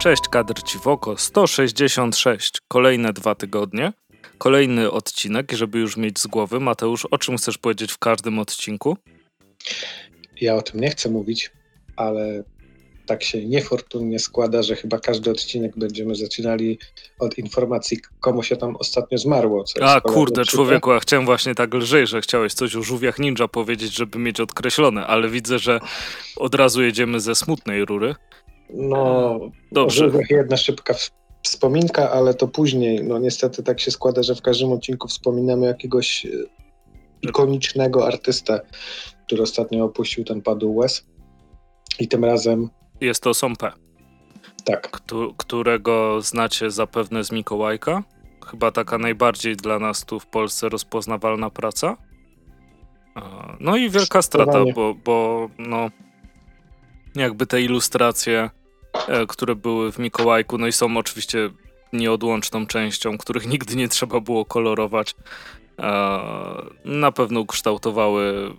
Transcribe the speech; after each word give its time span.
Cześć, 0.00 0.22
kadr 0.30 0.62
ci 0.62 0.78
w 0.78 0.86
oko 0.86 1.16
166. 1.16 2.60
Kolejne 2.68 3.12
dwa 3.12 3.34
tygodnie. 3.34 3.92
Kolejny 4.38 4.90
odcinek, 4.90 5.52
żeby 5.52 5.78
już 5.78 5.96
mieć 5.96 6.18
z 6.18 6.26
głowy. 6.26 6.60
Mateusz, 6.60 7.04
o 7.04 7.18
czym 7.18 7.36
chcesz 7.36 7.58
powiedzieć 7.58 7.92
w 7.92 7.98
każdym 7.98 8.38
odcinku? 8.38 8.96
Ja 10.40 10.54
o 10.54 10.62
tym 10.62 10.80
nie 10.80 10.90
chcę 10.90 11.10
mówić, 11.10 11.50
ale 11.96 12.44
tak 13.06 13.22
się 13.22 13.44
niefortunnie 13.44 14.18
składa, 14.18 14.62
że 14.62 14.76
chyba 14.76 14.98
każdy 14.98 15.30
odcinek 15.30 15.72
będziemy 15.76 16.14
zaczynali 16.14 16.78
od 17.18 17.38
informacji, 17.38 17.98
komu 18.20 18.42
się 18.42 18.56
tam 18.56 18.76
ostatnio 18.76 19.18
zmarło. 19.18 19.64
a 19.80 20.00
kurde, 20.00 20.44
człowieku, 20.44 20.92
a 20.92 21.00
chciałem 21.00 21.26
właśnie 21.26 21.54
tak 21.54 21.74
lżej, 21.74 22.06
że 22.06 22.20
chciałeś 22.20 22.54
coś 22.54 22.76
o 22.76 22.82
żółwiach 22.82 23.18
ninja 23.18 23.48
powiedzieć, 23.48 23.96
żeby 23.96 24.18
mieć 24.18 24.40
odkreślone, 24.40 25.06
ale 25.06 25.28
widzę, 25.28 25.58
że 25.58 25.80
od 26.36 26.54
razu 26.54 26.82
jedziemy 26.82 27.20
ze 27.20 27.34
smutnej 27.34 27.84
rury. 27.84 28.14
No, 28.74 29.40
dobrze. 29.72 30.10
Jedna 30.30 30.56
szybka 30.56 30.94
wspominka, 31.42 32.10
ale 32.10 32.34
to 32.34 32.48
później. 32.48 33.04
No 33.04 33.18
niestety 33.18 33.62
tak 33.62 33.80
się 33.80 33.90
składa, 33.90 34.22
że 34.22 34.34
w 34.34 34.42
każdym 34.42 34.72
odcinku 34.72 35.08
wspominamy 35.08 35.66
jakiegoś 35.66 36.26
e, 36.26 36.28
ikonicznego 37.22 38.06
artystę, 38.06 38.60
który 39.26 39.42
ostatnio 39.42 39.84
opuścił 39.84 40.24
ten 40.24 40.42
padł 40.42 40.74
łez. 40.74 41.06
I 41.98 42.08
tym 42.08 42.24
razem 42.24 42.70
jest 43.00 43.22
to 43.22 43.34
Sompe. 43.34 43.72
Tak. 44.64 44.90
którego 45.36 46.22
znacie 46.22 46.70
zapewne 46.70 47.24
z 47.24 47.32
Mikołajka. 47.32 48.02
Chyba 48.50 48.70
taka 48.70 48.98
najbardziej 48.98 49.56
dla 49.56 49.78
nas 49.78 50.04
tu 50.04 50.20
w 50.20 50.26
Polsce 50.26 50.68
rozpoznawalna 50.68 51.50
praca. 51.50 51.96
No 53.60 53.76
i 53.76 53.90
wielka 53.90 54.22
strata, 54.22 54.64
bo, 54.74 54.94
bo 55.04 55.48
no, 55.58 55.90
jakby 57.14 57.46
te 57.46 57.62
ilustracje, 57.62 58.38
e, 58.38 58.50
które 59.28 59.54
były 59.54 59.92
w 59.92 59.98
Mikołajku, 59.98 60.58
no 60.58 60.66
i 60.66 60.72
są 60.72 60.96
oczywiście 60.96 61.50
nieodłączną 61.92 62.66
częścią, 62.66 63.18
których 63.18 63.46
nigdy 63.46 63.76
nie 63.76 63.88
trzeba 63.88 64.20
było 64.20 64.44
kolorować, 64.44 65.14
na 66.84 67.12
pewno 67.12 67.40
ukształtowały 67.40 68.52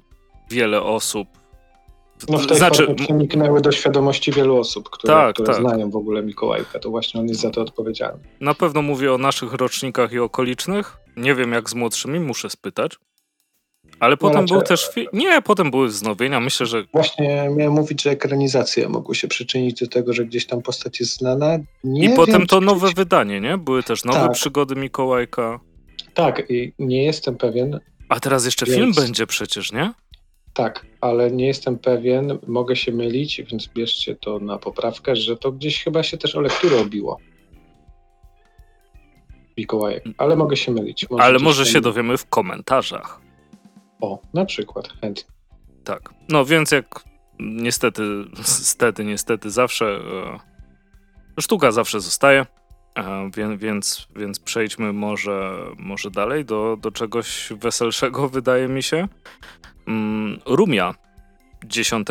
wiele 0.49 0.81
osób 0.81 1.27
no 2.29 2.37
w 2.37 2.47
tej 2.47 2.57
znaczy, 2.57 2.95
przeniknęły 2.95 3.61
do 3.61 3.71
świadomości 3.71 4.31
wielu 4.31 4.57
osób, 4.57 4.89
które, 4.89 5.13
tak, 5.13 5.33
które 5.33 5.53
tak. 5.53 5.61
znają 5.61 5.89
w 5.89 5.95
ogóle 5.95 6.23
Mikołajka. 6.23 6.79
To 6.79 6.89
właśnie 6.89 7.19
on 7.19 7.27
jest 7.27 7.41
za 7.41 7.49
to 7.49 7.61
odpowiedzialny. 7.61 8.23
Na 8.39 8.53
pewno 8.53 8.81
mówię 8.81 9.13
o 9.13 9.17
naszych 9.17 9.53
rocznikach 9.53 10.11
i 10.11 10.19
okolicznych. 10.19 10.97
Nie 11.17 11.35
wiem 11.35 11.51
jak 11.51 11.69
z 11.69 11.73
młodszymi, 11.73 12.19
muszę 12.19 12.49
spytać. 12.49 12.97
Ale 14.01 14.11
no 14.11 14.17
potem 14.17 14.45
był 14.45 14.61
też. 14.61 14.89
Fi- 14.89 15.07
nie, 15.13 15.41
potem 15.41 15.71
były 15.71 15.87
wznowienia. 15.87 16.39
Myślę, 16.39 16.65
że. 16.65 16.83
Właśnie 16.93 17.49
miałem 17.55 17.73
mówić, 17.73 18.03
że 18.03 18.11
ekranizacje 18.11 18.89
mogły 18.89 19.15
się 19.15 19.27
przyczynić 19.27 19.79
do 19.79 19.87
tego, 19.87 20.13
że 20.13 20.25
gdzieś 20.25 20.45
tam 20.47 20.61
postać 20.61 20.99
jest 20.99 21.17
znana. 21.17 21.59
Nie 21.83 22.03
I 22.03 22.07
wiem, 22.07 22.15
potem 22.15 22.47
to 22.47 22.61
nowe 22.61 22.87
gdzieś... 22.87 22.95
wydanie, 22.95 23.41
nie? 23.41 23.57
Były 23.57 23.83
też 23.83 24.05
nowe 24.05 24.19
tak. 24.19 24.31
przygody 24.31 24.75
Mikołajka. 24.75 25.59
Tak, 26.13 26.43
i 26.49 26.73
nie 26.79 27.03
jestem 27.03 27.37
pewien. 27.37 27.79
A 28.09 28.19
teraz 28.19 28.45
jeszcze 28.45 28.65
więc... 28.65 28.77
film 28.77 28.93
będzie 28.93 29.27
przecież, 29.27 29.71
nie? 29.71 29.93
Tak, 30.53 30.85
ale 31.01 31.31
nie 31.31 31.47
jestem 31.47 31.79
pewien, 31.79 32.37
mogę 32.47 32.75
się 32.75 32.91
mylić, 32.91 33.41
więc 33.51 33.67
bierzcie 33.67 34.15
to 34.15 34.39
na 34.39 34.57
poprawkę, 34.57 35.15
że 35.15 35.37
to 35.37 35.51
gdzieś 35.51 35.83
chyba 35.83 36.03
się 36.03 36.17
też 36.17 36.35
o 36.35 36.41
lekturę 36.41 36.79
obiło. 36.79 37.17
Mikołajek, 39.57 40.03
ale 40.17 40.35
mogę 40.35 40.57
się 40.57 40.71
mylić. 40.71 41.09
Może 41.09 41.23
ale 41.23 41.39
może 41.39 41.65
się 41.65 41.81
dowiemy 41.81 42.17
w 42.17 42.25
komentarzach. 42.25 43.20
O, 44.01 44.21
na 44.33 44.45
przykład, 44.45 44.89
chętnie. 45.01 45.23
Tak, 45.83 46.13
no 46.29 46.45
więc 46.45 46.71
jak 46.71 47.03
niestety, 47.39 48.01
niestety, 48.37 49.05
niestety 49.05 49.49
zawsze 49.49 49.85
e, 49.85 51.41
sztuka 51.41 51.71
zawsze 51.71 51.99
zostaje, 51.99 52.45
e, 52.95 53.29
więc, 53.35 53.61
więc, 53.61 54.07
więc 54.15 54.39
przejdźmy 54.39 54.93
może, 54.93 55.57
może 55.77 56.11
dalej 56.11 56.45
do, 56.45 56.77
do 56.81 56.91
czegoś 56.91 57.53
weselszego, 57.61 58.29
wydaje 58.39 58.67
mi 58.67 58.83
się. 58.83 59.07
Mm, 59.87 60.39
Rumia 60.45 60.95
10 61.65 62.07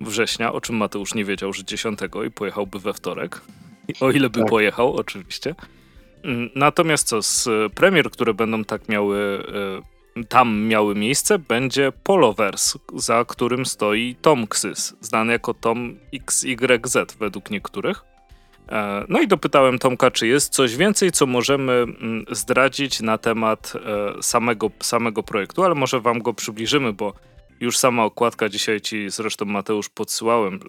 września, 0.00 0.52
o 0.52 0.60
czym 0.60 0.76
Mateusz 0.76 1.14
nie 1.14 1.24
wiedział, 1.24 1.52
że 1.52 1.64
10 1.64 1.98
i 2.26 2.30
pojechałby 2.30 2.78
we 2.78 2.92
wtorek. 2.92 3.40
O 4.00 4.10
ile 4.10 4.30
by 4.30 4.40
tak. 4.40 4.48
pojechał, 4.48 4.96
oczywiście. 4.96 5.54
Mm, 6.24 6.50
natomiast 6.54 7.08
co, 7.08 7.22
z 7.22 7.48
premier, 7.74 8.10
które 8.10 8.34
będą 8.34 8.64
tak 8.64 8.88
miały, 8.88 9.18
e, 9.48 9.97
tam 10.24 10.60
miały 10.60 10.94
miejsce, 10.94 11.38
będzie 11.38 11.92
Poloverse, 12.02 12.78
za 12.94 13.24
którym 13.24 13.66
stoi 13.66 14.16
Tom 14.22 14.46
Ksys, 14.46 14.96
znany 15.00 15.32
jako 15.32 15.54
Tom 15.54 15.96
XYZ 16.12 16.96
według 17.18 17.50
niektórych. 17.50 18.04
E, 18.68 19.04
no 19.08 19.20
i 19.20 19.28
dopytałem 19.28 19.78
Tomka, 19.78 20.10
czy 20.10 20.26
jest 20.26 20.52
coś 20.52 20.76
więcej, 20.76 21.12
co 21.12 21.26
możemy 21.26 21.72
mm, 21.72 22.24
zdradzić 22.30 23.00
na 23.00 23.18
temat 23.18 23.72
e, 23.76 24.22
samego, 24.22 24.70
samego 24.80 25.22
projektu, 25.22 25.64
ale 25.64 25.74
może 25.74 26.00
wam 26.00 26.18
go 26.18 26.34
przybliżymy, 26.34 26.92
bo 26.92 27.12
już 27.60 27.78
sama 27.78 28.04
okładka 28.04 28.48
dzisiaj 28.48 28.80
ci 28.80 29.10
zresztą 29.10 29.44
Mateusz 29.44 29.88
podsyłałem, 29.88 30.60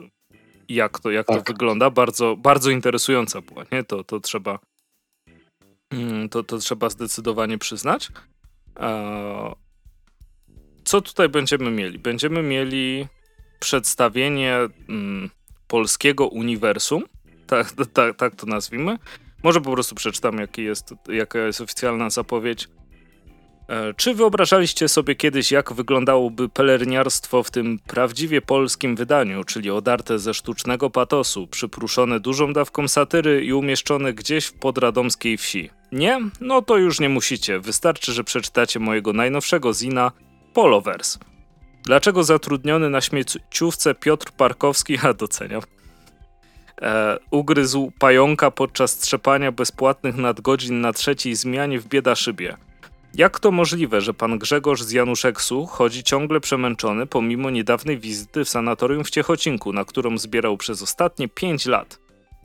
jak 0.70 1.00
to, 1.00 1.12
jak 1.12 1.28
tak. 1.28 1.38
to 1.38 1.54
wygląda. 1.54 1.90
Bardzo, 1.90 2.36
bardzo 2.36 2.70
interesująca 2.70 3.42
była, 3.42 3.64
nie? 3.72 3.84
To, 3.84 4.04
to 4.04 4.20
trzeba 4.20 4.60
mm, 5.92 6.30
to, 6.30 6.44
to 6.44 6.58
trzeba 6.58 6.90
zdecydowanie 6.90 7.58
przyznać. 7.58 8.10
E, 8.79 9.56
co 10.84 11.01
tutaj 11.01 11.29
będziemy 11.29 11.72
mieli? 11.72 12.00
Będziemy 12.00 12.44
mieli 12.44 13.07
przedstawienie 13.59 14.57
mm, 14.90 15.29
polskiego 15.67 16.28
uniwersum, 16.28 17.03
tak, 17.47 17.72
tak, 17.94 18.16
tak 18.16 18.35
to 18.35 18.45
nazwijmy. 18.45 18.97
Może 19.44 19.62
po 19.62 19.72
prostu 19.72 19.95
przeczytam, 19.95 20.38
jaki 20.38 20.63
jest, 20.63 20.94
jaka 21.07 21.39
jest 21.39 21.62
oficjalna 21.62 22.09
zapowiedź. 22.09 22.68
E, 23.69 23.94
czy 23.94 24.13
wyobrażaliście 24.13 24.88
sobie 24.88 25.16
kiedyś, 25.16 25.52
jak 25.52 25.74
wyglądałoby 25.74 26.50
pelerniarstwo 26.50 27.44
w 27.44 27.52
tym 27.52 27.80
prawdziwie 27.88 28.41
polskim 28.41 28.96
wydaniu, 28.96 29.44
czyli 29.44 29.72
odarte 29.72 30.19
ze 30.19 30.34
sztucznego 30.34 30.90
patosu, 30.90 31.47
przypruszone 31.47 32.19
dużą 32.19 32.53
dawką 32.53 32.88
satyry 32.88 33.46
i 33.46 33.53
umieszczone 33.53 34.13
gdzieś 34.13 34.46
w 34.46 34.53
podradomskiej 34.53 35.38
wsi? 35.38 35.69
Nie? 35.91 36.19
No 36.41 36.62
to 36.62 36.78
już 36.78 37.00
nie 37.00 37.09
musicie. 37.09 37.59
Wystarczy, 37.59 38.13
że 38.13 38.24
przeczytacie 38.24 38.80
mojego 38.80 39.13
najnowszego 39.13 39.74
zina 39.74 40.12
Polovers. 40.53 41.19
Dlaczego 41.84 42.24
zatrudniony 42.24 42.90
na 42.90 43.01
śmieciówce 43.01 43.96
Piotr 43.96 44.31
Parkowski, 44.31 44.97
a 45.03 45.13
doceniam, 45.13 45.62
e, 46.81 47.18
ugryzł 47.31 47.91
pająka 48.00 48.51
podczas 48.51 48.97
trzepania 48.97 49.51
bezpłatnych 49.51 50.16
nadgodzin 50.16 50.81
na 50.81 50.94
trzeciej 50.94 51.36
zmianie 51.36 51.80
w 51.80 51.88
Biedaszybie. 51.88 52.69
Jak 53.14 53.40
to 53.40 53.52
możliwe, 53.52 54.02
że 54.02 54.14
pan 54.14 54.38
Grzegorz 54.38 54.81
z 54.81 54.92
Januszeksu 54.92 55.66
chodzi 55.66 56.03
ciągle 56.03 56.40
przemęczony 56.40 57.06
pomimo 57.06 57.50
niedawnej 57.50 57.97
wizyty 57.97 58.46
w 58.46 58.50
sanatorium 58.50 59.03
w 59.03 59.09
Ciechocinku, 59.09 59.74
na 59.74 59.86
którą 59.86 60.18
zbierał 60.18 60.58
przez 60.58 60.81
ostatnie 60.81 61.28
5 61.28 61.66
lat? 61.66 62.00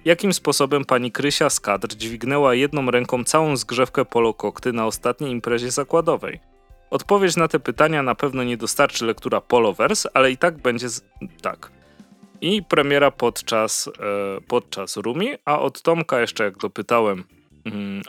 Jakim 0.05 0.33
sposobem 0.33 0.85
pani 0.85 1.13
Krysia 1.13 1.51
z 1.51 1.61
kadr 1.61 1.89
dźwignęła 1.89 2.55
jedną 2.55 2.91
ręką 2.91 3.25
całą 3.25 3.57
zgrzewkę 3.57 4.05
polokokty 4.05 4.73
na 4.73 4.87
ostatniej 4.87 5.31
imprezie 5.31 5.71
zakładowej? 5.71 6.41
Odpowiedź 6.91 7.37
na 7.37 7.49
te 7.49 7.61
pytania 7.61 8.03
na 8.03 8.15
pewno 8.15 8.45
nie 8.45 8.57
dostarczy 8.57 9.05
lektura 9.05 9.41
Polovers, 9.41 10.07
ale 10.15 10.31
i 10.31 10.37
tak 10.37 10.59
będzie 10.59 10.89
z... 10.89 11.05
tak 11.43 11.71
i 12.41 12.63
premiera 12.63 13.11
podczas, 13.11 13.89
e, 13.89 14.41
podczas 14.49 14.97
Rumi, 14.97 15.29
a 15.45 15.61
od 15.61 15.83
Tomka 15.83 16.21
jeszcze 16.21 16.45
jak 16.45 16.59
dopytałem 16.59 17.25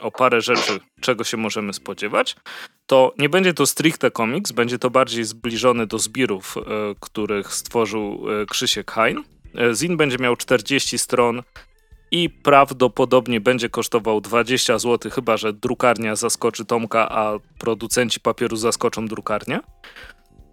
o 0.00 0.10
parę 0.10 0.40
rzeczy, 0.40 0.80
czego 1.00 1.24
się 1.24 1.36
możemy 1.36 1.72
spodziewać, 1.72 2.36
to 2.86 3.14
nie 3.18 3.28
będzie 3.28 3.54
to 3.54 3.66
stricte 3.66 4.10
komiks, 4.10 4.52
będzie 4.52 4.78
to 4.78 4.90
bardziej 4.90 5.24
zbliżony 5.24 5.86
do 5.86 5.98
zbirów, 5.98 6.56
e, 6.56 6.62
których 7.00 7.54
stworzył 7.54 8.26
e, 8.42 8.46
Krzysiek 8.46 8.92
Hein. 8.92 9.22
Zin 9.74 9.96
będzie 9.96 10.18
miał 10.18 10.36
40 10.36 10.98
stron 10.98 11.42
i 12.10 12.30
prawdopodobnie 12.30 13.40
będzie 13.40 13.68
kosztował 13.68 14.20
20 14.20 14.78
zł, 14.78 15.10
chyba 15.10 15.36
że 15.36 15.52
drukarnia 15.52 16.16
zaskoczy 16.16 16.64
Tomka, 16.64 17.08
a 17.08 17.38
producenci 17.58 18.20
papieru 18.20 18.56
zaskoczą 18.56 19.06
drukarnię. 19.06 19.60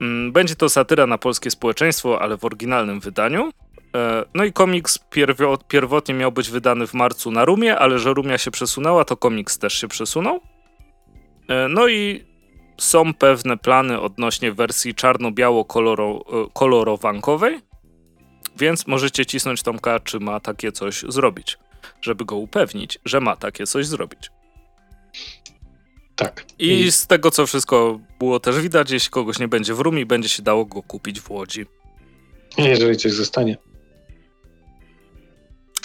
Mm, 0.01 0.31
będzie 0.31 0.55
to 0.55 0.69
satyra 0.69 1.07
na 1.07 1.17
polskie 1.17 1.51
społeczeństwo, 1.51 2.21
ale 2.21 2.37
w 2.37 2.45
oryginalnym 2.45 2.99
wydaniu. 2.99 3.51
E, 3.95 4.25
no 4.33 4.43
i 4.43 4.53
komiks 4.53 4.99
pierwotnie 5.67 6.15
miał 6.15 6.31
być 6.31 6.49
wydany 6.49 6.87
w 6.87 6.93
marcu 6.93 7.31
na 7.31 7.45
Rumie, 7.45 7.79
ale 7.79 7.99
że 7.99 8.13
Rumia 8.13 8.37
się 8.37 8.51
przesunęła, 8.51 9.05
to 9.05 9.17
komiks 9.17 9.57
też 9.57 9.73
się 9.73 9.87
przesunął. 9.87 10.39
E, 11.49 11.67
no 11.67 11.87
i 11.87 12.25
są 12.77 13.13
pewne 13.13 13.57
plany 13.57 14.01
odnośnie 14.01 14.51
wersji 14.51 14.95
czarno-biało-kolorowankowej, 14.95 17.59
więc 18.57 18.87
możecie 18.87 19.25
cisnąć 19.25 19.63
Tomka, 19.63 19.99
czy 19.99 20.19
ma 20.19 20.39
takie 20.39 20.71
coś 20.71 21.03
zrobić, 21.07 21.57
żeby 22.01 22.25
go 22.25 22.35
upewnić, 22.35 22.99
że 23.05 23.19
ma 23.19 23.35
takie 23.35 23.65
coś 23.65 23.85
zrobić. 23.85 24.31
Tak. 26.15 26.45
I, 26.59 26.71
I 26.71 26.91
z 26.91 27.07
tego, 27.07 27.31
co 27.31 27.45
wszystko 27.45 27.99
było 28.19 28.39
też 28.39 28.59
widać, 28.59 28.91
jeśli 28.91 29.09
kogoś 29.09 29.39
nie 29.39 29.47
będzie 29.47 29.73
w 29.73 29.79
Rumi, 29.79 30.05
będzie 30.05 30.29
się 30.29 30.43
dało 30.43 30.65
go 30.65 30.83
kupić 30.83 31.21
w 31.21 31.31
Łodzi. 31.31 31.65
Jeżeli 32.57 32.97
coś 32.97 33.11
zostanie. 33.11 33.57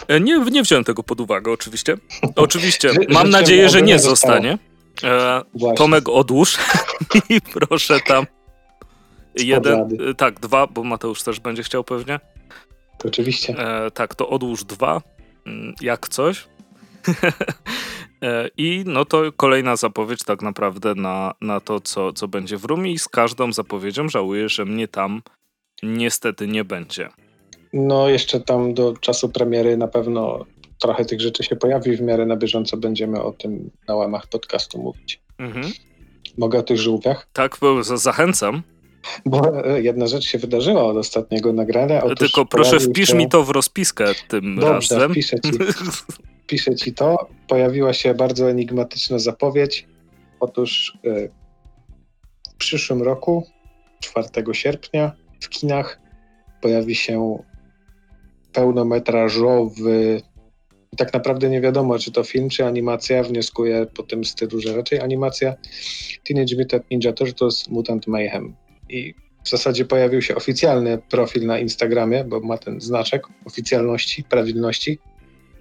E, 0.09 0.21
nie, 0.21 0.39
nie 0.39 0.63
wziąłem 0.63 0.85
tego 0.85 1.03
pod 1.03 1.21
uwagę, 1.21 1.53
oczywiście. 1.53 1.97
Oczywiście, 2.37 2.91
mam 3.09 3.31
nadzieję, 3.31 3.69
że 3.69 3.83
nie 3.83 3.99
zostanie. 3.99 4.59
E, 5.05 5.43
Tomek, 5.77 6.09
odłóż 6.09 6.59
i 7.31 7.41
proszę 7.41 8.01
tam. 8.01 8.27
Jeden, 9.35 9.81
e, 10.11 10.15
tak, 10.15 10.41
dwa, 10.41 10.67
bo 10.67 10.85
Mateusz 10.85 11.23
też 11.23 11.41
będzie 11.41 11.63
chciał 11.63 11.85
pewnie. 11.85 12.21
Oczywiście. 13.05 13.55
E, 13.59 13.91
tak, 13.91 14.15
to 14.15 14.29
odłóż 14.29 14.65
dwa, 14.65 15.03
mm, 15.47 15.75
jak 15.81 16.09
coś. 16.09 16.49
E, 18.23 18.51
I 18.57 18.83
no 18.87 19.05
to 19.05 19.23
kolejna 19.37 19.77
zapowiedź 19.77 20.25
tak 20.25 20.43
naprawdę 20.43 20.95
na, 20.95 21.35
na 21.41 21.61
to, 21.61 21.81
co, 21.81 22.13
co 22.13 22.29
będzie 22.29 22.57
w 22.57 22.65
Rumi 22.65 22.93
i 22.93 22.99
z 22.99 23.09
każdą 23.09 23.53
zapowiedzią 23.53 24.09
żałuję, 24.09 24.49
że 24.49 24.65
mnie 24.65 24.89
tam 24.89 25.23
niestety 25.83 26.47
nie 26.47 26.65
będzie. 26.65 27.09
No 27.73 28.09
jeszcze 28.09 28.41
tam 28.41 28.75
do 28.75 28.97
czasu 28.97 29.29
premiery 29.29 29.77
na 29.77 29.89
pewno 29.89 30.45
trochę 30.79 31.05
tych 31.05 31.21
rzeczy 31.21 31.45
się 31.45 31.57
pojawi, 31.57 31.97
w 31.97 32.01
miarę 32.01 32.27
na 32.27 32.37
bieżąco 32.37 32.77
będziemy 32.77 33.23
o 33.23 33.33
tym 33.33 33.71
na 33.89 33.95
łamach 33.95 34.27
podcastu 34.27 34.79
mówić. 34.79 35.21
Mhm. 35.39 35.73
Mogę 36.39 36.59
o 36.59 36.63
tych 36.63 36.79
żółwiach? 36.79 37.29
Tak, 37.33 37.57
bo 37.61 37.83
zachęcam. 37.85 38.63
Bo 39.27 39.65
e, 39.65 39.83
jedna 39.83 40.07
rzecz 40.07 40.25
się 40.25 40.39
wydarzyła 40.39 40.85
od 40.85 40.97
ostatniego 40.97 41.53
nagrania. 41.53 42.03
Tylko 42.19 42.47
proszę 42.47 42.81
wpisz 42.81 43.09
się... 43.09 43.17
mi 43.17 43.29
to 43.29 43.45
w 43.45 43.51
rozpiskę 43.51 44.05
tym 44.29 44.57
Dobrze, 44.57 44.95
razem. 44.95 45.13
Wpiszę 45.13 45.41
ci, 45.41 45.51
wpiszę 46.45 46.77
ci 46.77 46.95
to. 46.95 47.29
Pojawiła 47.49 47.93
się 47.93 48.15
bardzo 48.15 48.51
enigmatyczna 48.51 49.19
zapowiedź. 49.19 49.87
Otóż 50.41 50.99
yy, 51.03 51.31
w 52.55 52.55
przyszłym 52.55 53.03
roku, 53.03 53.47
4 54.01 54.29
sierpnia, 54.53 55.13
w 55.41 55.49
kinach 55.49 56.01
pojawi 56.61 56.95
się 56.95 57.39
pełnometrażowy. 58.59 60.23
Tak 60.97 61.15
naprawdę 61.15 61.51
nie 61.51 61.61
wiadomo, 61.61 61.99
czy 61.99 62.13
to 62.13 62.25
film, 62.25 62.49
czy 62.49 62.65
animacja. 62.65 63.23
Wnioskuję 63.23 63.87
po 63.95 64.03
tym 64.03 64.25
stylu, 64.25 64.61
że 64.61 64.77
raczej 64.77 65.01
animacja. 65.01 65.55
Teenage 66.25 66.57
Mutant 66.57 66.91
Ninja 66.91 67.13
Turtles 67.13 67.69
Mutant 67.69 68.07
Mayhem. 68.07 68.55
I 68.89 69.15
w 69.45 69.49
zasadzie 69.49 69.85
pojawił 69.85 70.23
się 70.23 70.35
oficjalny 70.35 70.99
profil 71.11 71.47
na 71.47 71.59
Instagramie, 71.59 72.25
bo 72.25 72.41
ma 72.41 72.59
ten 72.59 72.81
znaczek 72.81 73.23
oficjalności, 73.47 74.25
prawilności. 74.25 74.99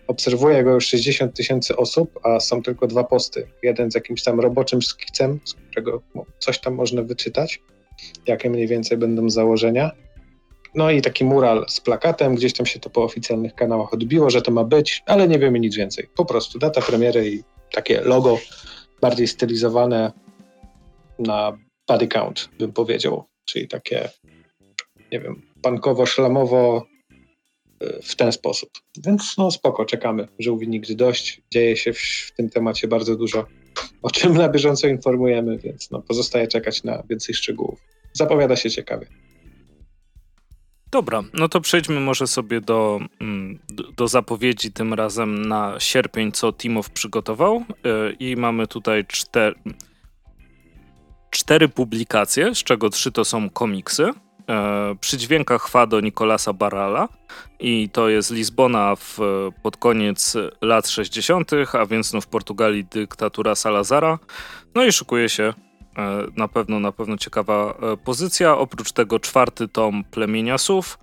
Obserwuje 0.08 0.64
go 0.64 0.74
już 0.74 0.88
60 0.88 1.36
tysięcy 1.36 1.76
osób, 1.76 2.20
a 2.24 2.40
są 2.40 2.64
tylko 2.64 2.88
dwa 2.88 3.04
posty. 3.04 3.48
Jeden 3.64 3.92
z 3.92 3.96
jakimś 3.96 4.24
tam 4.24 4.40
roboczym 4.40 4.82
skicem, 4.82 5.40
z 5.44 5.54
którego 5.54 6.02
coś 6.40 6.60
tam 6.60 6.74
można 6.76 7.02
wyczytać, 7.02 7.62
jakie 8.28 8.50
mniej 8.50 8.68
więcej 8.68 8.98
będą 8.98 9.30
założenia. 9.30 9.92
No 10.78 10.92
i 10.92 11.02
taki 11.02 11.26
mural 11.26 11.66
z 11.68 11.82
plakatem, 11.82 12.36
gdzieś 12.36 12.54
tam 12.54 12.66
się 12.66 12.80
to 12.80 12.90
po 12.90 13.04
oficjalnych 13.04 13.56
kanałach 13.56 13.94
odbiło, 13.94 14.30
że 14.30 14.42
to 14.42 14.52
ma 14.52 14.64
być, 14.64 15.04
ale 15.06 15.28
nie 15.28 15.40
wiemy 15.40 15.60
nic 15.60 15.76
więcej. 15.76 16.08
Po 16.16 16.26
prostu 16.26 16.60
data 16.60 16.82
premiery 16.82 17.30
i 17.30 17.44
takie 17.72 18.02
logo 18.02 18.40
bardziej 19.02 19.28
stylizowane 19.28 20.12
na 21.20 21.58
body 21.88 22.08
count, 22.08 22.50
bym 22.60 22.74
powiedział. 22.74 23.24
Czyli 23.46 23.68
takie, 23.68 24.10
nie 25.12 25.20
wiem, 25.20 25.42
pankowo-szlamowo 25.62 26.82
y, 27.84 28.02
w 28.04 28.16
ten 28.16 28.32
sposób. 28.32 28.70
Więc 29.06 29.38
no 29.38 29.52
spoko, 29.52 29.86
czekamy. 29.86 30.28
Żółwi 30.40 30.68
nigdy 30.68 30.96
dość. 30.96 31.42
Dzieje 31.52 31.78
się 31.78 31.94
w, 31.94 32.00
w, 32.00 32.32
tym 32.38 32.50
temacie 32.50 32.88
bardzo 32.88 33.16
dużo, 33.16 33.46
o 34.02 34.10
czym 34.10 34.38
na 34.38 34.50
bieżąco 34.50 34.88
informujemy, 34.88 35.58
więc 35.58 35.92
no 35.92 36.02
pozostaje 36.02 36.48
czekać 36.48 36.84
na 36.84 37.04
więcej 37.10 37.36
szczegółów. 37.36 37.80
Zapowiada 38.14 38.56
się 38.56 38.70
ciekawie. 38.70 39.08
Dobra, 40.92 41.24
no 41.34 41.50
to 41.50 41.62
przejdźmy 41.62 42.00
może 42.00 42.28
sobie 42.28 42.62
do, 42.62 43.00
mm, 43.22 43.60
do 43.98 44.07
zapowiedzi 44.07 44.72
tym 44.72 44.94
razem 44.94 45.45
na 45.45 45.80
sierpień, 45.80 46.31
co 46.31 46.54
Timow 46.54 46.89
przygotował. 46.89 47.63
Y, 48.12 48.16
I 48.19 48.36
mamy 48.36 48.68
tutaj 48.68 49.06
cztery, 49.06 49.56
cztery 51.30 51.69
publikacje, 51.69 52.56
z 52.56 52.63
czego 52.63 52.89
trzy 52.89 53.12
to 53.12 53.25
są 53.25 53.50
komiksy. 53.50 54.12
E, 54.50 54.95
przy 55.01 55.18
dźwiękach 55.18 55.62
chwado 55.62 56.00
Nicolasa 56.00 56.54
Barala 56.54 57.07
i 57.60 57.90
to 57.90 58.10
jest 58.10 58.31
Lizbona 58.31 58.95
w, 58.95 59.18
pod 59.63 59.78
koniec 59.78 60.38
lat 60.62 60.88
60., 60.88 61.51
a 61.74 61.86
więc 61.86 62.13
no 62.13 62.22
w 62.22 62.28
Portugalii 62.28 62.86
dyktatura 62.86 63.56
Salazara. 63.56 64.19
No 64.75 64.86
i 64.86 64.92
szykuje 64.92 65.30
się 65.30 65.44
e, 65.44 65.54
na 66.38 66.48
pewno, 66.48 66.80
na 66.80 66.92
pewno 66.92 67.18
ciekawa 67.18 67.74
e, 67.94 67.98
pozycja. 67.98 68.58
Oprócz 68.58 68.92
tego 68.92 69.20
czwarty 69.20 69.68
tom 69.68 70.04
Plemienia 70.04 70.58
Sów, 70.58 71.00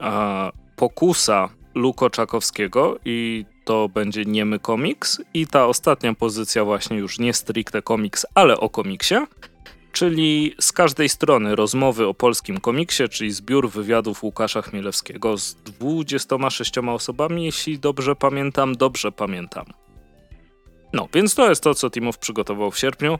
e, 0.00 0.50
Pokusa 0.76 1.48
Luko 1.74 2.10
Czakowskiego 2.10 2.98
i 3.04 3.44
to 3.64 3.88
będzie 3.88 4.24
niemy 4.24 4.58
komiks 4.58 5.20
i 5.34 5.46
ta 5.46 5.66
ostatnia 5.66 6.14
pozycja 6.14 6.64
właśnie 6.64 6.96
już 6.96 7.18
nie 7.18 7.34
stricte 7.34 7.82
komiks, 7.82 8.26
ale 8.34 8.56
o 8.56 8.70
komiksie, 8.70 9.14
czyli 9.92 10.54
z 10.60 10.72
każdej 10.72 11.08
strony 11.08 11.56
rozmowy 11.56 12.06
o 12.06 12.14
polskim 12.14 12.60
komiksie, 12.60 13.08
czyli 13.08 13.32
zbiór 13.32 13.70
wywiadów 13.70 14.22
Łukasza 14.22 14.62
Chmielewskiego 14.62 15.38
z 15.38 15.54
26 15.54 16.78
osobami, 16.78 17.44
jeśli 17.44 17.78
dobrze 17.78 18.16
pamiętam, 18.16 18.74
dobrze 18.74 19.12
pamiętam. 19.12 19.64
No, 20.92 21.08
więc 21.14 21.34
to 21.34 21.48
jest 21.48 21.62
to, 21.62 21.74
co 21.74 21.90
Timow 21.90 22.18
przygotował 22.18 22.70
w 22.70 22.78
sierpniu. 22.78 23.18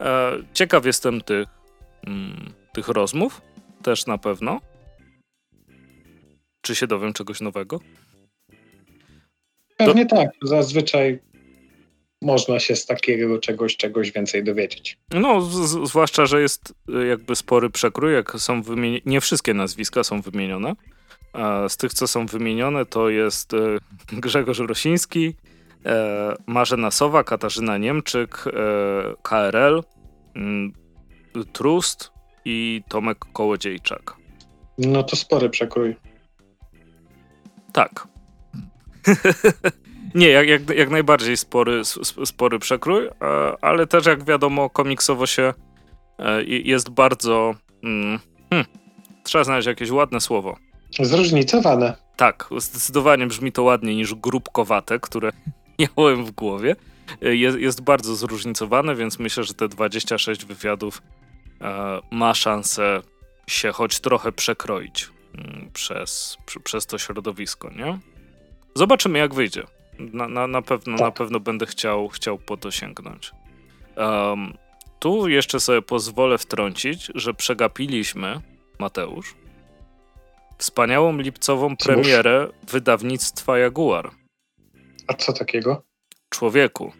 E, 0.00 0.32
ciekaw 0.52 0.86
jestem 0.86 1.20
tych, 1.20 1.48
mm, 2.06 2.52
tych 2.72 2.88
rozmów, 2.88 3.40
też 3.82 4.06
na 4.06 4.18
pewno. 4.18 4.60
Czy 6.60 6.74
się 6.74 6.86
dowiem 6.86 7.12
czegoś 7.12 7.40
nowego? 7.40 7.80
Pewnie 9.76 10.06
tak. 10.06 10.30
Zazwyczaj 10.42 11.18
można 12.22 12.60
się 12.60 12.76
z 12.76 12.86
takiego 12.86 13.38
czegoś, 13.38 13.76
czegoś 13.76 14.12
więcej 14.12 14.44
dowiedzieć. 14.44 14.98
No, 15.10 15.40
z, 15.40 15.88
zwłaszcza, 15.88 16.26
że 16.26 16.40
jest 16.40 16.74
y, 17.02 17.06
jakby 17.06 17.36
spory 17.36 17.70
przekrój, 17.70 18.14
jak 18.14 18.32
są 18.32 18.62
nie 19.06 19.20
wszystkie 19.20 19.54
nazwiska 19.54 20.04
są 20.04 20.20
wymienione. 20.20 20.74
A 21.32 21.68
z 21.68 21.76
tych, 21.76 21.94
co 21.94 22.06
są 22.06 22.26
wymienione, 22.26 22.86
to 22.86 23.08
jest 23.08 23.52
Grzegorz 24.12 24.58
Rosiński, 24.58 25.34
e, 25.86 26.34
Marzena 26.46 26.90
Sowa, 26.90 27.24
Katarzyna 27.24 27.78
Niemczyk, 27.78 28.44
e, 28.46 28.52
KRL, 29.22 29.82
Trust 31.52 32.10
i 32.44 32.82
Tomek 32.88 33.18
Kołodziejczak. 33.32 34.16
No 34.78 35.02
to 35.02 35.16
spory 35.16 35.50
przekrój. 35.50 35.96
Tak. 37.72 38.08
Nie, 40.14 40.28
jak, 40.28 40.48
jak, 40.48 40.70
jak 40.70 40.90
najbardziej 40.90 41.36
spory, 41.36 41.82
spory 42.24 42.58
przekrój, 42.58 43.06
e, 43.06 43.10
ale 43.60 43.86
też 43.86 44.06
jak 44.06 44.24
wiadomo, 44.24 44.70
komiksowo 44.70 45.26
się 45.26 45.54
e, 46.18 46.44
jest 46.44 46.90
bardzo. 46.90 47.54
Hmm, 47.82 48.18
trzeba 49.22 49.44
znaleźć 49.44 49.66
jakieś 49.66 49.90
ładne 49.90 50.20
słowo. 50.20 50.56
Zróżnicowane. 51.00 51.96
Tak, 52.16 52.48
zdecydowanie 52.58 53.26
brzmi 53.26 53.52
to 53.52 53.62
ładniej 53.62 53.96
niż 53.96 54.14
grupkowate, 54.14 55.00
które 55.00 55.30
miałem 55.78 56.24
w 56.24 56.30
głowie. 56.30 56.76
E, 57.22 57.36
jest, 57.36 57.58
jest 57.58 57.80
bardzo 57.80 58.16
zróżnicowane, 58.16 58.94
więc 58.94 59.18
myślę, 59.18 59.44
że 59.44 59.54
te 59.54 59.68
26 59.68 60.44
wywiadów 60.44 61.02
ma 62.10 62.34
szansę 62.34 63.02
się 63.46 63.72
choć 63.72 64.00
trochę 64.00 64.32
przekroić 64.32 65.10
mm, 65.34 65.70
przez, 65.72 66.36
przez 66.64 66.86
to 66.86 66.98
środowisko, 66.98 67.70
nie? 67.70 67.98
Zobaczymy, 68.74 69.18
jak 69.18 69.34
wyjdzie. 69.34 69.62
Na, 69.98 70.28
na, 70.28 70.46
na, 70.46 70.62
pewno, 70.62 70.96
tak. 70.98 71.06
na 71.06 71.10
pewno 71.10 71.40
będę 71.40 71.66
chciał, 71.66 72.08
chciał 72.08 72.38
po 72.38 72.56
to 72.56 72.70
sięgnąć. 72.70 73.32
Um, 73.96 74.54
tu 74.98 75.28
jeszcze 75.28 75.60
sobie 75.60 75.82
pozwolę 75.82 76.38
wtrącić, 76.38 77.10
że 77.14 77.34
przegapiliśmy, 77.34 78.40
Mateusz, 78.78 79.34
wspaniałą 80.58 81.16
lipcową 81.16 81.76
premierę 81.76 82.48
wydawnictwa 82.68 83.58
Jaguar. 83.58 84.10
A 85.06 85.14
co 85.14 85.32
takiego? 85.32 85.82
Człowieku. 86.34 86.92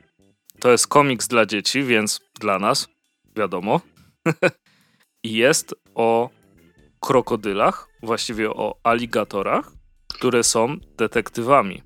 To 0.60 0.70
jest 0.70 0.86
komiks 0.86 1.28
dla 1.28 1.46
dzieci, 1.46 1.82
więc 1.82 2.20
dla 2.40 2.58
nas, 2.58 2.88
wiadomo. 3.36 3.80
I 5.24 5.32
jest 5.32 5.74
o 5.94 6.30
krokodylach, 7.00 7.88
właściwie 8.02 8.50
o 8.50 8.76
aligatorach, 8.82 9.72
które 10.08 10.44
są 10.44 10.76
detektywami. 10.98 11.82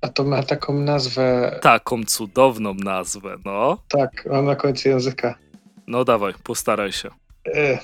A 0.00 0.08
to 0.08 0.24
ma 0.24 0.42
taką 0.42 0.74
nazwę. 0.74 1.58
Taką 1.62 2.04
cudowną 2.04 2.74
nazwę, 2.74 3.36
no. 3.44 3.78
Tak, 3.88 4.26
mam 4.30 4.44
na 4.44 4.56
końcu 4.56 4.88
języka. 4.88 5.38
No 5.86 6.04
dawaj, 6.04 6.34
postaraj 6.44 6.92
się. 6.92 7.10
E, 7.54 7.78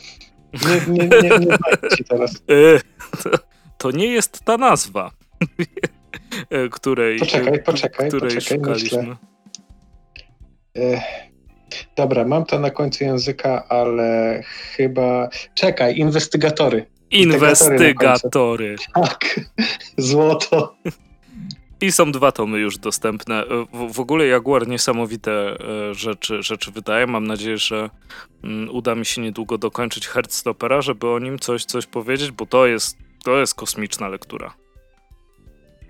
nie, 0.67 0.81
nie, 0.89 1.09
nie, 1.09 1.39
nie 1.39 1.57
ci 1.97 2.05
teraz. 2.05 2.35
E, 2.35 2.81
to, 3.23 3.31
to, 3.79 3.91
nie 3.91 4.07
jest 4.07 4.45
ta 4.45 4.57
nazwa, 4.57 5.11
której. 6.71 7.19
Poczekaj, 7.19 7.63
poczekaj, 7.63 8.09
której 8.09 8.35
poczekaj, 8.35 8.59
szukaliśmy. 8.59 9.17
E, 10.79 11.03
dobra, 11.97 12.25
mam 12.25 12.45
to 12.45 12.59
na 12.59 12.71
końcu 12.71 13.05
języka, 13.05 13.69
ale 13.69 14.43
chyba. 14.77 15.29
Czekaj, 15.55 15.97
inwestygatory. 15.97 16.87
Inwestygatory. 17.11 18.77
Tak, 18.95 19.41
złoto. 19.97 20.77
I 21.81 21.93
są 21.93 22.13
dwa 22.13 22.33
tomy 22.33 22.59
już 22.59 22.79
dostępne. 22.79 23.45
W, 23.73 23.93
w 23.93 24.01
ogóle 24.01 24.27
Jaguar 24.27 24.69
niesamowite 24.69 25.33
e, 25.33 25.95
rzeczy, 25.95 26.43
rzeczy 26.43 26.71
wydaje. 26.71 27.07
Mam 27.07 27.27
nadzieję, 27.27 27.59
że 27.59 27.91
mm, 28.45 28.71
uda 28.71 28.95
mi 28.95 29.07
się 29.07 29.21
niedługo 29.21 29.59
dokończyć 29.59 30.09
Heartstoppera, 30.09 30.83
żeby 30.83 31.09
o 31.09 31.19
nim 31.19 31.39
coś, 31.39 31.65
coś 31.65 31.87
powiedzieć, 31.87 32.31
bo 32.31 32.47
to 32.47 32.67
jest, 32.67 32.99
to 33.25 33.39
jest 33.39 33.55
kosmiczna 33.55 34.09
lektura. 34.09 34.55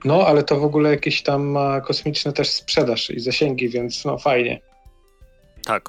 No, 0.04 0.26
ale 0.26 0.42
to 0.42 0.60
w 0.60 0.64
ogóle 0.64 0.90
jakieś 0.90 1.22
tam 1.22 1.46
ma 1.46 1.80
kosmiczne 1.80 2.32
też 2.32 2.50
sprzedaż 2.50 3.10
i 3.10 3.20
zasięgi, 3.20 3.68
więc 3.68 4.04
no 4.04 4.18
fajnie. 4.18 4.60
Tak. 5.64 5.88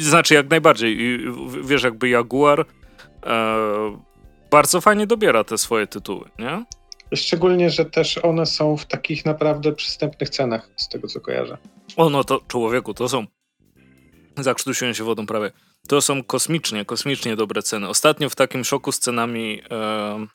Znaczy 0.00 0.34
jak 0.34 0.50
najbardziej. 0.50 1.18
Wiesz, 1.64 1.82
jakby 1.82 2.08
Jaguar 2.08 2.66
e, 3.26 4.00
bardzo 4.50 4.80
fajnie 4.80 5.06
dobiera 5.06 5.44
te 5.44 5.58
swoje 5.58 5.86
tytuły, 5.86 6.30
nie? 6.38 6.64
Szczególnie, 7.14 7.70
że 7.70 7.84
też 7.84 8.18
one 8.18 8.46
są 8.46 8.76
w 8.76 8.86
takich 8.86 9.24
naprawdę 9.24 9.72
przystępnych 9.72 10.30
cenach, 10.30 10.70
z 10.76 10.88
tego 10.88 11.08
co 11.08 11.20
kojarzę. 11.20 11.58
O, 11.96 12.10
no 12.10 12.24
to 12.24 12.40
człowieku, 12.48 12.94
to 12.94 13.08
są. 13.08 13.26
Zakrztusiłem 14.36 14.94
się 14.94 15.04
wodą 15.04 15.26
prawie. 15.26 15.50
To 15.88 16.00
są 16.00 16.24
kosmicznie, 16.24 16.84
kosmicznie 16.84 17.36
dobre 17.36 17.62
ceny. 17.62 17.88
Ostatnio 17.88 18.30
w 18.30 18.36
takim 18.36 18.64
szoku 18.64 18.92
z 18.92 18.98
cenami 18.98 19.62
e, 19.70 20.26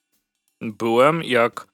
byłem, 0.61 1.23
jak. 1.23 1.67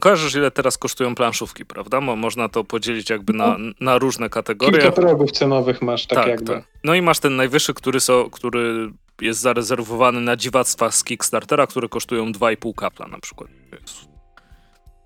Kojarzysz, 0.00 0.34
ile 0.34 0.50
teraz 0.50 0.78
kosztują 0.78 1.14
planszówki, 1.14 1.66
prawda? 1.66 2.00
Mo, 2.00 2.16
można 2.16 2.48
to 2.48 2.64
podzielić 2.64 3.10
jakby 3.10 3.32
na, 3.32 3.58
no. 3.58 3.72
na 3.80 3.98
różne 3.98 4.30
kategorie. 4.30 4.80
Kilka 4.80 4.92
progów 4.92 5.32
cenowych 5.32 5.82
masz, 5.82 6.06
tak, 6.06 6.18
tak 6.18 6.28
jakby. 6.28 6.52
Tak. 6.52 6.64
No 6.84 6.94
i 6.94 7.02
masz 7.02 7.18
ten 7.18 7.36
najwyższy, 7.36 7.74
który, 7.74 8.00
so, 8.00 8.30
który 8.30 8.92
jest 9.20 9.40
zarezerwowany 9.40 10.20
na 10.20 10.36
dziwactwa 10.36 10.90
z 10.90 11.04
Kickstartera, 11.04 11.66
które 11.66 11.88
kosztują 11.88 12.32
2,5 12.32 12.74
kapla 12.74 13.06
na 13.06 13.18
przykład. 13.18 13.50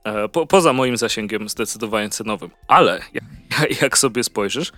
E, 0.05 0.29
po, 0.29 0.47
poza 0.47 0.73
moim 0.73 0.97
zasięgiem 0.97 1.49
zdecydowanie 1.49 2.09
cenowym. 2.09 2.51
Ale 2.69 3.01
jak, 3.15 3.25
jak 3.83 3.99
sobie 3.99 4.25
spojrzysz, 4.25 4.73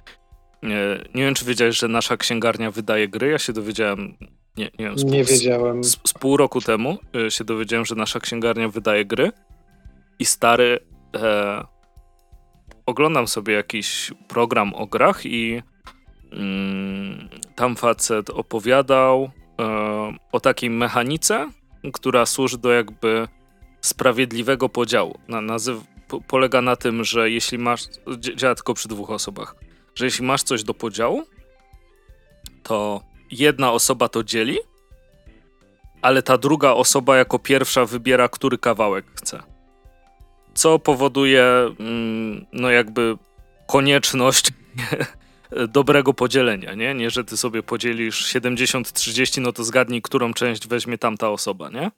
nie, 0.63 0.99
nie, 1.15 1.25
wiem, 1.25 1.35
czy 1.35 1.45
wiedziałeś, 1.45 1.79
że 1.79 1.89
nasza 1.89 2.17
księgarnia 2.17 2.71
wydaje 2.71 3.09
gry. 3.09 3.29
Ja 3.29 3.39
się 3.39 3.53
dowiedziałem. 3.53 4.17
Nie, 4.57 4.65
nie, 4.65 4.85
wiem, 4.85 4.99
z, 4.99 5.05
nie 5.05 5.25
wiedziałem. 5.25 5.85
Z, 5.85 5.99
z, 6.05 6.13
pół 6.13 6.37
roku 6.37 6.61
temu 6.61 6.99
e, 7.27 7.31
się 7.31 7.45
dowiedziałem, 7.45 7.87
że 7.87 7.95
nasza 7.95 8.21
księgarnia 8.21 8.69
wydaje 8.69 9.05
gry. 9.05 9.33
I 10.19 10.25
stary. 10.25 10.81
E, 11.17 11.65
oglądam 12.87 13.29
sobie 13.29 13.55
jakiś 13.55 14.13
program 14.29 14.75
o 14.75 14.87
grach 14.87 15.27
i 15.27 15.63
mm, 16.33 17.29
tam 17.55 17.77
facet 17.77 18.31
opowiadał 18.31 19.31
e, 19.61 20.17
o 20.33 20.41
takiej 20.41 20.71
mechanice, 20.71 21.51
która 21.93 22.27
służy 22.27 22.59
do 22.59 22.73
jakby 22.73 23.29
sprawiedliwego 23.81 24.69
podziału. 24.69 25.19
Na, 25.29 25.41
nazyw, 25.41 25.79
po, 26.09 26.21
polega 26.21 26.63
na 26.63 26.77
tym, 26.77 27.05
że 27.05 27.31
jeśli 27.31 27.59
masz. 27.59 27.83
działa 28.37 28.55
tylko 28.55 28.75
przy 28.75 28.89
dwóch 28.89 29.11
osobach. 29.11 29.55
Że 29.95 30.05
jeśli 30.05 30.25
masz 30.27 30.43
coś 30.43 30.65
do 30.65 30.75
podziału, 30.75 31.23
to 32.63 33.01
jedna 33.31 33.73
osoba 33.73 34.09
to 34.09 34.25
dzieli, 34.25 34.59
ale 36.03 36.23
ta 36.23 36.39
druga 36.39 36.73
osoba 36.73 37.17
jako 37.17 37.39
pierwsza 37.39 37.85
wybiera, 37.85 38.29
który 38.29 38.59
kawałek 38.59 39.05
chce. 39.15 39.56
Co 40.57 40.79
powoduje, 40.79 41.45
mm, 41.81 42.47
no 42.53 42.71
jakby 42.71 43.17
konieczność 43.67 44.51
dobrego 45.69 46.15
podzielenia, 46.15 46.75
nie? 46.75 46.95
Nie, 46.95 47.11
że 47.11 47.25
ty 47.25 47.37
sobie 47.37 47.63
podzielisz 47.63 48.35
70-30, 48.35 49.41
no 49.41 49.53
to 49.53 49.65
zgadnij, 49.65 50.03
którą 50.03 50.35
część 50.35 50.69
weźmie 50.69 50.99
tamta 50.99 51.31
osoba, 51.31 51.71
nie? 51.71 51.91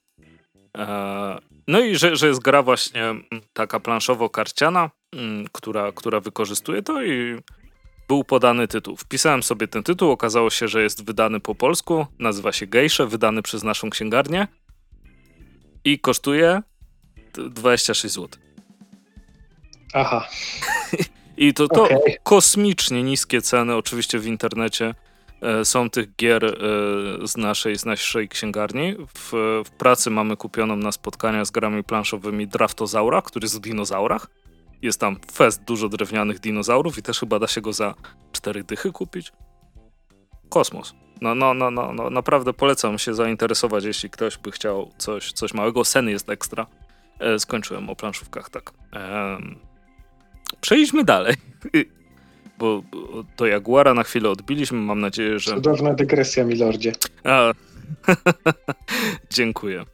Eee, 0.74 1.38
no 1.68 1.80
i 1.80 1.96
że, 1.96 2.16
że 2.16 2.28
jest 2.28 2.42
gra 2.42 2.62
właśnie 2.62 3.04
mm, 3.04 3.24
taka 3.52 3.80
planszowo-karciana, 3.80 4.90
mm, 5.12 5.46
która, 5.52 5.92
która 5.92 6.20
wykorzystuje 6.20 6.82
to 6.82 7.02
i 7.02 7.36
był 8.08 8.24
podany 8.24 8.68
tytuł. 8.68 8.96
Wpisałem 8.96 9.42
sobie 9.42 9.68
ten 9.68 9.82
tytuł, 9.82 10.10
okazało 10.10 10.50
się, 10.50 10.68
że 10.68 10.82
jest 10.82 11.04
wydany 11.04 11.40
po 11.40 11.54
polsku, 11.54 12.06
nazywa 12.18 12.52
się 12.52 12.66
Gejsze, 12.66 13.06
wydany 13.06 13.42
przez 13.42 13.62
naszą 13.62 13.90
księgarnię 13.90 14.48
i 15.84 15.98
kosztuje 15.98 16.62
26 17.34 18.14
zł. 18.14 18.47
Aha. 19.92 20.28
I 21.36 21.54
to, 21.54 21.68
to 21.68 21.82
okay. 21.82 22.16
kosmicznie 22.22 23.02
niskie 23.02 23.42
ceny, 23.42 23.76
oczywiście 23.76 24.18
w 24.18 24.26
internecie. 24.26 24.94
E, 25.42 25.64
są 25.64 25.90
tych 25.90 26.16
gier 26.16 26.44
e, 26.44 26.50
z 27.26 27.36
naszej, 27.36 27.78
z 27.78 27.84
naszej 27.84 28.28
księgarni. 28.28 28.96
W, 29.14 29.32
w 29.66 29.70
pracy 29.70 30.10
mamy 30.10 30.36
kupioną 30.36 30.76
na 30.76 30.92
spotkania 30.92 31.44
z 31.44 31.50
grami 31.50 31.84
planszowymi 31.84 32.48
Draftozaura, 32.48 33.22
który 33.22 33.44
jest 33.44 33.56
o 33.56 33.60
dinozaurach. 33.60 34.26
Jest 34.82 35.00
tam 35.00 35.16
fest 35.32 35.64
dużo 35.64 35.88
drewnianych 35.88 36.38
dinozaurów 36.40 36.98
i 36.98 37.02
też 37.02 37.20
chyba 37.20 37.38
da 37.38 37.46
się 37.46 37.60
go 37.60 37.72
za 37.72 37.94
cztery 38.32 38.64
dychy 38.64 38.92
kupić. 38.92 39.32
Kosmos. 40.48 40.94
No, 41.20 41.34
no, 41.34 41.54
no, 41.54 41.70
no, 41.70 41.92
no, 41.92 42.10
naprawdę 42.10 42.52
polecam 42.52 42.98
się 42.98 43.14
zainteresować, 43.14 43.84
jeśli 43.84 44.10
ktoś 44.10 44.38
by 44.38 44.50
chciał 44.50 44.90
coś, 44.98 45.32
coś 45.32 45.54
małego. 45.54 45.84
Sen 45.84 46.08
jest 46.08 46.30
ekstra. 46.30 46.66
E, 47.20 47.38
skończyłem 47.38 47.90
o 47.90 47.96
planszówkach, 47.96 48.50
tak. 48.50 48.72
E, 48.92 49.38
przejdźmy 50.60 51.04
dalej. 51.04 51.34
bo 52.58 52.82
do 53.36 53.46
Jaguara 53.46 53.94
na 53.94 54.02
chwilę 54.02 54.30
odbiliśmy. 54.30 54.78
Mam 54.78 55.00
nadzieję, 55.00 55.38
że. 55.38 55.54
Cudowna 55.54 55.94
dygresja, 55.94 56.44
milordzie. 56.44 56.92
A... 57.24 57.52
Dziękuję. 59.30 59.84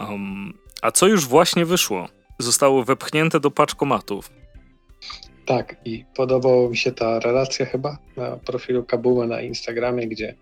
Um, 0.00 0.52
a 0.82 0.90
co 0.90 1.06
już 1.06 1.26
właśnie 1.26 1.66
wyszło? 1.66 2.08
Zostało 2.38 2.84
wepchnięte 2.84 3.40
do 3.40 3.50
paczkomatów. 3.50 4.30
Tak, 5.46 5.76
i 5.84 6.04
podobała 6.14 6.68
mi 6.68 6.76
się 6.76 6.92
ta 6.92 7.20
relacja 7.20 7.66
chyba 7.66 7.98
na 8.16 8.36
profilu 8.36 8.84
Kabuła 8.84 9.26
na 9.26 9.40
Instagramie, 9.40 10.08
gdzie 10.08 10.34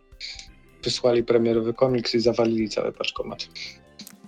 wysłali 0.83 1.25
premierowy 1.25 1.75
komiks 1.75 2.15
i 2.15 2.21
zawalili 2.21 2.69
cały 2.69 2.93
paczkomat. 2.93 3.49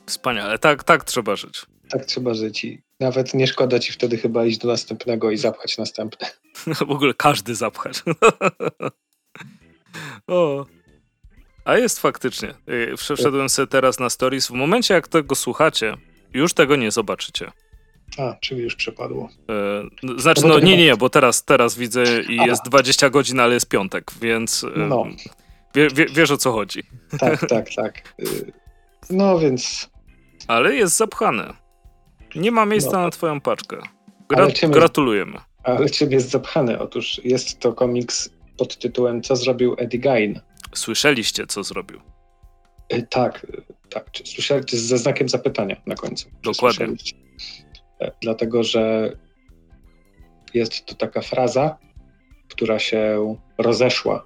Wspaniale, 0.06 0.58
tak, 0.58 0.84
tak 0.84 1.04
trzeba 1.04 1.36
żyć. 1.36 1.66
Tak 1.90 2.04
trzeba 2.04 2.34
żyć 2.34 2.64
i 2.64 2.82
nawet 3.00 3.34
nie 3.34 3.46
szkoda 3.46 3.78
ci 3.78 3.92
wtedy 3.92 4.18
chyba 4.18 4.44
iść 4.44 4.58
do 4.58 4.68
następnego 4.68 5.30
i 5.30 5.36
zapchać 5.36 5.78
następne. 5.78 6.30
w 6.86 6.90
ogóle 6.90 7.14
każdy 7.14 7.54
zapchać. 7.54 8.02
o. 10.26 10.66
A 11.64 11.76
jest 11.76 12.00
faktycznie. 12.00 12.54
Y, 12.68 12.94
przeszedłem 12.96 13.48
sobie 13.48 13.66
teraz 13.66 13.98
na 13.98 14.10
stories. 14.10 14.46
W 14.46 14.50
momencie, 14.50 14.94
jak 14.94 15.08
tego 15.08 15.34
słuchacie, 15.34 15.96
już 16.34 16.54
tego 16.54 16.76
nie 16.76 16.90
zobaczycie. 16.90 17.52
A, 18.18 18.36
czyli 18.40 18.62
już 18.62 18.76
przepadło. 18.76 19.28
E, 19.50 20.18
znaczy, 20.18 20.42
no, 20.42 20.48
no 20.48 20.58
nie, 20.58 20.76
nie, 20.76 20.96
bo 20.96 21.10
teraz, 21.10 21.44
teraz 21.44 21.78
widzę 21.78 22.22
i 22.22 22.40
A. 22.40 22.46
jest 22.46 22.64
20 22.64 23.10
godzin, 23.10 23.40
ale 23.40 23.54
jest 23.54 23.68
piątek, 23.68 24.10
więc 24.20 24.64
e, 24.64 24.78
no. 24.78 25.06
wie, 25.74 25.88
wie, 25.88 26.06
wiesz 26.06 26.30
o 26.30 26.36
co 26.36 26.52
chodzi. 26.52 26.82
Tak, 27.18 27.46
tak, 27.48 27.66
tak. 27.76 28.14
Y, 28.20 28.52
no 29.10 29.38
więc. 29.38 29.90
Ale 30.48 30.74
jest 30.74 30.96
zapchane. 30.96 31.65
Nie 32.34 32.50
ma 32.50 32.66
miejsca 32.66 32.92
no. 32.92 33.02
na 33.02 33.10
twoją 33.10 33.40
paczkę. 33.40 33.78
Gra 34.28 34.50
czym 34.50 34.70
gratulujemy. 34.70 35.38
Ale 35.62 35.90
czym 35.90 36.12
jest 36.12 36.30
zapchane? 36.30 36.78
Otóż 36.78 37.20
jest 37.24 37.60
to 37.60 37.72
komiks 37.72 38.30
pod 38.56 38.78
tytułem 38.78 39.22
Co 39.22 39.36
zrobił 39.36 39.74
Eddie 39.78 40.00
Gain. 40.00 40.40
Słyszeliście, 40.74 41.46
co 41.46 41.62
zrobił? 41.62 42.00
E, 42.88 43.02
tak, 43.02 43.46
tak. 43.90 44.10
Słyszeliście 44.24 44.76
ze 44.78 44.98
znakiem 44.98 45.28
zapytania 45.28 45.76
na 45.86 45.94
końcu. 45.94 46.30
Dokładnie. 46.42 46.86
E, 48.00 48.12
dlatego, 48.22 48.62
że 48.62 49.12
jest 50.54 50.86
to 50.86 50.94
taka 50.94 51.20
fraza, 51.20 51.78
która 52.48 52.78
się 52.78 53.36
rozeszła 53.58 54.24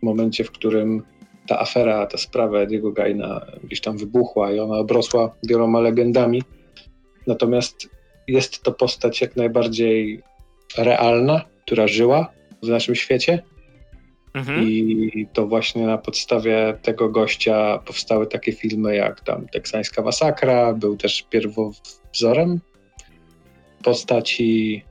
w 0.00 0.02
momencie, 0.02 0.44
w 0.44 0.50
którym 0.50 1.02
ta 1.46 1.60
afera, 1.60 2.06
ta 2.06 2.18
sprawa 2.18 2.58
Ediego 2.58 2.92
Gaina 2.92 3.46
gdzieś 3.64 3.80
tam 3.80 3.98
wybuchła 3.98 4.52
i 4.52 4.58
ona 4.60 4.76
obrosła 4.76 5.34
wieloma 5.42 5.80
legendami 5.80 6.42
Natomiast 7.28 7.88
jest 8.26 8.62
to 8.62 8.72
postać 8.72 9.20
jak 9.20 9.36
najbardziej 9.36 10.22
realna, 10.78 11.44
która 11.66 11.86
żyła 11.86 12.32
w 12.62 12.68
naszym 12.68 12.94
świecie. 12.94 13.42
Mhm. 14.34 14.68
I 14.68 15.26
to 15.32 15.46
właśnie 15.46 15.86
na 15.86 15.98
podstawie 15.98 16.78
tego 16.82 17.08
gościa 17.08 17.78
powstały 17.78 18.26
takie 18.26 18.52
filmy 18.52 18.96
jak 18.96 19.20
tam 19.20 19.48
Teksańska 19.48 20.02
Masakra, 20.02 20.72
był 20.72 20.96
też 20.96 21.22
pierwowzorem 21.30 22.60
postaci 23.82 24.82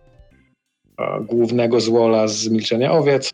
głównego 1.21 1.79
złola 1.79 2.27
z 2.27 2.47
Milczenia 2.47 2.91
Owiec. 2.91 3.33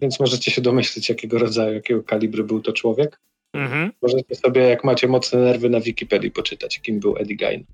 Więc 0.00 0.20
możecie 0.20 0.50
się 0.50 0.60
domyślić, 0.60 1.08
jakiego 1.08 1.38
rodzaju, 1.38 1.74
jakiego 1.74 2.02
kalibru 2.02 2.44
był 2.44 2.60
to 2.60 2.72
człowiek. 2.72 3.20
Mhm. 3.52 3.92
Możecie 4.02 4.34
sobie, 4.34 4.60
jak 4.60 4.84
macie 4.84 5.08
mocne 5.08 5.40
nerwy, 5.40 5.70
na 5.70 5.80
Wikipedii 5.80 6.30
poczytać, 6.30 6.80
kim 6.80 7.00
był 7.00 7.16
Eddie 7.16 7.36
Gain. 7.36 7.64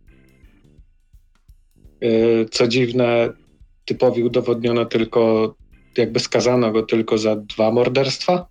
E, 2.04 2.44
co 2.50 2.68
dziwne, 2.68 3.32
typowi 3.84 4.22
udowodniono 4.22 4.84
tylko, 4.84 5.54
jakby 5.96 6.20
skazano 6.20 6.72
go 6.72 6.82
tylko 6.82 7.18
za 7.18 7.36
dwa 7.36 7.72
morderstwa. 7.72 8.46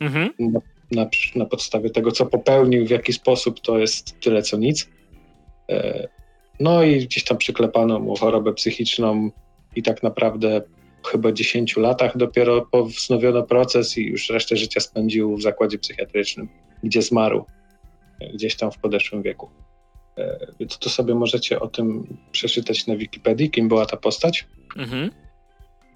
Mhm. 0.00 0.30
Na, 0.38 0.60
na, 0.90 1.06
na, 1.36 1.46
podstawie 1.46 1.90
tego, 1.90 2.12
co 2.12 2.26
popełnił, 2.26 2.86
w 2.86 2.90
jaki 2.90 3.12
sposób, 3.12 3.60
to 3.60 3.78
jest 3.78 4.20
tyle 4.20 4.42
co 4.42 4.56
nic. 4.56 4.88
E, 5.70 6.08
No 6.60 6.82
i 6.82 7.06
gdzieś 7.06 7.24
tam 7.24 7.38
przyklepano 7.38 8.00
mu 8.00 8.16
chorobę 8.16 8.52
psychiczną 8.52 9.30
i 9.76 9.82
tak 9.82 10.02
naprawdę 10.02 10.62
chyba 11.06 11.32
10 11.32 11.76
latach 11.76 12.16
dopiero 12.16 12.68
wznowiono 12.86 13.42
proces 13.42 13.98
i 13.98 14.04
już 14.04 14.30
resztę 14.30 14.56
życia 14.56 14.80
spędził 14.80 15.36
w 15.36 15.42
zakładzie 15.42 15.78
psychiatrycznym, 15.78 16.48
gdzie 16.82 17.02
zmarł 17.02 17.44
gdzieś 18.34 18.56
tam 18.56 18.72
w 18.72 18.78
podeszłym 18.78 19.22
wieku. 19.22 19.50
E, 20.18 20.46
więc 20.60 20.78
to 20.78 20.90
sobie 20.90 21.14
możecie 21.14 21.60
o 21.60 21.68
tym 21.68 22.16
przeczytać 22.32 22.86
na 22.86 22.96
Wikipedii, 22.96 23.50
kim 23.50 23.68
była 23.68 23.86
ta 23.86 23.96
postać. 23.96 24.46
Mhm. 24.76 25.10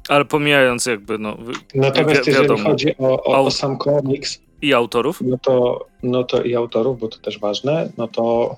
Ale 0.08 0.24
pomijając 0.24 0.86
jakby, 0.86 1.18
no. 1.18 1.36
Natomiast 1.74 2.24
wi- 2.24 2.30
jeżeli 2.30 2.58
chodzi 2.58 2.96
o, 2.98 3.24
o, 3.24 3.44
o, 3.44 3.50
sam 3.50 3.78
komiks. 3.78 4.42
I 4.62 4.74
autorów? 4.74 5.20
No 5.20 5.38
to, 5.38 5.86
no 6.02 6.24
to 6.24 6.42
i 6.42 6.54
autorów, 6.54 6.98
bo 6.98 7.08
to 7.08 7.18
też 7.18 7.38
ważne. 7.38 7.88
No 7.98 8.08
to 8.08 8.56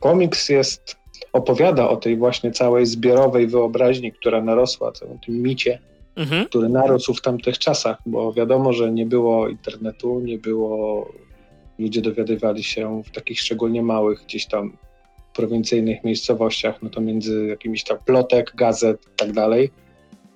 komiks 0.00 0.48
jest, 0.48 0.96
opowiada 1.32 1.88
o 1.88 1.96
tej 1.96 2.16
właśnie 2.16 2.52
całej 2.52 2.86
zbiorowej 2.86 3.46
wyobraźni, 3.46 4.12
która 4.12 4.42
narosła, 4.42 4.88
o 4.88 5.24
tym 5.26 5.42
micie, 5.42 5.78
mhm. 6.16 6.46
który 6.46 6.68
narósł 6.68 7.14
w 7.14 7.20
tamtych 7.22 7.58
czasach, 7.58 7.98
bo 8.06 8.32
wiadomo, 8.32 8.72
że 8.72 8.92
nie 8.92 9.06
było 9.06 9.48
internetu, 9.48 10.20
nie 10.20 10.38
było 10.38 11.08
ludzie 11.78 12.00
dowiadywali 12.00 12.62
się 12.62 13.02
w 13.02 13.10
takich 13.10 13.40
szczególnie 13.40 13.82
małych, 13.82 14.22
gdzieś 14.24 14.46
tam 14.46 14.76
prowincyjnych 15.34 16.04
miejscowościach, 16.04 16.82
no 16.82 16.90
to 16.90 17.00
między 17.00 17.46
jakimiś 17.46 17.84
tam 17.84 17.98
plotek, 18.06 18.52
gazet 18.54 19.06
i 19.06 19.16
tak 19.16 19.32
dalej, 19.32 19.70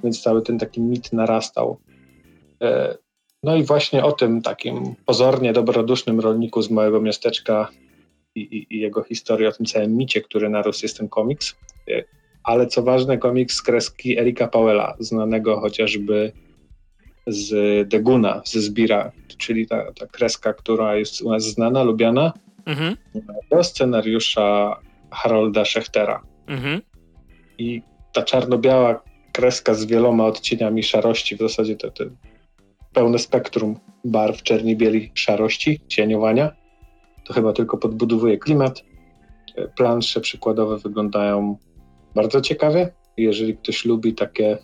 więc 0.04 0.22
cały 0.22 0.42
ten 0.42 0.58
taki 0.58 0.80
mit 0.80 1.12
narastał. 1.12 1.78
E, 2.62 2.98
no 3.42 3.56
i 3.56 3.62
właśnie 3.62 4.04
o 4.04 4.12
tym 4.12 4.42
takim 4.42 4.94
pozornie 5.06 5.52
dobrodusznym 5.52 6.20
rolniku 6.20 6.62
z 6.62 6.70
małego 6.70 7.00
miasteczka 7.00 7.68
i, 8.34 8.40
i, 8.40 8.76
i 8.76 8.80
jego 8.80 9.02
historii, 9.02 9.46
o 9.46 9.52
tym 9.52 9.66
całym 9.66 9.96
micie, 9.96 10.20
który 10.20 10.48
narósł 10.48 10.84
jest 10.84 10.98
ten 10.98 11.08
komiks. 11.08 11.56
E, 11.90 12.04
ale 12.44 12.66
co 12.66 12.82
ważne, 12.82 13.18
komiks 13.18 13.54
z 13.54 13.62
kreski 13.62 14.18
Erika 14.18 14.48
Powella, 14.48 14.96
znanego 14.98 15.60
chociażby 15.60 16.32
z 17.28 17.88
Deguna, 17.88 18.42
ze 18.44 18.60
Zbira, 18.60 19.12
czyli 19.38 19.66
ta, 19.66 19.92
ta 19.92 20.06
kreska, 20.06 20.52
która 20.52 20.96
jest 20.96 21.22
u 21.22 21.30
nas 21.30 21.44
znana, 21.44 21.82
lubiana, 21.82 22.32
mhm. 22.66 22.96
do 23.50 23.64
scenariusza 23.64 24.76
Harolda 25.10 25.64
Schechtera. 25.64 26.22
Mhm. 26.46 26.80
I 27.58 27.82
ta 28.12 28.22
czarno-biała 28.22 29.02
kreska 29.32 29.74
z 29.74 29.84
wieloma 29.84 30.24
odcieniami 30.26 30.82
szarości, 30.82 31.36
w 31.36 31.38
zasadzie 31.38 31.76
to, 31.76 31.90
to 31.90 32.04
pełne 32.92 33.18
spektrum 33.18 33.76
barw 34.04 34.42
czerni, 34.42 34.76
bieli, 34.76 35.10
szarości, 35.14 35.80
cieniowania, 35.88 36.52
to 37.24 37.34
chyba 37.34 37.52
tylko 37.52 37.78
podbudowuje 37.78 38.38
klimat. 38.38 38.84
Plansze 39.76 40.20
przykładowe 40.20 40.78
wyglądają 40.78 41.58
bardzo 42.14 42.40
ciekawie. 42.40 42.92
Jeżeli 43.16 43.56
ktoś 43.56 43.84
lubi 43.84 44.14
takie 44.14 44.58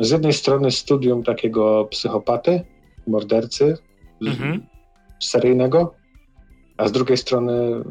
z 0.00 0.10
jednej 0.10 0.32
strony 0.32 0.70
studium 0.70 1.22
takiego 1.22 1.88
psychopaty, 1.90 2.64
mordercy 3.06 3.78
mhm. 4.26 4.66
seryjnego, 5.22 5.94
a 6.76 6.88
z 6.88 6.92
drugiej 6.92 7.16
strony 7.16 7.84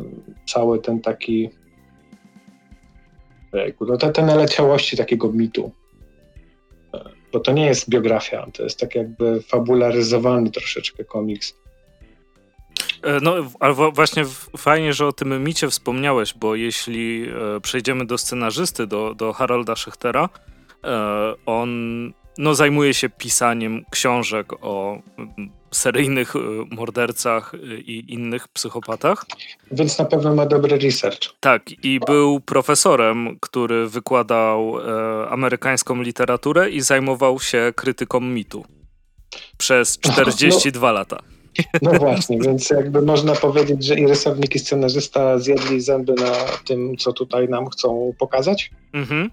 cały 0.47 0.79
ten 0.79 1.01
taki 1.01 1.49
no 3.81 3.97
te, 3.97 4.11
te 4.11 4.25
naleciałości 4.25 4.97
takiego 4.97 5.31
mitu. 5.31 5.71
Bo 7.33 7.39
to 7.39 7.51
nie 7.51 7.65
jest 7.65 7.89
biografia, 7.89 8.47
to 8.53 8.63
jest 8.63 8.79
tak 8.79 8.95
jakby 8.95 9.41
fabularyzowany 9.41 10.51
troszeczkę 10.51 11.03
komiks. 11.03 11.53
E, 13.03 13.19
no, 13.21 13.33
ale 13.59 13.73
właśnie 13.73 14.25
fajnie, 14.57 14.93
że 14.93 15.07
o 15.07 15.11
tym 15.11 15.43
micie 15.43 15.69
wspomniałeś, 15.69 16.33
bo 16.33 16.55
jeśli 16.55 17.25
e, 17.29 17.61
przejdziemy 17.61 18.05
do 18.05 18.17
scenarzysty, 18.17 18.87
do, 18.87 19.15
do 19.15 19.33
Harolda 19.33 19.75
Schechtera, 19.75 20.29
E, 20.29 20.56
on 21.45 22.13
no, 22.37 22.55
zajmuje 22.55 22.93
się 22.93 23.09
pisaniem 23.09 23.85
książek 23.89 24.53
o 24.61 25.01
mm, 25.17 25.49
seryjnych 25.71 26.35
e, 26.35 26.39
mordercach 26.75 27.51
i 27.85 28.13
innych 28.13 28.47
psychopatach. 28.47 29.25
Więc 29.71 29.97
na 29.97 30.05
pewno 30.05 30.35
ma 30.35 30.45
dobry 30.45 30.77
research. 30.77 31.19
Tak, 31.39 31.61
i 31.83 31.99
był 31.99 32.39
profesorem, 32.39 33.37
który 33.39 33.87
wykładał 33.87 34.79
e, 34.79 35.29
amerykańską 35.29 36.01
literaturę 36.01 36.69
i 36.69 36.81
zajmował 36.81 37.39
się 37.39 37.73
krytyką 37.75 38.19
mitu 38.19 38.65
przez 39.57 39.99
42 39.99 40.87
no, 40.87 40.93
lata. 40.93 41.17
No 41.81 41.91
właśnie, 41.93 42.39
więc 42.39 42.69
jakby 42.69 43.01
można 43.01 43.35
powiedzieć, 43.35 43.85
że 43.85 43.95
i 43.95 44.07
rysownik, 44.07 44.55
i 44.55 44.59
scenarzysta 44.59 45.39
zjedli 45.39 45.81
zęby 45.81 46.13
na 46.13 46.31
tym, 46.65 46.97
co 46.97 47.13
tutaj 47.13 47.49
nam 47.49 47.69
chcą 47.69 48.13
pokazać. 48.19 48.71
Mhm. 48.93 49.29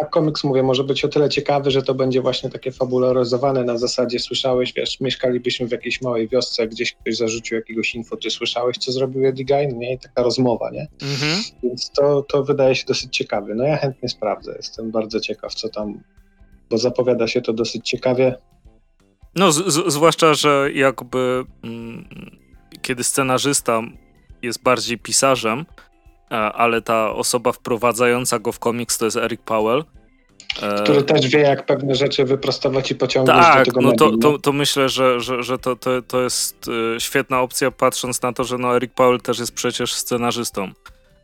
A 0.00 0.04
komiks, 0.04 0.44
mówię, 0.44 0.62
może 0.62 0.84
być 0.84 1.04
o 1.04 1.08
tyle 1.08 1.28
ciekawy, 1.28 1.70
że 1.70 1.82
to 1.82 1.94
będzie 1.94 2.20
właśnie 2.20 2.50
takie 2.50 2.72
fabularyzowane 2.72 3.64
na 3.64 3.78
zasadzie 3.78 4.18
słyszałeś, 4.18 4.72
wiesz, 4.72 5.00
mieszkalibyśmy 5.00 5.68
w 5.68 5.70
jakiejś 5.70 6.02
małej 6.02 6.28
wiosce, 6.28 6.68
gdzieś 6.68 6.94
ktoś 6.94 7.16
zarzucił 7.16 7.56
jakiegoś 7.56 7.94
info, 7.94 8.16
ty 8.16 8.30
słyszałeś, 8.30 8.78
co 8.78 8.92
zrobił 8.92 9.26
Eddie 9.26 9.44
Gein, 9.44 9.78
nie? 9.78 9.94
I 9.94 9.98
taka 9.98 10.22
rozmowa, 10.22 10.70
nie? 10.70 10.86
Mhm. 11.02 11.42
Więc 11.62 11.90
to, 11.90 12.22
to 12.22 12.44
wydaje 12.44 12.74
się 12.74 12.84
dosyć 12.86 13.16
ciekawe. 13.16 13.54
No 13.54 13.64
ja 13.64 13.76
chętnie 13.76 14.08
sprawdzę, 14.08 14.54
jestem 14.56 14.90
bardzo 14.90 15.20
ciekaw, 15.20 15.54
co 15.54 15.68
tam, 15.68 16.00
bo 16.70 16.78
zapowiada 16.78 17.28
się 17.28 17.40
to 17.40 17.52
dosyć 17.52 17.90
ciekawie. 17.90 18.36
No, 19.36 19.52
z, 19.52 19.92
zwłaszcza, 19.92 20.34
że 20.34 20.68
jakby 20.74 21.44
mm, 21.64 22.08
kiedy 22.82 23.04
scenarzysta 23.04 23.82
jest 24.42 24.62
bardziej 24.62 24.98
pisarzem, 24.98 25.64
ale 26.30 26.82
ta 26.82 27.12
osoba 27.12 27.52
wprowadzająca 27.52 28.38
go 28.38 28.52
w 28.52 28.58
komiks 28.58 28.98
to 28.98 29.04
jest 29.04 29.16
Eric 29.16 29.40
Powell. 29.42 29.84
E, 30.62 30.82
Który 30.82 31.02
też 31.02 31.28
wie, 31.28 31.40
jak 31.40 31.66
pewne 31.66 31.94
rzeczy 31.94 32.24
wyprostować 32.24 32.90
i 32.90 32.94
pociągnąć 32.94 33.46
tak, 33.46 33.58
do 33.58 33.64
tego 33.64 33.80
no 33.80 33.92
to, 33.92 34.16
to, 34.16 34.38
to, 34.38 34.52
myślę, 34.52 34.88
że, 34.88 35.20
że, 35.20 35.42
że 35.42 35.58
to, 35.58 35.76
to, 35.76 36.02
to 36.02 36.22
jest 36.22 36.70
e, 36.96 37.00
świetna 37.00 37.40
opcja, 37.40 37.70
patrząc 37.70 38.22
na 38.22 38.32
to, 38.32 38.44
że 38.44 38.58
no 38.58 38.76
Eric 38.76 38.92
Powell 38.92 39.20
też 39.20 39.38
jest 39.38 39.52
przecież 39.52 39.94
scenarzystą. 39.94 40.70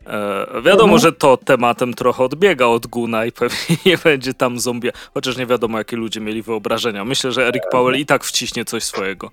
E, 0.07 0.61
wiadomo, 0.61 0.93
mhm. 0.93 0.99
że 0.99 1.11
to 1.11 1.37
tematem 1.37 1.93
trochę 1.93 2.23
odbiega 2.23 2.65
od 2.65 2.87
Guna 2.87 3.25
i 3.25 3.31
pewnie 3.31 3.77
nie 3.85 3.97
będzie 3.97 4.33
tam 4.33 4.59
zombie, 4.59 4.89
chociaż 5.13 5.37
nie 5.37 5.45
wiadomo, 5.45 5.77
jakie 5.77 5.95
ludzie 5.95 6.19
mieli 6.19 6.41
wyobrażenia. 6.41 7.05
Myślę, 7.05 7.31
że 7.31 7.47
Eric 7.47 7.63
Powell 7.71 7.99
i 7.99 8.05
tak 8.05 8.23
wciśnie 8.23 8.65
coś 8.65 8.83
swojego. 8.83 9.31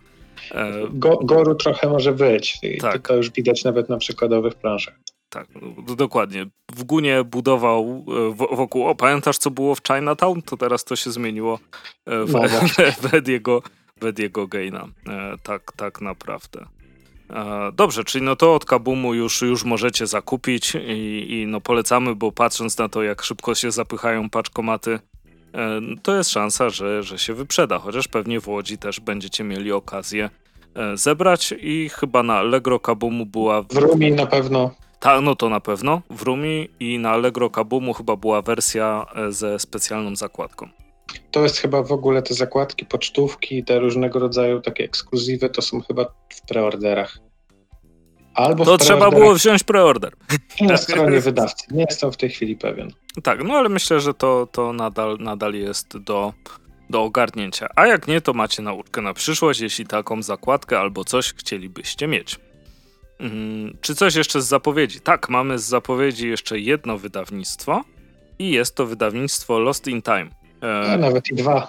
E, 0.52 0.72
Go, 0.90 1.16
goru 1.16 1.54
trochę 1.54 1.88
może 1.88 2.12
być. 2.12 2.58
Tak. 2.80 3.08
To 3.08 3.16
już 3.16 3.30
widać 3.30 3.64
nawet 3.64 3.88
na 3.88 3.96
przykładowych 3.96 4.54
planszach. 4.54 4.94
Tak, 5.28 5.46
no, 5.54 5.94
dokładnie. 5.94 6.46
W 6.72 6.84
Gunie 6.84 7.24
budował 7.24 8.04
e, 8.30 8.56
wokół. 8.56 8.86
O, 8.86 8.94
pamiętasz, 8.94 9.38
co 9.38 9.50
było 9.50 9.74
w 9.74 9.80
Chinatown? 9.86 10.42
To 10.42 10.56
teraz 10.56 10.84
to 10.84 10.96
się 10.96 11.10
zmieniło 11.10 11.58
e, 12.06 12.24
w, 12.24 12.32
no 12.32 12.40
w, 13.02 13.14
Ediego, 13.14 13.62
w 14.00 14.04
Ediego 14.04 14.46
Gaina. 14.46 14.88
E, 15.08 15.34
tak, 15.42 15.72
tak 15.76 16.00
naprawdę. 16.00 16.66
Dobrze, 17.72 18.04
czyli 18.04 18.24
no 18.24 18.36
to 18.36 18.54
od 18.54 18.64
Kabumu 18.64 19.14
już, 19.14 19.42
już 19.42 19.64
możecie 19.64 20.06
zakupić 20.06 20.74
i, 20.74 21.26
i 21.30 21.46
no 21.46 21.60
polecamy, 21.60 22.14
bo 22.14 22.32
patrząc 22.32 22.78
na 22.78 22.88
to, 22.88 23.02
jak 23.02 23.22
szybko 23.22 23.54
się 23.54 23.70
zapychają 23.70 24.30
paczkomaty, 24.30 24.98
to 26.02 26.16
jest 26.16 26.30
szansa, 26.30 26.70
że, 26.70 27.02
że 27.02 27.18
się 27.18 27.34
wyprzeda, 27.34 27.78
chociaż 27.78 28.08
pewnie 28.08 28.40
w 28.40 28.48
Łodzi 28.48 28.78
też 28.78 29.00
będziecie 29.00 29.44
mieli 29.44 29.72
okazję 29.72 30.30
zebrać 30.94 31.54
i 31.60 31.88
chyba 31.88 32.22
na 32.22 32.34
Allegro 32.34 32.80
Kabumu 32.80 33.26
była... 33.26 33.62
W 33.62 33.76
Rumi 33.76 34.12
na 34.12 34.26
pewno. 34.26 34.74
Tak, 35.00 35.22
no 35.22 35.36
to 35.36 35.48
na 35.48 35.60
pewno. 35.60 36.02
W 36.10 36.22
Rumi 36.22 36.68
i 36.80 36.98
na 36.98 37.10
Allegro 37.10 37.50
Kabumu 37.50 37.92
chyba 37.92 38.16
była 38.16 38.42
wersja 38.42 39.06
e, 39.14 39.32
ze 39.32 39.58
specjalną 39.58 40.16
zakładką. 40.16 40.68
To 41.30 41.42
jest 41.42 41.58
chyba 41.58 41.82
w 41.82 41.92
ogóle 41.92 42.22
te 42.22 42.34
zakładki, 42.34 42.86
pocztówki, 42.86 43.64
te 43.64 43.78
różnego 43.78 44.18
rodzaju 44.18 44.60
takie 44.60 44.84
ekskluzywy, 44.84 45.50
to 45.50 45.62
są 45.62 45.80
chyba 45.80 46.04
w 46.28 46.46
preorderach. 46.48 47.18
Albo 48.34 48.64
to 48.64 48.78
trzeba 48.78 49.10
było 49.10 49.34
wziąć 49.34 49.64
preorder. 49.64 50.12
Na 50.60 50.76
stronie 50.76 51.20
wydawcy. 51.20 51.66
Nie 51.70 51.84
jestem 51.90 52.12
w 52.12 52.16
tej 52.16 52.30
chwili 52.30 52.56
pewien. 52.56 52.92
Tak, 53.22 53.44
no 53.44 53.54
ale 53.54 53.68
myślę, 53.68 54.00
że 54.00 54.14
to, 54.14 54.48
to 54.52 54.72
nadal, 54.72 55.16
nadal 55.20 55.54
jest 55.54 55.98
do, 55.98 56.32
do 56.90 57.02
ogarnięcia. 57.02 57.68
A 57.76 57.86
jak 57.86 58.08
nie, 58.08 58.20
to 58.20 58.32
macie 58.32 58.62
nauczkę 58.62 59.02
na 59.02 59.14
przyszłość, 59.14 59.60
jeśli 59.60 59.86
taką 59.86 60.22
zakładkę 60.22 60.80
albo 60.80 61.04
coś 61.04 61.34
chcielibyście 61.34 62.06
mieć. 62.06 62.38
Mm, 63.20 63.78
czy 63.80 63.94
coś 63.94 64.14
jeszcze 64.14 64.42
z 64.42 64.46
zapowiedzi? 64.46 65.00
Tak, 65.00 65.28
mamy 65.28 65.58
z 65.58 65.64
zapowiedzi 65.64 66.28
jeszcze 66.28 66.58
jedno 66.58 66.98
wydawnictwo 66.98 67.84
i 68.38 68.50
jest 68.50 68.74
to 68.74 68.86
wydawnictwo 68.86 69.58
Lost 69.58 69.86
in 69.86 70.02
Time. 70.02 70.28
E, 70.62 70.92
a 70.92 70.96
nawet 70.96 71.30
i 71.30 71.34
dwa. 71.34 71.68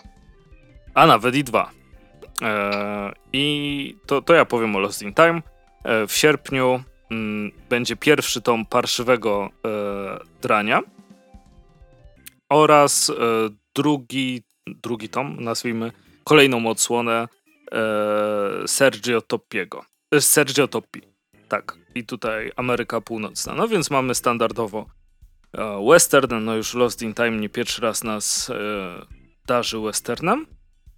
A 0.93 1.07
nawet 1.07 1.35
i 1.35 1.43
dwa. 1.43 1.71
E, 2.41 3.11
I 3.33 3.95
to, 4.05 4.21
to 4.21 4.33
ja 4.33 4.45
powiem 4.45 4.75
o 4.75 4.79
Lost 4.79 5.01
in 5.01 5.13
Time. 5.13 5.41
E, 5.83 6.07
w 6.07 6.13
sierpniu 6.13 6.83
mm, 7.11 7.51
będzie 7.69 7.95
pierwszy 7.95 8.41
tom 8.41 8.65
parszywego 8.65 9.49
e, 9.65 9.69
drania 10.41 10.81
oraz 12.49 13.09
e, 13.09 13.13
drugi, 13.75 14.43
drugi 14.67 15.09
tom, 15.09 15.37
nazwijmy, 15.39 15.91
kolejną 16.23 16.67
odsłonę 16.67 17.27
e, 17.71 18.67
Sergio 18.67 19.21
Toppiego. 19.21 19.85
Sergio 20.19 20.67
Toppi. 20.67 21.08
Tak, 21.49 21.77
i 21.95 22.05
tutaj 22.05 22.51
Ameryka 22.55 23.01
Północna. 23.01 23.55
No 23.55 23.67
więc 23.67 23.91
mamy 23.91 24.15
standardowo 24.15 24.85
e, 25.53 25.85
western, 25.89 26.45
no 26.45 26.55
już 26.55 26.73
Lost 26.73 27.01
in 27.01 27.13
Time 27.13 27.31
nie 27.31 27.49
pierwszy 27.49 27.81
raz 27.81 28.03
nas 28.03 28.49
e, 28.49 28.53
darzy 29.47 29.79
westernem. 29.79 30.45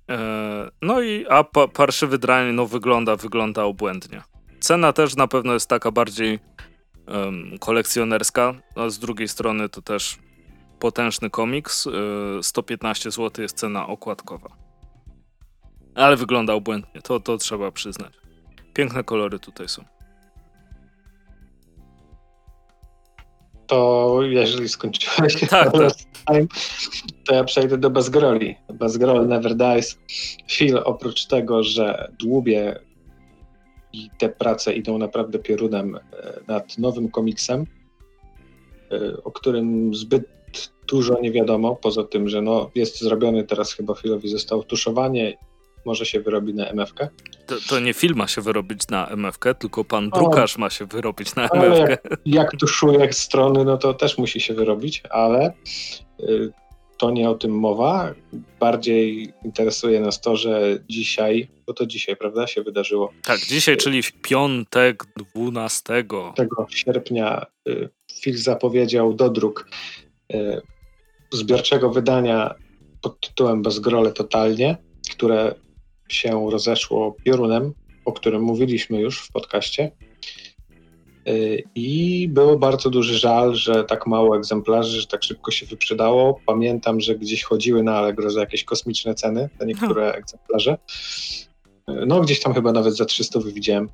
E, 0.10 0.72
no 0.82 1.02
i 1.02 1.26
a 1.30 1.44
pa, 1.44 1.68
parszywy 1.68 2.18
drań 2.18 2.54
no 2.54 2.66
wygląda, 2.66 3.16
wygląda 3.16 3.64
obłędnie. 3.64 4.22
Cena 4.60 4.94
też 4.94 5.16
na 5.16 5.28
pewno 5.28 5.54
jest 5.54 5.70
taka 5.70 5.92
bardziej 5.92 6.40
kolekcjonerska, 7.60 8.54
a 8.76 8.90
z 8.90 9.00
drugiej 9.00 9.28
strony 9.28 9.70
to 9.70 9.82
też 9.82 10.18
potężny 10.80 11.30
komiks. 11.30 11.88
115 12.42 13.12
zł 13.12 13.42
jest 13.42 13.58
cena 13.58 13.88
okładkowa. 13.88 14.50
Ale 15.96 16.16
wygląda 16.16 16.54
obłędnie, 16.54 17.02
to, 17.02 17.20
to 17.20 17.38
trzeba 17.38 17.72
przyznać. 17.72 18.14
Piękne 18.74 19.04
kolory 19.04 19.40
tutaj 19.40 19.70
są. 19.70 19.86
To 23.72 24.20
jeżeli 24.24 24.70
skończyłeś 24.70 25.40
tak, 25.50 25.72
tak. 25.72 25.94
Time, 26.28 26.48
to 27.28 27.36
ja 27.36 27.44
przejdę 27.44 27.78
do 27.78 27.90
Bezgroli. 27.90 28.56
Bezgrol 28.74 29.28
Never 29.28 29.56
Dies. 29.56 30.00
Phil 30.50 30.80
oprócz 30.84 31.26
tego, 31.26 31.64
że 31.64 32.12
dłubie 32.20 32.80
i 33.94 34.10
te 34.18 34.30
prace 34.30 34.74
idą 34.74 34.98
naprawdę 34.98 35.40
piorunem 35.40 35.96
e, 35.96 36.00
nad 36.48 36.78
nowym 36.78 37.12
komiksem, 37.12 37.66
e, 38.92 39.24
o 39.24 39.32
którym 39.32 39.96
zbyt 39.96 40.24
dużo 40.88 41.20
nie 41.22 41.32
wiadomo, 41.32 41.76
poza 41.76 42.04
tym, 42.04 42.30
że 42.30 42.42
no, 42.42 42.72
jest 42.76 43.02
zrobiony 43.02 43.44
teraz 43.44 43.74
chyba 43.74 43.96
Philowi 43.96 44.30
zostało 44.30 44.64
tuszowanie 44.64 45.38
może 45.86 46.06
się 46.06 46.20
wyrobi 46.20 46.54
na 46.54 46.70
MFK? 46.70 47.10
To, 47.48 47.56
to 47.70 47.80
nie 47.80 47.94
film 47.94 48.18
ma 48.18 48.28
się 48.28 48.42
wyrobić 48.42 48.88
na 48.88 49.08
MFK, 49.08 49.54
tylko 49.54 49.84
pan 49.84 50.10
drukarz 50.10 50.58
ma 50.58 50.70
się 50.70 50.86
wyrobić 50.86 51.36
na 51.36 51.48
MFK. 51.48 51.90
Jak, 51.90 52.18
jak 52.26 52.52
tuszuje 52.52 53.14
strony, 53.14 53.66
no 53.66 53.78
to 53.78 53.94
też 53.94 54.18
musi 54.18 54.42
się 54.42 54.54
wyrobić, 54.54 55.04
ale 55.10 55.54
y, 56.20 56.52
to 57.02 57.12
nie 57.12 57.30
o 57.30 57.36
tym 57.36 57.52
mowa. 57.52 58.14
Bardziej 58.60 59.34
interesuje 59.46 60.00
nas 60.00 60.22
to, 60.22 60.36
że 60.36 60.80
dzisiaj, 60.90 61.48
bo 61.68 61.74
to 61.74 61.86
dzisiaj, 61.86 62.16
prawda, 62.16 62.48
się 62.48 62.64
wydarzyło. 62.64 63.12
Tak, 63.24 63.40
dzisiaj, 63.40 63.78
czyli 63.78 64.04
w 64.04 64.12
piątek 64.12 65.04
12 65.36 66.04
tego 66.36 66.68
sierpnia 66.70 67.46
y, 67.70 67.90
Phil 68.22 68.38
zapowiedział 68.38 69.14
dodruk 69.14 69.68
y, 70.34 70.62
zbiorczego 71.32 71.90
wydania 71.90 72.56
pod 73.02 73.20
tytułem 73.20 73.62
Bezgrole 73.62 74.12
Totalnie, 74.12 74.78
które 75.12 75.56
się 76.14 76.52
rozeszło 76.52 77.16
piorunem, 77.24 77.74
o 78.06 78.14
którym 78.14 78.42
mówiliśmy 78.42 79.02
już 79.02 79.20
w 79.22 79.32
podcaście. 79.32 79.92
Y, 81.28 81.64
I 81.76 82.28
było 82.30 82.58
bardzo 82.58 82.90
duży 82.90 83.18
żal, 83.18 83.56
że 83.56 83.84
tak 83.84 84.08
mało 84.08 84.38
egzemplarzy, 84.38 85.02
że 85.02 85.08
tak 85.08 85.24
szybko 85.24 85.52
się 85.52 85.66
wyprzedało. 85.66 86.40
Pamiętam, 86.46 87.00
że 87.00 87.16
gdzieś 87.16 87.44
chodziły 87.44 87.84
na 87.84 87.98
Allegro 87.98 88.32
za 88.32 88.40
jakieś 88.40 88.64
kosmiczne 88.64 89.16
ceny, 89.16 89.50
te 89.60 89.66
niektóre 89.66 90.02
hmm. 90.02 90.20
egzemplarze. 90.20 90.78
Y, 91.90 92.06
no, 92.08 92.22
gdzieś 92.22 92.40
tam 92.40 92.54
chyba 92.54 92.72
nawet 92.72 92.96
za 92.96 93.06
300 93.06 93.40
widziałem. 93.40 93.90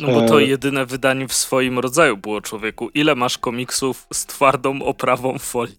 No 0.00 0.12
bo 0.12 0.28
to 0.28 0.40
e, 0.40 0.44
jedyne 0.44 0.86
wydanie 0.86 1.28
w 1.28 1.32
swoim 1.32 1.78
rodzaju 1.78 2.16
było, 2.16 2.40
człowieku. 2.40 2.88
Ile 2.94 3.14
masz 3.14 3.38
komiksów 3.38 4.06
z 4.12 4.26
twardą 4.26 4.82
oprawą 4.82 5.38
folii? 5.38 5.74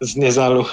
Z 0.00 0.16
Niezalu. 0.16 0.64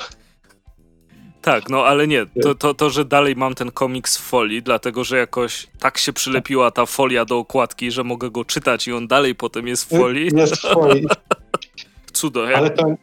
Tak, 1.41 1.69
no 1.69 1.86
ale 1.86 2.08
nie, 2.08 2.25
to, 2.41 2.56
to, 2.56 2.73
to, 2.73 2.89
że 2.89 3.06
dalej 3.06 3.36
mam 3.36 3.56
ten 3.56 3.71
komiks 3.71 4.17
w 4.17 4.21
folii, 4.21 4.63
dlatego 4.63 5.04
że 5.04 5.17
jakoś 5.17 5.67
tak 5.80 5.97
się 5.97 6.13
przylepiła 6.13 6.71
ta 6.71 6.86
folia 6.86 7.25
do 7.25 7.38
okładki, 7.38 7.91
że 7.91 8.04
mogę 8.04 8.32
go 8.32 8.45
czytać 8.45 8.88
i 8.88 8.93
on 8.93 9.08
dalej 9.08 9.36
potem 9.36 9.67
jest 9.67 9.86
w 9.86 9.97
folii. 9.97 10.30
Jest 10.36 10.56
w 10.56 10.73
folii. 10.73 11.06
Cudo, 12.13 12.47
ale 12.56 12.69
to, 12.69 12.95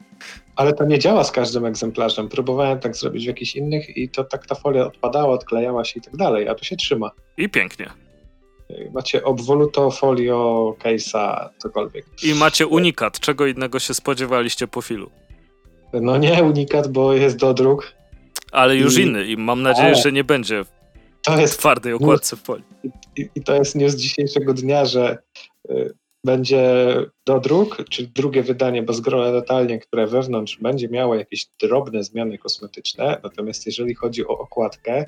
ale 0.56 0.72
to 0.72 0.84
nie 0.84 0.98
działa 0.98 1.24
z 1.24 1.32
każdym 1.32 1.64
egzemplarzem. 1.64 2.28
Próbowałem 2.28 2.78
tak 2.80 2.96
zrobić 2.96 3.24
w 3.24 3.26
jakichś 3.26 3.56
innych 3.56 3.96
i 3.96 4.08
to 4.08 4.24
tak 4.24 4.46
ta 4.46 4.54
folia 4.54 4.86
odpadała, 4.86 5.34
odklejała 5.34 5.84
się 5.84 5.98
i 5.98 6.02
tak 6.02 6.16
dalej, 6.16 6.48
a 6.48 6.54
tu 6.54 6.64
się 6.64 6.76
trzyma. 6.76 7.10
I 7.36 7.48
pięknie. 7.48 7.90
Macie 8.92 9.24
obwoluto, 9.24 9.90
folio, 9.90 10.74
case'a, 10.84 11.48
cokolwiek. 11.58 12.06
I 12.22 12.34
macie 12.34 12.66
unikat. 12.66 13.20
Czego 13.20 13.46
innego 13.46 13.78
się 13.78 13.94
spodziewaliście 13.94 14.66
po 14.66 14.82
filu? 14.82 15.10
No 15.92 16.16
nie 16.16 16.42
unikat, 16.42 16.88
bo 16.88 17.12
jest 17.12 17.36
dodruk 17.36 17.97
ale 18.52 18.76
już 18.76 18.98
I, 18.98 19.02
inny 19.02 19.24
i 19.24 19.36
mam 19.36 19.62
nadzieję, 19.62 19.94
że 19.94 20.12
nie 20.12 20.24
będzie 20.24 20.64
to 21.28 21.40
jest 21.40 21.58
twardej 21.58 21.92
okładce 21.92 22.36
w 22.36 22.40
folii. 22.40 22.64
I, 23.16 23.28
I, 23.34 23.42
to 23.42 23.54
jest 23.54 23.74
news 23.74 23.94
dzisiejszego 23.94 24.54
dnia, 24.54 24.84
że 24.84 25.18
y, 25.70 25.94
będzie 26.24 26.94
dodruk, 27.26 27.84
czyli 27.90 28.08
drugie 28.08 28.42
wydanie 28.42 28.82
Bezgrola 28.82 29.32
totalnie, 29.32 29.78
które 29.78 30.06
wewnątrz 30.06 30.58
będzie 30.60 30.88
miało 30.88 31.14
jakieś 31.14 31.46
drobne 31.60 32.04
zmiany 32.04 32.38
kosmetyczne, 32.38 33.20
natomiast 33.22 33.66
jeżeli 33.66 33.94
chodzi 33.94 34.26
o 34.26 34.38
okładkę, 34.38 35.04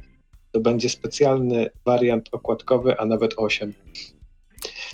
to 0.53 0.61
będzie 0.61 0.89
specjalny 0.89 1.71
wariant 1.85 2.29
okładkowy, 2.33 2.99
a 2.99 3.07
nawet 3.07 3.35
8. 3.37 3.75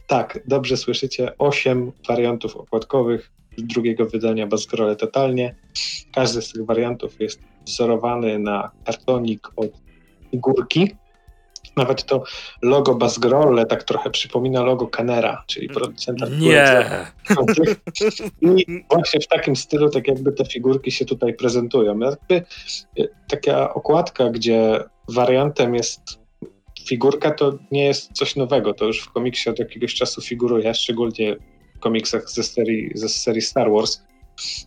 Tak, 0.06 0.40
dobrze 0.46 0.76
słyszycie, 0.76 1.38
8 1.38 1.92
wariantów 2.08 2.56
okładkowych 2.56 3.32
drugiego 3.58 4.06
wydania 4.06 4.46
Bazgrole 4.46 4.96
totalnie. 4.96 5.54
Każdy 6.14 6.42
z 6.42 6.52
tych 6.52 6.66
wariantów 6.66 7.20
jest 7.20 7.40
wzorowany 7.66 8.38
na 8.38 8.70
kartonik 8.84 9.48
od 9.56 9.70
figurki. 10.30 10.90
Nawet 11.76 12.04
to 12.04 12.22
logo 12.62 12.94
Basgrolle 12.94 13.66
tak 13.66 13.84
trochę 13.84 14.10
przypomina 14.10 14.62
logo 14.62 14.86
Canera, 14.86 15.44
czyli 15.46 15.68
producenta 15.68 16.26
Nie. 16.38 16.84
I 18.40 18.82
właśnie 18.90 19.20
w 19.20 19.26
takim 19.26 19.56
stylu, 19.56 19.90
tak 19.90 20.08
jakby 20.08 20.32
te 20.32 20.44
figurki 20.44 20.92
się 20.92 21.04
tutaj 21.04 21.34
prezentują. 21.34 21.98
Jakby 21.98 22.34
e, 22.34 23.04
taka 23.28 23.74
okładka, 23.74 24.30
gdzie 24.30 24.84
wariantem 25.08 25.74
jest 25.74 26.26
figurka, 26.88 27.30
to 27.30 27.58
nie 27.70 27.84
jest 27.84 28.12
coś 28.12 28.36
nowego. 28.36 28.74
To 28.74 28.84
już 28.84 29.00
w 29.00 29.12
komiksie 29.12 29.50
od 29.50 29.58
jakiegoś 29.58 29.94
czasu 29.94 30.20
figuruje, 30.20 30.74
szczególnie 30.74 31.36
w 31.76 31.78
komiksach 31.78 32.30
ze 32.30 32.42
serii, 32.42 32.90
ze 32.94 33.08
serii 33.08 33.42
Star 33.42 33.70
Wars. 33.70 34.02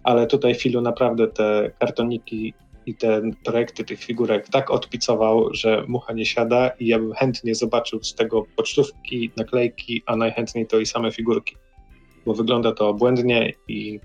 Ale 0.04 0.28
tutaj 0.28 0.56
Filu 0.56 0.82
naprawdę 0.82 1.28
te 1.28 1.72
kartoniki 1.80 2.54
i 2.86 2.96
te 2.96 3.22
projekty 3.46 3.84
tych 3.84 4.04
figurek 4.04 4.50
tak 4.50 4.72
odpicował, 4.72 5.54
że 5.54 5.84
mucha 5.88 6.14
nie 6.14 6.26
siada 6.26 6.70
i 6.80 6.88
ja 6.88 7.00
bym 7.00 7.14
chętnie 7.14 7.56
zobaczył 7.56 8.04
z 8.04 8.16
tego 8.16 8.46
pocztówki, 8.56 9.32
naklejki, 9.38 10.04
a 10.06 10.16
najchętniej 10.16 10.68
to 10.68 10.80
i 10.80 10.86
same 10.86 11.12
figurki, 11.12 11.56
bo 12.26 12.34
wygląda 12.34 12.72
to 12.72 12.90
obłędnie 12.90 13.54
i 13.68 14.00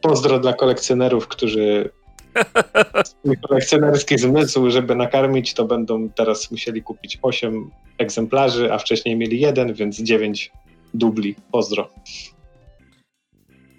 pozdro 0.00 0.38
dla 0.38 0.52
kolekcjonerów, 0.52 1.28
którzy 1.28 1.90
swój 3.04 3.36
kolekcjonerski 3.48 4.18
zmysł, 4.18 4.70
żeby 4.70 4.94
nakarmić, 4.94 5.54
to 5.54 5.64
będą 5.64 6.10
teraz 6.10 6.50
musieli 6.50 6.82
kupić 6.82 7.18
8 7.22 7.70
egzemplarzy, 7.98 8.72
a 8.72 8.78
wcześniej 8.78 9.16
mieli 9.16 9.40
jeden, 9.40 9.74
więc 9.74 10.02
9 10.02 10.52
dubli. 10.94 11.34
Pozdro. 11.52 11.88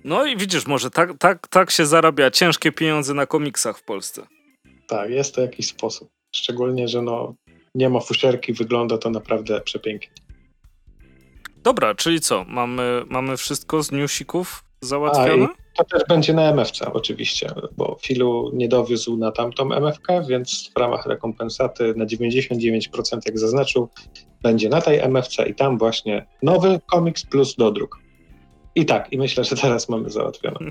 No 0.05 0.25
i 0.25 0.37
widzisz, 0.37 0.67
może 0.67 0.91
tak, 0.91 1.17
tak, 1.19 1.47
tak 1.47 1.71
się 1.71 1.85
zarabia 1.85 2.31
ciężkie 2.31 2.71
pieniądze 2.71 3.13
na 3.13 3.25
komiksach 3.25 3.77
w 3.77 3.83
Polsce. 3.83 4.21
Tak, 4.87 5.09
jest 5.09 5.35
to 5.35 5.41
jakiś 5.41 5.67
sposób. 5.67 6.09
Szczególnie, 6.35 6.87
że 6.87 7.01
no, 7.01 7.35
nie 7.75 7.89
ma 7.89 7.99
fuszerki, 7.99 8.53
wygląda 8.53 8.97
to 8.97 9.09
naprawdę 9.09 9.61
przepięknie. 9.61 10.13
Dobra, 11.57 11.95
czyli 11.95 12.19
co? 12.19 12.45
Mamy, 12.47 13.03
mamy 13.09 13.37
wszystko 13.37 13.83
z 13.83 13.91
newsików 13.91 14.63
załatwione? 14.81 15.47
A, 15.77 15.83
to 15.83 15.83
też 15.83 16.03
będzie 16.09 16.33
na 16.33 16.49
MFC 16.49 16.93
oczywiście, 16.93 17.49
bo 17.77 17.97
Filu 18.01 18.51
nie 18.53 18.67
dowiózł 18.67 19.17
na 19.17 19.31
tamtą 19.31 19.73
MFK, 19.73 20.07
więc 20.27 20.71
w 20.75 20.79
ramach 20.79 21.05
rekompensaty 21.05 21.93
na 21.97 22.05
99% 22.05 23.19
jak 23.25 23.39
zaznaczył, 23.39 23.89
będzie 24.41 24.69
na 24.69 24.81
tej 24.81 24.99
MFC 24.99 25.49
i 25.49 25.55
tam 25.55 25.77
właśnie 25.77 26.25
nowy 26.43 26.79
komiks 26.91 27.25
plus 27.25 27.55
dodruk. 27.55 28.04
I 28.75 28.85
tak, 28.85 29.13
i 29.13 29.17
myślę, 29.17 29.43
że 29.43 29.55
teraz 29.55 29.89
mamy 29.89 30.09
załatwione. 30.09 30.59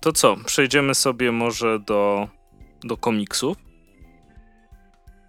to 0.00 0.12
co, 0.12 0.36
przejdziemy 0.46 0.94
sobie 0.94 1.32
może 1.32 1.78
do, 1.78 2.28
do 2.84 2.96
komiksów. 2.96 3.56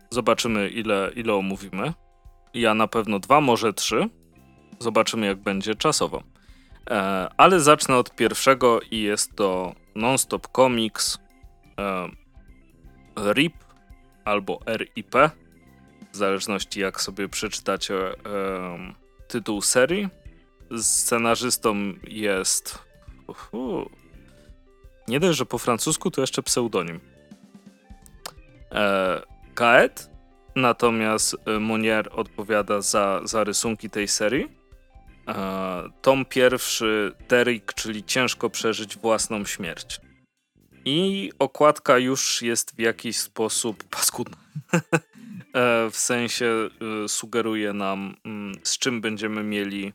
Zobaczymy, 0.09 0.69
ile, 0.69 1.11
ile 1.15 1.33
omówimy. 1.33 1.93
Ja 2.53 2.73
na 2.73 2.87
pewno 2.87 3.19
dwa, 3.19 3.41
może 3.41 3.73
trzy. 3.73 4.09
Zobaczymy, 4.79 5.27
jak 5.27 5.37
będzie 5.37 5.75
czasowo. 5.75 6.23
E, 6.89 7.29
ale 7.37 7.59
zacznę 7.59 7.97
od 7.97 8.15
pierwszego 8.15 8.79
i 8.91 9.01
jest 9.01 9.35
to 9.35 9.73
Nonstop 9.95 10.47
Comics 10.55 11.17
e, 11.79 12.09
RIP 13.33 13.53
albo 14.25 14.59
RIP, 14.77 15.15
w 16.11 16.17
zależności 16.17 16.79
jak 16.79 17.01
sobie 17.01 17.29
przeczytacie 17.29 17.95
e, 17.95 18.13
tytuł 19.27 19.61
serii. 19.61 20.20
Scenarzystą 20.77 21.93
jest. 22.07 22.79
Uhu. 23.27 23.89
Nie 25.07 25.19
dość, 25.19 25.37
że 25.37 25.45
po 25.45 25.57
francusku 25.57 26.11
to 26.11 26.21
jeszcze 26.21 26.43
pseudonim. 26.43 26.99
E, 28.71 29.21
Gaet 29.55 30.09
natomiast 30.55 31.35
e, 31.45 31.59
Monier 31.59 32.09
odpowiada 32.11 32.81
za, 32.81 33.21
za 33.23 33.43
rysunki 33.43 33.89
tej 33.89 34.07
serii. 34.07 34.47
E, 35.27 35.89
tom 36.01 36.25
pierwszy, 36.25 37.15
Derrick, 37.29 37.73
czyli 37.73 38.03
ciężko 38.03 38.49
przeżyć 38.49 38.97
własną 38.97 39.45
śmierć. 39.45 40.01
I 40.85 41.31
okładka 41.39 41.97
już 41.97 42.41
jest 42.41 42.75
w 42.75 42.79
jakiś 42.79 43.17
sposób 43.17 43.83
paskudna. 43.83 44.37
w 45.91 45.97
sensie 45.97 46.69
sugeruje 47.07 47.73
nam, 47.73 48.15
mm, 48.25 48.55
z 48.63 48.77
czym 48.77 49.01
będziemy 49.01 49.43
mieli 49.43 49.93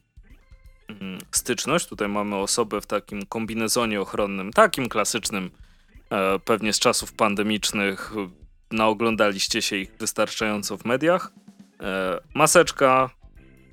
styczność. 1.31 1.87
Tutaj 1.87 2.09
mamy 2.09 2.37
osobę 2.37 2.81
w 2.81 2.87
takim 2.87 3.27
kombinezonie 3.27 4.01
ochronnym, 4.01 4.53
takim 4.53 4.89
klasycznym, 4.89 5.51
pewnie 6.45 6.73
z 6.73 6.79
czasów 6.79 7.13
pandemicznych, 7.13 8.13
naoglądaliście 8.71 9.63
się 9.63 9.77
ich 9.77 9.93
wystarczająco 9.99 10.77
w 10.77 10.85
mediach. 10.85 11.33
E, 11.81 12.21
maseczka, 12.35 13.11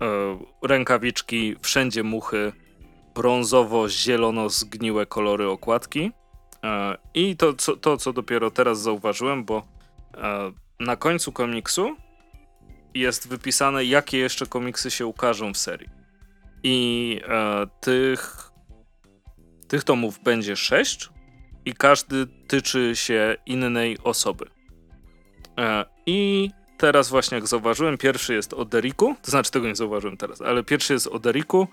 e, 0.01 0.67
rękawiczki, 0.67 1.55
wszędzie 1.61 2.03
muchy, 2.03 2.53
brązowo-zielono 3.15 4.49
zgniłe 4.49 5.05
kolory 5.05 5.49
okładki. 5.49 6.11
E, 6.63 6.97
I 7.13 7.37
to 7.37 7.53
co, 7.53 7.77
to, 7.77 7.97
co 7.97 8.13
dopiero 8.13 8.51
teraz 8.51 8.81
zauważyłem, 8.81 9.45
bo 9.45 9.67
e, 10.13 10.51
na 10.79 10.95
końcu 10.95 11.31
komiksu 11.31 11.95
jest 12.93 13.27
wypisane, 13.27 13.85
jakie 13.85 14.17
jeszcze 14.17 14.45
komiksy 14.45 14.91
się 14.91 15.05
ukażą 15.05 15.53
w 15.53 15.57
serii. 15.57 16.02
I 16.63 17.19
e, 17.27 17.67
tych, 17.81 18.51
tych 19.67 19.83
tomów 19.83 20.19
będzie 20.23 20.55
sześć 20.55 21.09
i 21.65 21.73
każdy 21.73 22.27
tyczy 22.47 22.91
się 22.95 23.35
innej 23.45 23.97
osoby. 24.03 24.45
E, 25.57 25.85
I 26.05 26.49
teraz 26.77 27.09
właśnie 27.09 27.35
jak 27.35 27.47
zauważyłem, 27.47 27.97
pierwszy 27.97 28.33
jest 28.33 28.53
o 28.53 28.65
Deriku, 28.65 29.15
to 29.21 29.31
znaczy 29.31 29.51
tego 29.51 29.67
nie 29.67 29.75
zauważyłem 29.75 30.17
teraz, 30.17 30.41
ale 30.41 30.63
pierwszy 30.63 30.93
jest 30.93 31.07
o 31.07 31.19
Deriku 31.19 31.67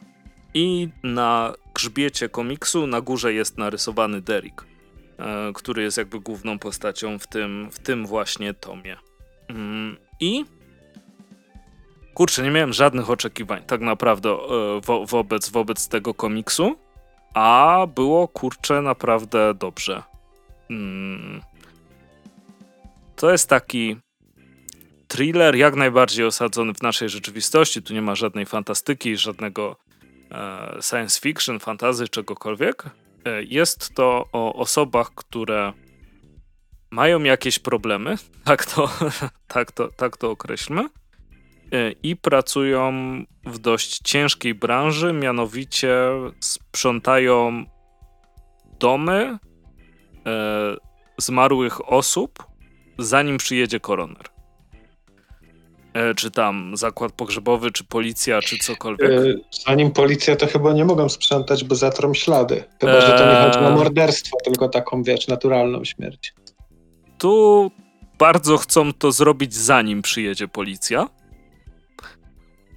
i 0.54 0.88
na 1.02 1.54
grzbiecie 1.74 2.28
komiksu 2.28 2.86
na 2.86 3.00
górze 3.00 3.32
jest 3.32 3.58
narysowany 3.58 4.20
Derik, 4.20 4.64
e, 5.18 5.52
który 5.54 5.82
jest 5.82 5.98
jakby 5.98 6.20
główną 6.20 6.58
postacią 6.58 7.18
w 7.18 7.26
tym, 7.26 7.70
w 7.70 7.78
tym 7.78 8.06
właśnie 8.06 8.54
tomie. 8.54 8.96
Mm, 9.48 9.96
I 10.20 10.44
kurczę, 12.20 12.42
nie 12.42 12.50
miałem 12.50 12.72
żadnych 12.72 13.10
oczekiwań 13.10 13.62
tak 13.66 13.80
naprawdę 13.80 14.30
e, 14.30 14.36
wo 14.80 15.06
wobec, 15.06 15.48
wobec 15.48 15.88
tego 15.88 16.14
komiksu, 16.14 16.76
a 17.34 17.86
było 17.94 18.28
kurczę 18.28 18.82
naprawdę 18.82 19.54
dobrze. 19.54 20.02
Mm. 20.70 21.40
To 23.16 23.30
jest 23.30 23.48
taki 23.48 23.96
thriller 25.08 25.56
jak 25.56 25.74
najbardziej 25.74 26.26
osadzony 26.26 26.74
w 26.74 26.82
naszej 26.82 27.08
rzeczywistości. 27.08 27.82
Tu 27.82 27.94
nie 27.94 28.02
ma 28.02 28.14
żadnej 28.14 28.46
fantastyki, 28.46 29.16
żadnego 29.16 29.76
e, 30.30 30.78
science 30.82 31.20
fiction, 31.20 31.60
fantazy, 31.60 32.08
czegokolwiek. 32.08 32.84
E, 33.24 33.42
jest 33.42 33.94
to 33.94 34.28
o 34.32 34.54
osobach, 34.54 35.10
które 35.14 35.72
mają 36.90 37.22
jakieś 37.22 37.58
problemy, 37.58 38.16
tak 38.44 38.64
to, 38.66 38.90
tak 39.48 39.72
to, 39.72 39.88
tak 39.88 40.16
to 40.16 40.30
określmy, 40.30 40.88
i 42.02 42.16
pracują 42.16 42.92
w 43.46 43.58
dość 43.58 43.98
ciężkiej 43.98 44.54
branży, 44.54 45.12
mianowicie 45.12 45.92
sprzątają 46.40 47.64
domy 48.80 49.38
e, 50.26 50.76
zmarłych 51.18 51.92
osób 51.92 52.46
zanim 52.98 53.38
przyjedzie 53.38 53.80
koroner. 53.80 54.24
E, 55.94 56.14
czy 56.14 56.30
tam 56.30 56.76
zakład 56.76 57.12
pogrzebowy, 57.12 57.70
czy 57.70 57.84
policja, 57.84 58.40
czy 58.40 58.58
cokolwiek. 58.58 59.10
E, 59.10 59.24
zanim 59.66 59.90
policja, 59.90 60.36
to 60.36 60.46
chyba 60.46 60.72
nie 60.72 60.84
mogą 60.84 61.08
sprzątać, 61.08 61.64
bo 61.64 61.74
zatrą 61.74 62.14
ślady. 62.14 62.64
Chyba, 62.80 62.92
e... 62.92 63.00
że 63.00 63.12
to 63.18 63.30
nie 63.30 63.50
chodzi 63.50 63.58
o 63.58 63.70
morderstwo, 63.70 64.36
tylko 64.44 64.68
taką, 64.68 65.02
wiesz, 65.02 65.28
naturalną 65.28 65.84
śmierć. 65.84 66.34
Tu 67.18 67.70
bardzo 68.18 68.56
chcą 68.56 68.92
to 68.92 69.12
zrobić, 69.12 69.54
zanim 69.54 70.02
przyjedzie 70.02 70.48
policja. 70.48 71.08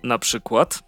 Na 0.03 0.19
przykład 0.19 0.83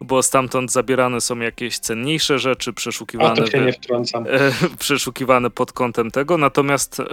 bo 0.00 0.22
stamtąd 0.22 0.72
zabierane 0.72 1.20
są 1.20 1.38
jakieś 1.38 1.78
cenniejsze 1.78 2.38
rzeczy, 2.38 2.72
przeszukiwane, 2.72 3.46
wtrącam. 3.72 4.26
E, 4.26 4.52
przeszukiwane 4.78 5.50
pod 5.50 5.72
kątem 5.72 6.10
tego, 6.10 6.38
natomiast 6.38 7.00
e, 7.00 7.04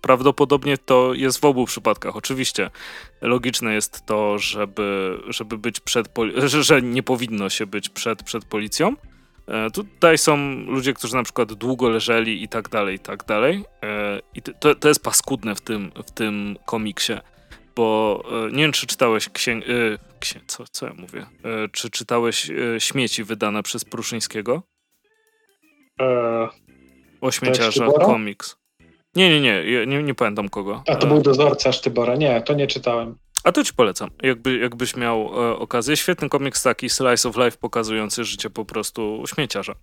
prawdopodobnie 0.00 0.78
to 0.78 1.14
jest 1.14 1.40
w 1.40 1.44
obu 1.44 1.66
przypadkach. 1.66 2.16
Oczywiście 2.16 2.70
logiczne 3.20 3.74
jest 3.74 4.06
to, 4.06 4.38
żeby, 4.38 5.18
żeby 5.28 5.58
być 5.58 5.80
przed, 5.80 6.08
że, 6.60 6.82
nie 6.82 7.02
powinno 7.02 7.48
się 7.48 7.66
być 7.66 7.88
przed, 7.88 8.22
przed 8.22 8.44
policją. 8.44 8.94
E, 9.48 9.70
tutaj 9.70 10.18
są 10.18 10.36
ludzie, 10.66 10.94
którzy 10.94 11.14
na 11.14 11.22
przykład 11.22 11.52
długo 11.52 11.88
leżeli 11.88 12.42
i 12.42 12.48
tak 12.48 12.68
dalej, 12.68 12.96
i 12.96 12.98
tak 12.98 13.24
dalej. 13.24 13.64
E, 13.82 14.20
I 14.34 14.42
to, 14.42 14.74
to 14.74 14.88
jest 14.88 15.02
paskudne 15.02 15.54
w 15.54 15.60
tym, 15.60 15.92
w 16.06 16.10
tym 16.10 16.56
komiksie 16.66 17.12
bo 17.76 18.22
nie 18.52 18.62
wiem, 18.62 18.72
czy 18.72 18.86
czytałeś 18.86 19.28
księg... 19.28 19.64
E, 20.36 20.40
co, 20.46 20.64
co 20.70 20.86
ja 20.86 20.92
mówię? 20.92 21.26
E, 21.44 21.68
czy 21.72 21.90
czytałeś 21.90 22.50
Śmieci 22.78 23.24
wydane 23.24 23.62
przez 23.62 23.84
Pruszyńskiego? 23.84 24.62
Eee, 25.98 26.48
o 27.20 27.30
śmieciarza 27.30 27.86
komiks. 27.86 28.56
Nie, 29.16 29.40
nie, 29.40 29.40
nie, 29.40 29.86
nie, 29.86 30.02
nie 30.02 30.14
pamiętam 30.14 30.48
kogo. 30.48 30.82
A 30.88 30.96
to 30.96 31.06
był 31.06 31.22
dozorca 31.22 31.72
Sztybora. 31.72 32.16
Nie, 32.16 32.42
to 32.42 32.54
nie 32.54 32.66
czytałem. 32.66 33.18
A 33.44 33.52
to 33.52 33.64
ci 33.64 33.74
polecam, 33.74 34.10
jakby, 34.22 34.58
jakbyś 34.58 34.96
miał 34.96 35.20
e, 35.20 35.56
okazję. 35.56 35.96
Świetny 35.96 36.28
komiks 36.28 36.62
taki, 36.62 36.88
slice 36.88 37.28
of 37.28 37.36
life 37.36 37.58
pokazujący 37.58 38.24
życie 38.24 38.50
po 38.50 38.64
prostu 38.64 39.24
śmieciarza. 39.26 39.74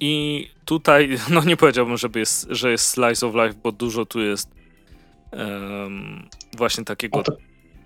I 0.00 0.46
tutaj, 0.64 1.16
no 1.34 1.44
nie 1.44 1.56
powiedziałbym, 1.56 1.96
żeby 1.96 2.18
jest, 2.18 2.46
że 2.50 2.70
jest 2.70 2.88
slice 2.88 3.26
of 3.26 3.34
life, 3.34 3.54
bo 3.62 3.72
dużo 3.72 4.06
tu 4.06 4.20
jest 4.20 4.50
um, 5.32 6.28
właśnie 6.56 6.84
takiego... 6.84 7.22
To, 7.22 7.36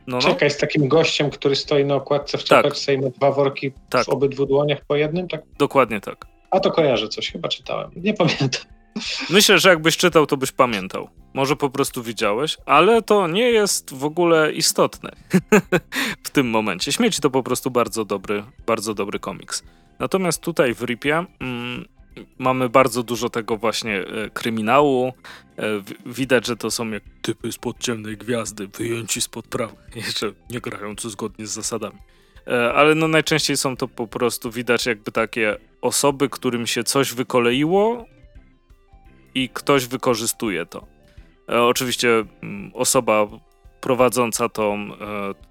no, 0.07 0.17
no. 0.17 0.23
Czekaj, 0.23 0.51
z 0.51 0.57
takim 0.57 0.89
gościem, 0.89 1.31
który 1.31 1.57
stoi 1.57 1.85
na 1.85 1.95
okładce 1.95 2.39
w 2.39 2.45
czapeczce 2.45 2.87
tak. 2.87 2.95
i 2.95 3.05
ma 3.05 3.11
dwa 3.11 3.33
worki 3.33 3.73
tak. 3.91 4.07
w 4.07 4.09
obydwu 4.09 4.47
dłoniach 4.47 4.85
po 4.85 4.97
jednym, 4.97 5.29
tak? 5.29 5.43
Dokładnie 5.59 6.01
tak. 6.01 6.27
A 6.51 6.61
to 6.61 6.71
kojarzę 6.71 7.09
coś, 7.09 7.33
chyba 7.33 7.49
czytałem. 7.49 7.91
Nie 7.97 8.15
pamiętam. 8.15 8.63
Myślę, 9.31 9.59
że 9.59 9.69
jakbyś 9.69 9.97
czytał, 9.97 10.27
to 10.27 10.37
byś 10.37 10.53
pamiętał. 10.53 11.09
Może 11.35 11.57
po 11.57 11.71
prostu 11.71 12.03
widziałeś, 12.03 12.57
ale 12.67 13.03
to 13.03 13.29
nie 13.29 13.51
jest 13.51 13.95
w 13.95 14.05
ogóle 14.05 14.53
istotne 14.53 15.11
w 16.27 16.31
tym 16.31 16.51
momencie. 16.51 16.93
Śmieci 16.93 17.21
to 17.21 17.31
po 17.31 17.43
prostu 17.43 17.71
bardzo 17.71 18.05
dobry, 18.05 18.43
bardzo 18.67 18.95
dobry 18.95 19.19
komiks. 19.19 19.63
Natomiast 19.99 20.41
tutaj 20.41 20.75
w 20.75 20.83
Ripie 20.83 21.25
mm, 21.41 21.85
mamy 22.39 22.69
bardzo 22.69 23.03
dużo 23.03 23.31
tego 23.31 23.57
właśnie 23.57 23.99
e, 23.99 24.31
kryminału. 24.31 25.13
E, 25.59 25.63
widać, 26.07 26.47
że 26.47 26.57
to 26.57 26.71
są 26.71 26.91
jak 26.91 27.03
typy 27.23 27.53
spod 27.53 27.79
ciemnej 27.79 28.17
gwiazdy, 28.17 28.69
wyjęci 28.69 29.21
spod 29.21 29.47
prawa, 29.47 29.75
jeszcze 30.07 30.33
nie 30.51 30.61
grający 30.61 31.11
zgodnie 31.11 31.47
z 31.47 31.51
zasadami. 31.51 31.99
E, 32.47 32.73
ale 32.73 32.95
no 32.95 33.09
najczęściej 33.09 33.57
są 33.57 33.77
to 33.77 33.89
po 33.89 34.07
prostu 34.07 34.51
widać 34.51 34.87
jakby 34.87 35.13
takie 35.13 35.57
osoby, 35.81 36.29
którym 36.29 36.67
się 36.67 36.85
coś 36.85 37.15
wykoleiło 37.15 38.07
i 39.35 39.49
ktoś 39.49 39.87
wykorzystuje 39.87 40.67
to. 40.67 40.87
Oczywiście 41.49 42.25
mm, 42.43 42.71
osoba 42.75 43.27
prowadząca 43.81 44.49
tą, 44.49 44.91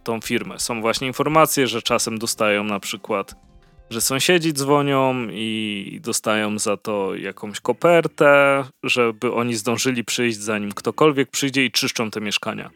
tą 0.03 0.21
firmę. 0.21 0.59
Są 0.59 0.81
właśnie 0.81 1.07
informacje, 1.07 1.67
że 1.67 1.81
czasem 1.81 2.17
dostają 2.17 2.63
na 2.63 2.79
przykład 2.79 3.35
że 3.89 4.01
sąsiedzi 4.01 4.53
dzwonią 4.53 5.27
i 5.31 5.99
dostają 6.03 6.59
za 6.59 6.77
to 6.77 7.15
jakąś 7.15 7.59
kopertę, 7.59 8.63
żeby 8.83 9.33
oni 9.33 9.55
zdążyli 9.55 10.03
przyjść, 10.03 10.37
zanim 10.37 10.71
ktokolwiek 10.71 11.31
przyjdzie 11.31 11.65
i 11.65 11.71
czyszczą 11.71 12.11
te 12.11 12.21
mieszkania. 12.21 12.69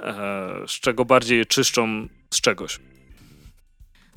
E, 0.00 0.48
z 0.66 0.72
czego 0.80 1.04
bardziej 1.04 1.38
je 1.38 1.46
czyszczą 1.46 2.08
z 2.34 2.40
czegoś. 2.40 2.78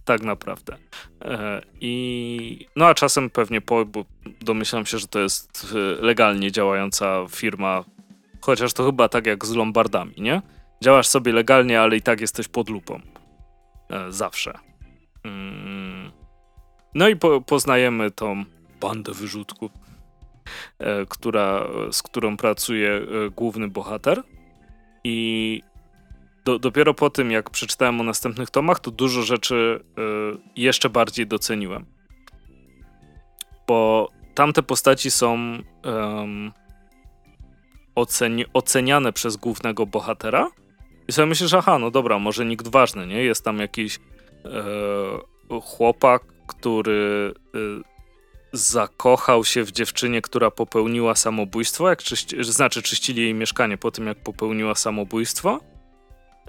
Tak 0.06 0.22
naprawdę. 0.22 0.78
E, 1.22 1.62
I 1.82 2.65
no 2.76 2.86
a 2.86 2.94
czasem 2.94 3.30
pewnie 3.30 3.62
po, 3.62 3.86
bo 3.86 4.06
domyślam 4.42 4.86
się, 4.86 4.98
że 4.98 5.08
to 5.08 5.20
jest 5.20 5.76
e, 5.76 6.02
legalnie 6.02 6.52
działająca 6.52 7.26
firma, 7.30 7.84
chociaż 8.42 8.74
to 8.74 8.86
chyba 8.86 9.10
tak 9.10 9.26
jak 9.26 9.46
z 9.46 9.56
Lombardami, 9.56 10.13
nie? 10.18 10.42
Działasz 10.84 11.08
sobie 11.08 11.34
legalnie, 11.34 11.82
ale 11.82 11.98
i 11.98 12.02
tak 12.02 12.22
jesteś 12.22 12.48
pod 12.48 12.70
lupą. 12.70 13.02
E, 13.89 14.12
zawsze. 14.12 14.54
Mm. 15.24 15.99
No 17.00 17.08
i 17.08 17.16
po, 17.16 17.42
poznajemy 17.42 18.12
tą 18.12 18.44
bandę 18.82 19.14
wyrzutków, 19.14 19.72
e, 20.80 21.06
która, 21.06 21.68
z 21.92 22.04
którą 22.04 22.38
pracuje 22.38 22.92
e, 22.92 23.30
główny 23.30 23.68
bohater. 23.68 24.24
I 25.04 25.62
do, 26.46 26.60
dopiero 26.60 26.94
po 26.94 27.10
tym, 27.10 27.32
jak 27.32 27.50
przeczytałem 27.50 28.02
o 28.02 28.04
następnych 28.04 28.50
tomach, 28.50 28.80
to 28.80 28.92
dużo 28.92 29.22
rzeczy 29.22 29.84
e, 29.98 30.02
jeszcze 30.56 30.90
bardziej 30.90 31.28
doceniłem. 31.28 31.86
Bo 33.68 34.10
tamte 34.36 34.64
postaci 34.64 35.12
są 35.12 35.58
oceni 37.96 38.46
oceniane 38.54 39.14
przez 39.14 39.38
głównego 39.38 39.86
bohatera. 39.86 40.52
I 41.08 41.12
sobie 41.12 41.26
myślisz, 41.26 41.54
aha, 41.54 41.80
no 41.80 41.92
dobra, 41.92 42.20
może 42.20 42.46
nikt 42.46 42.68
ważny, 42.68 43.08
nie? 43.08 43.24
Jest 43.24 43.46
tam 43.46 43.60
jakiś 43.60 44.00
e, 45.56 45.60
chłopak, 45.62 46.38
który 46.50 47.34
e, 47.56 47.60
zakochał 48.54 49.46
się 49.46 49.64
w 49.64 49.72
dziewczynie, 49.72 50.22
która 50.22 50.52
popełniła 50.52 51.16
samobójstwo, 51.16 51.90
jak 51.90 52.04
czyści, 52.04 52.44
znaczy 52.44 52.82
czyścili 52.82 53.22
jej 53.22 53.34
mieszkanie 53.34 53.78
po 53.78 53.92
tym, 53.92 54.08
jak 54.08 54.18
popełniła 54.18 54.76
samobójstwo 54.76 55.60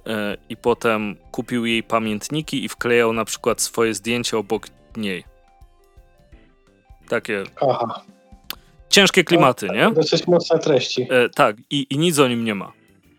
e, 0.07 0.37
i 0.49 0.57
potem 0.57 1.17
kupił 1.31 1.67
jej 1.67 1.83
pamiętniki 1.83 2.65
i 2.65 2.69
wklejał 2.69 3.13
na 3.13 3.25
przykład 3.25 3.61
swoje 3.61 3.95
zdjęcie 3.95 4.39
obok 4.39 4.67
niej. 4.97 5.25
Takie 7.09 7.45
Aha. 7.71 8.03
ciężkie 8.89 9.25
klimaty, 9.25 9.67
no, 9.67 9.75
nie? 9.75 9.91
Dosyć 9.91 10.27
mocne 10.27 10.59
treści. 10.59 11.07
E, 11.11 11.29
tak, 11.29 11.57
i, 11.71 11.87
i 11.91 11.99
nic 11.99 12.19
o 12.19 12.29
nim 12.29 12.45
nie 12.45 12.55
ma. 12.55 12.73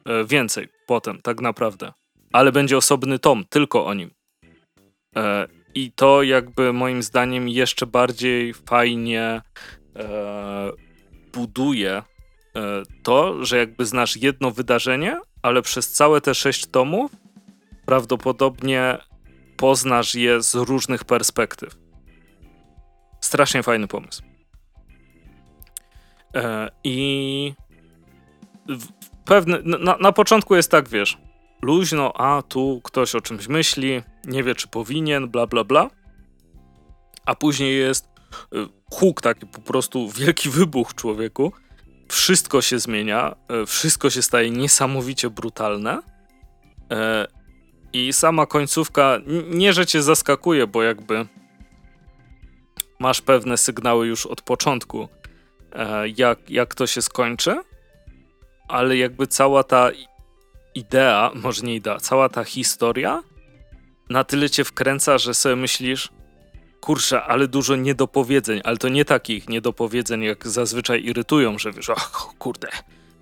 E, 0.06 0.26
więcej 0.26 0.68
potem, 0.88 1.22
tak 1.22 1.42
naprawdę. 1.42 1.92
Ale 2.34 2.52
będzie 2.52 2.78
osobny 2.78 3.20
tom, 3.20 3.46
tylko 3.50 3.86
o 3.86 3.94
nim. 3.94 4.12
E, 5.16 5.48
I 5.76 5.92
to 5.92 6.24
jakby 6.24 6.74
moim 6.74 7.04
zdaniem 7.04 7.50
jeszcze 7.50 7.86
bardziej 7.86 8.54
fajnie 8.54 9.42
e, 9.96 10.72
buduje 11.34 11.92
e, 11.92 12.04
to, 13.04 13.46
że 13.46 13.58
jakby 13.58 13.86
znasz 13.86 14.18
jedno 14.18 14.52
wydarzenie, 14.52 15.20
ale 15.42 15.62
przez 15.62 15.92
całe 15.92 16.22
te 16.22 16.36
sześć 16.36 16.66
tomów 16.66 17.12
prawdopodobnie 17.86 18.98
poznasz 19.58 20.16
je 20.16 20.42
z 20.42 20.56
różnych 20.56 21.04
perspektyw. 21.04 21.78
Strasznie 23.22 23.64
fajny 23.64 23.88
pomysł. 23.88 24.24
E, 26.36 26.70
I 26.84 27.54
w, 28.68 28.88
na, 29.64 29.98
na 29.98 30.12
początku 30.12 30.56
jest 30.56 30.72
tak, 30.72 30.90
wiesz, 30.90 31.18
luźno, 31.62 32.14
a 32.14 32.42
tu 32.42 32.82
ktoś 32.84 33.16
o 33.16 33.22
czymś 33.22 33.48
myśli, 33.48 34.02
nie 34.26 34.44
wie 34.44 34.56
czy 34.56 34.68
powinien, 34.68 35.30
bla 35.30 35.48
bla 35.48 35.64
bla. 35.64 35.90
A 37.26 37.36
później 37.36 37.80
jest 37.80 38.06
y, 38.06 38.68
huk, 38.92 39.22
taki 39.22 39.48
po 39.48 39.62
prostu 39.62 40.10
wielki 40.10 40.50
wybuch 40.50 40.96
człowieku. 40.96 41.54
Wszystko 42.10 42.62
się 42.62 42.80
zmienia, 42.80 43.36
y, 43.64 43.66
wszystko 43.66 44.10
się 44.10 44.22
staje 44.22 44.50
niesamowicie 44.50 45.30
brutalne. 45.30 46.02
E, 46.92 47.28
I 47.94 48.14
sama 48.14 48.46
końcówka, 48.46 49.18
nie 49.50 49.74
że 49.74 49.86
cię 49.86 50.04
zaskakuje, 50.04 50.68
bo 50.68 50.84
jakby 50.84 51.26
masz 53.00 53.22
pewne 53.22 53.58
sygnały 53.58 54.08
już 54.08 54.26
od 54.26 54.42
początku, 54.42 55.08
jak, 56.16 56.50
jak 56.50 56.76
to 56.76 56.88
się 56.88 57.02
skończy, 57.02 57.56
ale 58.68 58.98
jakby 58.98 59.28
cała 59.28 59.64
ta 59.64 59.92
idea, 60.76 61.32
może 61.36 61.62
nie 61.62 61.76
idea, 61.76 62.00
cała 62.00 62.30
ta 62.30 62.44
historia 62.44 63.24
na 64.10 64.24
tyle 64.24 64.50
cię 64.50 64.64
wkręca, 64.64 65.18
że 65.18 65.34
sobie 65.34 65.56
myślisz, 65.56 66.10
kurczę, 66.82 67.24
ale 67.24 67.48
dużo 67.48 67.76
niedopowiedzeń, 67.76 68.62
ale 68.64 68.78
to 68.78 68.90
nie 68.90 69.06
takich 69.06 69.50
niedopowiedzeń, 69.50 70.24
jak 70.24 70.48
zazwyczaj 70.48 71.04
irytują, 71.04 71.60
że 71.60 71.72
wiesz, 71.72 71.90
ach, 71.90 72.28
kurde, 72.40 72.68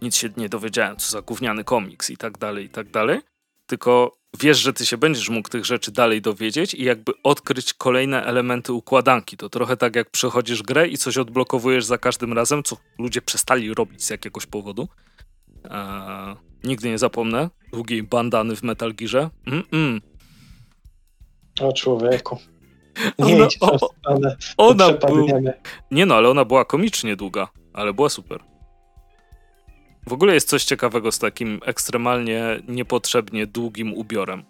nic 0.01 0.15
się 0.15 0.29
nie 0.37 0.49
dowiedziałem, 0.49 0.97
co 0.97 1.11
za 1.11 1.21
gówniany 1.21 1.63
komiks 1.63 2.09
i 2.09 2.17
tak 2.17 2.37
dalej, 2.37 2.65
i 2.65 2.69
tak 2.69 2.91
dalej, 2.91 3.19
tylko 3.67 4.17
wiesz, 4.39 4.57
że 4.57 4.73
ty 4.73 4.85
się 4.85 4.97
będziesz 4.97 5.29
mógł 5.29 5.49
tych 5.49 5.65
rzeczy 5.65 5.91
dalej 5.91 6.21
dowiedzieć 6.21 6.73
i 6.73 6.83
jakby 6.83 7.11
odkryć 7.23 7.73
kolejne 7.73 8.23
elementy 8.23 8.73
układanki. 8.73 9.37
To 9.37 9.49
trochę 9.49 9.77
tak 9.77 9.95
jak 9.95 10.09
przechodzisz 10.09 10.63
grę 10.63 10.87
i 10.87 10.97
coś 10.97 11.17
odblokowujesz 11.17 11.85
za 11.85 11.97
każdym 11.97 12.33
razem, 12.33 12.63
co 12.63 12.77
ludzie 12.99 13.21
przestali 13.21 13.73
robić 13.73 14.03
z 14.03 14.09
jakiegoś 14.09 14.45
powodu. 14.45 14.87
Eee, 15.69 16.35
nigdy 16.63 16.89
nie 16.89 16.97
zapomnę 16.97 17.49
długiej 17.73 18.03
bandany 18.03 18.55
w 18.55 18.63
Metal 18.63 18.93
Gearze. 18.93 19.29
Mm 19.47 19.61
-mm. 19.61 20.01
O 21.61 21.73
człowieku. 21.73 22.37
Nie 23.19 23.35
ona, 23.35 23.45
idź 23.45 23.57
o, 23.61 23.89
ona, 24.05 24.35
ona 24.57 24.91
był, 24.91 25.27
Nie 25.91 26.05
no, 26.05 26.15
ale 26.15 26.29
ona 26.29 26.45
była 26.45 26.65
komicznie 26.65 27.15
długa, 27.15 27.47
ale 27.73 27.93
była 27.93 28.09
super. 28.09 28.39
W 30.07 30.13
ogóle 30.13 30.33
jest 30.33 30.49
coś 30.49 30.63
ciekawego 30.63 31.11
z 31.11 31.19
takim 31.19 31.59
ekstremalnie 31.65 32.59
niepotrzebnie 32.67 33.47
długim 33.47 33.93
ubiorem. 33.93 34.43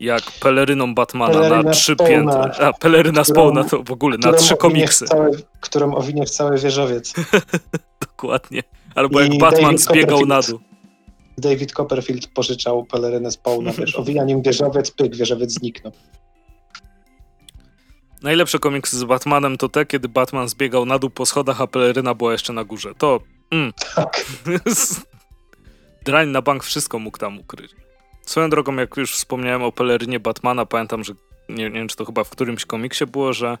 Jak 0.00 0.22
peleryną 0.40 0.94
Batmana 0.94 1.32
Peleryna 1.32 1.62
na 1.62 1.70
trzy 1.70 1.96
piętra. 1.96 2.52
A, 2.60 2.72
peleryna 2.72 3.24
Spawna 3.24 3.64
to 3.64 3.82
w 3.82 3.92
ogóle 3.92 4.18
na 4.18 4.32
trzy 4.32 4.56
komiksy. 4.56 5.04
Całe, 5.04 5.30
którą 5.60 5.94
owinie 5.94 6.26
w 6.26 6.30
cały 6.30 6.58
wieżowiec. 6.58 7.14
Dokładnie. 8.08 8.62
Albo 8.94 9.20
I 9.20 9.28
jak 9.28 9.38
Batman 9.38 9.62
David 9.62 9.80
zbiegał 9.80 10.26
na 10.26 10.40
dół. 10.40 10.60
David 11.38 11.72
Copperfield 11.72 12.26
pożyczał 12.26 12.84
pelerynę 12.84 13.30
Spawna, 13.30 13.72
wiesz, 13.78 13.96
owijaniem 13.96 14.42
wieżowiec, 14.42 14.90
pyk, 14.90 15.16
wieżowiec 15.16 15.52
zniknął. 15.52 15.92
Najlepsze 18.22 18.58
komiksy 18.58 18.98
z 18.98 19.04
Batmanem 19.04 19.56
to 19.56 19.68
te, 19.68 19.86
kiedy 19.86 20.08
Batman 20.08 20.48
zbiegał 20.48 20.86
na 20.86 20.98
dół 20.98 21.10
po 21.10 21.26
schodach, 21.26 21.60
a 21.60 21.66
peleryna 21.66 22.14
była 22.14 22.32
jeszcze 22.32 22.52
na 22.52 22.64
górze. 22.64 22.94
To 22.98 23.20
Mm. 23.52 23.72
Tak. 23.94 24.24
Drań 26.04 26.28
na 26.28 26.42
bank 26.42 26.64
wszystko 26.64 26.98
mógł 26.98 27.18
tam 27.18 27.38
ukryć. 27.38 27.74
Swoją 28.22 28.50
drogą, 28.50 28.76
jak 28.76 28.96
już 28.96 29.12
wspomniałem 29.12 29.62
o 29.62 29.72
pelerynie 29.72 30.20
Batmana, 30.20 30.66
pamiętam, 30.66 31.04
że 31.04 31.12
nie, 31.48 31.64
nie 31.64 31.70
wiem, 31.70 31.88
czy 31.88 31.96
to 31.96 32.04
chyba 32.04 32.24
w 32.24 32.30
którymś 32.30 32.64
komiksie 32.64 33.06
było, 33.06 33.32
że, 33.32 33.58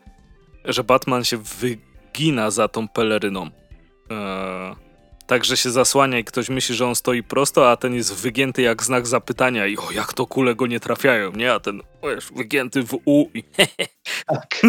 że 0.64 0.84
Batman 0.84 1.24
się 1.24 1.36
wygina 1.36 2.50
za 2.50 2.68
tą 2.68 2.88
peleryną. 2.88 3.50
Eee, 4.10 4.74
Także 5.32 5.56
się 5.56 5.70
zasłania 5.70 6.18
i 6.18 6.24
ktoś 6.24 6.48
myśli, 6.48 6.74
że 6.74 6.86
on 6.86 6.94
stoi 6.94 7.22
prosto, 7.22 7.70
a 7.70 7.76
ten 7.76 7.94
jest 7.94 8.14
wygięty 8.14 8.62
jak 8.62 8.82
znak 8.82 9.06
zapytania 9.06 9.66
i 9.66 9.76
o, 9.76 9.90
jak 9.90 10.12
to 10.12 10.26
kule 10.26 10.54
go 10.54 10.66
nie 10.66 10.80
trafiają, 10.80 11.32
nie? 11.32 11.52
A 11.52 11.60
ten, 11.60 11.82
wiesz, 12.02 12.32
wygięty 12.36 12.82
w 12.82 12.98
U 13.04 13.30
i 13.34 13.44
Tak. 14.26 14.60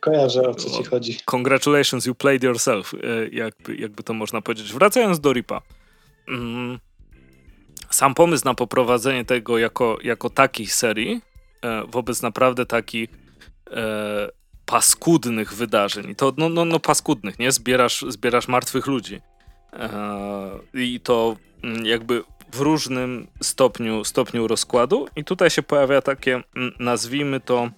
Kojarzę, 0.00 0.42
o 0.42 0.54
co 0.54 0.70
ci 0.70 0.84
chodzi. 0.84 1.18
Congratulations, 1.24 2.06
you 2.06 2.14
played 2.14 2.42
yourself, 2.42 2.94
e, 2.94 2.98
jakby, 3.32 3.76
jakby 3.76 4.02
to 4.02 4.12
można 4.14 4.40
powiedzieć. 4.40 4.72
Wracając 4.72 5.20
do 5.20 5.32
Ripa. 5.32 5.62
Mm, 6.28 6.78
sam 7.90 8.14
pomysł 8.14 8.44
na 8.44 8.54
poprowadzenie 8.54 9.24
tego 9.24 9.58
jako, 9.58 9.98
jako 10.02 10.30
takiej 10.30 10.66
serii 10.66 11.20
e, 11.62 11.82
wobec 11.88 12.22
naprawdę 12.22 12.66
takich 12.66 13.10
e, 13.70 14.28
paskudnych 14.66 15.54
wydarzeń. 15.54 16.14
To, 16.14 16.32
no, 16.36 16.48
no, 16.48 16.64
no 16.64 16.80
paskudnych, 16.80 17.38
nie? 17.38 17.52
Zbierasz, 17.52 18.04
zbierasz 18.08 18.48
martwych 18.48 18.86
ludzi. 18.86 19.20
I 20.74 21.00
to 21.00 21.36
mm, 21.62 21.86
jakby 21.86 22.24
w 22.52 22.60
różnym 22.60 23.26
stopniu, 23.42 24.04
stopniu 24.04 24.48
rozkładu. 24.48 25.06
I 25.16 25.24
tutaj 25.24 25.50
się 25.50 25.62
pojawia 25.62 26.02
takie, 26.02 26.34
mm, 26.34 26.72
nazwijmy 26.78 27.40
to, 27.40 27.70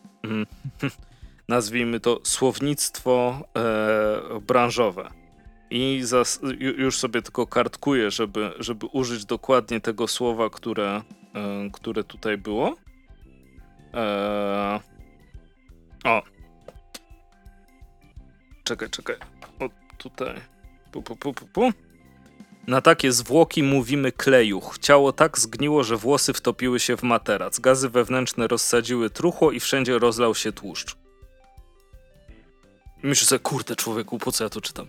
nazwijmy 1.48 2.00
to, 2.00 2.20
słownictwo 2.22 3.44
e, 3.56 4.40
branżowe. 4.40 5.10
I 5.70 6.00
zas, 6.02 6.40
już 6.58 6.98
sobie 6.98 7.22
tylko 7.22 7.46
kartkuję, 7.46 8.10
żeby, 8.10 8.50
żeby 8.58 8.86
użyć 8.86 9.24
dokładnie 9.24 9.80
tego 9.80 10.08
słowa, 10.08 10.50
które, 10.50 11.02
e, 11.34 11.70
które 11.72 12.04
tutaj 12.04 12.38
było. 12.38 12.76
E, 13.94 14.80
o. 16.04 16.37
Czekaj, 18.68 18.90
czekaj. 18.90 19.16
O, 19.60 19.68
tutaj. 19.98 20.34
Pu, 20.92 21.02
pu, 21.02 21.16
pu, 21.16 21.32
pu, 21.32 21.46
pu. 21.46 21.70
Na 22.66 22.80
takie 22.80 23.12
zwłoki 23.12 23.62
mówimy 23.62 24.12
klejuch. 24.12 24.78
Ciało 24.78 25.12
tak 25.12 25.38
zgniło, 25.38 25.84
że 25.84 25.96
włosy 25.96 26.32
wtopiły 26.32 26.80
się 26.80 26.96
w 26.96 27.02
materac. 27.02 27.58
Gazy 27.58 27.88
wewnętrzne 27.88 28.48
rozsadziły 28.48 29.10
truchło 29.10 29.52
i 29.52 29.60
wszędzie 29.60 29.98
rozlał 29.98 30.34
się 30.34 30.52
tłuszcz. 30.52 30.96
Myślę 33.02 33.26
sobie, 33.26 33.38
kurde 33.38 33.76
człowieku, 33.76 34.18
po 34.18 34.32
co 34.32 34.44
ja 34.44 34.50
to 34.50 34.60
czytam? 34.60 34.86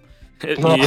No. 0.59 0.77
I... 0.77 0.81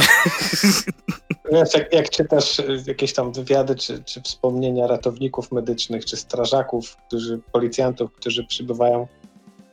Wiesz, 1.51 1.73
jak, 1.73 1.93
jak, 1.93 2.09
czytasz 2.09 2.61
jakieś 2.87 3.13
tam 3.13 3.33
wywiady, 3.33 3.75
czy, 3.75 4.03
czy 4.03 4.21
wspomnienia 4.21 4.87
ratowników 4.87 5.51
medycznych, 5.51 6.05
czy 6.05 6.17
strażaków, 6.17 6.97
którzy, 7.07 7.39
policjantów, 7.51 8.13
którzy 8.13 8.43
przybywają 8.43 9.07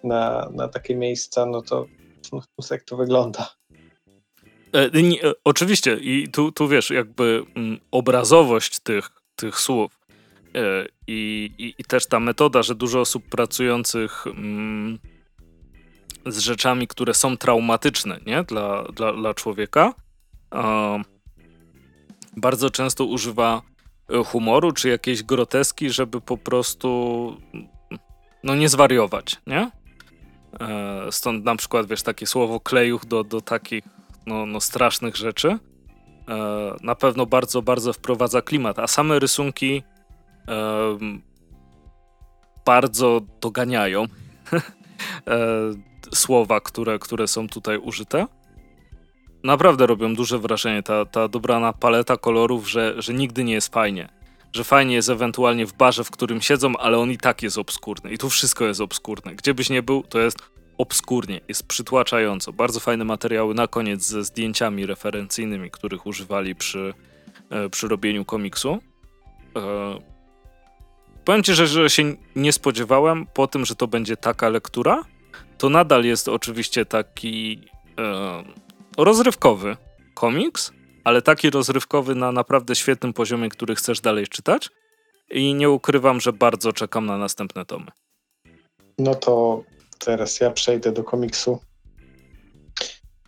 na, 0.05 0.49
na 0.53 0.69
takie 0.69 0.97
miejsca, 0.97 1.47
no 1.47 1.63
to 1.63 1.87
no, 2.33 2.43
jak 2.71 2.85
to 2.85 2.97
wygląda. 2.97 3.55
E, 4.73 5.03
nie, 5.03 5.23
e, 5.23 5.33
oczywiście 5.45 5.95
i 5.95 6.29
tu, 6.29 6.53
tu 6.53 6.69
wiesz, 6.69 6.91
jakby 6.91 7.45
m, 7.57 7.65
mm, 7.65 7.81
obrazowość 7.91 8.79
tych, 8.79 9.11
tych 9.37 9.61
słów 9.61 10.01
e, 10.55 10.87
i, 11.07 11.51
i, 11.59 11.75
i, 11.79 11.85
też 11.85 12.07
ta 12.07 12.21
metoda, 12.21 12.63
że 12.63 12.75
dużo 12.75 13.01
osób 13.01 13.29
pracujących 13.29 14.27
m, 14.27 14.33
mm, 14.37 14.99
z 16.27 16.39
rzeczami, 16.39 16.87
które 16.87 17.15
są 17.15 17.37
traumatyczne 17.37 18.21
nie? 18.27 18.45
Dla, 18.45 18.85
dla, 18.85 19.13
dla 19.13 19.35
człowieka. 19.35 19.95
bardzo 22.37 22.71
często 22.71 23.05
używa 23.05 23.63
e, 24.09 24.25
humoru 24.25 24.73
czy 24.73 24.89
jakiejś 24.89 25.23
groteski, 25.23 25.91
żeby 25.91 26.21
po 26.21 26.37
prostu 26.37 27.37
no 28.45 28.57
nie 28.57 28.69
zwariować, 28.69 29.37
nie? 29.47 29.71
E, 30.61 31.13
stąd 31.13 31.45
na 31.45 31.57
przykład, 31.57 31.87
wiesz, 31.87 32.03
takie 32.03 32.27
słowo 32.27 32.61
klejuch 32.61 33.05
do, 33.07 33.25
do 33.25 33.41
takich 33.41 33.85
no, 34.27 34.47
no 34.47 34.61
strasznych 34.61 35.17
rzeczy. 35.17 35.59
na 36.83 36.95
pewno 36.95 37.27
bardzo, 37.27 37.63
bardzo 37.63 37.93
wprowadza 37.93 38.43
klimat, 38.43 38.79
a 38.79 38.87
same 38.87 39.19
rysunki 39.19 39.83
bardzo 42.65 43.21
doganiają 43.41 44.07
słowa, 46.15 46.61
które, 46.61 46.99
które 46.99 47.29
są 47.29 47.49
tutaj 47.49 47.79
użyte. 47.79 48.27
Naprawdę 49.45 49.87
robią 49.87 50.15
duże 50.15 50.39
wrażenie. 50.39 50.83
Ta, 50.83 51.05
ta 51.05 51.29
dobrana 51.29 51.73
paleta 51.73 52.17
kolorów, 52.17 52.71
że, 52.71 53.03
że 53.03 53.15
nigdy 53.15 53.45
nie 53.45 53.53
jest 53.53 53.73
fajnie. 53.73 54.09
Że 54.53 54.65
fajnie 54.65 54.95
jest 54.95 55.09
ewentualnie 55.09 55.67
w 55.67 55.73
barze, 55.73 56.05
w 56.05 56.11
którym 56.11 56.41
siedzą, 56.41 56.77
ale 56.77 56.99
on 56.99 57.11
i 57.11 57.19
tak 57.19 57.43
jest 57.43 57.59
obskurny. 57.59 58.13
I 58.13 58.19
tu 58.19 58.31
wszystko 58.31 58.65
jest 58.65 58.81
obskurne. 58.81 59.35
Gdzie 59.35 59.55
byś 59.55 59.71
nie 59.71 59.83
był, 59.83 60.03
to 60.03 60.21
jest 60.21 60.39
obskurnie, 60.79 61.41
jest 61.49 61.67
przytłaczająco. 61.67 62.53
Bardzo 62.53 62.81
fajne 62.81 63.05
materiały 63.05 63.55
na 63.55 63.67
koniec 63.67 64.03
ze 64.05 64.25
zdjęciami 64.25 64.87
referencyjnymi, 64.87 65.71
których 65.71 66.07
używali 66.07 66.55
przy, 66.55 66.95
e, 67.51 67.69
przy 67.69 67.89
robieniu 67.89 68.25
komiksu. 68.25 68.79
E, 69.57 69.99
powiem 71.25 71.43
ci, 71.43 71.55
że, 71.55 71.67
że 71.67 71.91
się 71.91 72.17
nie 72.37 72.53
spodziewałem 72.53 73.27
po 73.35 73.47
tym, 73.47 73.67
że 73.67 73.75
to 73.75 73.87
będzie 73.87 74.17
taka 74.17 74.49
lektura. 74.49 75.05
To 75.59 75.69
nadal 75.69 76.05
jest 76.05 76.29
oczywiście 76.29 76.85
taki 76.87 77.61
e, 77.99 78.45
rozrywkowy 78.99 79.77
komiks, 80.15 80.73
ale 81.05 81.23
taki 81.23 81.51
rozrywkowy 81.51 82.15
na 82.15 82.33
naprawdę 82.33 82.75
świetnym 82.75 83.13
poziomie, 83.13 83.49
który 83.49 83.75
chcesz 83.75 84.01
dalej 84.01 84.27
czytać. 84.27 84.71
I 85.31 85.55
nie 85.55 85.71
ukrywam, 85.71 86.21
że 86.21 86.33
bardzo 86.33 86.73
czekam 86.73 87.07
na 87.07 87.19
następne 87.19 87.65
tomy. 87.65 87.87
No 88.99 89.15
to 89.15 89.63
teraz 89.99 90.41
ja 90.41 90.51
przejdę 90.51 90.93
do 90.93 91.05
komiksu, 91.05 91.61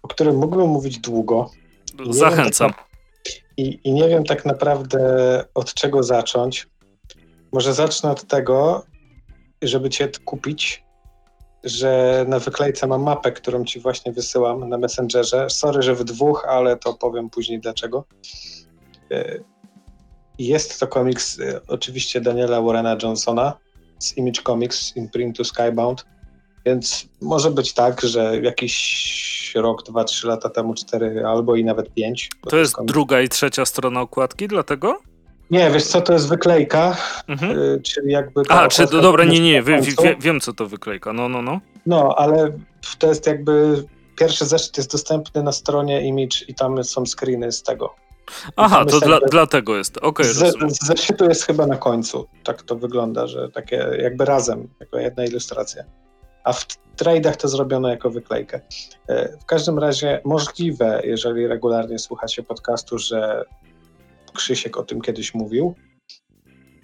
o 0.02 0.08
którym 0.08 0.36
mógłbym 0.36 0.68
mówić 0.68 0.98
długo. 0.98 1.50
I 2.04 2.12
Zachęcam. 2.12 2.72
Tak, 2.72 2.88
i, 3.56 3.80
I 3.84 3.92
nie 3.92 4.08
wiem 4.08 4.24
tak 4.24 4.44
naprawdę 4.44 5.00
od 5.54 5.74
czego 5.74 6.02
zacząć. 6.02 6.66
Może 7.52 7.74
zacznę 7.74 8.10
od 8.10 8.26
tego, 8.26 8.86
żeby 9.62 9.90
cię 9.90 10.08
kupić, 10.24 10.84
że 11.64 12.24
na 12.28 12.38
wyklejce 12.38 12.86
mam 12.86 13.02
mapę, 13.02 13.32
którą 13.32 13.64
ci 13.64 13.80
właśnie 13.80 14.12
wysyłam 14.12 14.68
na 14.68 14.78
Messengerze. 14.78 15.50
Sorry, 15.50 15.82
że 15.82 15.94
w 15.94 16.04
dwóch, 16.04 16.46
ale 16.48 16.76
to 16.76 16.94
powiem 16.94 17.30
później 17.30 17.60
dlaczego. 17.60 18.04
E, 19.10 19.38
jest 20.38 20.80
to 20.80 20.86
komiks 20.86 21.40
e, 21.40 21.60
oczywiście 21.68 22.20
Daniela 22.20 22.62
Warrena 22.62 22.96
Johnsona 23.02 23.58
z 23.98 24.16
Image 24.16 24.42
Comics 24.42 24.96
Imprintu 24.96 25.44
Skybound. 25.44 26.06
Więc 26.66 27.08
może 27.20 27.50
być 27.50 27.72
tak, 27.72 28.00
że 28.00 28.40
jakiś 28.42 29.52
rok, 29.54 29.82
dwa, 29.82 30.04
trzy 30.04 30.26
lata 30.26 30.50
temu, 30.50 30.74
cztery 30.74 31.26
albo 31.26 31.56
i 31.56 31.64
nawet 31.64 31.94
pięć. 31.94 32.30
To 32.50 32.56
jest 32.56 32.76
druga 32.84 33.20
i 33.20 33.28
trzecia 33.28 33.64
strona 33.64 34.00
okładki, 34.00 34.48
dlatego? 34.48 35.00
Nie, 35.52 35.70
wiesz 35.70 35.84
co, 35.84 36.00
to 36.00 36.12
jest 36.12 36.28
wyklejka, 36.28 36.96
mhm. 37.28 37.58
y, 37.58 37.80
czyli 37.82 38.12
jakby... 38.12 38.42
A, 38.48 38.68
czy 38.68 38.86
to, 38.86 39.00
dobra, 39.00 39.24
nie, 39.24 39.40
nie, 39.40 39.62
wie, 39.62 39.80
wie, 39.80 40.16
wiem 40.20 40.40
co 40.40 40.52
to 40.52 40.66
wyklejka, 40.66 41.12
no, 41.12 41.28
no, 41.28 41.42
no. 41.42 41.60
No, 41.86 42.14
ale 42.16 42.52
to 42.98 43.06
jest 43.06 43.26
jakby, 43.26 43.84
pierwszy 44.18 44.44
zeszyt 44.44 44.76
jest 44.76 44.92
dostępny 44.92 45.42
na 45.42 45.52
stronie 45.52 46.02
Image 46.02 46.44
i 46.48 46.54
tam 46.54 46.84
są 46.84 47.06
screeny 47.06 47.52
z 47.52 47.62
tego. 47.62 47.94
Aha, 48.56 48.84
to 48.84 49.00
dla, 49.00 49.18
dlatego 49.30 49.76
jest, 49.76 49.98
okay, 49.98 50.26
z, 50.26 50.86
Zeszytu 50.86 51.24
jest 51.24 51.46
chyba 51.46 51.66
na 51.66 51.76
końcu, 51.76 52.26
tak 52.44 52.62
to 52.62 52.76
wygląda, 52.76 53.26
że 53.26 53.48
takie 53.48 53.76
jakby 53.98 54.24
razem, 54.24 54.68
jako 54.80 54.98
jedna 54.98 55.24
ilustracja 55.24 55.84
a 56.44 56.52
w 56.52 56.66
tradeach 56.96 57.36
to 57.36 57.48
zrobiono 57.48 57.88
jako 57.88 58.10
wyklejkę. 58.10 58.60
E, 59.08 59.38
w 59.38 59.44
każdym 59.44 59.78
razie 59.78 60.20
możliwe, 60.24 61.00
jeżeli 61.04 61.46
regularnie 61.46 61.98
słuchacie 61.98 62.42
podcastu, 62.42 62.98
że 62.98 63.44
Krzysiek 64.34 64.76
o 64.76 64.82
tym 64.82 65.00
kiedyś 65.00 65.34
mówił, 65.34 65.74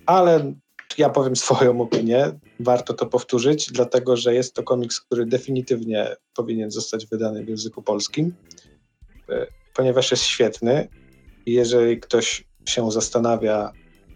ale 0.07 0.53
ja 0.99 1.09
powiem 1.09 1.37
swoją 1.37 1.81
opinię. 1.81 2.33
Warto 2.61 2.95
to 2.95 3.07
powtórzyć, 3.07 3.73
dlatego 3.73 4.17
że 4.17 4.35
jest 4.35 4.55
to 4.55 4.63
komiks, 4.63 5.01
który 5.01 5.27
definitywnie 5.27 6.17
powinien 6.35 6.71
zostać 6.71 7.07
wydany 7.07 7.45
w 7.45 7.49
języku 7.49 7.83
polskim, 7.83 8.35
e, 9.29 9.47
ponieważ 9.75 10.11
jest 10.11 10.23
świetny. 10.23 10.89
Jeżeli 11.47 12.01
ktoś 12.01 12.45
się 12.65 12.91
zastanawia, 12.91 13.73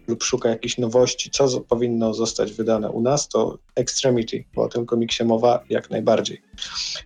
lub 0.07 0.23
szuka 0.23 0.49
jakichś 0.49 0.77
nowości, 0.77 1.29
co 1.31 1.61
powinno 1.61 2.13
zostać 2.13 2.53
wydane 2.53 2.89
u 2.89 3.01
nas, 3.01 3.27
to 3.27 3.57
Extremity, 3.75 4.43
bo 4.55 4.63
o 4.63 4.67
tym 4.67 4.85
komiksie 4.85 5.23
mowa 5.23 5.63
jak 5.69 5.89
najbardziej. 5.89 6.41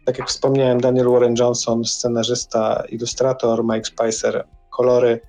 Tak 0.05 0.17
jak 0.17 0.29
wspomniałem, 0.29 0.81
Daniel 0.81 1.09
Warren 1.09 1.35
Johnson, 1.39 1.85
scenarzysta, 1.85 2.83
ilustrator, 2.89 3.63
Mike 3.63 3.85
Spicer, 3.85 4.47
kolory, 4.69 5.19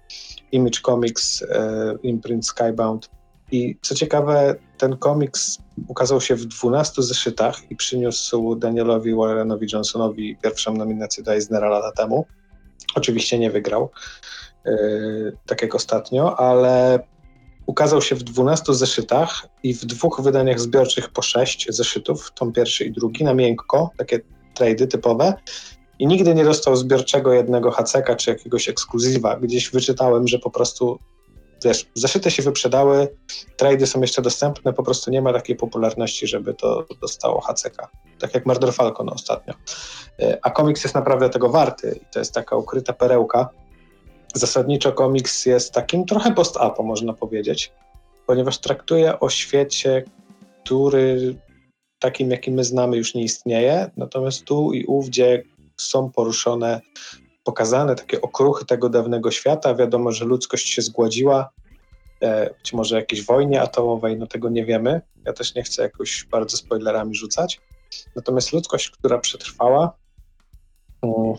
Image 0.53 0.81
Comics, 0.81 1.43
e, 1.43 1.95
imprint 2.03 2.47
Skybound. 2.47 3.11
I 3.53 3.77
co 3.83 3.95
ciekawe, 3.95 4.55
ten 4.79 4.97
komiks 4.97 5.59
ukazał 5.89 6.21
się 6.21 6.35
w 6.35 6.45
12 6.45 7.03
zeszytach 7.03 7.71
i 7.71 7.77
przyniósł 7.77 8.55
Danielowi 8.55 9.15
Warrenowi 9.15 9.67
Johnsonowi 9.73 10.37
pierwszą 10.43 10.75
nominację 10.75 11.25
do 11.25 11.35
Eisnera 11.35 11.69
lata 11.69 11.93
temu. 11.93 12.27
Oczywiście 12.95 13.39
nie 13.39 13.51
wygrał, 13.51 13.91
e, 14.67 14.73
tak 15.47 15.63
jak 15.63 15.75
ostatnio, 15.75 16.41
ale 16.41 17.01
ukazał 17.67 18.03
się 18.03 18.15
w 18.15 18.23
12 18.23 18.75
zeszytach 18.75 19.49
i 19.63 19.75
w 19.75 19.85
dwóch 19.85 20.21
wydaniach 20.21 20.61
zbiorczych 20.61 21.09
po 21.09 21.23
6 21.23 21.67
zeszytów, 21.71 22.33
tom 22.35 22.53
pierwszy 22.53 22.85
i 22.85 22.93
drugi, 22.93 23.25
na 23.25 23.35
miękko, 23.35 23.91
takie 23.97 24.21
trady 24.55 24.87
typowe. 24.87 25.35
I 25.99 26.07
nigdy 26.07 26.35
nie 26.35 26.45
dostał 26.45 26.77
zbiorczego 26.77 27.33
jednego 27.33 27.71
haceka 27.71 28.17
czy 28.17 28.31
jakiegoś 28.31 28.69
ekskluzywa. 28.69 29.37
Gdzieś 29.37 29.71
wyczytałem, 29.71 30.29
że 30.29 30.39
po 30.39 30.51
prostu 30.51 30.99
wiesz, 31.65 31.87
zeszyty 31.95 32.31
się 32.31 32.43
wyprzedały, 32.43 33.09
trady 33.57 33.87
są 33.87 34.01
jeszcze 34.01 34.23
dostępne, 34.23 34.73
po 34.73 34.83
prostu 34.83 35.11
nie 35.11 35.23
ma 35.23 35.33
takiej 35.33 35.57
popularności, 35.57 36.27
żeby 36.27 36.55
to 36.55 36.87
dostało 37.01 37.41
haceka. 37.41 37.89
Tak 38.19 38.35
jak 38.35 38.47
Murder 38.47 38.73
Falcon 38.73 39.09
ostatnio. 39.09 39.55
E, 40.21 40.39
a 40.43 40.51
komiks 40.51 40.85
jest 40.85 40.95
naprawdę 40.95 41.31
tego 41.31 41.49
warty 41.49 42.01
i 42.03 42.13
to 42.13 42.19
jest 42.19 42.35
taka 42.35 42.57
ukryta 42.57 42.93
perełka 42.93 43.49
zasadniczo 44.35 44.93
komiks 44.93 45.47
jest 45.47 45.73
takim 45.73 46.05
trochę 46.05 46.35
post-apo, 46.35 46.83
można 46.83 47.13
powiedzieć, 47.13 47.73
ponieważ 48.27 48.59
traktuje 48.59 49.21
o 49.21 49.31
świecie, 49.31 50.05
który 50.65 51.35
takim, 51.99 52.31
jaki 52.31 52.51
my 52.51 52.65
znamy, 52.65 52.97
już 52.97 53.15
nie 53.15 53.23
istnieje, 53.23 53.91
natomiast 53.97 54.45
tu 54.45 54.73
i 54.73 54.85
ówdzie 54.85 55.43
są 55.81 56.13
poruszone, 56.13 56.81
pokazane 57.45 57.95
takie 57.95 58.21
okruchy 58.21 58.65
tego 58.65 58.89
dawnego 58.89 59.31
świata. 59.31 59.75
Wiadomo, 59.75 60.13
że 60.13 60.25
ludzkość 60.25 60.69
się 60.69 60.83
zgładziła, 60.83 61.51
e, 62.21 62.55
być 62.55 62.73
może 62.73 62.97
jakiejś 62.97 63.25
wojnie 63.25 63.63
atomowej, 63.63 64.17
no 64.17 64.27
tego 64.27 64.49
nie 64.49 64.65
wiemy. 64.65 65.01
Ja 65.27 65.33
też 65.33 65.55
nie 65.55 65.63
chcę 65.63 65.83
jakoś 65.83 66.27
bardzo 66.31 66.57
spoilerami 66.57 67.15
rzucać. 67.15 67.61
Natomiast 68.17 68.53
ludzkość, 68.53 68.91
która 68.91 69.19
przetrwała, 69.19 69.93
mm, 71.03 71.35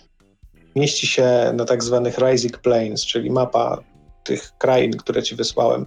mieści 0.76 1.08
się 1.08 1.52
na 1.54 1.66
tak 1.66 1.84
zwanych 1.84 2.18
Rising 2.18 2.58
Plains, 2.58 3.06
czyli 3.06 3.32
mapa 3.32 3.84
tych 4.24 4.52
krain, 4.58 4.92
które 4.92 5.24
ci 5.24 5.36
wysłałem. 5.36 5.86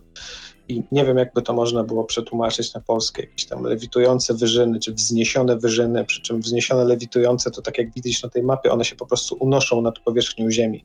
I 0.72 0.82
nie 0.92 1.04
wiem, 1.04 1.18
jakby 1.18 1.42
to 1.42 1.52
można 1.52 1.84
było 1.84 2.04
przetłumaczyć 2.04 2.74
na 2.74 2.80
polskie, 2.80 3.22
jakieś 3.22 3.46
tam 3.46 3.64
lewitujące 3.64 4.34
wyżyny, 4.34 4.80
czy 4.80 4.92
wzniesione 4.92 5.56
wyżyny, 5.56 6.04
przy 6.04 6.22
czym 6.22 6.40
wzniesione, 6.40 6.84
lewitujące, 6.84 7.50
to 7.50 7.62
tak 7.62 7.78
jak 7.78 7.94
widzisz 7.94 8.22
na 8.22 8.28
tej 8.28 8.42
mapie, 8.42 8.72
one 8.72 8.84
się 8.84 8.96
po 8.96 9.06
prostu 9.06 9.36
unoszą 9.40 9.82
nad 9.82 9.98
powierzchnią 9.98 10.50
Ziemi. 10.50 10.84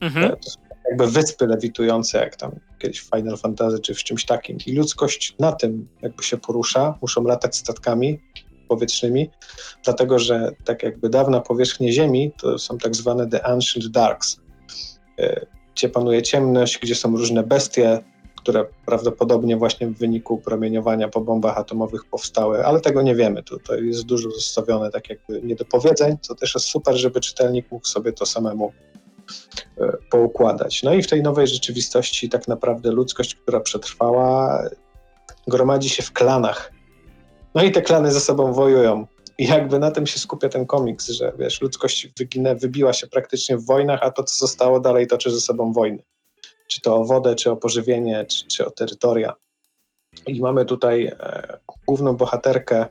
Mhm. 0.00 0.36
To 0.36 0.50
są 0.50 0.60
jakby 0.88 1.06
wyspy 1.06 1.46
lewitujące, 1.46 2.18
jak 2.18 2.36
tam 2.36 2.52
kiedyś 2.78 3.00
w 3.00 3.10
Final 3.16 3.36
Fantasy, 3.36 3.78
czy 3.78 3.94
w 3.94 4.04
czymś 4.04 4.24
takim. 4.24 4.58
I 4.66 4.72
ludzkość 4.72 5.34
na 5.38 5.52
tym 5.52 5.88
jakby 6.02 6.22
się 6.22 6.36
porusza, 6.36 6.98
muszą 7.02 7.24
latać 7.24 7.56
statkami, 7.56 8.20
powietrznymi, 8.68 9.30
dlatego 9.84 10.18
że 10.18 10.50
tak 10.64 10.82
jakby 10.82 11.08
dawna 11.08 11.40
powierzchnia 11.40 11.92
Ziemi 11.92 12.32
to 12.40 12.58
są 12.58 12.78
tak 12.78 12.96
zwane 12.96 13.26
The 13.28 13.46
Ancient 13.46 13.86
Darks, 13.86 14.40
e, 15.18 15.46
gdzie 15.74 15.88
panuje 15.88 16.22
ciemność, 16.22 16.78
gdzie 16.78 16.94
są 16.94 17.16
różne 17.16 17.42
bestie, 17.42 17.98
które 18.42 18.66
prawdopodobnie 18.86 19.56
właśnie 19.56 19.86
w 19.86 19.98
wyniku 19.98 20.38
promieniowania 20.38 21.08
po 21.08 21.20
bombach 21.20 21.58
atomowych 21.58 22.04
powstały, 22.04 22.66
ale 22.66 22.80
tego 22.80 23.02
nie 23.02 23.14
wiemy. 23.14 23.42
Tu, 23.42 23.58
to 23.58 23.74
jest 23.74 24.02
dużo 24.02 24.30
zostawione 24.30 24.90
tak 24.90 25.10
jakby 25.10 25.42
niedopowiedzeń, 25.42 26.16
co 26.20 26.34
też 26.34 26.54
jest 26.54 26.66
super, 26.66 26.96
żeby 26.96 27.20
czytelnik 27.20 27.70
mógł 27.70 27.86
sobie 27.86 28.12
to 28.12 28.26
samemu 28.26 28.72
e, 29.78 29.92
poukładać. 30.10 30.82
No 30.82 30.94
i 30.94 31.02
w 31.02 31.06
tej 31.06 31.22
nowej 31.22 31.46
rzeczywistości 31.46 32.28
tak 32.28 32.48
naprawdę 32.48 32.90
ludzkość, 32.90 33.34
która 33.34 33.60
przetrwała, 33.60 34.62
gromadzi 35.46 35.88
się 35.88 36.02
w 36.02 36.12
klanach 36.12 36.72
no 37.54 37.62
i 37.62 37.70
te 37.70 37.82
klany 37.82 38.12
ze 38.12 38.20
sobą 38.20 38.52
wojują. 38.52 39.06
I 39.38 39.46
jakby 39.46 39.78
na 39.78 39.90
tym 39.90 40.06
się 40.06 40.18
skupia 40.18 40.48
ten 40.48 40.66
komiks, 40.66 41.08
że 41.08 41.32
wiesz, 41.38 41.60
ludzkość 41.60 42.08
wyginę, 42.18 42.54
wybiła 42.54 42.92
się 42.92 43.06
praktycznie 43.06 43.56
w 43.56 43.66
wojnach, 43.66 44.00
a 44.02 44.10
to, 44.10 44.24
co 44.24 44.34
zostało 44.34 44.80
dalej, 44.80 45.06
toczy 45.06 45.30
ze 45.30 45.40
sobą 45.40 45.72
wojny. 45.72 46.02
Czy 46.70 46.80
to 46.80 46.96
o 46.96 47.04
wodę, 47.04 47.34
czy 47.34 47.50
o 47.50 47.56
pożywienie, 47.56 48.24
czy, 48.24 48.46
czy 48.46 48.66
o 48.66 48.70
terytoria. 48.70 49.32
I 50.26 50.40
mamy 50.40 50.64
tutaj 50.64 51.04
e, 51.06 51.58
główną 51.86 52.16
bohaterkę. 52.16 52.86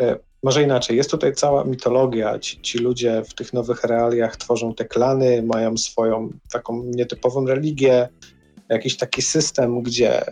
E, 0.00 0.16
może 0.42 0.62
inaczej, 0.62 0.96
jest 0.96 1.10
tutaj 1.10 1.34
cała 1.34 1.64
mitologia. 1.64 2.38
Ci, 2.38 2.60
ci, 2.62 2.78
ludzie 2.78 3.22
w 3.28 3.34
tych 3.34 3.52
nowych 3.52 3.84
realiach 3.84 4.36
tworzą 4.36 4.74
te 4.74 4.84
klany, 4.84 5.42
mają 5.42 5.76
swoją 5.76 6.30
taką 6.52 6.82
nietypową 6.84 7.46
religię, 7.46 8.08
jakiś 8.68 8.96
taki 8.96 9.22
system, 9.22 9.82
gdzie 9.82 10.24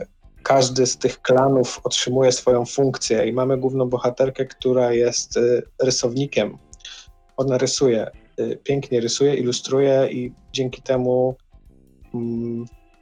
każdy 0.43 0.87
z 0.87 0.99
tych 0.99 1.23
klanów 1.23 1.81
otrzymuje 1.85 2.33
swoją 2.33 2.65
funkcję 2.65 3.27
i 3.27 3.33
mamy 3.33 3.59
główną 3.59 3.89
bohaterkę, 3.89 4.47
która 4.47 4.93
jest 4.93 5.37
y, 5.37 5.63
rysownikiem. 5.83 6.59
Ona 7.37 7.59
rysuje, 7.59 8.11
y, 8.41 8.59
pięknie 8.65 9.01
rysuje, 9.01 9.35
ilustruje 9.35 10.09
i 10.11 10.33
dzięki 10.53 10.83
temu 10.83 11.37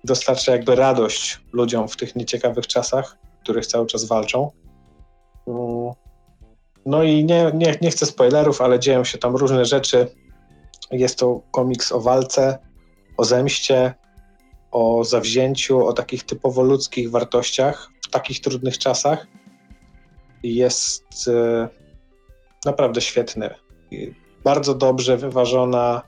dostarcza 0.04 0.52
jakby 0.52 0.74
radość 0.74 1.40
ludziom 1.52 1.88
w 1.88 1.96
tych 1.96 2.16
nieciekawych 2.16 2.66
czasach, 2.66 3.16
w 3.38 3.42
których 3.42 3.66
cały 3.66 3.86
czas 3.86 4.04
walczą. 4.04 4.50
Mm. 5.46 5.92
No 6.86 7.02
i 7.02 7.24
nie, 7.24 7.50
nie, 7.54 7.78
nie 7.80 7.90
chcę 7.90 8.06
spoilerów, 8.06 8.60
ale 8.60 8.78
dzieją 8.78 9.04
się 9.04 9.18
tam 9.18 9.36
różne 9.36 9.64
rzeczy. 9.64 10.06
Jest 10.90 11.18
to 11.18 11.40
komiks 11.50 11.92
o 11.92 12.00
walce, 12.00 12.58
o 13.16 13.24
zemście, 13.24 13.94
o 14.70 15.04
zawzięciu, 15.04 15.86
o 15.86 15.92
takich 15.92 16.24
typowo 16.24 16.62
ludzkich 16.62 17.10
wartościach 17.10 17.90
w 18.02 18.10
takich 18.10 18.40
trudnych 18.40 18.78
czasach. 18.78 19.26
Jest 20.42 21.28
e, 21.28 21.68
naprawdę 22.64 23.00
świetny. 23.00 23.50
Bardzo 24.44 24.74
dobrze 24.74 25.16
wyważona 25.16 26.02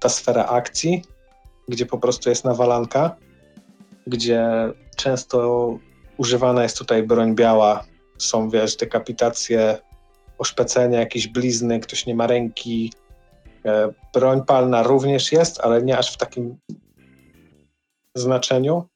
ta 0.00 0.08
sfera 0.08 0.46
akcji, 0.46 1.02
gdzie 1.68 1.86
po 1.86 1.98
prostu 1.98 2.28
jest 2.28 2.44
nawalanka, 2.44 3.16
gdzie 4.06 4.46
często 4.96 5.78
używana 6.16 6.62
jest 6.62 6.78
tutaj 6.78 7.02
broń 7.02 7.34
biała. 7.34 7.84
Są, 8.18 8.50
wiesz, 8.50 8.76
dekapitacje, 8.76 9.78
oszpecenia, 10.38 11.00
jakieś 11.00 11.28
blizny, 11.28 11.80
ktoś 11.80 12.06
nie 12.06 12.14
ma 12.14 12.26
ręki. 12.26 12.92
E, 13.64 13.92
broń 14.14 14.42
palna 14.46 14.82
również 14.82 15.32
jest, 15.32 15.60
ale 15.60 15.82
nie 15.82 15.98
aż 15.98 16.14
w 16.14 16.16
takim 16.16 16.56
znaczeniu. 18.14 18.88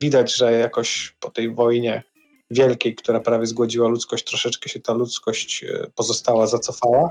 Widać, 0.00 0.36
że 0.36 0.52
jakoś 0.52 1.16
po 1.20 1.30
tej 1.30 1.54
wojnie 1.54 2.02
wielkiej, 2.50 2.94
która 2.94 3.20
prawie 3.20 3.46
zgłodziła 3.46 3.88
ludzkość, 3.88 4.24
troszeczkę 4.24 4.68
się 4.68 4.80
ta 4.80 4.92
ludzkość 4.92 5.64
e, 5.64 5.90
pozostała, 5.94 6.46
zacofała 6.46 7.10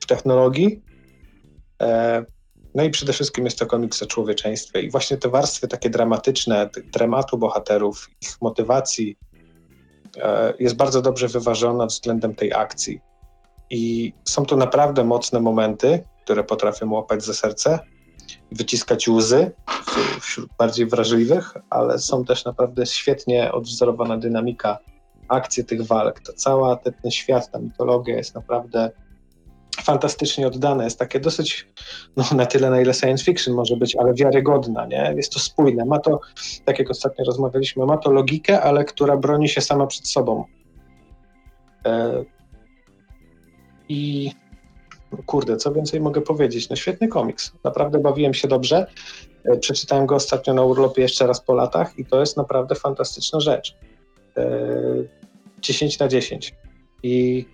w 0.00 0.06
technologii. 0.06 0.82
No 2.76 2.84
i 2.84 2.90
przede 2.90 3.12
wszystkim 3.12 3.44
jest 3.44 3.58
to 3.58 3.66
komiks 3.66 4.02
o 4.02 4.06
człowieczeństwie. 4.06 4.80
I 4.80 4.90
właśnie 4.90 5.16
te 5.16 5.28
warstwy 5.28 5.68
takie 5.68 5.90
dramatyczne, 5.90 6.70
dramatu 6.92 7.38
bohaterów, 7.38 8.10
ich 8.22 8.42
motywacji, 8.42 9.18
e, 10.16 10.54
jest 10.58 10.76
bardzo 10.76 11.02
dobrze 11.02 11.28
wyważona 11.28 11.86
względem 11.86 12.34
tej 12.34 12.52
akcji. 12.52 13.00
I 13.70 14.12
są 14.24 14.46
to 14.46 14.56
naprawdę 14.56 15.04
mocne 15.04 15.40
momenty, 15.40 16.04
które 16.24 16.44
potrafią 16.44 16.92
łapać 16.92 17.24
za 17.24 17.34
serce, 17.34 17.78
wyciskać 18.52 19.08
łzy 19.08 19.50
wśród 20.20 20.50
bardziej 20.58 20.86
wrażliwych, 20.86 21.54
ale 21.70 21.98
są 21.98 22.24
też 22.24 22.44
naprawdę 22.44 22.86
świetnie 22.86 23.52
odwzorowana 23.52 24.16
dynamika, 24.16 24.78
akcje 25.28 25.64
tych 25.64 25.86
walk. 25.86 26.20
To 26.20 26.32
cała 26.32 26.76
ten, 26.76 26.92
ten 27.02 27.10
świat, 27.10 27.50
ta 27.50 27.58
mitologia 27.58 28.16
jest 28.16 28.34
naprawdę 28.34 28.90
fantastycznie 29.82 30.46
oddane. 30.46 30.84
Jest 30.84 30.98
takie 30.98 31.20
dosyć, 31.20 31.66
no 32.16 32.24
na 32.34 32.46
tyle 32.46 32.70
na 32.70 32.80
ile 32.80 32.94
science 32.94 33.24
fiction 33.24 33.54
może 33.54 33.76
być, 33.76 33.96
ale 33.96 34.14
wiarygodna, 34.14 34.86
nie? 34.86 35.14
Jest 35.16 35.32
to 35.32 35.38
spójne. 35.38 35.84
Ma 35.84 35.98
to, 35.98 36.20
tak 36.64 36.78
jak 36.78 36.90
ostatnio 36.90 37.24
rozmawialiśmy, 37.24 37.86
ma 37.86 37.96
to 37.96 38.10
logikę, 38.10 38.62
ale 38.62 38.84
która 38.84 39.16
broni 39.16 39.48
się 39.48 39.60
sama 39.60 39.86
przed 39.86 40.08
sobą. 40.08 40.44
E, 41.86 42.24
I 43.88 44.30
kurde, 45.26 45.56
co 45.56 45.72
więcej 45.72 46.00
mogę 46.00 46.20
powiedzieć? 46.20 46.68
No 46.68 46.76
świetny 46.76 47.08
komiks. 47.08 47.52
Naprawdę 47.64 47.98
bawiłem 47.98 48.34
się 48.34 48.48
dobrze. 48.48 48.86
E, 49.44 49.56
przeczytałem 49.56 50.06
go 50.06 50.14
ostatnio 50.14 50.54
na 50.54 50.62
urlopie 50.62 51.02
jeszcze 51.02 51.26
raz 51.26 51.40
po 51.40 51.54
latach 51.54 51.98
i 51.98 52.04
to 52.04 52.20
jest 52.20 52.36
naprawdę 52.36 52.74
fantastyczna 52.74 53.40
rzecz. 53.40 53.76
10 55.60 55.94
e, 56.00 56.04
na 56.04 56.08
10. 56.08 56.54
I 57.02 57.46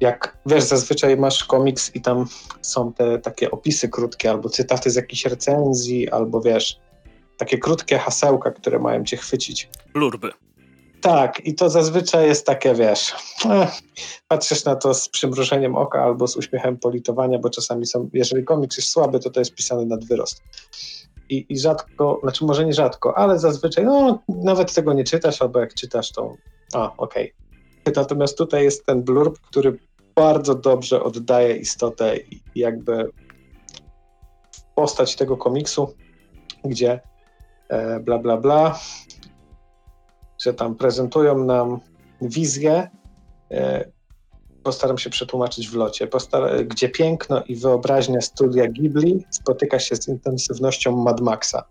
jak 0.00 0.38
wiesz, 0.46 0.64
zazwyczaj 0.64 1.16
masz 1.16 1.44
komiks 1.44 1.94
i 1.94 2.00
tam 2.00 2.26
są 2.62 2.92
te 2.92 3.18
takie 3.18 3.50
opisy 3.50 3.88
krótkie, 3.88 4.30
albo 4.30 4.48
cytaty 4.48 4.90
z 4.90 4.94
jakichś 4.96 5.24
recenzji, 5.24 6.10
albo 6.10 6.40
wiesz, 6.40 6.80
takie 7.36 7.58
krótkie 7.58 7.98
hasełka, 7.98 8.50
które 8.50 8.78
mają 8.78 9.04
cię 9.04 9.16
chwycić. 9.16 9.68
Lurby. 9.94 10.30
Tak, 11.00 11.46
i 11.46 11.54
to 11.54 11.70
zazwyczaj 11.70 12.26
jest 12.26 12.46
takie, 12.46 12.74
wiesz, 12.74 13.14
patrzysz 14.28 14.64
na 14.64 14.76
to 14.76 14.94
z 14.94 15.08
przymrużeniem 15.08 15.76
oka 15.76 16.02
albo 16.02 16.26
z 16.26 16.36
uśmiechem 16.36 16.78
politowania, 16.78 17.38
bo 17.38 17.50
czasami 17.50 17.86
są, 17.86 18.10
jeżeli 18.12 18.44
komiks 18.44 18.76
jest 18.76 18.88
słaby, 18.88 19.20
to 19.20 19.30
to 19.30 19.40
jest 19.40 19.54
pisany 19.54 19.86
nad 19.86 20.04
wyrost. 20.04 20.42
I, 21.28 21.46
I 21.48 21.58
rzadko, 21.58 22.18
znaczy 22.22 22.44
może 22.44 22.64
nie 22.64 22.72
rzadko, 22.72 23.18
ale 23.18 23.38
zazwyczaj, 23.38 23.84
no, 23.84 24.22
nawet 24.28 24.74
tego 24.74 24.92
nie 24.92 25.04
czytasz, 25.04 25.42
albo 25.42 25.60
jak 25.60 25.74
czytasz, 25.74 26.12
to 26.12 26.34
a, 26.74 26.96
okej. 26.96 27.32
Okay. 27.82 27.94
Natomiast 27.96 28.38
tutaj 28.38 28.64
jest 28.64 28.86
ten 28.86 29.02
blurb, 29.02 29.38
który 29.38 29.78
bardzo 30.20 30.54
dobrze 30.54 31.02
oddaje 31.02 31.56
istotę 31.56 32.16
jakby 32.54 33.10
postać 34.74 35.16
tego 35.16 35.36
komiksu, 35.36 35.94
gdzie 36.64 37.00
e, 37.68 38.00
bla, 38.00 38.18
bla, 38.18 38.36
bla, 38.36 38.78
że 40.42 40.54
tam 40.54 40.74
prezentują 40.74 41.44
nam 41.44 41.80
wizję, 42.22 42.90
e, 43.50 43.90
postaram 44.62 44.98
się 44.98 45.10
przetłumaczyć 45.10 45.68
w 45.68 45.74
locie, 45.74 46.06
Postar 46.06 46.66
gdzie 46.66 46.88
piękno 46.88 47.42
i 47.44 47.56
wyobraźnia 47.56 48.20
studia 48.20 48.66
Ghibli 48.68 49.24
spotyka 49.30 49.78
się 49.78 49.96
z 49.96 50.08
intensywnością 50.08 50.96
Mad 50.96 51.20
Maxa. 51.20 51.64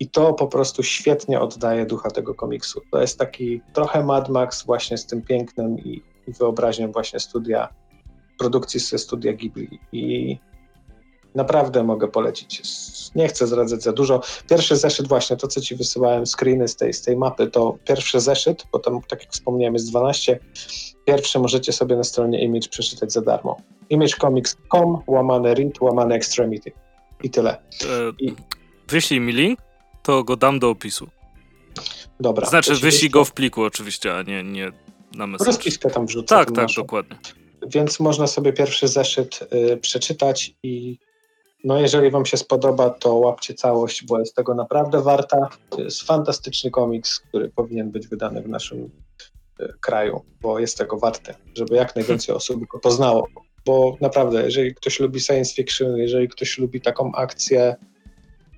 I 0.00 0.08
to 0.10 0.32
po 0.32 0.46
prostu 0.46 0.82
świetnie 0.82 1.40
oddaje 1.40 1.86
ducha 1.86 2.10
tego 2.10 2.34
komiksu. 2.34 2.80
To 2.92 3.00
jest 3.00 3.18
taki 3.18 3.60
trochę 3.72 4.02
Mad 4.04 4.28
Max 4.28 4.66
właśnie 4.66 4.98
z 4.98 5.06
tym 5.06 5.22
pięknem 5.22 5.78
i, 5.78 6.02
i 6.26 6.32
wyobraźnią 6.32 6.92
właśnie 6.92 7.20
studia, 7.20 7.68
produkcji 8.38 8.80
ze 8.80 8.98
studia 8.98 9.32
Ghibli. 9.32 9.80
I 9.92 10.38
Naprawdę 11.36 11.84
mogę 11.84 12.08
polecić. 12.08 12.62
Nie 13.14 13.28
chcę 13.28 13.46
zdradzać 13.46 13.82
za 13.82 13.92
dużo. 13.92 14.20
Pierwszy 14.50 14.76
zeszyt, 14.76 15.08
właśnie 15.08 15.36
to, 15.36 15.48
co 15.48 15.60
ci 15.60 15.76
wysyłałem, 15.76 16.26
screeny 16.26 16.68
z 16.68 16.76
tej, 16.76 16.92
z 16.92 17.02
tej 17.02 17.16
mapy, 17.16 17.46
to 17.46 17.78
pierwszy 17.84 18.20
zeszyt, 18.20 18.66
bo 18.72 18.78
tam, 18.78 19.00
tak 19.08 19.20
jak 19.22 19.32
wspomniałem, 19.32 19.74
jest 19.74 19.90
12. 19.90 20.38
Pierwszy 21.04 21.38
możecie 21.38 21.72
sobie 21.72 21.96
na 21.96 22.04
stronie 22.04 22.44
Image 22.44 22.68
przeczytać 22.68 23.12
za 23.12 23.20
darmo. 23.20 23.56
imagecomics.com, 23.90 25.02
łamane 25.06 25.54
read, 25.54 25.80
łamane 25.80 26.14
extremity. 26.14 26.72
I 27.22 27.30
tyle. 27.30 27.50
E, 27.50 28.12
I... 28.18 28.34
Wyślij 28.88 29.20
mi 29.20 29.32
link, 29.32 29.58
to 30.02 30.24
go 30.24 30.36
dam 30.36 30.58
do 30.58 30.70
opisu. 30.70 31.08
Dobra. 32.20 32.46
Znaczy, 32.46 32.74
wyślij 32.74 33.10
go 33.10 33.24
w 33.24 33.32
pliku 33.32 33.62
oczywiście, 33.62 34.14
a 34.14 34.22
nie, 34.22 34.42
nie 34.44 34.72
na 35.16 35.26
message. 35.26 35.50
Rozpiskę 35.50 35.90
tam 35.90 36.06
wrzucę. 36.06 36.26
Tak, 36.26 36.52
tak, 36.52 36.68
dokładnie. 36.76 37.16
Więc 37.66 38.00
można 38.00 38.26
sobie 38.26 38.52
pierwszy 38.52 38.88
zeszyt 38.88 39.40
y, 39.72 39.76
przeczytać 39.76 40.54
i 40.62 40.98
no 41.64 41.80
jeżeli 41.80 42.10
wam 42.10 42.26
się 42.26 42.36
spodoba, 42.36 42.90
to 42.90 43.14
łapcie 43.14 43.54
całość, 43.54 44.04
bo 44.04 44.18
jest 44.18 44.34
tego 44.34 44.54
naprawdę 44.54 45.02
warta. 45.02 45.48
To 45.70 45.80
jest 45.80 46.02
fantastyczny 46.02 46.70
komiks, 46.70 47.20
który 47.20 47.48
powinien 47.48 47.90
być 47.90 48.08
wydany 48.08 48.42
w 48.42 48.48
naszym 48.48 48.90
e, 49.60 49.68
kraju, 49.80 50.20
bo 50.40 50.58
jest 50.58 50.78
tego 50.78 50.98
warte, 50.98 51.34
żeby 51.54 51.76
jak 51.76 51.96
najwięcej 51.96 52.34
osób 52.34 52.66
go 52.66 52.78
poznało. 52.78 53.28
Bo 53.66 53.96
naprawdę, 54.00 54.42
jeżeli 54.42 54.74
ktoś 54.74 55.00
lubi 55.00 55.20
science 55.20 55.54
fiction, 55.54 55.96
jeżeli 55.96 56.28
ktoś 56.28 56.58
lubi 56.58 56.80
taką 56.80 57.12
akcję 57.12 57.76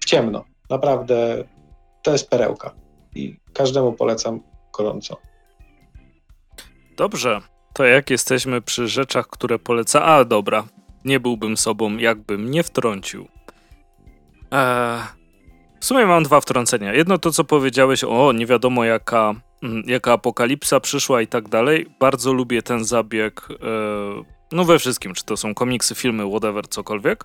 w 0.01 0.05
ciemno, 0.05 0.45
naprawdę 0.71 1.45
to 2.03 2.13
jest 2.13 2.31
perełka 2.31 2.75
i 3.15 3.37
każdemu 3.53 3.93
polecam 3.93 4.41
gorąco. 4.73 5.17
Dobrze, 6.99 7.41
to 7.73 7.85
jak 7.85 8.11
jesteśmy 8.11 8.63
przy 8.63 8.89
rzeczach, 8.89 9.27
które 9.29 9.59
poleca. 9.59 10.05
A, 10.05 10.25
dobra, 10.25 10.65
nie 11.05 11.21
byłbym 11.21 11.57
sobą, 11.57 11.97
jakbym 11.97 12.51
nie 12.51 12.63
wtrącił. 12.63 13.29
Eee, 14.51 15.03
w 15.81 15.85
sumie 15.85 16.07
mam 16.07 16.23
dwa 16.23 16.41
wtrącenia. 16.41 16.95
Jedno 16.95 17.19
to, 17.19 17.31
co 17.31 17.45
powiedziałeś, 17.45 18.05
o 18.05 18.33
nie 18.33 18.47
wiadomo 18.47 18.85
jaka, 18.85 19.35
mm, 19.63 19.83
jaka 19.87 20.13
apokalipsa 20.13 20.81
przyszła 20.81 21.23
i 21.23 21.27
tak 21.27 21.49
dalej. 21.49 21.87
Bardzo 22.01 22.33
lubię 22.33 22.63
ten 22.63 22.85
zabieg, 22.85 23.49
e, 23.51 23.55
no 24.53 24.65
we 24.65 24.79
wszystkim, 24.79 25.15
czy 25.15 25.25
to 25.25 25.37
są 25.37 25.55
komiksy, 25.55 25.95
filmy, 25.95 26.29
whatever, 26.31 26.69
cokolwiek. 26.69 27.25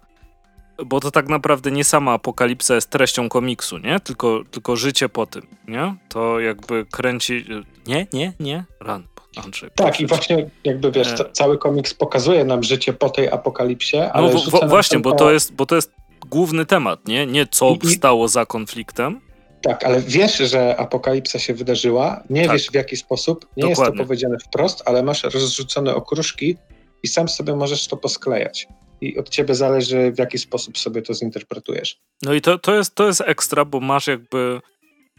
Bo 0.85 0.99
to 0.99 1.11
tak 1.11 1.27
naprawdę 1.27 1.71
nie 1.71 1.83
sama 1.83 2.13
apokalipsa 2.13 2.75
jest 2.75 2.89
treścią 2.89 3.29
komiksu, 3.29 3.77
nie? 3.77 3.99
Tylko, 3.99 4.43
tylko 4.51 4.75
życie 4.75 5.09
po 5.09 5.25
tym, 5.25 5.47
nie? 5.67 5.95
To 6.09 6.39
jakby 6.39 6.85
kręci... 6.91 7.45
Nie, 7.87 8.07
nie, 8.13 8.33
nie? 8.39 8.63
Run. 8.79 9.12
Andrzej. 9.35 9.69
Tak, 9.75 10.01
i 10.01 10.07
właśnie 10.07 10.49
jakby 10.63 10.91
wiesz, 10.91 11.07
e... 11.07 11.31
cały 11.31 11.57
komiks 11.57 11.93
pokazuje 11.93 12.45
nam 12.45 12.63
życie 12.63 12.93
po 12.93 13.09
tej 13.09 13.29
apokalipsie, 13.29 13.97
no 13.97 14.11
ale 14.13 14.33
no, 14.33 14.67
właśnie, 14.67 14.99
bo 14.99 15.11
to, 15.11 15.31
jest, 15.31 15.53
bo 15.53 15.65
to 15.65 15.75
jest 15.75 15.91
główny 16.29 16.65
temat, 16.65 17.07
nie? 17.07 17.25
Nie 17.25 17.47
co 17.47 17.77
I, 17.83 17.87
wstało 17.87 18.27
za 18.27 18.45
konfliktem, 18.45 19.21
Tak, 19.61 19.83
ale 19.83 20.01
wiesz, 20.01 20.37
że 20.37 20.77
apokalipsa 20.77 21.39
się 21.39 21.53
wydarzyła, 21.53 22.23
nie 22.29 22.45
tak. 22.45 22.53
wiesz 22.53 22.67
w 22.67 22.73
jaki 22.73 22.97
sposób, 22.97 23.45
nie 23.57 23.61
Dokładnie. 23.61 23.83
jest 23.83 23.97
to 23.97 24.03
powiedziane 24.03 24.37
wprost, 24.39 24.83
ale 24.85 25.03
masz 25.03 25.23
rozrzucone 25.23 25.95
okruszki 25.95 26.57
i 27.03 27.07
sam 27.07 27.29
sobie 27.29 27.55
możesz 27.55 27.87
to 27.87 27.97
posklejać. 27.97 28.67
I 29.01 29.17
od 29.17 29.29
ciebie 29.29 29.55
zależy, 29.55 30.11
w 30.11 30.19
jaki 30.19 30.37
sposób 30.37 30.77
sobie 30.77 31.01
to 31.01 31.13
zinterpretujesz. 31.13 31.99
No 32.21 32.33
i 32.33 32.41
to, 32.41 32.59
to, 32.59 32.75
jest, 32.75 32.95
to 32.95 33.07
jest 33.07 33.21
ekstra, 33.21 33.65
bo 33.65 33.79
masz 33.79 34.07
jakby 34.07 34.61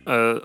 e, 0.07 0.41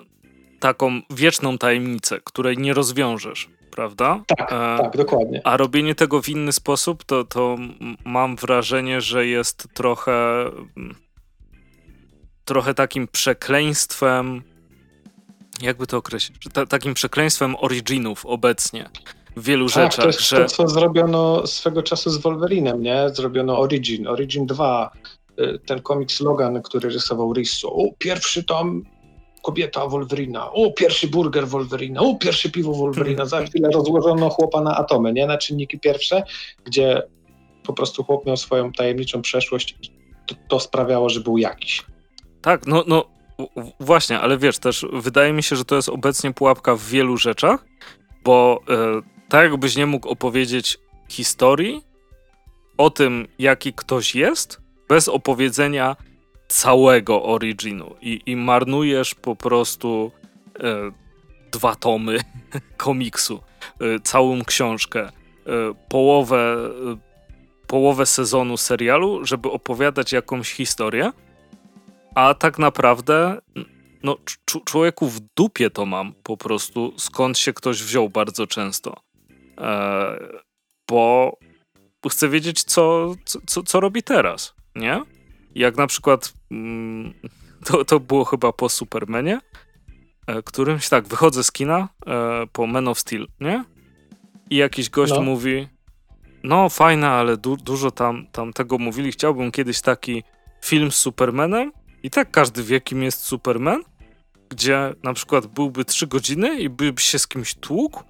taką 0.60 1.02
wieczną 1.10 1.58
tajemnicę, 1.58 2.20
której 2.24 2.58
nie 2.58 2.74
rozwiążesz, 2.74 3.50
prawda? 3.72 4.24
Tak, 4.28 4.52
e, 4.52 4.78
tak, 4.84 4.98
dokładnie. 4.98 5.42
A 5.44 5.58
robienie 5.58 5.96
tego 5.96 6.22
w 6.22 6.30
inny 6.30 6.52
sposób, 6.52 7.04
to, 7.04 7.24
to 7.24 7.58
mam 8.06 8.36
wrażenie, 8.36 9.02
że 9.02 9.26
jest 9.26 9.68
trochę 9.74 10.46
trochę 12.46 12.74
takim 12.74 13.08
przekleństwem 13.08 14.42
jakby 15.62 15.88
to 15.88 15.98
określić, 15.98 16.38
ta, 16.54 16.66
takim 16.66 16.94
przekleństwem 16.94 17.56
originów 17.60 18.26
obecnie 18.26 18.90
w 19.38 19.44
wielu 19.44 19.70
tak, 19.70 19.74
rzeczach. 19.76 20.04
To 20.04 20.08
jest 20.08 20.30
że... 20.30 20.38
to, 20.38 20.46
co 20.46 20.68
zrobiono 20.68 21.48
swego 21.48 21.84
czasu 21.84 22.10
z 22.10 22.18
Wolverinem, 22.18 22.82
nie? 22.82 23.10
Zrobiono 23.14 23.60
Origin, 23.60 24.08
Origin 24.08 24.46
2, 24.46 24.92
y, 25.40 25.60
ten 25.66 25.82
komiks 25.82 26.20
Logan, 26.20 26.62
który 26.62 26.90
rysował 26.90 27.34
Risso. 27.34 27.74
O, 27.74 27.84
pierwszy 27.98 28.44
tam 28.44 28.84
kobieta 29.42 29.88
Wolverina, 29.88 30.52
o, 30.52 30.72
pierwszy 30.72 31.08
burger 31.08 31.48
Wolverina, 31.48 32.02
o, 32.02 32.16
pierwszy 32.16 32.52
piwo 32.52 32.74
Wolverina. 32.74 33.26
Za 33.26 33.46
chwilę 33.46 33.70
rozłożono 33.74 34.30
chłopa 34.30 34.62
na 34.62 34.78
atomy, 34.78 35.14
nie? 35.14 35.28
Na 35.28 35.38
czynniki 35.38 35.80
pierwsze, 35.80 36.24
gdzie 36.64 37.04
po 37.64 37.74
prostu 37.74 38.04
chłop 38.04 38.26
miał 38.26 38.38
swoją 38.38 38.72
tajemniczą 38.72 39.22
przeszłość 39.22 39.76
i 39.82 39.90
to, 40.26 40.36
to 40.48 40.60
sprawiało, 40.60 41.10
że 41.10 41.20
był 41.20 41.38
jakiś. 41.38 41.86
Tak, 42.42 42.68
no, 42.68 42.84
no 42.88 43.06
właśnie, 43.80 44.20
ale 44.20 44.38
wiesz, 44.38 44.60
też 44.60 44.86
wydaje 44.94 45.34
mi 45.34 45.44
się, 45.44 45.56
że 45.56 45.66
to 45.66 45.76
jest 45.76 45.90
obecnie 45.90 46.34
pułapka 46.34 46.76
w 46.76 46.84
wielu 46.84 47.18
rzeczach, 47.18 47.66
bo 48.24 48.60
e, 48.70 49.02
tak 49.30 49.52
jakbyś 49.52 49.76
nie 49.76 49.86
mógł 49.86 50.10
opowiedzieć 50.10 50.78
historii 51.10 51.84
o 52.78 52.90
tym, 52.90 53.28
jaki 53.40 53.74
ktoś 53.74 54.16
jest, 54.16 54.62
bez 54.90 55.08
opowiedzenia 55.08 55.96
całego 56.50 57.24
originu 57.24 57.96
i, 58.02 58.22
i 58.26 58.36
marnujesz 58.36 59.16
po 59.16 59.36
prostu 59.36 60.12
e, 60.60 60.92
dwa 61.52 61.76
tomy 61.76 62.20
komiksu, 62.78 63.44
e, 63.80 64.00
całą 64.00 64.44
książkę, 64.44 65.02
e, 65.06 65.12
połowę, 65.90 66.58
e, 66.94 66.98
połowę 67.68 68.06
sezonu 68.06 68.58
serialu, 68.58 69.26
żeby 69.26 69.52
opowiadać 69.52 70.12
jakąś 70.12 70.52
historię, 70.52 71.12
a 72.16 72.34
tak 72.34 72.60
naprawdę 72.60 73.38
no, 74.04 74.18
człowieku 74.66 75.08
w 75.08 75.20
dupie 75.36 75.70
to 75.70 75.86
mam 75.86 76.14
po 76.24 76.38
prostu, 76.38 76.94
skąd 76.98 77.38
się 77.38 77.54
ktoś 77.54 77.84
wziął 77.84 78.10
bardzo 78.10 78.48
często. 78.48 78.96
E, 79.58 80.20
bo 80.90 81.38
chcę 82.10 82.30
wiedzieć, 82.30 82.64
co, 82.64 83.16
co, 83.46 83.64
co 83.64 83.80
robi 83.80 84.04
teraz, 84.04 84.56
nie? 84.76 85.02
Jak 85.56 85.78
na 85.78 85.88
przykład 85.88 86.34
mm, 86.52 87.14
to, 87.66 87.86
to 87.86 88.00
było 88.00 88.26
chyba 88.26 88.54
po 88.54 88.70
Supermanie, 88.70 89.42
e, 90.28 90.44
którymś 90.44 90.90
tak, 90.90 91.08
wychodzę 91.08 91.44
z 91.44 91.52
kina 91.52 91.90
e, 92.08 92.48
po 92.54 92.68
Man 92.68 92.88
of 92.88 93.00
Steel, 93.00 93.28
nie? 93.40 93.64
I 94.50 94.56
jakiś 94.56 94.90
gość 94.90 95.14
no. 95.14 95.22
mówi, 95.22 95.68
no 96.44 96.70
fajne, 96.70 97.10
ale 97.10 97.38
du 97.38 97.58
dużo 97.58 97.92
tam, 97.92 98.28
tam 98.32 98.54
tego 98.54 98.78
mówili, 98.78 99.12
chciałbym 99.12 99.52
kiedyś 99.52 99.82
taki 99.82 100.24
film 100.62 100.92
z 100.92 100.96
Supermanem, 100.96 101.72
i 102.04 102.10
tak 102.10 102.32
każdy 102.32 102.64
wie, 102.64 102.82
kim 102.82 103.04
jest 103.04 103.22
Superman, 103.22 103.84
gdzie 104.50 104.94
na 105.04 105.14
przykład 105.14 105.48
byłby 105.48 105.86
3 105.86 106.08
godziny 106.08 106.60
i 106.60 106.70
by 106.70 106.94
się 106.98 107.20
z 107.20 107.28
kimś 107.28 107.56
tłukł, 107.56 108.04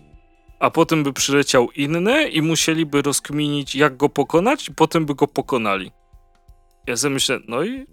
a 0.59 0.69
potem 0.69 1.03
by 1.03 1.13
przyleciał 1.13 1.71
inny 1.71 2.29
i 2.29 2.41
musieliby 2.41 3.01
rozkminić, 3.01 3.75
jak 3.75 3.97
go 3.97 4.09
pokonać, 4.09 4.69
i 4.69 4.73
potem 4.73 5.05
by 5.05 5.15
go 5.15 5.27
pokonali. 5.27 5.91
Ja 6.87 6.97
sobie 6.97 7.13
myślę, 7.13 7.39
no 7.47 7.63
i 7.63 7.85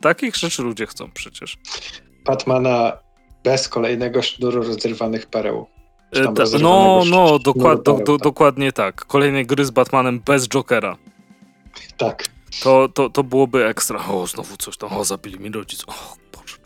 takich 0.00 0.36
rzeczy 0.36 0.62
ludzie 0.62 0.86
chcą 0.86 1.10
przecież. 1.10 1.56
Batmana 2.24 2.92
bez 3.44 3.68
kolejnego 3.68 4.22
sznuru 4.22 4.62
rozerwanych 4.62 5.26
pereł. 5.26 5.66
E, 6.12 6.22
ta, 6.34 6.44
no, 6.60 7.02
no, 7.10 7.38
dokład, 7.38 7.82
do, 7.82 7.92
do, 7.92 8.16
tak. 8.18 8.24
dokładnie 8.24 8.72
tak. 8.72 9.04
Kolejnej 9.04 9.46
gry 9.46 9.64
z 9.64 9.70
Batmanem 9.70 10.20
bez 10.20 10.48
Jokera. 10.48 10.96
Tak 11.96 12.24
to, 12.62 12.88
to, 12.88 13.10
to 13.10 13.24
byłoby 13.24 13.66
ekstra. 13.66 14.08
O, 14.08 14.26
znowu 14.26 14.56
coś 14.56 14.76
tam, 14.76 14.92
o, 14.92 15.04
zabili 15.04 15.40
mi 15.40 15.50
rodzic. 15.50 15.84
O, 15.86 15.92
Boże. 16.32 16.56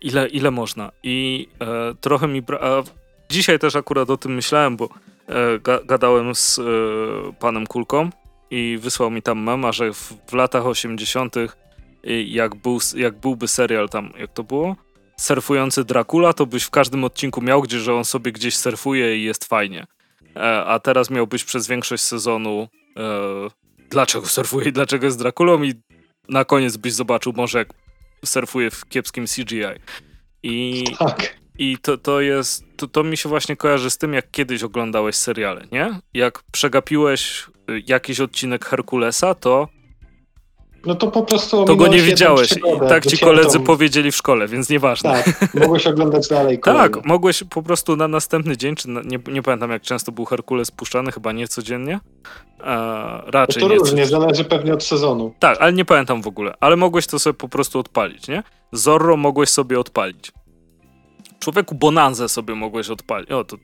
Ile, 0.00 0.28
ile 0.28 0.50
można? 0.50 0.92
I 1.02 1.48
e, 1.60 1.94
trochę 2.00 2.28
mi... 2.28 2.42
Bra- 2.42 2.84
dzisiaj 3.30 3.58
też 3.58 3.76
akurat 3.76 4.10
o 4.10 4.16
tym 4.16 4.34
myślałem, 4.34 4.76
bo 4.76 4.88
e, 5.26 5.58
ga- 5.58 5.86
gadałem 5.86 6.34
z 6.34 6.58
e, 6.58 6.62
panem 7.38 7.66
Kulką 7.66 8.10
i 8.52 8.78
wysłał 8.78 9.10
mi 9.10 9.22
tam 9.22 9.42
mema, 9.42 9.72
że 9.72 9.92
w, 9.92 10.12
w 10.26 10.32
latach 10.32 10.66
80. 10.66 11.34
jak, 12.26 12.54
był, 12.54 12.78
jak 12.96 13.20
byłby 13.20 13.48
serial 13.48 13.88
tam, 13.88 14.12
jak 14.18 14.32
to 14.32 14.44
było? 14.44 14.76
Surfujący 15.16 15.84
Dracula, 15.84 16.32
to 16.32 16.46
byś 16.46 16.64
w 16.64 16.70
każdym 16.70 17.04
odcinku 17.04 17.42
miał, 17.42 17.62
gdzie 17.62 17.80
że 17.80 17.94
on 17.94 18.04
sobie 18.04 18.32
gdzieś 18.32 18.56
surfuje 18.56 19.18
i 19.18 19.22
jest 19.22 19.44
fajnie. 19.44 19.86
E, 20.36 20.64
a 20.64 20.78
teraz 20.78 21.10
miałbyś 21.10 21.44
przez 21.44 21.68
większość 21.68 22.02
sezonu 22.02 22.68
e, 22.96 23.02
dlaczego 23.90 24.26
surfuje 24.26 24.68
i 24.68 24.72
dlaczego 24.72 25.06
jest 25.06 25.18
Drakulą 25.18 25.62
i 25.62 25.74
na 26.28 26.44
koniec 26.44 26.76
byś 26.76 26.92
zobaczył 26.92 27.32
może 27.36 27.58
jak 27.58 27.68
surfuje 28.24 28.70
w 28.70 28.88
kiepskim 28.88 29.26
CGI. 29.26 29.62
I, 30.42 30.84
tak. 30.98 31.36
i 31.58 31.78
to, 31.78 31.98
to 31.98 32.20
jest, 32.20 32.64
to, 32.76 32.86
to 32.86 33.04
mi 33.04 33.16
się 33.16 33.28
właśnie 33.28 33.56
kojarzy 33.56 33.90
z 33.90 33.98
tym, 33.98 34.12
jak 34.12 34.30
kiedyś 34.30 34.62
oglądałeś 34.62 35.16
seriale, 35.16 35.66
nie? 35.72 36.00
Jak 36.14 36.42
przegapiłeś 36.52 37.46
y, 37.48 37.51
jakiś 37.86 38.20
odcinek 38.20 38.64
Herkulesa, 38.64 39.34
to 39.34 39.68
no 40.86 40.94
to 40.94 41.10
po 41.10 41.22
prostu. 41.22 41.64
To 41.64 41.76
go 41.76 41.86
nie 41.86 42.02
widziałeś. 42.02 42.52
I 42.52 42.88
tak 42.88 43.06
ci 43.06 43.18
koledzy 43.18 43.60
powiedzieli 43.60 44.12
w 44.12 44.16
szkole, 44.16 44.48
więc 44.48 44.68
nieważne. 44.68 45.22
Tak, 45.24 45.54
mogłeś 45.54 45.86
oglądać 45.86 46.28
dalej. 46.28 46.60
tak, 46.60 47.04
mogłeś 47.04 47.44
po 47.50 47.62
prostu 47.62 47.96
na 47.96 48.08
następny 48.08 48.56
dzień, 48.56 48.74
czy 48.74 48.88
na, 48.88 49.00
nie, 49.04 49.18
nie 49.32 49.42
pamiętam 49.42 49.70
jak 49.70 49.82
często 49.82 50.12
był 50.12 50.24
Herkules 50.24 50.70
puszczany, 50.70 51.12
chyba 51.12 51.32
nie 51.32 51.48
codziennie. 51.48 52.00
A, 52.60 53.22
raczej 53.26 53.62
no 53.62 53.68
to 53.68 53.74
nie. 53.74 53.78
różnie, 53.78 54.06
zależy 54.06 54.44
pewnie 54.44 54.74
od 54.74 54.84
sezonu. 54.84 55.34
Tak, 55.38 55.58
ale 55.60 55.72
nie 55.72 55.84
pamiętam 55.84 56.22
w 56.22 56.26
ogóle. 56.26 56.54
Ale 56.60 56.76
mogłeś 56.76 57.06
to 57.06 57.18
sobie 57.18 57.34
po 57.34 57.48
prostu 57.48 57.78
odpalić, 57.78 58.28
nie? 58.28 58.42
Zorro 58.72 59.16
mogłeś 59.16 59.48
sobie 59.48 59.80
odpalić. 59.80 60.32
Człowieku 61.38 61.74
Bonanzę 61.74 62.28
sobie 62.28 62.54
mogłeś 62.54 62.90
odpalić. 62.90 63.30
O, 63.30 63.44
to 63.44 63.56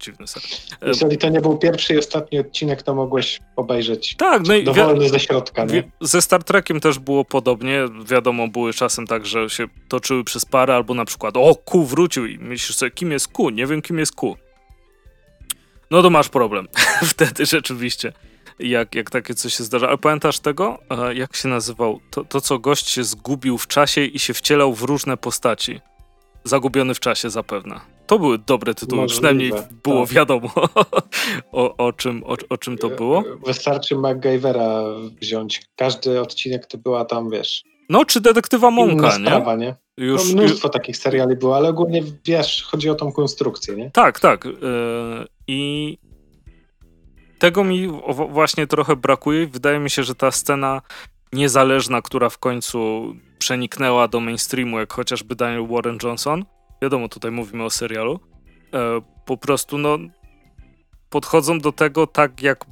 dziwny 0.00 0.26
serial. 0.26 0.50
Jeżeli 0.82 1.18
to 1.18 1.28
nie 1.28 1.40
był 1.40 1.58
pierwszy 1.58 1.94
i 1.94 1.98
ostatni 1.98 2.38
odcinek, 2.38 2.82
to 2.82 2.94
mogłeś 2.94 3.40
obejrzeć 3.56 4.14
tak, 4.16 4.42
no 4.46 4.54
i 4.54 4.64
dowolny 4.64 5.08
ze 5.08 5.20
środka. 5.20 5.66
Ze 6.00 6.22
Star 6.22 6.44
Trekiem 6.44 6.80
też 6.80 6.98
było 6.98 7.24
podobnie. 7.24 7.84
Wiadomo, 8.04 8.48
były 8.48 8.72
czasem 8.72 9.06
tak, 9.06 9.26
że 9.26 9.50
się 9.50 9.66
toczyły 9.88 10.24
przez 10.24 10.44
parę, 10.44 10.74
albo 10.74 10.94
na 10.94 11.04
przykład 11.04 11.36
o, 11.36 11.54
Ku 11.54 11.84
wrócił 11.84 12.26
i 12.26 12.38
myślisz 12.38 12.76
sobie, 12.76 12.90
kim 12.90 13.12
jest 13.12 13.28
Ku? 13.28 13.50
Nie 13.50 13.66
wiem, 13.66 13.82
kim 13.82 13.98
jest 13.98 14.14
Ku. 14.14 14.36
No 15.90 16.02
to 16.02 16.10
masz 16.10 16.28
problem. 16.28 16.68
Wtedy 17.12 17.46
rzeczywiście. 17.46 18.12
Jak, 18.58 18.94
jak 18.94 19.10
takie 19.10 19.34
coś 19.34 19.54
się 19.54 19.64
zdarza. 19.64 19.88
Ale 19.88 19.98
pamiętasz 19.98 20.38
tego? 20.38 20.78
Jak 21.14 21.36
się 21.36 21.48
nazywał? 21.48 22.00
To, 22.10 22.24
to, 22.24 22.40
co 22.40 22.58
gość 22.58 22.88
się 22.88 23.04
zgubił 23.04 23.58
w 23.58 23.66
czasie 23.66 24.04
i 24.04 24.18
się 24.18 24.34
wcielał 24.34 24.74
w 24.74 24.82
różne 24.82 25.16
postaci. 25.16 25.80
Zagubiony 26.44 26.94
w 26.94 27.00
czasie 27.00 27.30
zapewne. 27.30 27.97
To 28.08 28.18
były 28.18 28.38
dobre 28.38 28.74
tytuły, 28.74 29.02
Możliwe, 29.02 29.14
przynajmniej 29.14 29.52
było 29.82 30.06
tak. 30.06 30.14
wiadomo 30.14 30.50
o, 31.52 31.76
o, 31.76 31.92
czym, 31.92 32.24
o, 32.24 32.36
o, 32.48 32.58
czym 32.58 32.78
to 32.78 32.88
było. 32.88 33.24
Wystarczy 33.46 33.96
MacGyvera 33.96 34.82
wziąć. 35.20 35.62
Każdy 35.76 36.20
odcinek 36.20 36.66
to 36.66 36.78
była 36.78 37.04
tam, 37.04 37.30
wiesz... 37.30 37.64
No, 37.88 38.04
czy 38.04 38.20
Detektywa 38.20 38.70
Monka, 38.70 39.06
nie? 39.18 39.26
Sprawa, 39.26 39.56
nie? 39.56 39.74
Już, 39.96 40.34
no, 40.34 40.42
mnóstwo 40.42 40.68
już... 40.68 40.72
takich 40.72 40.96
seriali 40.96 41.36
było, 41.36 41.56
ale 41.56 41.68
ogólnie, 41.68 42.02
wiesz, 42.24 42.62
chodzi 42.62 42.90
o 42.90 42.94
tą 42.94 43.12
konstrukcję, 43.12 43.76
nie? 43.76 43.90
Tak, 43.90 44.20
tak. 44.20 44.44
Yy, 44.44 44.52
I 45.46 45.98
tego 47.38 47.64
mi 47.64 47.88
właśnie 48.30 48.66
trochę 48.66 48.96
brakuje. 48.96 49.46
Wydaje 49.46 49.78
mi 49.78 49.90
się, 49.90 50.04
że 50.04 50.14
ta 50.14 50.30
scena 50.30 50.82
niezależna, 51.32 52.02
która 52.02 52.28
w 52.28 52.38
końcu 52.38 53.12
przeniknęła 53.38 54.08
do 54.08 54.20
mainstreamu, 54.20 54.78
jak 54.78 54.92
chociażby 54.92 55.36
Daniel 55.36 55.66
Warren 55.66 55.98
Johnson, 56.02 56.44
wiadomo, 56.82 57.08
tutaj 57.08 57.30
mówimy 57.30 57.64
o 57.64 57.70
serialu, 57.70 58.20
e, 58.74 59.00
po 59.24 59.36
prostu 59.36 59.78
no 59.78 59.98
podchodzą 61.10 61.58
do 61.58 61.72
tego 61.72 62.06
tak 62.06 62.42
jak 62.42 62.64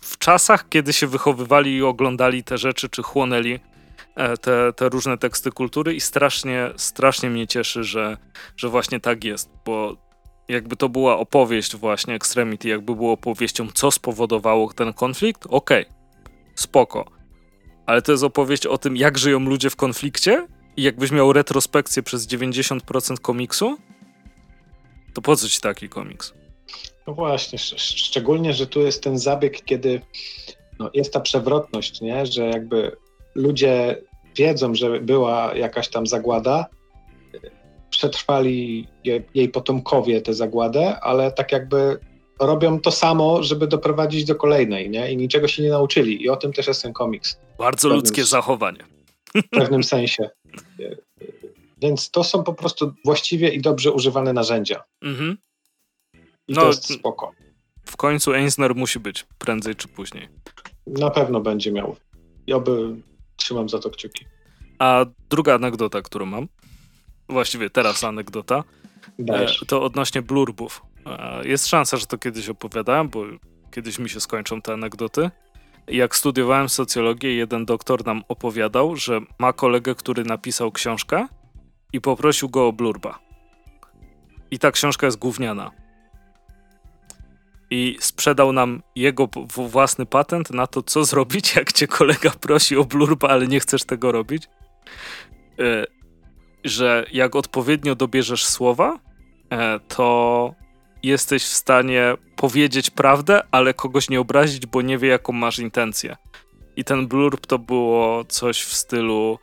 w 0.00 0.18
czasach, 0.18 0.68
kiedy 0.68 0.92
się 0.92 1.06
wychowywali 1.06 1.76
i 1.76 1.82
oglądali 1.82 2.44
te 2.44 2.58
rzeczy, 2.58 2.88
czy 2.88 3.02
chłonęli 3.02 3.58
e, 4.14 4.36
te, 4.36 4.72
te 4.72 4.88
różne 4.88 5.18
teksty 5.18 5.50
kultury 5.50 5.94
i 5.94 6.00
strasznie, 6.00 6.70
strasznie 6.76 7.30
mnie 7.30 7.46
cieszy, 7.46 7.84
że, 7.84 8.16
że 8.56 8.68
właśnie 8.68 9.00
tak 9.00 9.24
jest, 9.24 9.50
bo 9.64 9.96
jakby 10.48 10.76
to 10.76 10.88
była 10.88 11.18
opowieść 11.18 11.76
właśnie 11.76 12.14
Extremity, 12.14 12.68
jakby 12.68 12.94
było 12.94 13.12
opowieścią, 13.12 13.68
co 13.74 13.90
spowodowało 13.90 14.72
ten 14.72 14.92
konflikt, 14.92 15.46
okej, 15.50 15.86
okay, 15.86 15.94
spoko. 16.54 17.04
Ale 17.86 18.02
to 18.02 18.12
jest 18.12 18.24
opowieść 18.24 18.66
o 18.66 18.78
tym, 18.78 18.96
jak 18.96 19.18
żyją 19.18 19.40
ludzie 19.40 19.70
w 19.70 19.76
konflikcie 19.76 20.46
jakbyś 20.76 21.10
miał 21.10 21.32
retrospekcję 21.32 22.02
przez 22.02 22.28
90% 22.28 23.20
komiksu, 23.20 23.76
to 25.14 25.22
po 25.22 25.36
co 25.36 25.48
ci 25.48 25.60
taki 25.60 25.88
komiks? 25.88 26.34
No 27.06 27.14
właśnie, 27.14 27.56
sz 27.56 27.80
szczególnie, 27.80 28.52
że 28.52 28.66
tu 28.66 28.80
jest 28.80 29.02
ten 29.02 29.18
zabieg, 29.18 29.64
kiedy 29.64 30.00
no, 30.78 30.90
jest 30.94 31.12
ta 31.12 31.20
przewrotność, 31.20 32.00
nie? 32.00 32.26
że 32.26 32.44
jakby 32.44 32.96
ludzie 33.34 34.02
wiedzą, 34.36 34.74
że 34.74 35.00
była 35.00 35.54
jakaś 35.54 35.88
tam 35.88 36.06
zagłada, 36.06 36.66
przetrwali 37.90 38.88
jej 39.34 39.48
potomkowie 39.48 40.22
tę 40.22 40.34
zagładę, 40.34 41.00
ale 41.00 41.32
tak 41.32 41.52
jakby 41.52 41.98
robią 42.40 42.80
to 42.80 42.90
samo, 42.90 43.42
żeby 43.42 43.66
doprowadzić 43.66 44.24
do 44.24 44.34
kolejnej, 44.34 44.90
nie? 44.90 45.12
I 45.12 45.16
niczego 45.16 45.48
się 45.48 45.62
nie 45.62 45.70
nauczyli. 45.70 46.22
I 46.22 46.28
o 46.28 46.36
tym 46.36 46.52
też 46.52 46.66
jest 46.66 46.82
ten 46.82 46.92
komiks. 46.92 47.38
Bardzo 47.58 47.88
ludzkie 47.88 48.24
zachowanie. 48.24 48.84
W 49.34 49.48
pewnym 49.50 49.84
sensie. 49.84 50.30
Więc 51.82 52.10
to 52.10 52.24
są 52.24 52.44
po 52.44 52.54
prostu 52.54 52.94
właściwie 53.04 53.48
i 53.48 53.60
dobrze 53.60 53.92
używane 53.92 54.32
narzędzia. 54.32 54.82
Mhm. 55.02 55.38
I 56.48 56.52
no, 56.52 56.60
to 56.60 56.66
jest 56.66 56.94
spoko. 56.94 57.32
W 57.84 57.96
końcu 57.96 58.34
Eisner 58.34 58.74
musi 58.74 59.00
być, 59.00 59.26
prędzej 59.38 59.74
czy 59.74 59.88
później. 59.88 60.28
Na 60.86 61.10
pewno 61.10 61.40
będzie 61.40 61.72
miał. 61.72 61.96
Ja 62.46 62.60
by 62.60 62.96
trzymam 63.36 63.68
za 63.68 63.78
to 63.78 63.90
kciuki. 63.90 64.24
A 64.78 65.06
druga 65.30 65.54
anegdota, 65.54 66.02
którą 66.02 66.26
mam, 66.26 66.48
właściwie 67.28 67.70
teraz 67.70 68.04
anegdota, 68.04 68.64
Dajesz. 69.18 69.62
E, 69.62 69.66
to 69.66 69.82
odnośnie 69.82 70.22
blurbów. 70.22 70.82
E, 71.06 71.48
jest 71.48 71.66
szansa, 71.66 71.96
że 71.96 72.06
to 72.06 72.18
kiedyś 72.18 72.48
opowiadałem, 72.48 73.08
bo 73.08 73.24
kiedyś 73.70 73.98
mi 73.98 74.10
się 74.10 74.20
skończą 74.20 74.62
te 74.62 74.72
anegdoty. 74.72 75.30
Jak 75.88 76.16
studiowałem 76.16 76.68
socjologię, 76.68 77.34
jeden 77.34 77.64
doktor 77.64 78.06
nam 78.06 78.22
opowiadał, 78.28 78.96
że 78.96 79.20
ma 79.38 79.52
kolegę, 79.52 79.94
który 79.94 80.24
napisał 80.24 80.72
książkę 80.72 81.26
i 81.92 82.00
poprosił 82.00 82.48
go 82.48 82.66
o 82.66 82.72
blurba. 82.72 83.18
I 84.50 84.58
ta 84.58 84.70
książka 84.72 85.06
jest 85.06 85.18
gówniana. 85.18 85.70
I 87.70 87.96
sprzedał 88.00 88.52
nam 88.52 88.82
jego 88.96 89.28
własny 89.68 90.06
patent 90.06 90.50
na 90.50 90.66
to, 90.66 90.82
co 90.82 91.04
zrobić, 91.10 91.56
jak 91.56 91.72
cię 91.72 91.86
kolega 91.86 92.30
prosi 92.30 92.76
o 92.76 92.84
blurba, 92.84 93.28
ale 93.28 93.46
nie 93.46 93.60
chcesz 93.60 93.84
tego 93.84 94.12
robić. 94.12 94.48
E, 95.58 95.84
że 96.64 97.06
jak 97.12 97.36
odpowiednio 97.36 97.94
dobierzesz 97.94 98.46
słowa, 98.46 98.98
e, 99.50 99.80
to 99.80 100.54
jesteś 101.04 101.44
w 101.44 101.54
stanie 101.54 102.14
powiedzieć 102.36 102.90
prawdę, 102.90 103.42
ale 103.50 103.74
kogoś 103.74 104.10
nie 104.10 104.20
obrazić, 104.20 104.66
bo 104.66 104.82
nie 104.82 104.98
wie, 104.98 105.08
jaką 105.08 105.32
masz 105.32 105.58
intencję. 105.58 106.16
I 106.76 106.84
ten 106.84 107.06
blurb 107.06 107.46
to 107.46 107.58
było 107.58 108.24
coś 108.24 108.62
w 108.62 108.74
stylu 108.74 109.38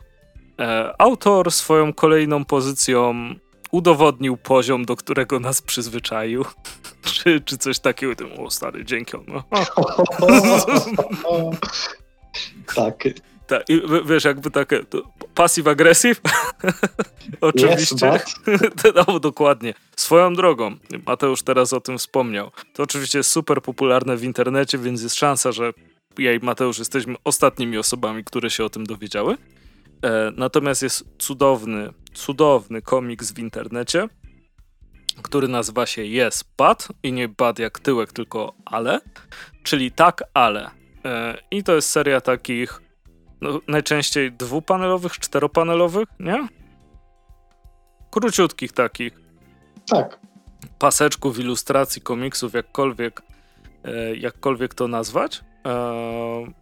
e, 0.59 0.93
autor 0.97 1.51
swoją 1.51 1.93
kolejną 1.93 2.45
pozycją 2.45 3.35
udowodnił 3.71 4.37
poziom, 4.37 4.85
do 4.85 4.95
którego 4.95 5.39
nas 5.39 5.61
przyzwyczaił. 5.61 6.45
czy, 7.13 7.41
czy 7.41 7.57
coś 7.57 7.79
takiego. 7.79 8.13
O 8.37 8.51
stary, 8.51 8.85
dzięki. 8.85 9.17
No. 9.27 9.43
tak. 12.75 13.03
Tak, 13.51 13.69
i 13.69 13.81
wiesz, 14.05 14.23
jakby 14.23 14.51
takie 14.51 14.79
passive 15.35 15.67
aggressive 15.67 16.21
oczywiście. 17.41 17.95
No, 19.07 19.19
dokładnie. 19.19 19.73
Swoją 19.95 20.33
drogą, 20.33 20.75
Mateusz 21.05 21.41
teraz 21.41 21.73
o 21.73 21.81
tym 21.81 21.97
wspomniał. 21.97 22.51
To 22.73 22.83
oczywiście 22.83 23.17
jest 23.17 23.31
super 23.31 23.61
popularne 23.61 24.17
w 24.17 24.23
internecie, 24.23 24.77
więc 24.77 25.03
jest 25.03 25.15
szansa, 25.15 25.51
że 25.51 25.73
ja 26.17 26.33
i 26.33 26.39
Mateusz 26.39 26.79
jesteśmy 26.79 27.15
ostatnimi 27.23 27.77
osobami, 27.77 28.23
które 28.23 28.49
się 28.49 28.65
o 28.65 28.69
tym 28.69 28.85
dowiedziały. 28.85 29.37
E, 30.03 30.31
natomiast 30.35 30.81
jest 30.81 31.05
cudowny, 31.17 31.89
cudowny 32.13 32.81
komiks 32.81 33.31
w 33.31 33.39
internecie, 33.39 34.07
który 35.21 35.47
nazywa 35.47 35.85
się 35.85 36.01
Yes, 36.01 36.43
But 36.57 36.87
i 37.03 37.13
nie 37.13 37.27
bad 37.29 37.59
jak 37.59 37.79
tyłek, 37.79 38.13
tylko 38.13 38.53
ale, 38.65 39.01
czyli 39.63 39.91
tak, 39.91 40.23
ale. 40.33 40.71
E, 41.05 41.37
I 41.51 41.63
to 41.63 41.75
jest 41.75 41.89
seria 41.89 42.21
takich 42.21 42.90
no, 43.41 43.59
najczęściej 43.67 44.31
dwupanelowych, 44.31 45.19
czteropanelowych, 45.19 46.07
nie? 46.19 46.47
Króciutkich 48.11 48.71
takich. 48.71 49.21
Tak. 49.87 50.19
Paseczków, 50.79 51.39
ilustracji, 51.39 52.01
komiksów, 52.01 52.53
jakkolwiek, 52.53 53.21
e, 53.83 54.15
jakkolwiek 54.15 54.73
to 54.73 54.87
nazwać. 54.87 55.43
E, 55.65 56.53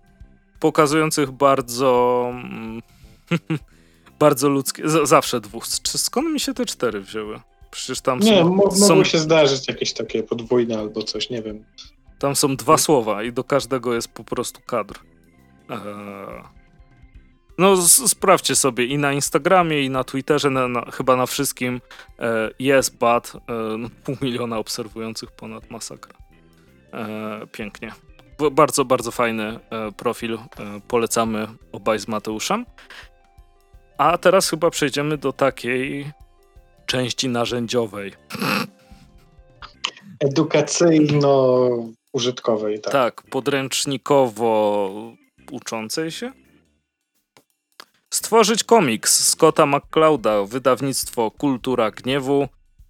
pokazujących 0.59 1.31
bardzo 1.31 2.25
mm, 2.33 2.81
bardzo 4.19 4.49
ludzkie, 4.49 4.83
zawsze 5.03 5.41
dwóch. 5.41 5.67
Skąd 5.87 6.33
mi 6.33 6.39
się 6.39 6.53
te 6.53 6.65
cztery 6.65 7.01
wzięły? 7.01 7.39
Przecież 7.71 8.01
tam 8.01 8.19
nie, 8.19 8.39
są... 8.41 8.55
Nie, 8.55 8.71
są... 8.77 9.03
się 9.03 9.17
zdarzyć 9.17 9.67
jakieś 9.67 9.93
takie 9.93 10.23
podwójne 10.23 10.79
albo 10.79 11.03
coś, 11.03 11.29
nie 11.29 11.41
wiem. 11.41 11.65
Tam 12.19 12.35
są 12.35 12.55
dwa 12.55 12.77
słowa 12.77 13.23
i 13.23 13.33
do 13.33 13.43
każdego 13.43 13.93
jest 13.93 14.07
po 14.07 14.23
prostu 14.23 14.61
kadr. 14.65 14.99
Eee... 15.69 16.58
No, 17.59 17.77
sprawdźcie 18.07 18.55
sobie 18.55 18.85
i 18.85 18.97
na 18.97 19.13
Instagramie, 19.13 19.81
i 19.81 19.89
na 19.89 20.03
Twitterze, 20.03 20.49
na, 20.49 20.67
na, 20.67 20.91
chyba 20.91 21.15
na 21.15 21.25
wszystkim 21.25 21.81
e, 22.19 22.49
jest 22.59 22.97
bad. 22.97 23.33
E, 23.35 23.39
no, 23.77 23.89
pół 24.03 24.15
miliona 24.21 24.57
obserwujących 24.57 25.31
ponad 25.31 25.69
masakra. 25.69 26.17
E, 26.93 27.47
pięknie. 27.51 27.91
Bardzo, 28.51 28.85
bardzo 28.85 29.11
fajny 29.11 29.59
profil. 29.97 30.39
Polecamy 30.87 31.47
obaj 31.71 31.99
z 31.99 32.07
Mateuszem. 32.07 32.65
A 33.97 34.17
teraz 34.17 34.49
chyba 34.49 34.69
przejdziemy 34.69 35.17
do 35.17 35.33
takiej 35.33 36.11
części 36.85 37.29
narzędziowej. 37.29 38.13
Edukacyjno-użytkowej, 40.19 42.81
tak. 42.81 42.93
Tak, 42.93 43.23
podręcznikowo 43.23 44.89
uczącej 45.51 46.11
się. 46.11 46.31
Stworzyć 48.09 48.63
komiks 48.63 49.29
Scotta 49.29 49.65
McClouda, 49.65 50.43
wydawnictwo 50.43 51.31
Kultura 51.31 51.91
Gniewu. 51.91 52.47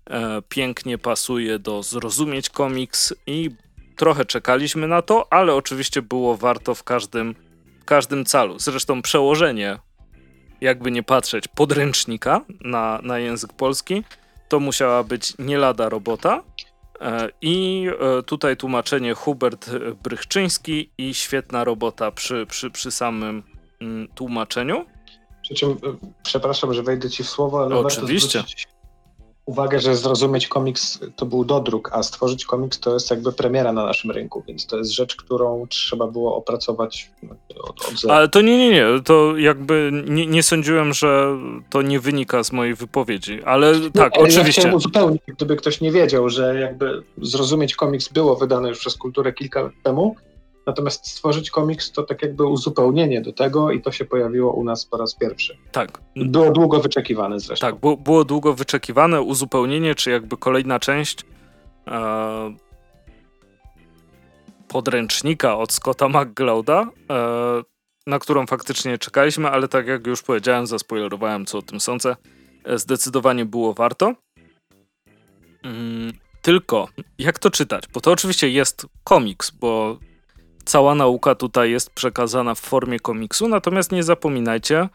E, 0.09 0.41
pięknie 0.49 0.97
pasuje 0.97 1.59
do 1.59 1.83
zrozumieć 1.83 2.49
komiks 2.49 3.13
i 3.27 3.49
trochę 3.95 4.25
czekaliśmy 4.25 4.87
na 4.87 5.01
to, 5.01 5.33
ale 5.33 5.55
oczywiście 5.55 6.01
było 6.01 6.37
warto 6.37 6.75
w 6.75 6.83
każdym, 6.83 7.35
w 7.81 7.85
każdym 7.85 8.25
calu. 8.25 8.59
Zresztą 8.59 9.01
przełożenie, 9.01 9.79
jakby 10.61 10.91
nie 10.91 11.03
patrzeć, 11.03 11.47
podręcznika 11.47 12.41
na, 12.61 12.99
na 13.03 13.19
język 13.19 13.53
polski, 13.53 14.03
to 14.49 14.59
musiała 14.59 15.03
być 15.03 15.33
nie 15.39 15.57
lada 15.57 15.89
robota. 15.89 16.43
E, 17.01 17.29
I 17.41 17.85
e, 18.19 18.23
tutaj 18.23 18.57
tłumaczenie 18.57 19.13
Hubert 19.13 19.69
Brychczyński 20.03 20.89
i 20.97 21.13
świetna 21.13 21.63
robota 21.63 22.11
przy, 22.11 22.45
przy, 22.49 22.71
przy 22.71 22.91
samym 22.91 23.43
mm, 23.81 24.07
tłumaczeniu. 24.07 24.85
Przy 25.49 25.55
czym, 25.55 25.69
e, 25.71 25.75
przepraszam, 26.23 26.73
że 26.73 26.83
wejdę 26.83 27.09
ci 27.09 27.23
w 27.23 27.29
słowo, 27.29 27.63
ale 27.63 27.77
Oczywiście. 27.77 28.43
uwagę, 29.45 29.79
że 29.79 29.95
zrozumieć 29.95 30.47
komiks 30.47 30.99
to 31.15 31.25
był 31.25 31.45
dodruk, 31.45 31.89
a 31.93 32.03
stworzyć 32.03 32.45
komiks 32.45 32.79
to 32.79 32.93
jest 32.93 33.11
jakby 33.11 33.31
premiera 33.31 33.73
na 33.73 33.85
naszym 33.85 34.11
rynku, 34.11 34.43
więc 34.47 34.65
to 34.65 34.77
jest 34.77 34.91
rzecz, 34.91 35.15
którą 35.15 35.67
trzeba 35.67 36.07
było 36.07 36.35
opracować 36.35 37.11
od, 37.59 37.87
od 37.87 37.99
zera. 37.99 38.13
Ale 38.13 38.27
to 38.29 38.41
nie, 38.41 38.57
nie, 38.57 38.69
nie, 38.69 38.85
to 39.05 39.37
jakby 39.37 39.91
nie, 40.07 40.27
nie 40.27 40.43
sądziłem, 40.43 40.93
że 40.93 41.37
to 41.69 41.81
nie 41.81 41.99
wynika 41.99 42.43
z 42.43 42.51
mojej 42.51 42.75
wypowiedzi, 42.75 43.43
ale 43.43 43.73
no, 43.79 43.89
tak, 43.89 44.13
ale 44.17 44.27
oczywiście. 44.27 44.67
Ja 44.67 44.75
uzupełnić, 44.75 45.21
gdyby 45.27 45.55
ktoś 45.55 45.81
nie 45.81 45.91
wiedział, 45.91 46.29
że 46.29 46.59
jakby 46.59 47.03
zrozumieć 47.21 47.75
komiks 47.75 48.07
było 48.07 48.35
wydane 48.35 48.69
już 48.69 48.79
przez 48.79 48.97
kulturę 48.97 49.33
kilka 49.33 49.61
lat 49.61 49.73
temu, 49.83 50.15
Natomiast 50.69 51.07
stworzyć 51.07 51.51
komiks 51.51 51.91
to 51.91 52.03
tak 52.03 52.21
jakby 52.21 52.45
uzupełnienie 52.45 53.21
do 53.21 53.33
tego 53.33 53.71
i 53.71 53.81
to 53.81 53.91
się 53.91 54.05
pojawiło 54.05 54.53
u 54.53 54.63
nas 54.63 54.85
po 54.85 54.97
raz 54.97 55.15
pierwszy. 55.15 55.57
Tak. 55.71 56.01
Było 56.15 56.51
długo 56.51 56.79
wyczekiwane 56.79 57.39
zresztą. 57.39 57.67
Tak, 57.67 57.75
było, 57.75 57.97
było 57.97 58.25
długo 58.25 58.53
wyczekiwane 58.53 59.21
uzupełnienie, 59.21 59.95
czy 59.95 60.11
jakby 60.11 60.37
kolejna 60.37 60.79
część 60.79 61.25
e, 61.87 62.55
podręcznika 64.67 65.57
od 65.57 65.71
Scotta 65.71 66.09
McGlouda, 66.09 66.87
e, 67.09 67.61
na 68.07 68.19
którą 68.19 68.45
faktycznie 68.45 68.97
czekaliśmy, 68.97 69.49
ale 69.49 69.67
tak 69.67 69.87
jak 69.87 70.07
już 70.07 70.21
powiedziałem, 70.21 70.67
zaspoilerowałem 70.67 71.45
co 71.45 71.57
o 71.57 71.61
tym 71.61 71.79
sądzę, 71.79 72.15
e, 72.63 72.79
zdecydowanie 72.79 73.45
było 73.45 73.73
warto. 73.73 74.13
Mm, 75.63 76.13
tylko, 76.41 76.87
jak 77.17 77.39
to 77.39 77.49
czytać? 77.49 77.83
Bo 77.93 78.01
to 78.01 78.11
oczywiście 78.11 78.49
jest 78.49 78.85
komiks, 79.03 79.51
bo 79.51 79.99
cała 80.65 80.95
nauka 80.95 81.35
tutaj 81.35 81.71
jest 81.71 81.89
przekazana 81.89 82.55
w 82.55 82.59
formie 82.59 82.99
komiksu, 82.99 83.47
natomiast 83.47 83.91
nie 83.91 84.03
zapominajcie 84.03 84.89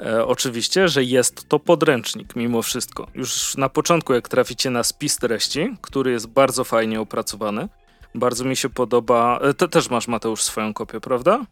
e, 0.00 0.26
oczywiście, 0.26 0.88
że 0.88 1.04
jest 1.04 1.48
to 1.48 1.58
podręcznik 1.58 2.36
mimo 2.36 2.62
wszystko. 2.62 3.06
Już 3.14 3.56
na 3.56 3.68
początku, 3.68 4.14
jak 4.14 4.28
traficie 4.28 4.70
na 4.70 4.82
spis 4.82 5.16
treści, 5.16 5.76
który 5.80 6.10
jest 6.10 6.26
bardzo 6.26 6.64
fajnie 6.64 7.00
opracowany, 7.00 7.68
bardzo 8.14 8.44
mi 8.44 8.56
się 8.56 8.68
podoba. 8.68 9.38
E, 9.42 9.54
ty 9.54 9.68
też 9.68 9.90
masz, 9.90 10.08
Mateusz, 10.08 10.42
swoją 10.42 10.74
kopię, 10.74 11.00
prawda? 11.00 11.46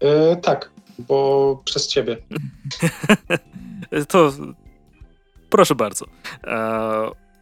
E, 0.00 0.36
tak, 0.36 0.70
bo 0.98 1.62
przez 1.64 1.86
ciebie. 1.86 2.16
To 4.08 4.32
proszę 5.50 5.74
bardzo. 5.74 6.06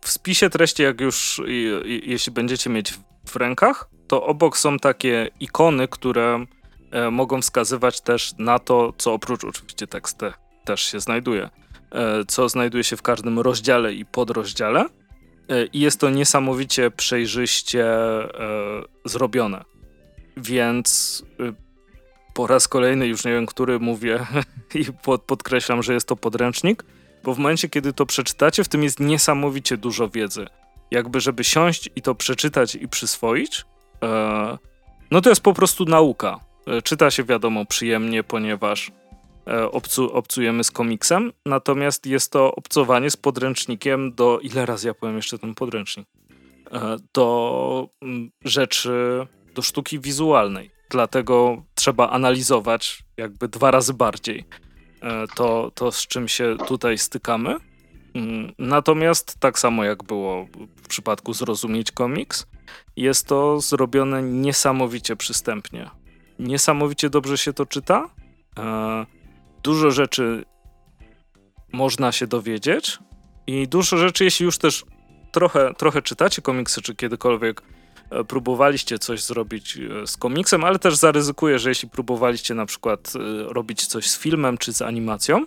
W 0.01 0.11
spisie 0.11 0.51
treści, 0.51 0.83
jak 0.83 1.01
już 1.01 1.43
jeśli 1.85 2.33
będziecie 2.33 2.71
mieć 2.71 2.95
w 3.27 3.37
rękach, 3.37 3.91
to 4.09 4.27
obok 4.27 4.59
są 4.59 4.79
takie 4.79 5.31
ikony, 5.41 5.89
które 5.89 6.45
e, 6.91 7.11
mogą 7.11 7.41
wskazywać 7.41 8.01
też 8.01 8.35
na 8.39 8.59
to, 8.59 8.93
co 8.99 9.13
oprócz 9.13 9.45
oczywiście 9.45 9.87
tekstu 9.87 10.27
też 10.65 10.81
się 10.81 11.01
znajduje, 11.01 11.51
e, 11.93 12.25
co 12.29 12.49
znajduje 12.49 12.85
się 12.85 12.97
w 12.97 13.03
każdym 13.03 13.39
rozdziale 13.39 13.95
i 13.95 14.05
podrozdziale. 14.05 14.81
E, 15.49 15.67
I 15.67 15.81
jest 15.81 16.01
to 16.01 16.11
niesamowicie 16.11 16.91
przejrzyście 16.91 17.87
zrobione. 19.05 19.65
Więc 20.37 21.23
po 22.35 22.47
raz 22.47 22.69
kolejny, 22.69 23.07
już 23.07 23.25
nie 23.25 23.33
wiem, 23.33 23.47
który 23.47 23.81
mówię 23.81 24.27
i 24.75 24.85
podkreślam, 25.27 25.83
że 25.83 25.95
jest 25.95 26.09
to 26.09 26.17
podręcznik, 26.17 26.85
bo 27.25 27.35
w 27.35 27.39
momencie, 27.39 27.69
kiedy 27.69 27.93
to 27.93 28.07
przeczytacie, 28.07 28.65
w 28.65 28.69
tym 28.69 28.83
jest 28.83 29.01
niesamowicie 29.01 29.77
dużo 29.77 30.09
wiedzy. 30.09 30.47
Jakby, 30.91 31.21
żeby 31.21 31.45
siąść 31.45 31.91
i 31.97 32.03
to 32.03 32.15
przeczytać 32.15 32.75
i 32.75 32.89
przyswoić, 32.89 33.65
no 35.11 35.21
to 35.21 35.29
jest 35.29 35.41
po 35.41 35.55
prostu 35.55 35.85
nauka. 35.85 36.41
E, 36.67 36.83
czyta 36.83 37.11
się, 37.11 37.25
wiadomo, 37.25 37.65
przyjemnie, 37.65 38.25
ponieważ 38.25 38.93
e, 39.47 39.71
obcu, 39.71 40.13
obcujemy 40.13 40.65
z 40.65 40.71
komiksem, 40.71 41.33
natomiast 41.47 42.07
jest 42.07 42.33
to 42.33 42.55
obcowanie 42.55 43.11
z 43.11 43.17
podręcznikiem 43.17 44.15
do, 44.15 44.39
ile 44.43 44.67
razy 44.67 44.89
ja 44.89 44.95
powiem 44.95 45.17
jeszcze 45.17 45.39
ten 45.39 45.55
podręcznik, 45.55 46.07
e, 46.73 46.97
do 47.15 47.89
rzeczy, 48.45 49.27
do 49.55 49.63
sztuki 49.63 50.01
wizualnej. 50.01 50.71
Dlatego 50.91 51.63
trzeba 51.75 52.11
analizować 52.11 53.03
jakby 53.17 53.49
dwa 53.49 53.71
razy 53.71 53.95
bardziej 53.95 54.45
E, 55.03 55.27
to, 55.35 55.71
to 55.75 55.93
z 55.93 56.07
czym 56.07 56.29
się 56.29 56.57
tutaj 56.67 56.99
stykamy. 56.99 57.57
Mm, 58.15 58.53
natomiast 58.59 59.37
tak 59.41 59.59
samo 59.59 59.85
jak 59.85 60.05
było 60.05 60.47
w 60.77 60.89
przypadku 60.89 61.33
Zrozumieć 61.33 61.93
Komiks, 61.93 62.47
jest 62.97 63.27
to 63.27 63.61
zrobione 63.61 64.23
niesamowicie 64.23 65.17
przystępnie. 65.17 65.91
Niesamowicie 66.39 67.11
dobrze 67.11 67.39
się 67.39 67.53
to 67.53 67.67
czyta. 67.67 68.11
E, 68.59 69.07
dużo 69.63 69.91
rzeczy 69.91 70.45
można 71.73 72.13
się 72.13 72.27
dowiedzieć 72.27 72.99
i 73.47 73.69
dużo 73.69 73.97
rzeczy, 73.97 74.25
jeśli 74.25 74.47
już 74.47 74.59
też 74.59 74.85
trochę, 75.33 75.75
trochę 75.75 76.03
czytacie 76.03 76.43
komiksy, 76.43 76.83
czy 76.83 76.95
kiedykolwiek 76.95 77.63
E, 78.11 78.25
próbowaliście 78.25 78.99
coś 78.99 79.23
zrobić 79.25 79.77
e, 79.77 80.07
z 80.07 80.17
komiksem, 80.17 80.65
ale 80.65 80.79
też 80.79 80.97
zaryzykuję, 80.97 81.59
że 81.59 81.69
jeśli 81.69 81.89
próbowaliście 81.89 82.55
na 82.55 82.67
przykład 82.67 83.13
robić 83.47 83.87
coś 83.87 84.11
z 84.11 84.19
filmem 84.19 84.59
czy 84.59 84.73
z 84.73 84.83
animacją, 84.83 85.45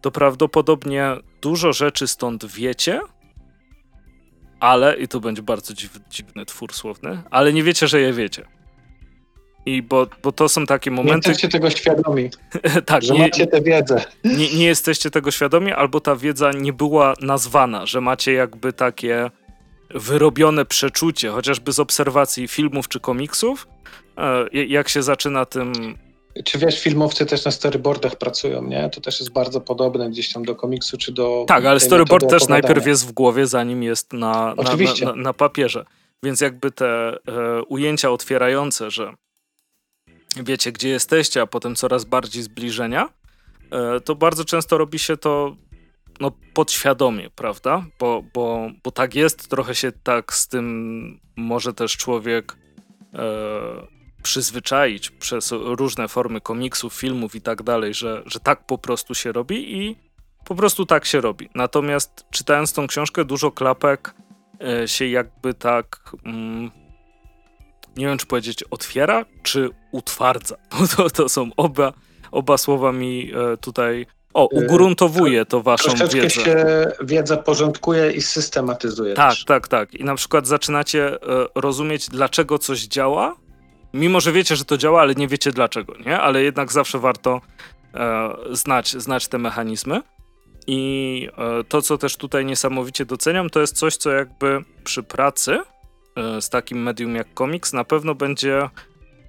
to 0.00 0.10
prawdopodobnie 0.10 1.16
dużo 1.42 1.72
rzeczy 1.72 2.08
stąd 2.08 2.46
wiecie, 2.46 3.00
ale, 4.60 4.96
i 4.96 5.08
to 5.08 5.20
będzie 5.20 5.42
bardzo 5.42 5.74
dziwny, 5.74 6.00
dziwny 6.10 6.46
twór 6.46 6.74
słowny, 6.74 7.22
ale 7.30 7.52
nie 7.52 7.62
wiecie, 7.62 7.88
że 7.88 8.00
je 8.00 8.12
wiecie. 8.12 8.44
I 9.66 9.82
bo, 9.82 10.06
bo 10.22 10.32
to 10.32 10.48
są 10.48 10.66
takie 10.66 10.90
momenty. 10.90 11.28
Nie 11.28 11.32
jesteście 11.32 11.48
tego 11.48 11.70
świadomi. 11.70 12.30
tak, 12.86 13.02
że 13.02 13.14
nie, 13.14 13.20
macie 13.20 13.46
tę 13.46 13.62
wiedzę. 13.62 14.04
Nie, 14.24 14.52
nie 14.54 14.66
jesteście 14.66 15.10
tego 15.10 15.30
świadomi, 15.30 15.72
albo 15.72 16.00
ta 16.00 16.16
wiedza 16.16 16.52
nie 16.52 16.72
była 16.72 17.14
nazwana, 17.20 17.86
że 17.86 18.00
macie 18.00 18.32
jakby 18.32 18.72
takie 18.72 19.30
wyrobione 19.90 20.64
przeczucie, 20.64 21.30
chociażby 21.30 21.72
z 21.72 21.80
obserwacji 21.80 22.48
filmów 22.48 22.88
czy 22.88 23.00
komiksów, 23.00 23.68
e, 24.16 24.48
jak 24.52 24.88
się 24.88 25.02
zaczyna 25.02 25.44
tym. 25.46 25.72
Czy 26.44 26.58
wiesz, 26.58 26.80
filmowcy 26.80 27.26
też 27.26 27.44
na 27.44 27.50
storyboardach 27.50 28.16
pracują, 28.16 28.62
nie? 28.62 28.90
To 28.90 29.00
też 29.00 29.20
jest 29.20 29.32
bardzo 29.32 29.60
podobne 29.60 30.10
gdzieś 30.10 30.32
tam 30.32 30.44
do 30.44 30.56
komiksu 30.56 30.98
czy 30.98 31.12
do. 31.12 31.44
Tak, 31.48 31.64
ale 31.64 31.80
storyboard 31.80 32.30
też 32.30 32.48
najpierw 32.48 32.86
jest 32.86 33.06
w 33.06 33.12
głowie, 33.12 33.46
zanim 33.46 33.82
jest 33.82 34.12
na, 34.12 34.54
na, 34.54 34.62
na, 35.04 35.14
na 35.16 35.32
papierze. 35.32 35.84
Więc 36.22 36.40
jakby 36.40 36.70
te 36.70 36.86
e, 36.86 37.62
ujęcia 37.62 38.10
otwierające, 38.10 38.90
że 38.90 39.14
wiecie, 40.36 40.72
gdzie 40.72 40.88
jesteście, 40.88 41.42
a 41.42 41.46
potem 41.46 41.76
coraz 41.76 42.04
bardziej 42.04 42.42
zbliżenia, 42.42 43.08
e, 43.70 44.00
to 44.00 44.14
bardzo 44.14 44.44
często 44.44 44.78
robi 44.78 44.98
się 44.98 45.16
to 45.16 45.56
no, 46.20 46.32
podświadomie, 46.54 47.30
prawda? 47.30 47.84
Bo, 47.98 48.22
bo, 48.34 48.70
bo 48.84 48.90
tak 48.90 49.14
jest, 49.14 49.48
trochę 49.48 49.74
się 49.74 49.92
tak 49.92 50.34
z 50.34 50.48
tym 50.48 51.20
może 51.36 51.74
też 51.74 51.96
człowiek 51.96 52.56
e, 53.14 53.97
przyzwyczaić 54.22 55.10
przez 55.10 55.52
różne 55.52 56.08
formy 56.08 56.40
komiksów, 56.40 56.94
filmów 56.94 57.34
i 57.34 57.40
tak 57.40 57.62
dalej, 57.62 57.94
że, 57.94 58.22
że 58.26 58.40
tak 58.40 58.66
po 58.66 58.78
prostu 58.78 59.14
się 59.14 59.32
robi 59.32 59.76
i 59.78 59.96
po 60.44 60.54
prostu 60.54 60.86
tak 60.86 61.04
się 61.04 61.20
robi. 61.20 61.50
Natomiast 61.54 62.24
czytając 62.30 62.72
tą 62.72 62.86
książkę, 62.86 63.24
dużo 63.24 63.50
klapek 63.50 64.14
e, 64.82 64.88
się 64.88 65.06
jakby 65.06 65.54
tak. 65.54 66.12
Mm, 66.24 66.70
nie 67.96 68.06
wiem, 68.06 68.18
czy 68.18 68.26
powiedzieć 68.26 68.64
otwiera, 68.70 69.24
czy 69.42 69.70
utwardza. 69.92 70.56
Bo 70.80 70.88
to, 70.88 71.10
to 71.10 71.28
są 71.28 71.50
oba, 71.56 71.92
oba 72.30 72.58
słowa 72.58 72.92
mi 72.92 73.32
e, 73.52 73.56
tutaj 73.56 74.06
o, 74.34 74.46
ugruntowuje 74.46 75.44
to 75.44 75.62
waszą 75.62 75.88
Troszeczkę 75.88 76.16
wiedzę. 76.20 76.30
się 76.30 76.66
wiedza 77.02 77.36
porządkuje 77.36 78.10
i 78.12 78.22
systematyzuje. 78.22 79.14
Tak, 79.14 79.30
też. 79.30 79.44
tak, 79.44 79.68
tak. 79.68 79.94
I 79.94 80.04
na 80.04 80.14
przykład 80.14 80.46
zaczynacie 80.46 81.06
e, 81.06 81.18
rozumieć, 81.54 82.08
dlaczego 82.08 82.58
coś 82.58 82.80
działa, 82.80 83.36
mimo 83.94 84.20
że 84.20 84.32
wiecie, 84.32 84.56
że 84.56 84.64
to 84.64 84.76
działa, 84.76 85.00
ale 85.00 85.14
nie 85.14 85.28
wiecie 85.28 85.52
dlaczego, 85.52 85.94
nie? 86.06 86.20
Ale 86.20 86.42
jednak 86.42 86.72
zawsze 86.72 86.98
warto 86.98 87.40
e, 87.94 88.34
znać, 88.50 88.90
znać 88.90 89.28
te 89.28 89.38
mechanizmy. 89.38 90.02
I 90.66 91.28
e, 91.38 91.64
to, 91.64 91.82
co 91.82 91.98
też 91.98 92.16
tutaj 92.16 92.44
niesamowicie 92.44 93.04
doceniam, 93.04 93.50
to 93.50 93.60
jest 93.60 93.76
coś, 93.76 93.96
co 93.96 94.10
jakby 94.10 94.64
przy 94.84 95.02
pracy 95.02 95.58
e, 96.16 96.42
z 96.42 96.48
takim 96.48 96.82
medium 96.82 97.14
jak 97.14 97.34
komiks 97.34 97.72
na 97.72 97.84
pewno 97.84 98.14
będzie 98.14 98.68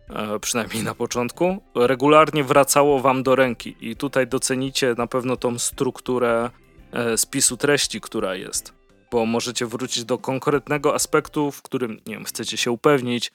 E, 0.09 0.39
przynajmniej 0.39 0.83
na 0.83 0.95
początku, 0.95 1.61
regularnie 1.75 2.43
wracało 2.43 2.99
wam 2.99 3.23
do 3.23 3.35
ręki 3.35 3.75
i 3.81 3.95
tutaj 3.95 4.27
docenicie 4.27 4.95
na 4.97 5.07
pewno 5.07 5.37
tą 5.37 5.59
strukturę 5.59 6.49
e, 6.91 7.17
spisu 7.17 7.57
treści, 7.57 8.01
która 8.01 8.35
jest, 8.35 8.73
bo 9.11 9.25
możecie 9.25 9.65
wrócić 9.65 10.05
do 10.05 10.17
konkretnego 10.17 10.95
aspektu, 10.95 11.51
w 11.51 11.61
którym 11.61 11.99
nie 12.07 12.15
wiem, 12.15 12.25
chcecie 12.25 12.57
się 12.57 12.71
upewnić, 12.71 13.31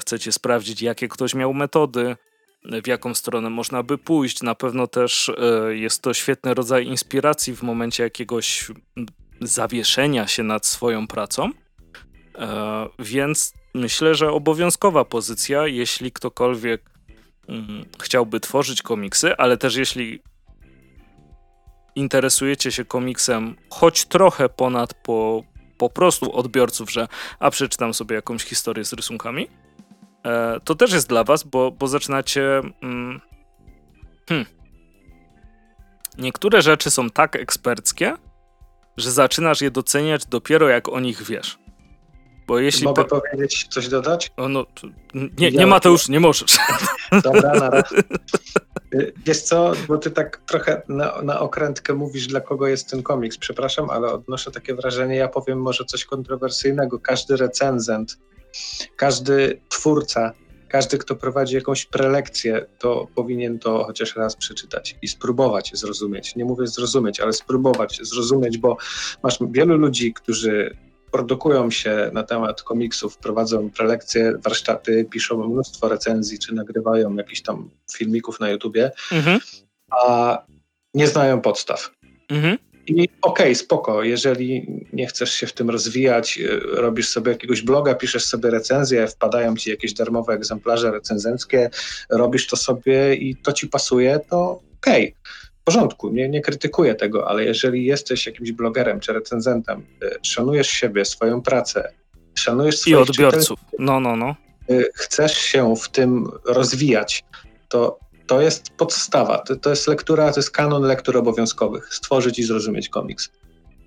chcecie 0.00 0.32
sprawdzić, 0.32 0.82
jakie 0.82 1.08
ktoś 1.08 1.34
miał 1.34 1.54
metody, 1.54 2.16
w 2.82 2.86
jaką 2.86 3.14
stronę 3.14 3.50
można 3.50 3.82
by 3.82 3.98
pójść. 3.98 4.42
Na 4.42 4.54
pewno 4.54 4.86
też 4.86 5.30
jest 5.70 6.02
to 6.02 6.14
świetny 6.14 6.54
rodzaj 6.54 6.86
inspiracji 6.86 7.56
w 7.56 7.62
momencie 7.62 8.02
jakiegoś 8.02 8.70
zawieszenia 9.40 10.26
się 10.26 10.42
nad 10.42 10.66
swoją 10.66 11.06
pracą. 11.06 11.50
Więc 12.98 13.52
myślę, 13.74 14.14
że 14.14 14.32
obowiązkowa 14.32 15.04
pozycja, 15.04 15.66
jeśli 15.66 16.12
ktokolwiek 16.12 16.90
mm, 17.48 17.84
chciałby 18.02 18.40
tworzyć 18.40 18.82
komiksy, 18.82 19.36
ale 19.36 19.56
też 19.56 19.76
jeśli 19.76 20.22
interesujecie 21.94 22.72
się 22.72 22.84
komiksem 22.84 23.56
choć 23.70 24.04
trochę 24.04 24.48
ponad 24.48 24.94
po, 24.94 25.44
po 25.78 25.90
prostu 25.90 26.36
odbiorców, 26.36 26.92
że 26.92 27.08
a 27.38 27.50
przeczytam 27.50 27.94
sobie 27.94 28.16
jakąś 28.16 28.44
historię 28.44 28.84
z 28.84 28.92
rysunkami, 28.92 29.48
e, 30.24 30.60
to 30.64 30.74
też 30.74 30.92
jest 30.92 31.08
dla 31.08 31.24
was, 31.24 31.42
bo, 31.42 31.70
bo 31.70 31.88
zaczynacie. 31.88 32.60
Mm, 32.82 33.20
hmm, 34.28 34.46
niektóre 36.18 36.62
rzeczy 36.62 36.90
są 36.90 37.10
tak 37.10 37.36
eksperckie, 37.36 38.14
że 38.96 39.10
zaczynasz 39.10 39.60
je 39.60 39.70
doceniać 39.70 40.26
dopiero 40.26 40.68
jak 40.68 40.88
o 40.88 41.00
nich 41.00 41.22
wiesz. 41.22 41.63
Bo 42.46 42.58
jeśli 42.58 42.84
Mogę 42.84 43.04
po... 43.04 43.20
powiedzieć, 43.20 43.66
coś 43.70 43.88
dodać? 43.88 44.30
O, 44.36 44.48
no, 44.48 44.66
nie, 45.38 45.50
nie 45.50 45.66
ma 45.66 45.80
to 45.80 45.88
już, 45.88 46.08
nie 46.08 46.20
możesz. 46.20 46.56
Dobra, 47.24 47.54
na 47.54 47.70
raz. 47.70 47.84
Wiesz 49.26 49.42
co, 49.42 49.72
bo 49.88 49.98
ty 49.98 50.10
tak 50.10 50.40
trochę 50.46 50.82
na, 50.88 51.22
na 51.22 51.40
okrętkę 51.40 51.94
mówisz, 51.94 52.26
dla 52.26 52.40
kogo 52.40 52.66
jest 52.66 52.90
ten 52.90 53.02
komiks. 53.02 53.38
Przepraszam, 53.38 53.90
ale 53.90 54.12
odnoszę 54.12 54.50
takie 54.50 54.74
wrażenie, 54.74 55.16
ja 55.16 55.28
powiem 55.28 55.62
może 55.62 55.84
coś 55.84 56.04
kontrowersyjnego. 56.04 56.98
Każdy 56.98 57.36
recenzent, 57.36 58.18
każdy 58.96 59.60
twórca, 59.68 60.32
każdy, 60.68 60.98
kto 60.98 61.16
prowadzi 61.16 61.54
jakąś 61.54 61.86
prelekcję, 61.86 62.66
to 62.78 63.06
powinien 63.14 63.58
to 63.58 63.84
chociaż 63.84 64.16
raz 64.16 64.36
przeczytać 64.36 64.96
i 65.02 65.08
spróbować 65.08 65.70
zrozumieć. 65.74 66.36
Nie 66.36 66.44
mówię 66.44 66.66
zrozumieć, 66.66 67.20
ale 67.20 67.32
spróbować 67.32 68.00
zrozumieć, 68.02 68.58
bo 68.58 68.76
masz 69.22 69.38
wielu 69.50 69.76
ludzi, 69.76 70.12
którzy 70.12 70.76
produkują 71.14 71.70
się 71.70 72.10
na 72.12 72.22
temat 72.22 72.62
komiksów, 72.62 73.18
prowadzą 73.18 73.70
prelekcje, 73.70 74.32
warsztaty, 74.44 75.06
piszą 75.10 75.48
mnóstwo 75.48 75.88
recenzji, 75.88 76.38
czy 76.38 76.54
nagrywają 76.54 77.16
jakiś 77.16 77.42
tam 77.42 77.70
filmików 77.96 78.40
na 78.40 78.50
YouTubie, 78.50 78.90
mhm. 79.12 79.40
a 79.90 80.38
nie 80.94 81.06
znają 81.06 81.40
podstaw. 81.40 81.90
Mhm. 82.28 82.58
I 82.86 82.92
okej, 82.92 83.10
okay, 83.22 83.54
spoko, 83.54 84.02
jeżeli 84.02 84.66
nie 84.92 85.06
chcesz 85.06 85.32
się 85.32 85.46
w 85.46 85.52
tym 85.52 85.70
rozwijać, 85.70 86.38
y, 86.38 86.60
robisz 86.62 87.08
sobie 87.08 87.32
jakiegoś 87.32 87.62
bloga, 87.62 87.94
piszesz 87.94 88.24
sobie 88.24 88.50
recenzję, 88.50 89.08
wpadają 89.08 89.56
ci 89.56 89.70
jakieś 89.70 89.92
darmowe 89.92 90.32
egzemplarze 90.32 90.90
recenzenckie, 90.90 91.70
robisz 92.10 92.46
to 92.46 92.56
sobie 92.56 93.14
i 93.14 93.36
to 93.36 93.52
ci 93.52 93.68
pasuje, 93.68 94.20
to 94.30 94.60
okej. 94.80 95.02
Okay 95.02 95.43
porządku, 95.64 96.10
nie, 96.10 96.28
nie 96.28 96.40
krytykuję 96.40 96.94
tego, 96.94 97.28
ale 97.28 97.44
jeżeli 97.44 97.84
jesteś 97.84 98.26
jakimś 98.26 98.52
blogerem 98.52 99.00
czy 99.00 99.12
recenzentem, 99.12 99.86
y, 100.02 100.10
szanujesz 100.22 100.68
siebie, 100.68 101.04
swoją 101.04 101.42
pracę, 101.42 101.92
szanujesz 102.34 102.78
swoich 102.78 102.96
I 102.96 103.00
odbiorców. 103.00 103.60
No, 103.78 104.00
no, 104.00 104.16
no. 104.16 104.36
Y, 104.70 104.90
chcesz 104.94 105.38
się 105.38 105.76
w 105.76 105.88
tym 105.88 106.26
rozwijać, 106.44 107.24
to 107.68 108.04
to 108.26 108.40
jest 108.40 108.70
podstawa. 108.70 109.38
To, 109.38 109.56
to 109.56 109.70
jest 109.70 109.88
lektura, 109.88 110.32
to 110.32 110.40
jest 110.40 110.50
kanon 110.50 110.82
lektur 110.82 111.16
obowiązkowych. 111.16 111.94
Stworzyć 111.94 112.38
i 112.38 112.42
zrozumieć 112.44 112.88
komiks. 112.88 113.30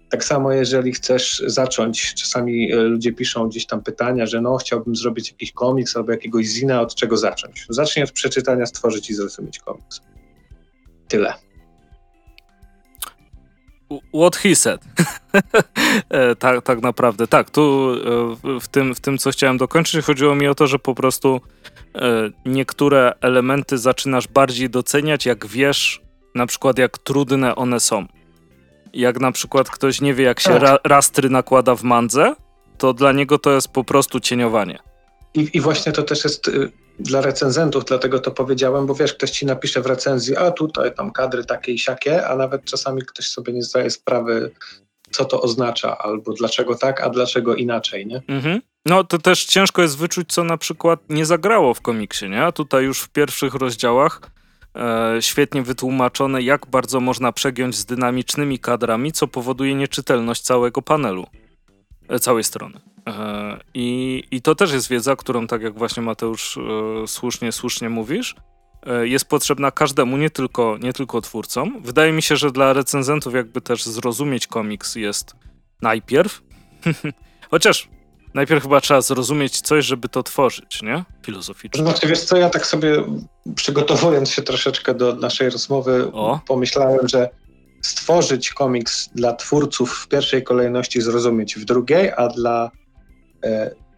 Tak 0.10 0.24
samo, 0.24 0.52
jeżeli 0.52 0.94
chcesz 0.94 1.44
zacząć, 1.46 2.14
czasami 2.14 2.72
e, 2.72 2.76
ludzie 2.76 3.14
piszą 3.14 3.50
gdzieś 3.50 3.66
tam 3.66 3.84
pytania, 3.84 4.26
że 4.26 4.42
no, 4.42 4.58
chciałbym 4.58 4.96
zrobić 4.96 5.32
jakiś 5.32 5.52
komiks 5.52 5.98
albo 5.98 6.12
jakiegoś 6.12 6.46
zina, 6.46 6.82
od 6.82 6.96
czego 6.96 7.18
zacząć. 7.18 7.66
Zacznij 7.70 8.04
od 8.04 8.12
przeczytania, 8.12 8.66
stworzyć 8.66 9.10
i 9.10 9.14
zrozumieć 9.14 9.60
komiks. 9.60 10.02
Tyle. 11.08 11.34
What 14.14 14.36
he 14.36 14.56
said. 14.56 14.82
E, 16.10 16.36
tak, 16.36 16.62
tak 16.62 16.82
naprawdę. 16.82 17.28
Tak, 17.28 17.50
tu 17.50 17.92
e, 18.56 18.60
w 18.60 18.68
tym, 18.68 18.96
w 18.96 19.00
tym, 19.00 19.18
co 19.18 19.32
chciałem 19.32 19.58
dokończyć, 19.58 20.06
chodziło 20.06 20.36
mi 20.36 20.48
o 20.48 20.56
to, 20.56 20.68
że 20.68 20.80
po 20.80 20.96
prostu 20.96 21.42
niektóre 22.46 23.14
elementy 23.22 23.78
zaczynasz 23.78 24.28
bardziej 24.28 24.70
doceniać, 24.70 25.26
jak 25.26 25.48
wiesz, 25.48 26.02
na 26.36 26.46
przykład, 26.46 26.78
jak 26.78 26.98
trudne 26.98 27.56
one 27.56 27.80
są. 27.80 28.06
Jak 28.94 29.20
na 29.20 29.32
przykład 29.32 29.70
ktoś 29.70 30.02
nie 30.02 30.14
wie, 30.14 30.24
jak 30.24 30.40
się 30.40 30.50
tak. 30.50 30.62
ra 30.62 30.78
rastry 30.84 31.30
nakłada 31.30 31.76
w 31.76 31.84
mandze, 31.84 32.36
to 32.78 32.94
dla 32.94 33.12
niego 33.12 33.38
to 33.38 33.52
jest 33.52 33.68
po 33.68 33.84
prostu 33.84 34.20
cieniowanie. 34.20 34.80
I, 35.34 35.50
I, 35.54 35.62
właśnie 35.62 35.92
to 35.92 36.04
też 36.04 36.24
jest 36.24 36.48
y, 36.48 36.72
dla 37.00 37.22
recenzentów, 37.22 37.86
dlatego 37.86 38.20
to 38.20 38.32
powiedziałem, 38.32 38.86
bo 38.86 38.96
wiesz, 38.96 39.14
ktoś 39.14 39.32
ci 39.32 39.46
napisze 39.46 39.82
w 39.82 39.86
recenzji, 39.86 40.38
a 40.38 40.52
tutaj 40.52 40.94
tam 40.96 41.12
kadry 41.12 41.46
takie 41.46 41.72
i 41.72 41.80
siakie, 41.80 42.28
a 42.28 42.36
nawet 42.36 42.66
czasami 42.66 43.02
ktoś 43.02 43.28
sobie 43.28 43.54
nie 43.54 43.64
zdaje 43.64 43.90
sprawy, 43.90 44.52
co 45.12 45.26
to 45.26 45.42
oznacza, 45.42 45.98
albo 45.98 46.34
dlaczego 46.34 46.76
tak, 46.76 47.02
a 47.02 47.10
dlaczego 47.10 47.56
inaczej, 47.56 48.08
nie? 48.08 48.22
Mhm. 48.28 48.62
No 48.86 49.04
to 49.04 49.18
też 49.18 49.46
ciężko 49.46 49.82
jest 49.82 49.98
wyczuć, 49.98 50.34
co 50.34 50.44
na 50.44 50.58
przykład 50.58 51.00
nie 51.10 51.26
zagrało 51.26 51.74
w 51.74 51.82
komiksie, 51.82 52.30
nie? 52.30 52.44
A 52.44 52.52
tutaj 52.52 52.84
już 52.84 53.02
w 53.02 53.10
pierwszych 53.10 53.54
rozdziałach 53.54 54.22
e, 54.76 55.18
świetnie 55.20 55.62
wytłumaczone, 55.62 56.42
jak 56.42 56.66
bardzo 56.66 57.00
można 57.00 57.32
przegiąć 57.32 57.76
z 57.76 57.86
dynamicznymi 57.86 58.60
kadrami, 58.60 59.12
co 59.12 59.28
powoduje 59.28 59.76
nieczytelność 59.76 60.42
całego 60.42 60.82
panelu, 60.82 61.28
e, 62.10 62.20
całej 62.20 62.44
strony. 62.44 62.80
E, 63.08 63.58
i, 63.74 64.24
I 64.32 64.42
to 64.42 64.56
też 64.56 64.72
jest 64.72 64.90
wiedza, 64.90 65.16
którą, 65.16 65.48
tak 65.48 65.62
jak 65.62 65.78
właśnie 65.78 66.04
Mateusz 66.04 66.58
e, 66.58 67.08
słusznie, 67.08 67.52
słusznie 67.52 67.90
mówisz, 67.90 68.36
e, 68.86 69.08
jest 69.08 69.26
potrzebna 69.26 69.72
każdemu, 69.72 70.18
nie 70.18 70.30
tylko, 70.30 70.78
nie 70.82 70.94
tylko 70.94 71.22
twórcom. 71.22 71.82
Wydaje 71.82 72.12
mi 72.12 72.22
się, 72.22 72.36
że 72.38 72.52
dla 72.52 72.74
recenzentów 72.74 73.34
jakby 73.34 73.62
też 73.62 73.86
zrozumieć 73.86 74.48
komiks 74.48 74.96
jest 74.96 75.36
najpierw, 75.82 76.42
chociaż 77.52 77.90
najpierw 78.34 78.64
chyba 78.64 78.82
trzeba 78.82 79.02
zrozumieć 79.02 79.62
coś, 79.62 79.86
żeby 79.86 80.10
to 80.10 80.24
tworzyć, 80.24 80.82
nie? 80.82 81.04
Filozoficznie. 81.26 81.82
Znaczy, 81.82 82.08
wiesz 82.08 82.22
co, 82.22 82.38
ja 82.38 82.50
tak 82.50 82.66
sobie 82.66 83.04
przygotowując 83.56 84.32
się 84.32 84.42
troszeczkę 84.42 84.94
do 84.94 85.16
naszej 85.16 85.50
rozmowy, 85.50 86.12
o. 86.14 86.40
pomyślałem, 86.48 87.08
że 87.08 87.30
stworzyć 87.82 88.54
komiks 88.54 89.10
dla 89.16 89.34
twórców 89.34 89.92
w 89.92 90.08
pierwszej 90.08 90.44
kolejności 90.44 91.02
zrozumieć 91.02 91.56
w 91.56 91.66
drugiej, 91.66 92.12
a 92.18 92.28
dla 92.28 92.72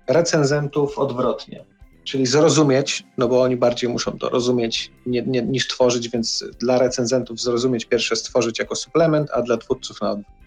recenzentów 0.08 1.00
odwrotnie. 1.00 1.66
Czyli 2.04 2.26
zrozumieć, 2.26 3.04
no 3.18 3.28
bo 3.28 3.42
oni 3.42 3.58
bardziej 3.58 3.90
muszą 3.90 4.12
to 4.12 4.30
rozumieć 4.30 4.92
nie, 5.06 5.22
nie, 5.22 5.42
niż 5.42 5.68
tworzyć, 5.68 6.10
więc 6.10 6.46
dla 6.60 6.80
recenzentów 6.80 7.42
zrozumieć 7.42 7.86
pierwsze 7.86 8.16
stworzyć 8.16 8.60
jako 8.60 8.76
suplement, 8.76 9.30
a 9.34 9.42
dla 9.42 9.58
twórców 9.58 10.02
na 10.02 10.12
odwrót 10.12 10.40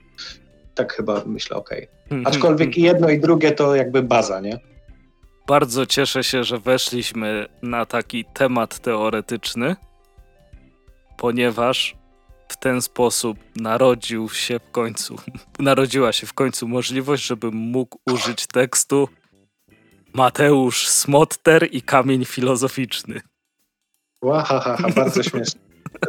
tak 0.74 0.92
chyba 0.92 1.22
myślę, 1.26 1.56
okej. 1.56 1.88
Okay. 2.06 2.22
Aczkolwiek 2.24 2.78
jedno 2.78 3.10
i 3.10 3.20
drugie 3.20 3.52
to 3.52 3.74
jakby 3.74 4.02
baza, 4.02 4.40
nie? 4.40 4.58
Bardzo 5.46 5.86
cieszę 5.86 6.24
się, 6.24 6.44
że 6.44 6.58
weszliśmy 6.58 7.46
na 7.62 7.86
taki 7.86 8.24
temat 8.24 8.78
teoretyczny, 8.78 9.76
ponieważ 11.18 11.96
w 12.52 12.56
ten 12.56 12.82
sposób 12.82 13.38
narodził 13.56 14.28
się 14.28 14.58
w 14.58 14.70
końcu, 14.70 15.16
narodziła 15.58 16.12
się 16.12 16.26
w 16.26 16.32
końcu 16.32 16.68
możliwość, 16.68 17.24
żebym 17.24 17.54
mógł 17.54 17.98
użyć 18.06 18.46
tekstu 18.46 19.08
Mateusz 20.14 20.88
Smotter 20.88 21.68
i 21.70 21.82
kamień 21.82 22.24
filozoficzny. 22.24 23.20
Łahaha, 24.22 24.76
bardzo 24.96 25.22
śmieszne. 25.28 25.60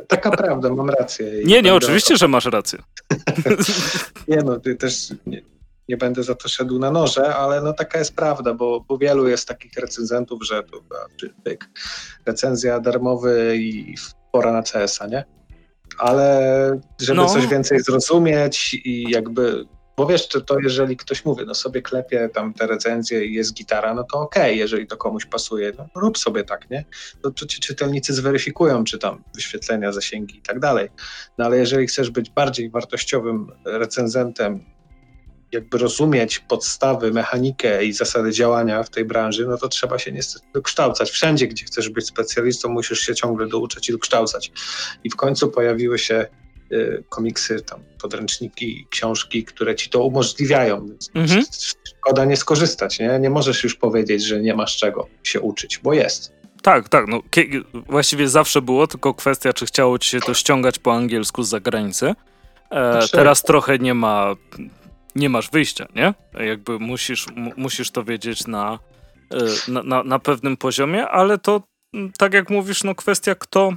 Taka 0.07 0.31
prawda, 0.31 0.73
mam 0.73 0.89
rację. 0.89 1.31
Nie, 1.45 1.61
nie, 1.61 1.73
oczywiście, 1.73 2.17
że 2.17 2.27
masz 2.27 2.45
rację. 2.45 2.79
nie 4.27 4.37
no, 4.37 4.59
ty 4.59 4.75
też 4.75 5.09
nie, 5.25 5.41
nie, 5.89 5.97
będę 5.97 6.23
za 6.23 6.35
to 6.35 6.49
szedł 6.49 6.79
na 6.79 6.91
noże, 6.91 7.35
ale 7.35 7.61
no 7.61 7.73
taka 7.73 7.99
jest 7.99 8.15
prawda, 8.15 8.53
bo, 8.53 8.85
bo 8.87 8.97
wielu 8.97 9.27
jest 9.27 9.47
takich 9.47 9.73
recenzentów, 9.73 10.45
że 10.45 10.63
to 10.63 10.81
pyk, 11.43 11.69
recenzja 12.25 12.79
darmowy 12.79 13.55
i 13.57 13.95
pora 14.31 14.51
na 14.51 14.63
CS-a, 14.63 15.07
nie? 15.07 15.23
Ale 15.97 16.79
żeby 17.01 17.17
no. 17.17 17.29
coś 17.29 17.47
więcej 17.47 17.79
zrozumieć 17.79 18.73
i 18.73 19.05
jakby 19.09 19.65
bo 19.97 20.05
wiesz, 20.05 20.27
to, 20.27 20.41
to 20.41 20.59
jeżeli 20.59 20.97
ktoś 20.97 21.25
mówi, 21.25 21.43
no 21.45 21.55
sobie 21.55 21.81
klepie 21.81 22.29
tam 22.33 22.53
te 22.53 22.67
recenzje 22.67 23.25
i 23.25 23.33
jest 23.33 23.53
gitara, 23.53 23.93
no 23.93 24.03
to 24.03 24.19
okej, 24.19 24.43
okay, 24.43 24.55
jeżeli 24.55 24.87
to 24.87 24.97
komuś 24.97 25.25
pasuje, 25.25 25.71
no 25.77 25.87
rób 25.95 26.17
sobie 26.17 26.43
tak, 26.43 26.69
nie? 26.69 26.85
No 27.23 27.31
to 27.31 27.45
ci 27.45 27.59
czytelnicy 27.59 28.13
zweryfikują, 28.13 28.83
czy 28.83 28.99
tam 28.99 29.23
wyświetlenia, 29.35 29.91
zasięgi 29.91 30.37
i 30.37 30.41
tak 30.41 30.59
dalej. 30.59 30.89
No 31.37 31.45
ale 31.45 31.57
jeżeli 31.57 31.87
chcesz 31.87 32.09
być 32.09 32.29
bardziej 32.29 32.69
wartościowym 32.69 33.47
recenzentem, 33.65 34.65
jakby 35.53 35.77
rozumieć 35.77 36.39
podstawy, 36.39 37.11
mechanikę 37.11 37.85
i 37.85 37.93
zasady 37.93 38.31
działania 38.31 38.83
w 38.83 38.89
tej 38.89 39.05
branży, 39.05 39.47
no 39.47 39.57
to 39.57 39.67
trzeba 39.67 39.99
się 39.99 40.11
niestety 40.11 40.45
dokształcać. 40.53 41.11
Wszędzie, 41.11 41.47
gdzie 41.47 41.65
chcesz 41.65 41.89
być 41.89 42.07
specjalistą, 42.07 42.69
musisz 42.69 42.99
się 42.99 43.15
ciągle 43.15 43.47
douczać 43.47 43.89
i 43.89 43.91
dokształcać. 43.91 44.51
I 45.03 45.09
w 45.09 45.15
końcu 45.15 45.49
pojawiły 45.49 45.99
się 45.99 46.27
Y, 46.73 47.03
komiksy, 47.09 47.61
tam 47.61 47.79
podręczniki, 48.01 48.87
książki, 48.89 49.43
które 49.43 49.75
ci 49.75 49.89
to 49.89 50.03
umożliwiają. 50.03 50.89
Mhm. 51.15 51.43
Szkoda 51.83 52.25
nie 52.25 52.37
skorzystać, 52.37 52.99
nie? 52.99 53.19
Nie 53.19 53.29
możesz 53.29 53.63
już 53.63 53.75
powiedzieć, 53.75 54.23
że 54.23 54.41
nie 54.41 54.55
masz 54.55 54.77
czego 54.77 55.07
się 55.23 55.41
uczyć, 55.41 55.79
bo 55.83 55.93
jest. 55.93 56.33
Tak, 56.61 56.89
tak. 56.89 57.07
No, 57.07 57.21
właściwie 57.73 58.29
zawsze 58.29 58.61
było, 58.61 58.87
tylko 58.87 59.13
kwestia, 59.13 59.53
czy 59.53 59.65
chciało 59.65 59.99
ci 59.99 60.09
się 60.09 60.19
to 60.19 60.33
ściągać 60.33 60.79
po 60.79 60.93
angielsku 60.93 61.43
z 61.43 61.49
zagranicy. 61.49 62.13
E, 62.71 63.07
teraz 63.11 63.43
trochę 63.43 63.79
nie 63.79 63.93
ma, 63.93 64.35
nie 65.15 65.29
masz 65.29 65.49
wyjścia, 65.49 65.87
nie? 65.95 66.13
Jakby 66.45 66.79
musisz, 66.79 67.25
musisz 67.57 67.91
to 67.91 68.03
wiedzieć 68.03 68.47
na, 68.47 68.79
e, 69.33 69.71
na, 69.71 69.83
na, 69.83 70.03
na 70.03 70.19
pewnym 70.19 70.57
poziomie, 70.57 71.07
ale 71.07 71.37
to 71.37 71.61
tak 72.17 72.33
jak 72.33 72.49
mówisz, 72.49 72.83
no 72.83 72.95
kwestia 72.95 73.35
kto 73.35 73.73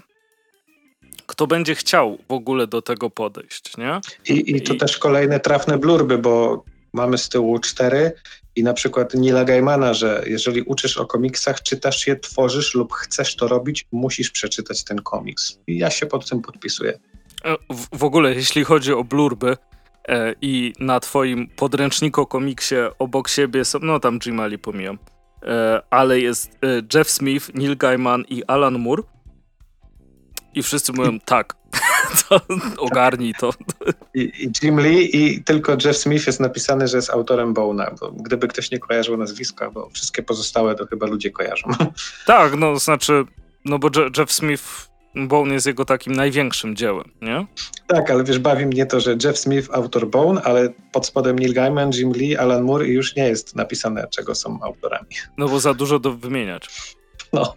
kto 1.26 1.46
będzie 1.46 1.74
chciał 1.74 2.18
w 2.28 2.32
ogóle 2.32 2.66
do 2.66 2.82
tego 2.82 3.10
podejść, 3.10 3.76
nie? 3.76 4.00
I, 4.28 4.56
i 4.56 4.62
to 4.62 4.74
I... 4.74 4.76
też 4.76 4.98
kolejne 4.98 5.40
trafne 5.40 5.78
blurby, 5.78 6.18
bo 6.18 6.64
mamy 6.92 7.18
z 7.18 7.28
tyłu 7.28 7.58
cztery 7.58 8.12
i 8.56 8.62
na 8.62 8.74
przykład 8.74 9.14
Nila 9.14 9.44
Gaimana, 9.44 9.94
że 9.94 10.22
jeżeli 10.26 10.62
uczysz 10.62 10.96
o 10.96 11.06
komiksach, 11.06 11.62
czytasz 11.62 12.06
je, 12.06 12.16
tworzysz 12.16 12.74
lub 12.74 12.92
chcesz 12.92 13.36
to 13.36 13.48
robić, 13.48 13.86
musisz 13.92 14.30
przeczytać 14.30 14.84
ten 14.84 14.98
komiks. 14.98 15.58
I 15.66 15.78
ja 15.78 15.90
się 15.90 16.06
pod 16.06 16.28
tym 16.28 16.42
podpisuję. 16.42 16.98
E, 17.44 17.56
w, 17.70 17.98
w 17.98 18.04
ogóle, 18.04 18.34
jeśli 18.34 18.64
chodzi 18.64 18.92
o 18.92 19.04
blurby 19.04 19.56
i 20.40 20.72
na 20.80 21.00
twoim 21.00 21.48
podręczniku 21.56 22.26
komiksie 22.26 22.74
obok 22.98 23.28
siebie 23.28 23.64
są, 23.64 23.78
no 23.82 24.00
tam 24.00 24.18
Jimali 24.26 24.58
pomijam, 24.58 24.98
e, 25.42 25.82
ale 25.90 26.20
jest 26.20 26.50
e, 26.50 26.82
Jeff 26.94 27.10
Smith, 27.10 27.54
Neil 27.54 27.76
Gaiman 27.76 28.24
i 28.28 28.44
Alan 28.44 28.78
Moore, 28.78 29.02
i 30.54 30.62
wszyscy 30.62 30.92
mówią, 30.92 31.18
tak, 31.24 31.54
to 32.28 32.40
ogarnij 32.78 33.34
to. 33.40 33.50
I, 34.14 34.20
I, 34.20 34.50
Jim 34.62 34.80
Lee 34.80 35.16
i 35.16 35.44
tylko 35.44 35.76
Jeff 35.84 35.96
Smith 35.96 36.26
jest 36.26 36.40
napisany, 36.40 36.88
że 36.88 36.96
jest 36.96 37.10
autorem 37.10 37.54
Bona, 37.54 37.90
bo 38.00 38.12
gdyby 38.12 38.48
ktoś 38.48 38.70
nie 38.70 38.78
kojarzył 38.78 39.16
nazwiska, 39.16 39.70
bo 39.70 39.90
wszystkie 39.90 40.22
pozostałe 40.22 40.74
to 40.74 40.86
chyba 40.86 41.06
ludzie 41.06 41.30
kojarzą. 41.30 41.70
Tak, 42.26 42.56
no 42.56 42.78
znaczy, 42.78 43.24
no 43.64 43.78
bo 43.78 43.90
Jeff 44.18 44.32
Smith, 44.32 44.90
Bone 45.16 45.54
jest 45.54 45.66
jego 45.66 45.84
takim 45.84 46.12
największym 46.12 46.76
dziełem, 46.76 47.10
nie? 47.22 47.46
Tak, 47.86 48.10
ale 48.10 48.24
wiesz, 48.24 48.38
bawi 48.38 48.66
mnie 48.66 48.86
to, 48.86 49.00
że 49.00 49.16
Jeff 49.24 49.38
Smith 49.38 49.68
autor 49.72 50.10
Bone, 50.10 50.42
ale 50.42 50.68
pod 50.92 51.06
spodem 51.06 51.38
Neil 51.38 51.54
Gaiman, 51.54 51.90
Jim 51.94 52.12
Lee, 52.12 52.36
Alan 52.36 52.62
Moore 52.62 52.86
i 52.86 52.92
już 52.92 53.16
nie 53.16 53.28
jest 53.28 53.56
napisane, 53.56 54.06
czego 54.10 54.34
są 54.34 54.58
autorami. 54.62 55.08
No 55.38 55.48
bo 55.48 55.60
za 55.60 55.74
dużo 55.74 55.98
do 55.98 56.12
wymieniać. 56.12 56.68
No. 57.32 57.54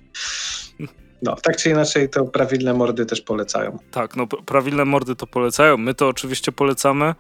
No, 1.22 1.36
tak 1.36 1.58
czy 1.58 1.70
inaczej 1.70 2.10
to 2.10 2.26
prawilne 2.26 2.74
mordy 2.74 3.06
też 3.06 3.22
polecają. 3.22 3.78
Tak, 3.92 4.16
no 4.16 4.28
prawilne 4.28 4.86
mordy 4.86 5.16
to 5.16 5.28
polecają. 5.28 5.78
My 5.78 5.94
to 5.94 6.08
oczywiście 6.08 6.52
polecamy 6.52 7.16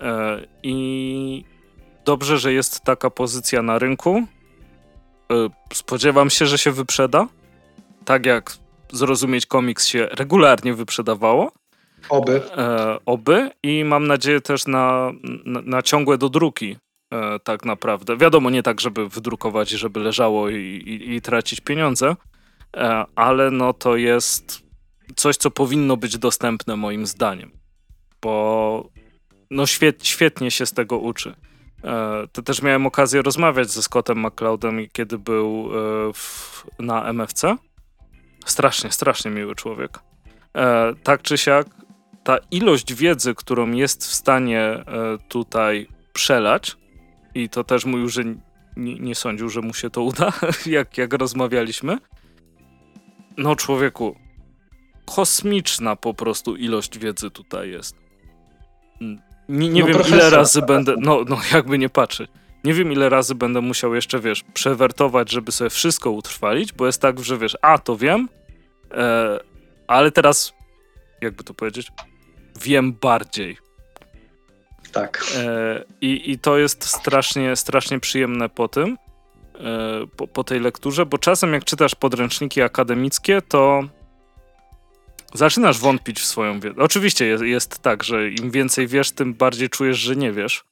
e, 0.00 0.40
i 0.62 1.44
dobrze, 2.04 2.38
że 2.38 2.52
jest 2.52 2.80
taka 2.80 3.10
pozycja 3.10 3.62
na 3.62 3.78
rynku. 3.78 4.22
E, 5.32 5.48
spodziewam 5.72 6.30
się, 6.30 6.46
że 6.46 6.58
się 6.58 6.70
wyprzeda. 6.70 7.28
Tak 8.04 8.26
jak 8.26 8.52
zrozumieć 8.92 9.46
komiks 9.46 9.86
się 9.86 10.08
regularnie 10.10 10.74
wyprzedawało. 10.74 11.52
Oby. 12.08 12.40
E, 12.56 12.96
oby 13.06 13.50
i 13.62 13.84
mam 13.84 14.06
nadzieję 14.06 14.40
też 14.40 14.66
na, 14.66 15.12
na, 15.44 15.60
na 15.62 15.82
ciągłe 15.82 16.18
dodruki 16.18 16.76
e, 17.12 17.38
tak 17.38 17.64
naprawdę. 17.64 18.16
Wiadomo, 18.16 18.50
nie 18.50 18.62
tak, 18.62 18.80
żeby 18.80 19.08
wydrukować, 19.08 19.68
żeby 19.68 20.00
leżało 20.00 20.48
i, 20.48 20.56
i, 20.56 21.14
i 21.14 21.20
tracić 21.20 21.60
pieniądze, 21.60 22.16
e, 22.76 23.04
ale 23.14 23.50
no 23.50 23.72
to 23.72 23.96
jest 23.96 24.62
coś, 25.16 25.36
co 25.36 25.50
powinno 25.50 25.96
być 25.96 26.18
dostępne 26.18 26.76
moim 26.76 27.06
zdaniem, 27.06 27.50
bo 28.22 28.88
no 29.50 29.66
świet, 29.66 30.06
świetnie 30.06 30.50
się 30.50 30.66
z 30.66 30.72
tego 30.72 30.98
uczy. 30.98 31.34
E, 31.84 32.26
to 32.32 32.42
też 32.42 32.62
miałem 32.62 32.86
okazję 32.86 33.22
rozmawiać 33.22 33.70
ze 33.70 33.82
Scottem 33.82 34.26
McCloudem, 34.26 34.86
kiedy 34.92 35.18
był 35.18 35.66
e, 35.66 36.12
w, 36.12 36.64
na 36.78 37.12
MFC. 37.12 37.56
Strasznie, 38.46 38.92
strasznie 38.92 39.30
miły 39.30 39.54
człowiek. 39.54 39.98
E, 40.56 40.92
tak 41.02 41.22
czy 41.22 41.38
siak, 41.38 41.66
ta 42.24 42.38
ilość 42.50 42.94
wiedzy, 42.94 43.34
którą 43.34 43.70
jest 43.72 44.02
w 44.04 44.14
stanie 44.14 44.84
tutaj 45.28 45.88
przelać, 46.12 46.76
i 47.34 47.48
to 47.48 47.64
też 47.64 47.84
mówił, 47.84 48.08
że 48.08 48.22
nie, 48.76 48.94
nie 48.94 49.14
sądził, 49.14 49.48
że 49.48 49.60
mu 49.60 49.74
się 49.74 49.90
to 49.90 50.02
uda, 50.02 50.32
jak, 50.66 50.98
jak 50.98 51.12
rozmawialiśmy. 51.12 51.98
No, 53.36 53.56
człowieku, 53.56 54.16
kosmiczna 55.04 55.96
po 55.96 56.14
prostu 56.14 56.56
ilość 56.56 56.98
wiedzy 56.98 57.30
tutaj 57.30 57.70
jest. 57.70 57.96
Nie, 59.48 59.68
nie 59.68 59.80
no 59.80 59.86
wiem 59.86 60.02
ile 60.08 60.30
razy 60.30 60.62
będę, 60.62 60.94
no, 60.98 61.24
no 61.28 61.36
jakby 61.54 61.78
nie 61.78 61.88
patrzeć. 61.88 62.30
Nie 62.64 62.74
wiem 62.74 62.92
ile 62.92 63.08
razy 63.08 63.34
będę 63.34 63.60
musiał 63.60 63.94
jeszcze, 63.94 64.20
wiesz, 64.20 64.44
przewertować, 64.54 65.30
żeby 65.30 65.52
sobie 65.52 65.70
wszystko 65.70 66.10
utrwalić, 66.10 66.72
bo 66.72 66.86
jest 66.86 67.00
tak, 67.00 67.20
że 67.20 67.38
wiesz, 67.38 67.56
a 67.62 67.78
to 67.78 67.96
wiem, 67.96 68.28
e, 68.90 69.38
ale 69.86 70.10
teraz, 70.10 70.52
jakby 71.20 71.44
to 71.44 71.54
powiedzieć, 71.54 71.88
wiem 72.60 72.92
bardziej. 72.92 73.56
Tak. 74.92 75.24
E, 75.36 75.84
i, 76.00 76.30
I 76.30 76.38
to 76.38 76.58
jest 76.58 76.84
strasznie, 76.84 77.56
strasznie 77.56 78.00
przyjemne 78.00 78.48
po 78.48 78.68
tym, 78.68 78.98
e, 79.54 80.06
po, 80.16 80.26
po 80.26 80.44
tej 80.44 80.60
lekturze, 80.60 81.06
bo 81.06 81.18
czasem 81.18 81.52
jak 81.52 81.64
czytasz 81.64 81.94
podręczniki 81.94 82.62
akademickie, 82.62 83.42
to 83.42 83.82
zaczynasz 85.34 85.78
wątpić 85.78 86.20
w 86.20 86.24
swoją 86.24 86.60
wiedzę. 86.60 86.82
Oczywiście 86.82 87.26
jest, 87.26 87.44
jest 87.44 87.78
tak, 87.78 88.04
że 88.04 88.28
im 88.30 88.50
więcej 88.50 88.86
wiesz, 88.86 89.10
tym 89.10 89.34
bardziej 89.34 89.68
czujesz, 89.70 89.98
że 89.98 90.16
nie 90.16 90.32
wiesz. 90.32 90.64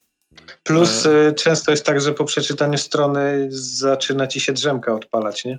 Plus 0.63 1.07
e... 1.07 1.29
y, 1.29 1.35
często 1.35 1.71
jest 1.71 1.87
tak, 1.87 2.01
że 2.01 2.13
po 2.13 2.25
przeczytaniu 2.25 2.79
strony 2.79 3.49
zaczyna 3.51 4.27
ci 4.27 4.41
się 4.41 4.53
drzemka 4.53 4.95
odpalać, 4.95 5.45
nie? 5.45 5.59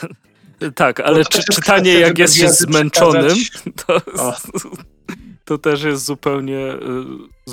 tak, 0.74 1.00
ale 1.00 1.24
czy, 1.24 1.44
czytanie 1.44 1.92
jak 1.92 2.18
jest 2.18 2.34
się 2.34 2.48
zmęczonym, 2.48 3.36
to, 3.86 4.00
to 5.44 5.58
też 5.58 5.82
jest 5.82 6.04
zupełnie, 6.04 6.74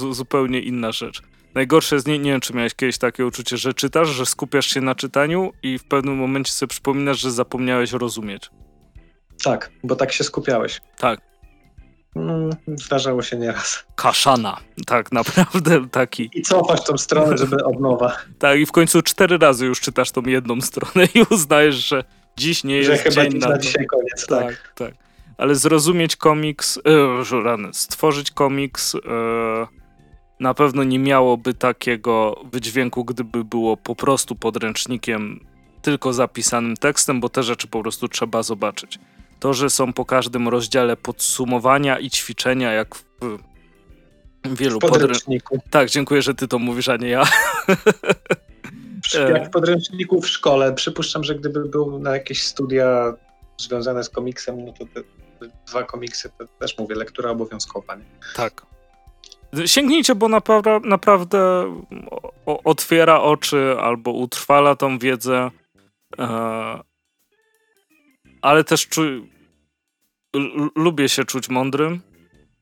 y, 0.10 0.14
zupełnie 0.14 0.60
inna 0.60 0.92
rzecz. 0.92 1.22
Najgorsze 1.56 1.96
jest, 1.96 2.08
nie, 2.08 2.20
nie 2.20 2.32
wiem, 2.32 2.42
czy 2.42 2.54
miałeś 2.54 2.76
kiedyś 2.76 2.98
takie 2.98 3.26
uczucie, 3.26 3.58
że 3.58 3.74
czytasz, 3.74 4.08
że 4.10 4.26
skupiasz 4.26 4.66
się 4.66 4.82
na 4.82 4.96
czytaniu 4.96 5.52
i 5.64 5.78
w 5.78 5.84
pewnym 5.84 6.16
momencie 6.16 6.52
sobie 6.52 6.68
przypominasz, 6.68 7.20
że 7.20 7.32
zapomniałeś 7.32 7.92
rozumieć. 7.92 8.50
Tak, 9.44 9.72
bo 9.84 9.96
tak 9.96 10.12
się 10.12 10.24
skupiałeś. 10.24 10.82
Tak. 10.98 11.31
Mm, 12.16 12.50
zdarzało 12.68 13.22
się 13.22 13.38
nieraz. 13.38 13.84
Kaszana, 13.96 14.58
tak 14.86 15.12
naprawdę 15.12 15.88
taki. 15.92 16.30
I 16.34 16.42
cofasz 16.42 16.84
tą 16.84 16.98
stronę, 16.98 17.38
żeby 17.38 17.64
od 17.64 17.80
nowa. 17.80 18.18
tak, 18.40 18.60
i 18.60 18.66
w 18.66 18.72
końcu 18.72 19.02
cztery 19.02 19.38
razy 19.38 19.66
już 19.66 19.82
czytasz 19.82 20.12
tą 20.12 20.22
jedną 20.22 20.62
stronę 20.62 21.08
i 21.16 21.22
uznajesz, 21.30 21.76
że 21.76 22.04
dziś 22.38 22.64
nie 22.64 22.84
że 22.84 22.92
jest 22.92 23.04
chyba 23.04 23.24
dzień 23.24 23.40
na, 23.40 23.50
na 23.50 23.58
dzisiaj 23.58 23.86
koniec, 23.86 24.28
tak. 24.28 24.46
Tak, 24.46 24.74
tak. 24.76 24.94
Ale 25.38 25.56
zrozumieć 25.56 26.16
komiks, 26.16 26.80
e, 27.32 27.44
rany, 27.44 27.70
stworzyć 27.74 28.32
komiks 28.32 28.96
e, 28.96 29.00
na 30.40 30.54
pewno 30.54 30.84
nie 30.84 31.00
miałoby 31.00 31.54
takiego 31.54 32.42
wydźwięku, 32.52 33.06
gdyby 33.06 33.44
było 33.44 33.78
po 33.78 33.96
prostu 33.96 34.36
podręcznikiem 34.36 35.46
tylko 35.82 36.14
zapisanym 36.14 36.78
tekstem, 36.78 37.20
bo 37.20 37.30
te 37.30 37.44
rzeczy 37.44 37.68
po 37.68 37.82
prostu 37.82 38.08
trzeba 38.08 38.44
zobaczyć. 38.44 39.00
To, 39.42 39.54
że 39.54 39.70
są 39.70 39.94
po 39.94 40.06
każdym 40.06 40.48
rozdziale 40.48 40.98
podsumowania 40.98 42.00
i 42.00 42.10
ćwiczenia, 42.10 42.74
jak 42.74 42.96
w 42.96 43.40
wielu 44.46 44.78
w 44.78 44.82
podręczniku. 44.82 45.56
Podrę... 45.56 45.70
Tak, 45.72 45.90
dziękuję, 45.90 46.22
że 46.22 46.34
ty 46.34 46.48
to 46.48 46.60
mówisz, 46.60 46.90
a 46.90 46.98
nie 46.98 47.10
ja. 47.10 47.24
Jak 49.14 49.48
w 49.48 49.50
podręczniku 49.50 50.22
w 50.22 50.28
szkole. 50.28 50.74
Przypuszczam, 50.74 51.24
że 51.24 51.36
gdyby 51.36 51.66
był 51.66 52.00
na 52.00 52.14
jakieś 52.14 52.44
studia 52.44 53.14
związane 53.58 54.04
z 54.04 54.10
komiksem, 54.10 54.66
no 54.66 54.74
to 54.80 54.86
te 54.86 55.02
dwa 55.68 55.84
komiksy 55.84 56.32
to 56.38 56.46
też 56.60 56.78
mówię, 56.78 56.96
lektura 56.96 57.30
obowiązkowa. 57.30 57.96
Nie? 57.96 58.06
Tak. 58.36 58.66
Sięgnijcie, 59.66 60.16
bo 60.16 60.28
naprawdę, 60.28 60.80
naprawdę 60.84 61.66
otwiera 62.46 63.22
oczy 63.22 63.76
albo 63.80 64.12
utrwala 64.12 64.76
tą 64.76 65.00
wiedzę. 65.00 65.52
Ale 68.42 68.64
też 68.64 68.88
czu... 68.88 69.02
lubię 70.76 71.10
się 71.10 71.26
czuć 71.26 71.50
mądrym 71.50 72.02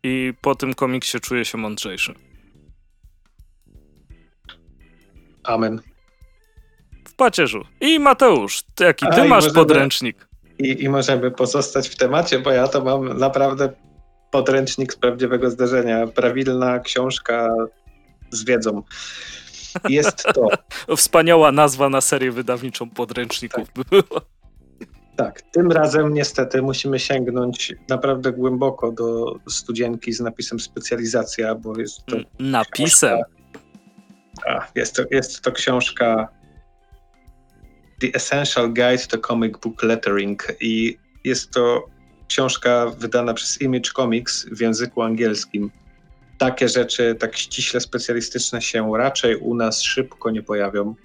i 0.04 0.34
po 0.42 0.56
tym 0.56 0.74
komiksie 0.74 1.20
czuję 1.20 1.46
się 1.46 1.58
mądrzejszy. 1.58 2.14
Amen. 5.44 5.82
W 7.08 7.14
pacierzu. 7.14 7.66
I 7.82 8.00
Mateusz, 8.00 8.64
jaki 8.80 9.06
ty 9.06 9.22
A, 9.22 9.26
masz 9.26 9.30
możemy, 9.30 9.54
podręcznik? 9.54 10.28
I, 10.60 10.84
I 10.84 10.90
możemy 10.90 11.32
pozostać 11.32 11.90
w 11.90 11.96
temacie, 11.96 12.40
bo 12.40 12.52
ja 12.52 12.68
to 12.68 12.84
mam 12.84 13.18
naprawdę 13.18 13.74
podręcznik 14.32 14.94
z 14.94 14.96
prawdziwego 14.96 15.50
zdarzenia. 15.50 16.08
Prawilna 16.08 16.80
książka 16.80 17.50
z 18.32 18.46
wiedzą. 18.46 18.84
Jest 19.90 20.24
to. 20.24 20.48
Wspaniała 20.98 21.52
nazwa 21.52 21.90
na 21.90 22.02
serię 22.02 22.32
wydawniczą 22.32 22.90
podręczników 22.90 23.68
tak. 23.68 23.76
by 23.76 23.84
była. 23.90 24.22
Tak, 25.20 25.42
tym 25.42 25.72
razem 25.72 26.14
niestety 26.14 26.62
musimy 26.62 27.00
sięgnąć 27.00 27.74
naprawdę 27.90 28.32
głęboko 28.32 28.92
do 28.92 29.36
studzienki 29.50 30.14
z 30.14 30.20
napisem 30.20 30.60
specjalizacja, 30.60 31.56
bo 31.56 31.80
jest 31.80 32.06
to. 32.06 32.18
Napisem. 32.40 33.18
Książka, 33.18 33.30
a, 34.48 34.68
jest, 34.76 34.96
to, 34.96 35.04
jest 35.12 35.42
to 35.42 35.52
książka 35.52 36.28
The 38.02 38.08
Essential 38.14 38.68
Guide 38.68 39.08
to 39.10 39.18
Comic 39.18 39.58
Book 39.58 39.84
Lettering 39.84 40.48
i 40.62 40.98
jest 41.24 41.52
to 41.52 41.86
książka 42.28 42.86
wydana 42.98 43.34
przez 43.34 43.62
Image 43.62 43.92
Comics 43.96 44.46
w 44.52 44.62
języku 44.62 45.02
angielskim. 45.02 45.72
Takie 46.38 46.70
rzeczy, 46.70 47.16
tak 47.16 47.38
ściśle 47.38 47.82
specjalistyczne 47.82 48.62
się 48.62 48.92
raczej 48.98 49.36
u 49.36 49.56
nas 49.56 49.82
szybko 49.82 50.32
nie 50.32 50.44
pojawią. 50.44 50.96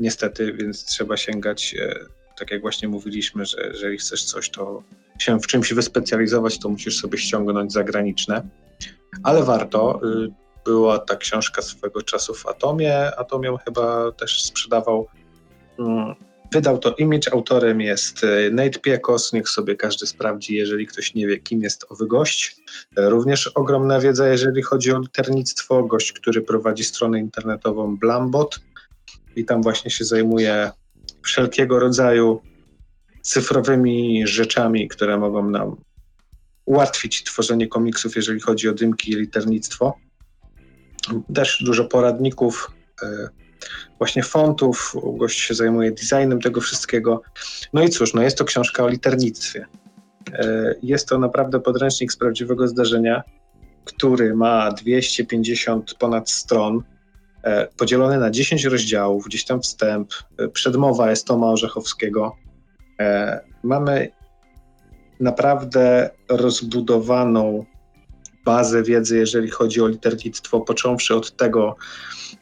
Niestety, 0.00 0.52
więc 0.52 0.84
trzeba 0.84 1.16
sięgać 1.16 1.74
e, 1.78 2.21
tak 2.38 2.50
jak 2.50 2.60
właśnie 2.60 2.88
mówiliśmy, 2.88 3.46
że 3.46 3.56
jeżeli 3.72 3.98
chcesz 3.98 4.24
coś, 4.24 4.50
to 4.50 4.82
się 5.18 5.40
w 5.40 5.46
czymś 5.46 5.72
wyspecjalizować, 5.72 6.58
to 6.58 6.68
musisz 6.68 7.00
sobie 7.00 7.18
ściągnąć 7.18 7.72
zagraniczne. 7.72 8.42
Ale 9.22 9.42
warto. 9.42 10.00
Y, 10.04 10.42
była 10.64 10.98
ta 10.98 11.16
książka 11.16 11.62
swego 11.62 12.02
czasu 12.02 12.34
w 12.34 12.46
Atomie. 12.46 13.16
Atomią 13.16 13.56
chyba 13.56 14.12
też 14.12 14.42
sprzedawał. 14.42 15.06
Mm, 15.78 16.14
wydał 16.52 16.78
to 16.78 16.94
Image, 16.98 17.32
autorem 17.32 17.80
jest 17.80 18.24
y, 18.24 18.50
Nate 18.52 18.78
Piekos, 18.78 19.32
niech 19.32 19.48
sobie 19.48 19.76
każdy 19.76 20.06
sprawdzi, 20.06 20.54
jeżeli 20.54 20.86
ktoś 20.86 21.14
nie 21.14 21.26
wie, 21.26 21.38
kim 21.38 21.62
jest 21.62 21.86
owy 21.88 22.06
gość. 22.06 22.56
Również 22.96 23.46
ogromna 23.46 24.00
wiedza, 24.00 24.28
jeżeli 24.28 24.62
chodzi 24.62 24.92
o 24.92 24.98
liternictwo. 24.98 25.82
Gość, 25.82 26.12
który 26.12 26.42
prowadzi 26.42 26.84
stronę 26.84 27.20
internetową 27.20 27.96
Blambot 27.96 28.60
i 29.36 29.44
tam 29.44 29.62
właśnie 29.62 29.90
się 29.90 30.04
zajmuje 30.04 30.70
wszelkiego 31.22 31.78
rodzaju 31.78 32.42
cyfrowymi 33.22 34.26
rzeczami, 34.26 34.88
które 34.88 35.18
mogą 35.18 35.50
nam 35.50 35.76
ułatwić 36.64 37.24
tworzenie 37.24 37.68
komiksów, 37.68 38.16
jeżeli 38.16 38.40
chodzi 38.40 38.68
o 38.68 38.72
dymki 38.72 39.12
i 39.12 39.16
liternictwo. 39.16 39.98
Też 41.34 41.62
dużo 41.64 41.84
poradników, 41.84 42.70
e, 43.02 43.28
właśnie 43.98 44.22
fontów, 44.22 44.94
gość 45.16 45.38
się 45.38 45.54
zajmuje 45.54 45.92
designem 45.92 46.40
tego 46.40 46.60
wszystkiego. 46.60 47.22
No 47.72 47.82
i 47.82 47.88
cóż, 47.88 48.14
no 48.14 48.22
jest 48.22 48.38
to 48.38 48.44
książka 48.44 48.84
o 48.84 48.88
liternictwie. 48.88 49.66
E, 50.32 50.74
jest 50.82 51.08
to 51.08 51.18
naprawdę 51.18 51.60
podręcznik 51.60 52.12
z 52.12 52.16
prawdziwego 52.16 52.68
zdarzenia, 52.68 53.22
który 53.84 54.34
ma 54.34 54.72
250 54.72 55.94
ponad 55.94 56.30
stron, 56.30 56.82
E, 57.44 57.68
podzielony 57.76 58.18
na 58.18 58.30
10 58.30 58.64
rozdziałów, 58.64 59.24
gdzieś 59.26 59.44
tam 59.44 59.62
wstęp, 59.62 60.12
e, 60.38 60.48
przedmowa 60.48 61.10
jest 61.10 61.26
Toma 61.26 61.46
Orzechowskiego. 61.46 62.36
E, 63.00 63.40
mamy 63.62 64.10
naprawdę 65.20 66.10
rozbudowaną 66.28 67.64
bazę 68.44 68.82
wiedzy, 68.82 69.18
jeżeli 69.18 69.50
chodzi 69.50 69.80
o 69.80 69.86
liternictwo, 69.86 70.60
począwszy 70.60 71.14
od 71.14 71.36
tego, 71.36 71.76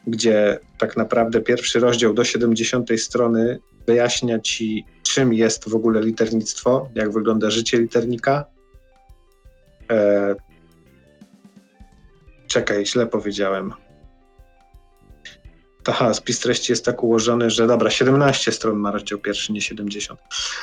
gdzie 0.07 0.59
tak 0.77 0.97
naprawdę 0.97 1.41
pierwszy 1.41 1.79
rozdział 1.79 2.13
do 2.13 2.23
70 2.23 3.01
strony 3.01 3.59
wyjaśnia 3.87 4.39
ci, 4.39 4.85
czym 5.03 5.33
jest 5.33 5.69
w 5.69 5.75
ogóle 5.75 6.01
liternictwo, 6.01 6.89
jak 6.95 7.11
wygląda 7.11 7.49
życie 7.49 7.79
liternika. 7.79 8.45
Czekaj, 12.47 12.85
źle 12.85 13.07
powiedziałem. 13.07 13.73
Aha, 15.87 16.13
spis 16.13 16.39
treści 16.39 16.71
jest 16.71 16.85
tak 16.85 17.03
ułożony, 17.03 17.49
że 17.49 17.67
dobra, 17.67 17.89
17 17.89 18.51
stron 18.51 18.75
ma 18.75 18.91
rozdział 18.91 19.19
pierwszy, 19.19 19.53
nie 19.53 19.61
70. 19.61 20.19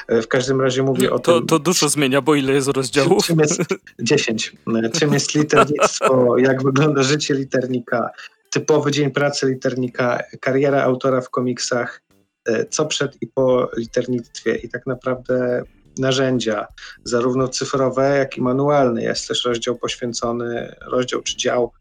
E, 0.09 0.23
w 0.23 0.29
każdym 0.29 0.61
razie 0.61 0.83
mówię 0.83 1.13
o 1.13 1.19
to, 1.19 1.39
tym... 1.39 1.47
To 1.47 1.59
dużo 1.59 1.89
zmienia, 1.89 2.23
bo 2.23 2.35
ile 2.35 2.53
jest 2.53 2.69
rozdziałów? 2.69 3.27
Czym 3.27 3.39
jest, 3.39 3.61
10. 4.01 4.53
E, 4.85 4.91
czym 4.91 5.13
jest 5.13 5.35
liternictwo, 5.35 6.35
jak 6.49 6.63
wygląda 6.63 7.03
życie 7.03 7.35
liternika, 7.35 8.11
typowy 8.51 8.91
dzień 8.91 9.11
pracy 9.11 9.47
liternika, 9.47 10.23
kariera 10.41 10.83
autora 10.83 11.21
w 11.21 11.31
komiksach, 11.31 12.03
e, 12.45 12.67
co 12.67 12.87
przed 12.87 13.23
i 13.23 13.27
po 13.27 13.71
liternictwie 13.77 14.57
i 14.57 14.69
tak 14.69 14.87
naprawdę 14.87 15.63
narzędzia, 15.99 16.67
zarówno 17.05 17.49
cyfrowe, 17.49 18.19
jak 18.19 18.37
i 18.37 18.43
manualne. 18.43 19.03
Jest 19.03 19.29
też 19.29 19.45
rozdział 19.45 19.77
poświęcony, 19.77 20.75
rozdział 20.87 21.23
czy 21.23 21.37
dział 21.37 21.73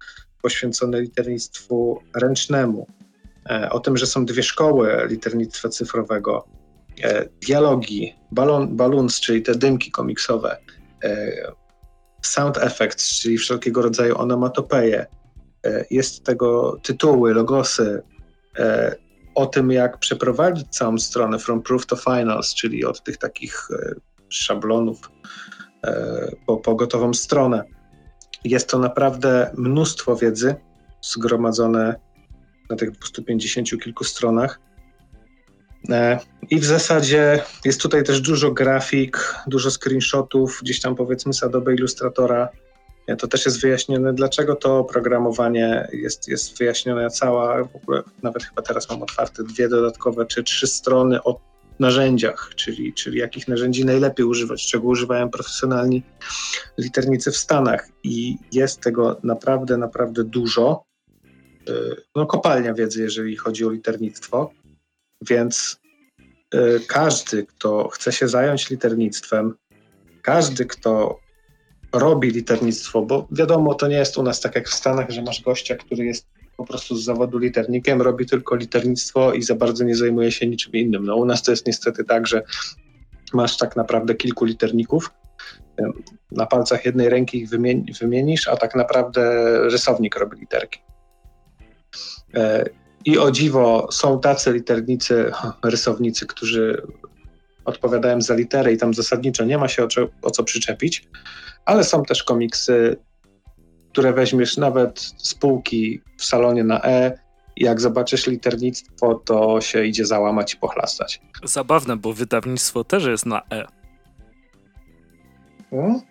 poświęcony 0.41 1.01
liternictwu 1.01 2.01
ręcznemu. 2.15 2.87
E, 3.49 3.69
o 3.69 3.79
tym, 3.79 3.97
że 3.97 4.05
są 4.05 4.25
dwie 4.25 4.43
szkoły 4.43 5.07
liternictwa 5.09 5.69
cyfrowego, 5.69 6.47
e, 7.03 7.25
dialogi, 7.47 8.13
balon, 8.31 8.75
balloons, 8.75 9.19
czyli 9.19 9.41
te 9.41 9.55
dymki 9.55 9.91
komiksowe, 9.91 10.57
sound 12.21 12.57
effects, 12.57 13.19
czyli 13.21 13.37
wszelkiego 13.37 13.81
rodzaju 13.81 14.17
onomatopeje, 14.17 15.05
E, 15.67 15.85
jest 15.91 16.23
tego 16.23 16.79
tytuły, 16.83 17.33
logosy, 17.33 18.03
e, 18.59 18.95
o 19.35 19.45
tym, 19.45 19.71
jak 19.71 19.97
przeprowadzić 19.97 20.67
całą 20.69 20.97
stronę 20.97 21.39
from 21.39 21.61
proof 21.61 21.85
to 21.85 21.95
finals, 21.95 22.53
czyli 22.53 22.85
od 22.85 23.03
tych 23.03 23.17
takich 23.17 23.67
e, 23.71 23.95
szablonów 24.29 25.11
po, 26.45 26.57
po 26.57 26.75
gotową 26.75 27.13
stronę. 27.13 27.63
Jest 28.43 28.69
to 28.69 28.79
naprawdę 28.79 29.51
mnóstwo 29.57 30.15
wiedzy 30.15 30.55
zgromadzone 31.01 31.95
na 32.69 32.75
tych 32.75 32.91
250 32.91 33.83
kilku 33.83 34.03
stronach. 34.03 34.59
I 36.49 36.59
w 36.59 36.65
zasadzie 36.65 37.43
jest 37.65 37.81
tutaj 37.81 38.03
też 38.03 38.21
dużo 38.21 38.51
grafik, 38.51 39.35
dużo 39.47 39.71
screenshotów, 39.71 40.59
gdzieś 40.61 40.81
tam 40.81 40.95
powiedzmy 40.95 41.33
z 41.33 41.43
Adobe 41.43 41.73
Illustratora 41.73 42.49
to 43.15 43.27
też 43.27 43.45
jest 43.45 43.61
wyjaśnione, 43.61 44.13
dlaczego 44.13 44.55
to 44.55 44.77
oprogramowanie 44.77 45.87
jest, 45.93 46.27
jest 46.27 46.57
wyjaśnione 46.57 47.09
cała, 47.09 47.63
w 47.63 47.75
ogóle 47.75 48.03
nawet 48.23 48.43
chyba 48.43 48.61
teraz 48.61 48.89
mam 48.89 49.01
otwarte 49.01 49.43
dwie 49.43 49.69
dodatkowe 49.69 50.25
czy 50.25 50.43
trzy 50.43 50.67
strony 50.67 51.23
o 51.23 51.39
narzędziach, 51.79 52.51
czyli, 52.55 52.93
czyli 52.93 53.19
jakich 53.19 53.47
narzędzi 53.47 53.85
najlepiej 53.85 54.25
używać, 54.25 54.67
czego 54.67 54.87
używają 54.87 55.29
profesjonalni 55.29 56.03
liternicy 56.77 57.31
w 57.31 57.37
Stanach. 57.37 57.89
I 58.03 58.37
jest 58.51 58.81
tego 58.81 59.19
naprawdę, 59.23 59.77
naprawdę 59.77 60.23
dużo. 60.23 60.83
Y, 61.69 61.95
no, 62.15 62.25
kopalnia 62.25 62.73
wiedzy, 62.73 63.01
jeżeli 63.01 63.35
chodzi 63.35 63.65
o 63.65 63.69
liternictwo. 63.69 64.51
Więc 65.21 65.79
y, 66.55 66.79
każdy, 66.87 67.45
kto 67.45 67.89
chce 67.89 68.11
się 68.11 68.27
zająć 68.27 68.69
liternictwem, 68.69 69.55
każdy, 70.21 70.65
kto 70.65 71.19
robi 71.93 72.31
liternictwo, 72.31 73.01
bo 73.01 73.27
wiadomo, 73.31 73.73
to 73.73 73.87
nie 73.87 73.95
jest 73.95 74.17
u 74.17 74.23
nas 74.23 74.41
tak 74.41 74.55
jak 74.55 74.69
w 74.69 74.73
Stanach, 74.73 75.09
że 75.09 75.21
masz 75.21 75.41
gościa, 75.41 75.75
który 75.75 76.05
jest 76.05 76.27
po 76.57 76.65
prostu 76.65 76.95
z 76.95 77.03
zawodu 77.03 77.37
liternikiem, 77.37 78.01
robi 78.01 78.25
tylko 78.25 78.55
liternictwo 78.55 79.33
i 79.33 79.43
za 79.43 79.55
bardzo 79.55 79.83
nie 79.83 79.95
zajmuje 79.95 80.31
się 80.31 80.47
niczym 80.47 80.73
innym. 80.73 81.05
No 81.05 81.15
u 81.15 81.25
nas 81.25 81.43
to 81.43 81.51
jest 81.51 81.67
niestety 81.67 82.03
tak, 82.03 82.27
że 82.27 82.41
masz 83.33 83.57
tak 83.57 83.75
naprawdę 83.75 84.15
kilku 84.15 84.45
literników, 84.45 85.11
na 86.31 86.45
palcach 86.45 86.85
jednej 86.85 87.09
ręki 87.09 87.37
ich 87.37 87.49
wymienisz, 87.99 88.47
a 88.47 88.57
tak 88.57 88.75
naprawdę 88.75 89.51
rysownik 89.69 90.15
robi 90.15 90.39
literki. 90.39 90.79
E, 92.33 92.65
I 93.05 93.17
o 93.17 93.31
dziwo 93.31 93.87
są 93.91 94.19
tacy 94.19 94.53
liternicy, 94.53 95.31
rysownicy, 95.63 96.27
którzy 96.27 96.81
odpowiadają 97.65 98.21
za 98.21 98.35
litery 98.35 98.73
i 98.73 98.77
tam 98.77 98.93
zasadniczo 98.93 99.45
nie 99.45 99.57
ma 99.57 99.67
się 99.67 99.83
o, 99.83 99.87
o 100.21 100.31
co 100.31 100.43
przyczepić, 100.43 101.07
ale 101.65 101.83
są 101.83 102.03
też 102.03 102.23
komiksy, 102.23 102.97
które 103.91 104.13
weźmiesz 104.13 104.57
nawet 104.57 104.99
z 105.17 105.33
półki 105.33 106.01
w 106.17 106.25
salonie 106.25 106.63
na 106.63 106.83
E. 106.83 107.19
Jak 107.57 107.81
zobaczysz 107.81 108.27
liternictwo, 108.27 109.15
to 109.15 109.61
się 109.61 109.85
idzie 109.85 110.05
załamać 110.05 110.53
i 110.53 110.57
pochlastać. 110.57 111.21
Zabawne, 111.43 111.97
bo 111.97 112.13
wydawnictwo 112.13 112.83
też 112.83 113.05
jest 113.05 113.25
na 113.25 113.41
E. 113.51 113.65
Hmm? 115.69 116.01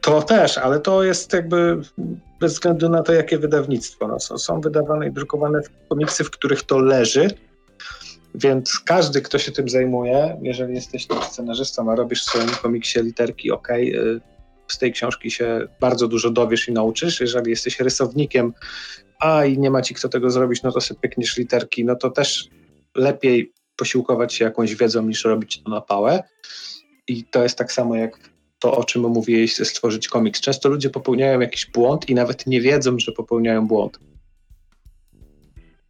To 0.00 0.22
też, 0.22 0.58
ale 0.58 0.80
to 0.80 1.02
jest 1.02 1.32
jakby 1.32 1.80
bez 2.42 2.52
względu 2.52 2.88
na 2.88 3.02
to, 3.02 3.12
jakie 3.12 3.38
wydawnictwo. 3.38 4.08
No, 4.08 4.20
są, 4.20 4.38
są 4.38 4.60
wydawane 4.60 5.08
i 5.08 5.12
drukowane 5.12 5.60
komiksy, 5.88 6.24
w 6.24 6.30
których 6.30 6.62
to 6.62 6.78
leży, 6.78 7.28
więc 8.34 8.78
każdy, 8.78 9.22
kto 9.22 9.38
się 9.38 9.52
tym 9.52 9.68
zajmuje, 9.68 10.38
jeżeli 10.42 10.74
jesteś 10.74 11.06
scenarzystą, 11.30 11.90
a 11.90 11.94
robisz 11.94 12.22
w 12.22 12.24
swoim 12.24 12.48
komiksie 12.48 13.02
literki, 13.02 13.50
ok, 13.50 13.68
z 14.68 14.78
tej 14.78 14.92
książki 14.92 15.30
się 15.30 15.68
bardzo 15.80 16.08
dużo 16.08 16.30
dowiesz 16.30 16.68
i 16.68 16.72
nauczysz. 16.72 17.20
Jeżeli 17.20 17.50
jesteś 17.50 17.80
rysownikiem, 17.80 18.52
a 19.20 19.44
i 19.44 19.58
nie 19.58 19.70
ma 19.70 19.82
ci 19.82 19.94
kto 19.94 20.08
tego 20.08 20.30
zrobić, 20.30 20.62
no 20.62 20.72
to 20.72 20.80
sobie 20.80 21.00
pykniesz 21.00 21.36
literki, 21.36 21.84
no 21.84 21.96
to 21.96 22.10
też 22.10 22.48
lepiej 22.96 23.52
posiłkować 23.76 24.34
się 24.34 24.44
jakąś 24.44 24.74
wiedzą 24.74 25.02
niż 25.02 25.24
robić 25.24 25.62
to 25.62 25.70
na 25.70 25.80
pałę. 25.80 26.22
I 27.08 27.24
to 27.24 27.42
jest 27.42 27.58
tak 27.58 27.72
samo 27.72 27.96
jak 27.96 28.31
to, 28.62 28.76
o 28.76 28.84
czym 28.84 29.02
mówiłeś, 29.02 29.54
stworzyć 29.54 30.08
komiks. 30.08 30.40
Często 30.40 30.68
ludzie 30.68 30.90
popełniają 30.90 31.40
jakiś 31.40 31.66
błąd 31.66 32.08
i 32.08 32.14
nawet 32.14 32.46
nie 32.46 32.60
wiedzą, 32.60 32.98
że 32.98 33.12
popełniają 33.12 33.66
błąd 33.66 33.98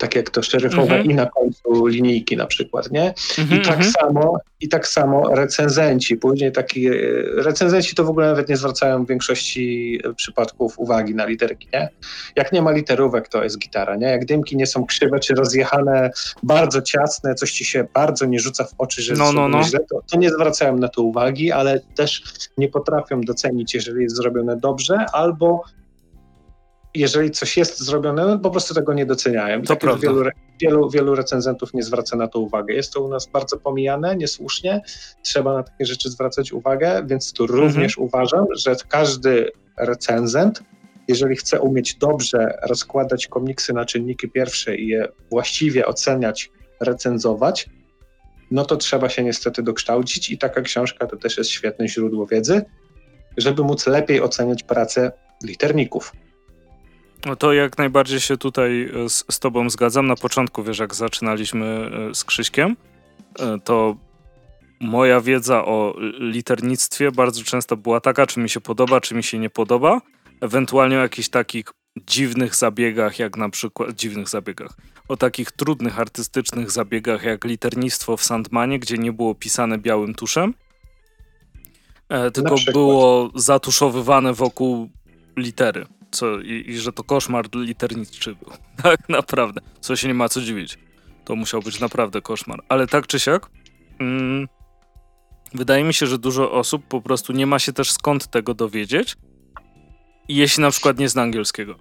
tak 0.02 0.14
jak 0.14 0.30
to 0.30 0.42
szeryfowe 0.42 0.94
mm 0.94 1.06
-hmm. 1.06 1.10
i 1.10 1.14
na 1.14 1.26
końcu 1.26 1.86
linijki 1.86 2.36
na 2.36 2.46
przykład, 2.46 2.90
nie? 2.90 3.02
Mm 3.02 3.50
-hmm, 3.50 3.56
I 3.56 3.60
tak 3.60 3.76
mm 3.76 3.88
-hmm. 3.88 3.92
samo 4.00 4.38
i 4.60 4.68
tak 4.68 4.86
samo 4.86 5.34
recenzenci, 5.34 6.16
później 6.16 6.52
taki 6.52 6.86
e, 6.86 6.92
recenzenci 7.36 7.94
to 7.94 8.04
w 8.04 8.08
ogóle 8.08 8.26
nawet 8.26 8.48
nie 8.48 8.56
zwracają 8.56 9.04
w 9.04 9.08
większości 9.08 10.00
przypadków 10.16 10.78
uwagi 10.78 11.14
na 11.14 11.26
literki, 11.26 11.68
nie? 11.72 11.88
Jak 12.36 12.52
nie 12.52 12.62
ma 12.62 12.70
literówek, 12.70 13.28
to 13.28 13.44
jest 13.44 13.58
gitara, 13.58 13.96
nie? 13.96 14.06
Jak 14.06 14.24
dymki 14.24 14.56
nie 14.56 14.66
są 14.66 14.86
krzywe 14.86 15.20
czy 15.20 15.34
rozjechane, 15.34 16.10
bardzo 16.42 16.82
ciasne, 16.82 17.34
coś 17.34 17.52
ci 17.52 17.64
się 17.64 17.86
bardzo 17.94 18.26
nie 18.26 18.40
rzuca 18.40 18.64
w 18.64 18.74
oczy, 18.78 19.02
że 19.02 19.14
no, 19.14 19.32
no, 19.32 19.48
no. 19.48 19.62
źle, 19.62 19.80
to, 19.90 20.02
to 20.10 20.18
nie 20.18 20.30
zwracają 20.30 20.78
na 20.78 20.88
to 20.88 21.02
uwagi, 21.02 21.52
ale 21.52 21.80
też 21.94 22.22
nie 22.58 22.68
potrafią 22.68 23.20
docenić, 23.20 23.74
jeżeli 23.74 24.02
jest 24.02 24.16
zrobione 24.16 24.56
dobrze, 24.56 25.06
albo 25.12 25.62
jeżeli 26.94 27.30
coś 27.30 27.56
jest 27.56 27.80
zrobione, 27.80 28.26
no 28.26 28.38
po 28.38 28.50
prostu 28.50 28.74
tego 28.74 28.94
nie 28.94 29.06
doceniają. 29.06 29.62
To 29.62 29.76
tak 29.76 30.00
wielu, 30.00 30.24
wielu, 30.60 30.90
wielu 30.90 31.14
recenzentów 31.14 31.74
nie 31.74 31.82
zwraca 31.82 32.16
na 32.16 32.28
to 32.28 32.38
uwagę. 32.38 32.74
Jest 32.74 32.92
to 32.92 33.00
u 33.00 33.08
nas 33.08 33.26
bardzo 33.26 33.56
pomijane, 33.56 34.16
niesłusznie. 34.16 34.80
Trzeba 35.22 35.54
na 35.54 35.62
takie 35.62 35.86
rzeczy 35.86 36.10
zwracać 36.10 36.52
uwagę, 36.52 37.02
więc 37.06 37.32
tu 37.32 37.42
mhm. 37.42 37.60
również 37.60 37.98
uważam, 37.98 38.46
że 38.56 38.76
każdy 38.88 39.50
recenzent, 39.78 40.62
jeżeli 41.08 41.36
chce 41.36 41.60
umieć 41.60 41.94
dobrze 41.94 42.58
rozkładać 42.68 43.26
komiksy 43.26 43.72
na 43.72 43.84
czynniki 43.84 44.28
pierwsze 44.28 44.76
i 44.76 44.88
je 44.88 45.08
właściwie 45.30 45.86
oceniać, 45.86 46.50
recenzować, 46.80 47.68
no 48.50 48.64
to 48.64 48.76
trzeba 48.76 49.08
się 49.08 49.24
niestety 49.24 49.62
dokształcić 49.62 50.30
i 50.30 50.38
taka 50.38 50.60
książka 50.60 51.06
to 51.06 51.16
też 51.16 51.38
jest 51.38 51.50
świetne 51.50 51.88
źródło 51.88 52.26
wiedzy, 52.26 52.62
żeby 53.36 53.62
móc 53.62 53.86
lepiej 53.86 54.20
oceniać 54.20 54.62
pracę 54.62 55.12
literników. 55.44 56.12
No 57.26 57.36
to 57.36 57.52
jak 57.52 57.78
najbardziej 57.78 58.20
się 58.20 58.36
tutaj 58.36 58.90
e, 59.04 59.08
z, 59.08 59.24
z 59.30 59.38
tobą 59.38 59.70
zgadzam. 59.70 60.06
Na 60.06 60.16
początku, 60.16 60.62
wiesz, 60.62 60.78
jak 60.78 60.94
zaczynaliśmy 60.94 61.90
e, 62.10 62.14
z 62.14 62.24
Krzyśkiem, 62.24 62.76
e, 63.38 63.58
to 63.64 63.96
moja 64.80 65.20
wiedza 65.20 65.64
o 65.64 65.94
liternictwie 66.18 67.12
bardzo 67.12 67.44
często 67.44 67.76
była 67.76 68.00
taka, 68.00 68.26
czy 68.26 68.40
mi 68.40 68.48
się 68.48 68.60
podoba, 68.60 69.00
czy 69.00 69.14
mi 69.14 69.22
się 69.22 69.38
nie 69.38 69.50
podoba. 69.50 70.00
Ewentualnie 70.40 70.98
o 70.98 71.02
jakichś 71.02 71.28
takich 71.28 71.64
dziwnych 72.06 72.56
zabiegach, 72.56 73.18
jak 73.18 73.36
na 73.36 73.48
przykład 73.48 73.92
dziwnych 73.92 74.28
zabiegach, 74.28 74.76
o 75.08 75.16
takich 75.16 75.52
trudnych 75.52 76.00
artystycznych 76.00 76.70
zabiegach, 76.70 77.22
jak 77.22 77.44
liternictwo 77.44 78.16
w 78.16 78.22
Sandmanie, 78.22 78.78
gdzie 78.78 78.98
nie 78.98 79.12
było 79.12 79.34
pisane 79.34 79.78
białym 79.78 80.14
tuszem, 80.14 80.54
tylko 82.34 82.54
było 82.72 83.30
zatuszowywane 83.34 84.34
wokół 84.34 84.90
litery 85.36 85.86
co, 86.12 86.40
i, 86.40 86.64
i, 86.66 86.78
że 86.78 86.92
to 86.92 87.04
koszmar 87.04 87.46
literniczy 87.54 88.34
był. 88.34 88.52
Tak 88.82 89.08
naprawdę. 89.08 89.60
Co 89.80 89.96
się 89.96 90.08
nie 90.08 90.14
ma 90.14 90.28
co 90.28 90.40
dziwić. 90.40 90.78
To 91.24 91.36
musiał 91.36 91.62
być 91.62 91.80
naprawdę 91.80 92.22
koszmar. 92.22 92.62
Ale 92.68 92.86
tak 92.86 93.06
czy 93.06 93.20
siak, 93.20 93.50
mm, 93.98 94.48
wydaje 95.54 95.84
mi 95.84 95.94
się, 95.94 96.06
że 96.06 96.18
dużo 96.18 96.52
osób 96.52 96.86
po 96.88 97.00
prostu 97.00 97.32
nie 97.32 97.46
ma 97.46 97.58
się 97.58 97.72
też 97.72 97.92
skąd 97.92 98.26
tego 98.26 98.54
dowiedzieć, 98.54 99.16
jeśli 100.28 100.60
na 100.60 100.70
przykład 100.70 100.98
nie 100.98 101.08
zna 101.08 101.22
angielskiego. 101.22 101.74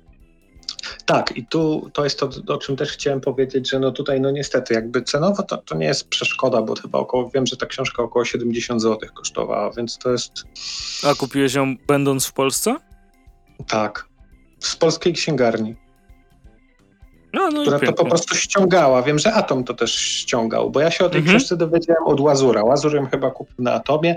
Tak, 1.06 1.38
i 1.38 1.46
tu 1.46 1.90
to 1.94 2.04
jest 2.04 2.20
to, 2.20 2.30
o 2.48 2.58
czym 2.58 2.76
też 2.76 2.92
chciałem 2.92 3.22
powiedzieć, 3.22 3.70
że 3.70 3.80
no 3.80 3.92
tutaj 3.92 4.22
no 4.22 4.32
niestety 4.32 4.74
jakby 4.74 5.02
cenowo 5.02 5.44
to, 5.44 5.58
to 5.58 5.76
nie 5.76 5.86
jest 5.86 6.08
przeszkoda, 6.10 6.62
bo 6.62 6.76
chyba 6.76 7.00
około, 7.00 7.30
wiem, 7.30 7.48
że 7.48 7.58
ta 7.58 7.66
książka 7.66 8.04
około 8.04 8.26
70 8.26 8.82
zł 8.82 9.10
kosztowała, 9.14 9.72
więc 9.72 9.98
to 9.98 10.12
jest... 10.12 10.32
A 11.04 11.16
kupiłeś 11.16 11.54
ją 11.54 11.76
będąc 11.88 12.26
w 12.26 12.34
Polsce? 12.34 12.76
Tak, 13.68 14.08
z 14.62 14.76
polskiej 14.76 15.14
księgarni. 15.14 15.76
No, 17.34 17.50
no 17.50 17.62
która 17.62 17.80
to 17.80 17.94
po 17.94 18.06
prostu 18.06 18.36
ściągała. 18.36 19.04
Wiem, 19.04 19.20
że 19.20 19.34
Atom 19.34 19.64
to 19.64 19.74
też 19.74 19.96
ściągał, 19.96 20.72
bo 20.72 20.80
ja 20.80 20.92
się 20.92 21.06
o 21.06 21.10
tej 21.10 21.20
mhm. 21.20 21.38
książce 21.38 21.58
dowiedziałem 21.58 22.04
od 22.06 22.20
Łazura. 22.20 22.64
Łazur 22.64 22.96
ją 22.96 23.06
chyba 23.06 23.32
kupił 23.32 23.56
na 23.60 23.74
Atomie. 23.74 24.16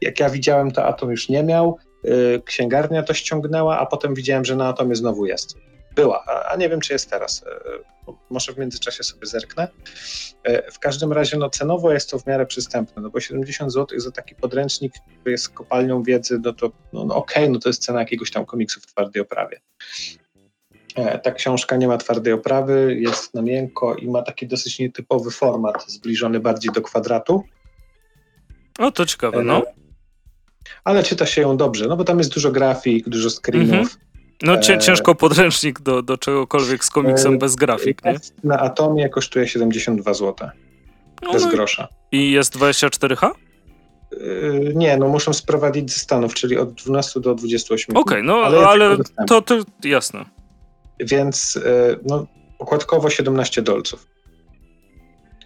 Jak 0.00 0.20
ja 0.20 0.30
widziałem, 0.30 0.70
to 0.70 0.84
Atom 0.84 1.10
już 1.10 1.28
nie 1.28 1.42
miał. 1.42 1.78
Y, 2.04 2.42
księgarnia 2.44 3.02
to 3.02 3.14
ściągnęła, 3.14 3.78
a 3.78 3.86
potem 3.86 4.14
widziałem, 4.14 4.44
że 4.44 4.56
na 4.56 4.68
Atomie 4.68 4.94
znowu 4.94 5.26
jest. 5.26 5.56
Była, 5.96 6.24
a 6.50 6.56
nie 6.56 6.68
wiem, 6.68 6.80
czy 6.80 6.92
jest 6.92 7.10
teraz. 7.10 7.42
Y, 7.42 8.12
może 8.30 8.52
w 8.52 8.58
międzyczasie 8.58 9.04
sobie 9.04 9.26
zerknę. 9.26 9.68
Y, 10.48 10.62
w 10.72 10.78
każdym 10.78 11.12
razie 11.12 11.36
no, 11.36 11.50
cenowo 11.50 11.92
jest 11.92 12.10
to 12.10 12.18
w 12.18 12.26
miarę 12.26 12.46
przystępne, 12.46 13.02
no 13.02 13.10
bo 13.10 13.20
70 13.20 13.72
zł 13.72 14.00
za 14.00 14.10
taki 14.10 14.34
podręcznik, 14.34 14.92
który 15.20 15.30
jest 15.30 15.48
kopalnią 15.48 16.02
wiedzy, 16.02 16.40
no 16.44 16.52
to 16.52 16.72
no, 16.92 17.04
no 17.04 17.14
okej, 17.14 17.44
okay, 17.44 17.52
no 17.52 17.58
to 17.58 17.68
jest 17.68 17.84
cena 17.84 18.00
jakiegoś 18.00 18.30
tam 18.30 18.46
komiksu 18.46 18.80
w 18.80 18.86
twardej 18.86 19.22
oprawie. 19.22 19.60
E, 20.94 21.18
ta 21.18 21.32
książka 21.32 21.76
nie 21.76 21.88
ma 21.88 21.98
twardej 21.98 22.32
oprawy, 22.32 22.96
jest 23.00 23.34
na 23.34 23.42
miękko 23.42 23.94
i 23.94 24.08
ma 24.08 24.22
taki 24.22 24.46
dosyć 24.46 24.78
nietypowy 24.78 25.30
format, 25.30 25.84
zbliżony 25.90 26.40
bardziej 26.40 26.72
do 26.72 26.82
kwadratu. 26.82 27.42
O, 28.78 28.90
to 28.90 29.06
ciekawe, 29.06 29.42
no. 29.42 29.58
E, 29.58 29.74
ale 30.84 31.02
czyta 31.02 31.26
się 31.26 31.42
ją 31.42 31.56
dobrze, 31.56 31.86
no 31.86 31.96
bo 31.96 32.04
tam 32.04 32.18
jest 32.18 32.34
dużo 32.34 32.50
grafik, 32.50 33.08
dużo 33.08 33.30
screenów. 33.30 33.70
Mhm. 33.70 34.05
No 34.42 34.54
e, 34.54 34.78
ciężko 34.78 35.14
podręcznik 35.14 35.80
do, 35.80 36.02
do 36.02 36.18
czegokolwiek 36.18 36.84
z 36.84 36.90
komiksem 36.90 37.38
bez 37.38 37.56
grafik, 37.56 38.04
nie? 38.04 38.16
Na 38.44 38.58
Atomie 38.58 39.08
kosztuje 39.08 39.48
72 39.48 40.14
zł. 40.14 40.48
No, 41.22 41.32
bez 41.32 41.44
no 41.44 41.50
grosza. 41.50 41.88
I 42.12 42.30
jest 42.30 42.56
24H? 42.58 43.30
Nie, 44.74 44.96
no 44.96 45.08
muszą 45.08 45.32
sprowadzić 45.32 45.92
ze 45.92 45.98
Stanów, 45.98 46.34
czyli 46.34 46.58
od 46.58 46.72
12 46.72 47.20
do 47.20 47.34
28. 47.34 47.96
Okej, 47.96 48.02
okay, 48.02 48.22
no 48.22 48.34
ale, 48.34 48.68
ale 48.68 48.96
to, 49.26 49.42
to 49.42 49.58
jasne. 49.84 50.24
Więc 51.00 51.56
e, 51.56 51.96
no, 52.04 52.26
okładkowo 52.58 53.10
17 53.10 53.62
dolców. 53.62 54.06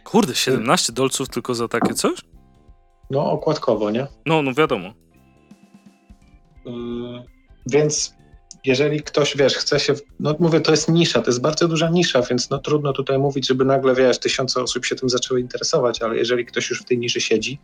Kurde, 0.05 0.35
17 0.35 0.93
dolców 0.93 1.29
tylko 1.29 1.55
za 1.55 1.69
takie 1.69 1.95
coś? 1.95 2.21
No, 3.11 3.33
okładkowo, 3.33 3.91
nie? 3.91 4.07
No, 4.27 4.43
no 4.43 4.55
wiadomo. 4.55 4.93
Yy, 6.65 6.73
więc 7.67 8.15
jeżeli 8.65 9.03
ktoś, 9.03 9.37
wiesz, 9.37 9.55
chce 9.55 9.81
się, 9.81 9.95
no 10.21 10.35
mówię, 10.39 10.61
to 10.61 10.71
jest 10.71 10.89
nisza, 10.89 11.23
to 11.23 11.31
jest 11.31 11.41
bardzo 11.41 11.69
duża 11.69 11.89
nisza, 11.89 12.23
więc 12.23 12.51
no 12.51 12.59
trudno 12.59 12.93
tutaj 12.93 13.19
mówić, 13.19 13.47
żeby 13.47 13.65
nagle, 13.65 13.95
wiesz, 13.95 14.19
tysiące 14.19 14.63
osób 14.63 14.85
się 14.85 14.97
tym 14.97 15.09
zaczęły 15.09 15.41
interesować, 15.41 16.03
ale 16.03 16.17
jeżeli 16.17 16.47
ktoś 16.47 16.71
już 16.71 16.83
w 16.83 16.85
tej 16.85 16.99
niszy 16.99 17.21
siedzi, 17.21 17.61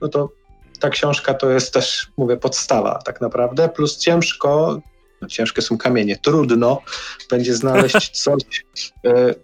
no 0.00 0.08
to 0.08 0.32
ta 0.80 0.90
książka 0.90 1.34
to 1.34 1.50
jest 1.50 1.74
też, 1.74 2.06
mówię, 2.16 2.36
podstawa 2.36 2.98
tak 3.04 3.20
naprawdę, 3.20 3.68
plus 3.68 3.98
ciężko 3.98 4.80
no, 5.20 5.28
ciężkie 5.28 5.62
są 5.62 5.78
kamienie. 5.78 6.16
Trudno 6.16 6.82
będzie 7.30 7.54
znaleźć 7.54 8.10
coś 8.24 8.64
e, 9.06 9.34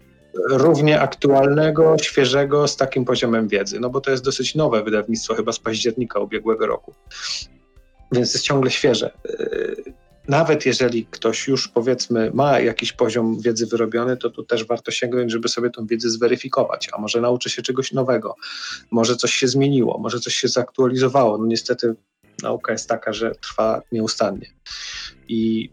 równie 0.48 1.00
aktualnego, 1.00 1.96
świeżego, 1.98 2.68
z 2.68 2.76
takim 2.76 3.04
poziomem 3.04 3.48
wiedzy, 3.48 3.80
no 3.80 3.90
bo 3.90 4.00
to 4.00 4.10
jest 4.10 4.24
dosyć 4.24 4.54
nowe 4.54 4.82
wydawnictwo, 4.82 5.34
chyba 5.34 5.52
z 5.52 5.58
października 5.58 6.20
ubiegłego 6.20 6.66
roku. 6.66 6.94
Więc 8.12 8.34
jest 8.34 8.44
ciągle 8.44 8.70
świeże. 8.70 9.10
E, 9.28 10.05
nawet 10.28 10.66
jeżeli 10.66 11.07
ktoś 11.07 11.48
już 11.48 11.69
powiedzmy 11.69 12.31
ma 12.35 12.61
jakiś 12.61 12.93
poziom 12.93 13.40
wiedzy 13.40 13.66
wyrobiony, 13.66 14.16
to 14.16 14.31
tu 14.31 14.43
też 14.43 14.65
warto 14.65 14.90
sięgnąć, 14.90 15.32
żeby 15.32 15.48
sobie 15.48 15.70
tą 15.70 15.86
wiedzę 15.86 16.11
zweryfikować, 16.11 16.89
a 16.93 17.01
może 17.01 17.20
nauczy 17.20 17.51
się 17.51 17.62
czegoś 17.62 17.93
nowego, 17.93 18.35
może 18.90 19.16
coś 19.16 19.35
się 19.35 19.48
zmieniło, 19.48 19.98
może 19.98 20.20
coś 20.20 20.35
się 20.35 20.48
zaktualizowało. 20.48 21.39
No 21.39 21.47
niestety 21.47 21.94
nauka 22.43 22.73
jest 22.73 22.89
taka, 22.89 23.12
że 23.12 23.35
trwa 23.35 23.82
nieustannie. 23.93 24.47
I 25.28 25.70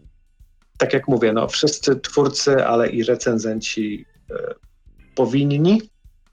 tak 0.78 0.92
jak 0.92 1.08
mówię, 1.08 1.32
no, 1.32 1.48
wszyscy 1.48 1.96
twórcy, 1.96 2.66
ale 2.66 2.88
i 2.88 3.04
recenzenci 3.04 4.04
e, 4.30 4.54
powinni, 5.14 5.82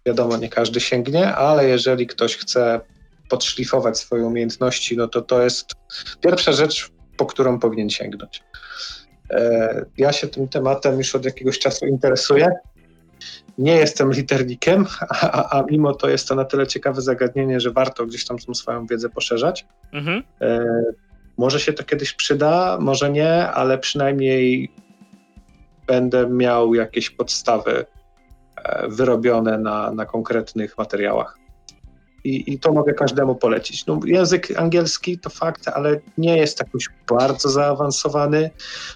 wiadomo, 0.06 0.38
nie 0.38 0.50
każdy 0.50 0.80
sięgnie, 0.80 1.36
ale 1.36 1.70
jeżeli 1.70 2.08
ktoś 2.08 2.38
chce 2.38 2.82
podszlifować 3.30 4.00
swoje 4.00 4.26
umiejętności, 4.26 4.98
no 4.98 5.08
to 5.08 5.22
to 5.22 5.42
jest 5.42 5.66
pierwsza 6.22 6.52
rzecz, 6.52 6.92
po 7.18 7.26
którą 7.26 7.60
powinien 7.60 7.90
sięgnąć. 7.90 8.44
E, 9.30 9.86
ja 9.98 10.12
się 10.12 10.28
tym 10.28 10.48
tematem 10.48 10.98
już 10.98 11.16
od 11.16 11.26
jakiegoś 11.26 11.60
czasu 11.60 11.86
interesuję. 11.86 12.52
Nie 13.58 13.76
jestem 13.76 14.12
liternikiem, 14.12 14.86
a, 15.10 15.60
a, 15.60 15.64
mimo 15.64 15.96
to 15.96 16.10
jest 16.10 16.28
to 16.28 16.36
na 16.36 16.46
tyle 16.46 16.68
ciekawe 16.68 17.02
zagadnienie, 17.02 17.60
że 17.60 17.72
warto 17.72 18.06
gdzieś 18.06 18.26
tam 18.26 18.38
swoją 18.54 18.86
wiedzę 18.86 19.10
poszerzać. 19.10 19.66
Mhm. 19.94 20.24
E, 20.42 20.66
może 21.38 21.60
się 21.60 21.74
to 21.74 21.84
kiedyś 21.84 22.14
przyda, 22.14 22.78
może 22.82 23.10
nie, 23.10 23.48
ale 23.48 23.78
przynajmniej 23.78 24.72
będę 25.88 26.30
miał 26.30 26.76
jakieś 26.76 27.10
podstawy 27.10 27.86
e, 28.56 28.88
wyrobione 28.88 29.58
na, 29.58 29.92
na 29.92 30.06
konkretnych 30.06 30.78
materiałach. 30.78 31.41
I, 32.24 32.54
I, 32.54 32.60
to 32.60 32.74
mogę 32.74 32.94
każdemu 32.94 33.36
polecić. 33.36 33.86
No, 33.86 34.00
język 34.06 34.60
angielski 34.60 35.20
to 35.20 35.30
fakt, 35.30 35.68
ale 35.68 36.00
nie 36.18 36.38
jest 36.38 36.60
jakoś 36.60 36.90
bardzo 37.10 37.50
zaawansowany. 37.50 38.50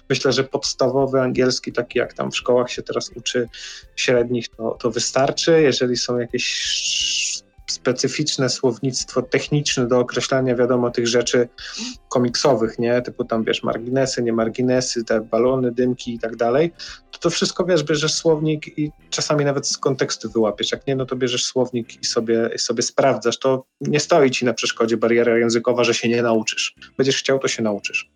Myślę, 0.08 0.32
że 0.32 0.44
podstawowy 0.44 1.20
angielski, 1.20 1.72
taki 1.72 1.98
jak 1.98 2.12
tam 2.12 2.30
w 2.30 2.36
szkołach 2.36 2.70
się 2.70 2.82
teraz 2.82 3.10
uczy 3.16 3.48
średnich, 3.96 4.48
to, 4.48 4.76
to 4.80 4.90
wystarczy. 4.90 5.62
Jeżeli 5.62 5.96
są 5.96 6.18
jakieś 6.18 7.35
specyficzne 7.70 8.48
słownictwo 8.48 9.22
techniczne 9.22 9.88
do 9.88 9.98
określania, 9.98 10.54
wiadomo, 10.54 10.90
tych 10.90 11.06
rzeczy 11.06 11.48
komiksowych, 12.08 12.78
nie? 12.78 13.02
Typu 13.02 13.24
tam, 13.24 13.44
wiesz, 13.44 13.62
marginesy, 13.62 14.22
nie 14.22 14.32
marginesy, 14.32 15.04
te 15.04 15.20
balony, 15.20 15.72
dymki 15.72 16.14
i 16.14 16.18
tak 16.18 16.36
dalej, 16.36 16.72
to 17.16 17.18
to 17.18 17.30
wszystko, 17.30 17.64
wiesz, 17.64 17.84
bierzesz 17.84 18.14
słownik 18.14 18.78
i 18.78 18.90
czasami 19.10 19.44
nawet 19.44 19.68
z 19.68 19.78
kontekstu 19.78 20.30
wyłapiesz. 20.30 20.72
Jak 20.72 20.86
nie, 20.86 20.96
no 20.96 21.06
to 21.06 21.16
bierzesz 21.16 21.44
słownik 21.44 22.02
i 22.02 22.06
sobie, 22.06 22.50
i 22.54 22.58
sobie 22.58 22.82
sprawdzasz. 22.82 23.38
To 23.38 23.64
nie 23.80 24.00
stoi 24.00 24.30
ci 24.30 24.44
na 24.44 24.54
przeszkodzie 24.54 24.96
bariera 24.96 25.38
językowa, 25.38 25.84
że 25.84 25.94
się 25.94 26.08
nie 26.08 26.22
nauczysz. 26.22 26.74
Będziesz 26.96 27.18
chciał, 27.18 27.38
to 27.38 27.48
się 27.48 27.62
nauczysz. 27.62 28.10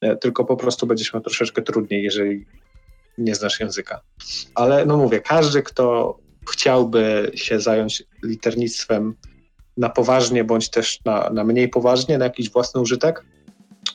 E, 0.00 0.16
tylko 0.16 0.44
po 0.44 0.56
prostu 0.56 0.86
będziesz 0.86 1.14
miał 1.14 1.22
troszeczkę 1.22 1.62
trudniej, 1.62 2.02
jeżeli 2.02 2.46
nie 3.18 3.34
znasz 3.34 3.60
języka. 3.60 4.00
Ale 4.54 4.86
no 4.86 4.96
mówię, 4.96 5.20
każdy, 5.20 5.62
kto 5.62 6.16
chciałby 6.50 7.30
się 7.34 7.60
zająć 7.60 8.02
liternictwem 8.22 9.14
na 9.76 9.88
poważnie, 9.88 10.44
bądź 10.44 10.70
też 10.70 11.00
na, 11.04 11.30
na 11.30 11.44
mniej 11.44 11.68
poważnie, 11.68 12.18
na 12.18 12.24
jakiś 12.24 12.50
własny 12.50 12.80
użytek, 12.80 13.24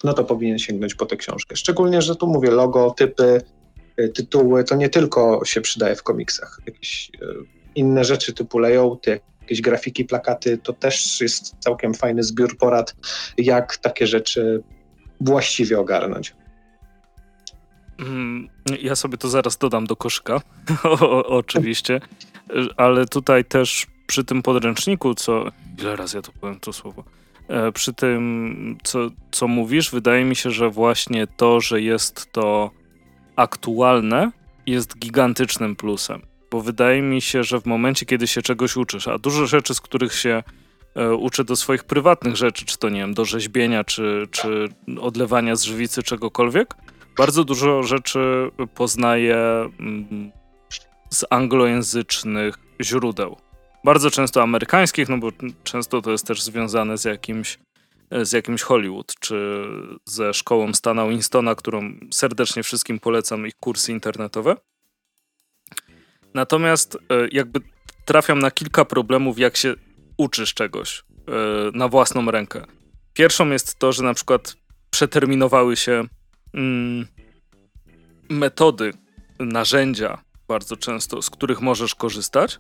no 0.04 0.14
to 0.14 0.24
powinien 0.24 0.60
sięgnąć 0.60 0.96
po 0.96 1.06
tę 1.06 1.18
książkę. 1.18 1.56
Szczególnie, 1.56 2.02
że 2.02 2.16
tu 2.16 2.28
mówię, 2.28 2.52
logo, 2.52 2.92
typy, 2.92 3.42
y, 4.00 4.10
tytuły, 4.10 4.64
to 4.64 4.76
nie 4.76 4.90
tylko 4.90 5.42
się 5.46 5.62
przydaje 5.62 5.96
w 5.96 6.04
komiksach. 6.04 6.60
Jakieś 6.66 7.12
y, 7.22 7.26
inne 7.76 8.04
rzeczy 8.04 8.34
typu 8.34 8.60
layouty, 8.60 9.20
jakieś 9.42 9.62
grafiki, 9.62 10.06
plakaty, 10.06 10.58
to 10.58 10.74
też 10.74 11.22
jest 11.22 11.56
całkiem 11.60 11.94
fajny 11.94 12.24
zbiór 12.24 12.58
porad, 12.58 12.96
jak 13.38 13.78
takie 13.78 14.08
rzeczy 14.08 14.64
właściwie 15.22 15.80
ogarnąć. 15.80 16.36
Mm, 18.00 18.50
ja 18.82 18.96
sobie 18.96 19.18
to 19.18 19.30
zaraz 19.30 19.58
dodam 19.58 19.88
do 19.88 19.96
koszyka, 19.96 20.42
o, 20.84 21.26
oczywiście, 21.26 22.02
ale 22.78 23.06
tutaj 23.06 23.46
też 23.46 23.88
przy 24.08 24.24
tym 24.24 24.42
podręczniku, 24.42 25.16
co. 25.16 25.46
Ile 25.80 25.96
razy 25.96 26.18
ja 26.18 26.22
to 26.22 26.32
powiem 26.42 26.60
to 26.60 26.74
słowo? 26.74 27.04
E, 27.48 27.72
przy 27.72 27.94
tym, 27.94 28.78
co, 28.84 29.00
co 29.32 29.48
mówisz, 29.48 29.92
wydaje 29.92 30.26
mi 30.26 30.36
się, 30.36 30.52
że 30.52 30.70
właśnie 30.70 31.28
to, 31.28 31.62
że 31.62 31.82
jest 31.82 32.32
to 32.32 32.72
aktualne, 33.36 34.32
jest 34.66 34.98
gigantycznym 34.98 35.76
plusem. 35.76 36.22
Bo 36.52 36.62
wydaje 36.62 37.02
mi 37.02 37.22
się, 37.22 37.44
że 37.44 37.62
w 37.62 37.66
momencie, 37.66 38.06
kiedy 38.06 38.28
się 38.28 38.42
czegoś 38.42 38.78
uczysz, 38.78 39.08
a 39.08 39.18
dużo 39.18 39.48
rzeczy, 39.48 39.74
z 39.74 39.82
których 39.82 40.14
się 40.14 40.44
e, 40.96 41.14
uczę 41.14 41.44
do 41.44 41.56
swoich 41.56 41.84
prywatnych 41.84 42.36
rzeczy, 42.36 42.66
czy 42.66 42.78
to 42.78 42.90
nie 42.90 43.00
wiem, 43.00 43.14
do 43.14 43.26
rzeźbienia, 43.26 43.84
czy, 43.84 44.28
czy 44.32 44.68
odlewania 45.02 45.56
z 45.56 45.64
żywicy, 45.64 46.04
czegokolwiek, 46.04 46.76
bardzo 47.18 47.44
dużo 47.44 47.84
rzeczy 47.84 48.52
poznaję 48.76 49.38
mm, 49.80 50.32
z 51.10 51.26
anglojęzycznych 51.30 52.56
źródeł. 52.82 53.38
Bardzo 53.84 54.12
często 54.12 54.44
amerykańskich, 54.44 55.10
no 55.10 55.18
bo 55.18 55.32
często 55.64 56.02
to 56.02 56.12
jest 56.12 56.28
też 56.28 56.42
związane 56.42 56.98
z 56.98 57.06
jakimś, 57.06 57.60
z 58.12 58.32
jakimś 58.32 58.62
Hollywood, 58.62 59.14
czy 59.20 59.66
ze 60.06 60.34
szkołą 60.34 60.74
Stana 60.74 61.08
Winstona, 61.08 61.56
którą 61.56 61.94
serdecznie 62.12 62.64
wszystkim 62.64 63.00
polecam, 63.00 63.48
ich 63.48 63.56
kursy 63.56 63.92
internetowe. 63.92 64.56
Natomiast 66.34 66.96
e, 66.96 67.00
jakby 67.32 67.60
trafiam 68.06 68.40
na 68.40 68.52
kilka 68.52 68.86
problemów, 68.86 69.40
jak 69.40 69.58
się 69.58 69.74
uczysz 70.18 70.54
czegoś 70.54 71.00
e, 71.00 71.32
na 71.74 71.88
własną 71.88 72.32
rękę. 72.32 72.66
Pierwszą 73.14 73.50
jest 73.50 73.80
to, 73.80 73.92
że 73.92 74.04
na 74.04 74.14
przykład 74.14 74.56
przeterminowały 74.92 75.76
się 75.76 76.04
mm, 76.54 77.08
metody 78.30 78.94
narzędzia 79.40 80.22
bardzo 80.50 80.78
często, 80.78 81.22
z 81.22 81.30
których 81.30 81.62
możesz 81.62 81.96
korzystać 81.96 82.60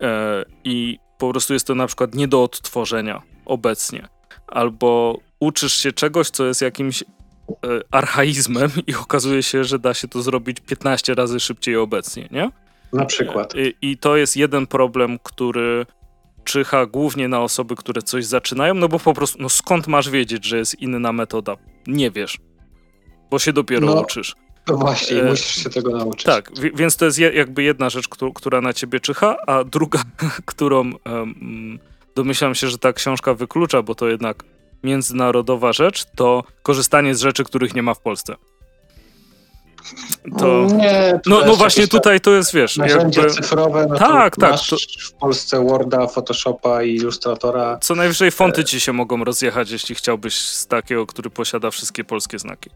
e, 0.00 0.44
i 0.64 0.98
po 1.18 1.30
prostu 1.30 1.52
jest 1.52 1.66
to 1.66 1.74
na 1.74 1.86
przykład 1.86 2.14
nie 2.14 2.28
do 2.28 2.42
odtworzenia 2.42 3.22
obecnie. 3.44 4.08
Albo 4.46 5.18
uczysz 5.40 5.72
się 5.72 5.92
czegoś, 5.92 6.30
co 6.30 6.46
jest 6.46 6.60
jakimś 6.60 7.02
e, 7.02 7.06
archaizmem 7.90 8.70
i 8.86 8.94
okazuje 8.94 9.42
się, 9.42 9.64
że 9.64 9.78
da 9.78 9.94
się 9.94 10.08
to 10.08 10.22
zrobić 10.22 10.60
15 10.60 11.14
razy 11.14 11.40
szybciej 11.40 11.76
obecnie, 11.76 12.28
nie? 12.30 12.50
Na 12.92 13.04
przykład. 13.04 13.54
I, 13.54 13.90
I, 13.90 13.98
to 13.98 14.16
jest 14.16 14.36
jeden 14.36 14.66
problem, 14.66 15.18
który 15.22 15.86
czyha 16.44 16.86
głównie 16.86 17.28
na 17.28 17.40
osoby, 17.40 17.76
które 17.76 18.02
coś 18.02 18.24
zaczynają, 18.24 18.74
no 18.74 18.88
bo 18.88 18.98
po 18.98 19.14
prostu, 19.14 19.42
no 19.42 19.48
skąd 19.48 19.86
masz 19.86 20.10
wiedzieć, 20.10 20.44
że 20.44 20.58
jest 20.58 20.82
inna 20.82 21.12
metoda? 21.12 21.56
Nie 21.86 22.10
wiesz, 22.10 22.38
bo 23.30 23.38
się 23.38 23.52
dopiero 23.52 23.86
no, 23.86 24.00
uczysz. 24.00 24.34
No 24.70 24.76
właśnie, 24.76 25.22
e, 25.22 25.24
musisz 25.24 25.62
się 25.64 25.70
tego 25.70 25.90
nauczyć. 25.90 26.24
Tak, 26.24 26.50
więc 26.74 26.96
to 26.96 27.04
jest 27.04 27.18
jakby 27.18 27.62
jedna 27.62 27.90
rzecz, 27.90 28.08
która 28.34 28.60
na 28.60 28.72
ciebie 28.72 29.00
czyha, 29.00 29.36
a 29.46 29.64
druga, 29.64 30.02
którą 30.46 30.90
um, 31.06 31.78
domyślam 32.14 32.54
się, 32.54 32.68
że 32.68 32.78
ta 32.78 32.92
książka 32.92 33.34
wyklucza, 33.34 33.82
bo 33.82 33.94
to 33.94 34.08
jednak 34.08 34.44
międzynarodowa 34.84 35.72
rzecz, 35.72 36.04
to 36.16 36.44
korzystanie 36.62 37.14
z 37.14 37.20
rzeczy, 37.20 37.44
których 37.44 37.74
nie 37.74 37.82
ma 37.82 37.94
w 37.94 38.00
Polsce. 38.00 38.36
To... 40.38 40.66
Nie, 40.76 41.20
no, 41.26 41.42
no 41.46 41.56
właśnie 41.56 41.88
tutaj 41.88 42.20
to 42.20 42.30
jest, 42.30 42.54
wiesz... 42.54 42.76
Narzędzia 42.76 43.22
jakby... 43.22 43.36
cyfrowe, 43.36 43.86
no 43.90 43.98
tak, 43.98 44.36
tak. 44.36 44.60
To... 44.70 44.76
w 45.08 45.12
Polsce 45.12 45.64
Worda, 45.64 46.06
Photoshopa 46.06 46.82
i 46.82 46.94
Illustratora. 46.94 47.78
Co 47.80 47.94
najwyżej 47.94 48.30
fonty 48.30 48.64
ci 48.64 48.80
się 48.80 48.92
mogą 48.92 49.24
rozjechać, 49.24 49.70
jeśli 49.70 49.94
chciałbyś 49.94 50.38
z 50.38 50.66
takiego, 50.66 51.06
który 51.06 51.30
posiada 51.30 51.70
wszystkie 51.70 52.04
polskie 52.04 52.38
znaki. 52.38 52.70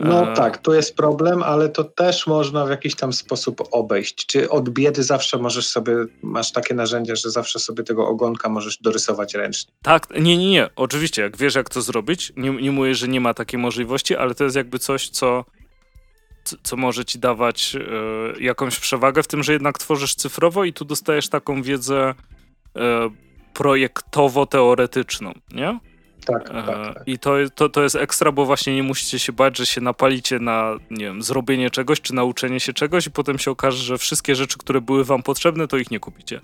No 0.00 0.32
e... 0.32 0.34
tak, 0.34 0.58
tu 0.58 0.74
jest 0.74 0.96
problem, 0.96 1.42
ale 1.42 1.68
to 1.68 1.84
też 1.84 2.26
można 2.26 2.66
w 2.66 2.70
jakiś 2.70 2.94
tam 2.94 3.12
sposób 3.12 3.62
obejść. 3.70 4.26
Czy 4.26 4.50
od 4.50 4.70
biedy 4.70 5.02
zawsze 5.02 5.38
możesz 5.38 5.66
sobie, 5.66 5.96
masz 6.22 6.52
takie 6.52 6.74
narzędzia, 6.74 7.16
że 7.16 7.30
zawsze 7.30 7.58
sobie 7.58 7.84
tego 7.84 8.08
ogonka 8.08 8.48
możesz 8.48 8.78
dorysować 8.78 9.34
ręcznie? 9.34 9.72
Tak, 9.82 10.06
nie, 10.20 10.36
nie, 10.36 10.50
nie. 10.50 10.68
Oczywiście, 10.76 11.22
jak 11.22 11.36
wiesz, 11.36 11.54
jak 11.54 11.70
to 11.70 11.82
zrobić, 11.82 12.32
nie, 12.36 12.50
nie 12.50 12.70
mówię, 12.70 12.94
że 12.94 13.08
nie 13.08 13.20
ma 13.20 13.34
takiej 13.34 13.60
możliwości, 13.60 14.16
ale 14.16 14.34
to 14.34 14.44
jest 14.44 14.56
jakby 14.56 14.78
coś, 14.78 15.08
co 15.08 15.44
co 16.62 16.76
może 16.76 17.04
ci 17.04 17.18
dawać 17.18 17.76
e, 17.76 18.42
jakąś 18.42 18.78
przewagę 18.78 19.22
w 19.22 19.26
tym, 19.26 19.42
że 19.42 19.52
jednak 19.52 19.78
tworzysz 19.78 20.14
cyfrowo 20.14 20.64
i 20.64 20.72
tu 20.72 20.84
dostajesz 20.84 21.28
taką 21.28 21.62
wiedzę 21.62 22.14
e, 22.76 23.10
projektowo-teoretyczną, 23.54 25.32
nie? 25.50 25.78
Tak, 26.24 26.48
tak, 26.48 26.66
tak. 26.66 27.02
I 27.06 27.18
to, 27.18 27.34
to, 27.54 27.68
to 27.68 27.82
jest 27.82 27.96
ekstra, 27.96 28.32
bo 28.32 28.44
właśnie 28.44 28.74
nie 28.74 28.82
musicie 28.82 29.18
się 29.18 29.32
bać, 29.32 29.58
że 29.58 29.66
się 29.66 29.80
napalicie 29.80 30.38
na, 30.38 30.76
nie 30.90 31.04
wiem, 31.04 31.22
zrobienie 31.22 31.70
czegoś, 31.70 32.00
czy 32.00 32.14
nauczenie 32.14 32.60
się 32.60 32.72
czegoś 32.72 33.06
i 33.06 33.10
potem 33.10 33.38
się 33.38 33.50
okaże, 33.50 33.84
że 33.84 33.98
wszystkie 33.98 34.34
rzeczy, 34.34 34.58
które 34.58 34.80
były 34.80 35.04
wam 35.04 35.22
potrzebne, 35.22 35.68
to 35.68 35.76
ich 35.76 35.90
nie 35.90 36.00
kupicie. 36.00 36.40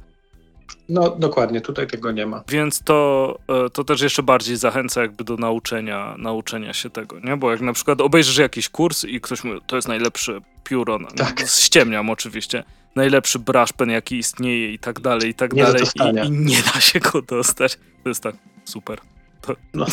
No 0.88 1.10
dokładnie, 1.10 1.60
tutaj 1.60 1.86
tego 1.86 2.12
nie 2.12 2.26
ma. 2.26 2.44
Więc 2.48 2.82
to, 2.82 3.38
e, 3.66 3.70
to 3.70 3.84
też 3.84 4.00
jeszcze 4.00 4.22
bardziej 4.22 4.56
zachęca 4.56 5.02
jakby 5.02 5.24
do 5.24 5.36
nauczenia, 5.36 6.14
nauczenia 6.18 6.72
się 6.72 6.90
tego, 6.90 7.20
nie? 7.20 7.36
Bo 7.36 7.50
jak 7.50 7.60
na 7.60 7.72
przykład 7.72 8.00
obejrzysz 8.00 8.38
jakiś 8.38 8.68
kurs 8.68 9.04
i 9.04 9.20
ktoś 9.20 9.44
mówi, 9.44 9.60
to 9.66 9.76
jest 9.76 9.88
najlepsze 9.88 10.40
pióro, 10.64 10.98
no, 10.98 11.08
tak. 11.16 11.40
ściemniam 11.48 12.10
oczywiście, 12.10 12.64
najlepszy 12.96 13.38
brush 13.38 13.72
pen 13.72 13.90
jaki 13.90 14.16
istnieje 14.16 14.72
i 14.72 14.78
tak 14.78 15.00
dalej, 15.00 15.30
i 15.30 15.34
tak 15.34 15.52
nie 15.52 15.62
dalej 15.62 15.82
i, 15.82 16.26
i 16.26 16.30
nie 16.30 16.62
da 16.74 16.80
się 16.80 17.00
go 17.00 17.22
dostać. 17.22 17.78
To 18.02 18.08
jest 18.08 18.22
tak 18.22 18.34
super. 18.64 19.09
To... 19.40 19.56
No, 19.74 19.86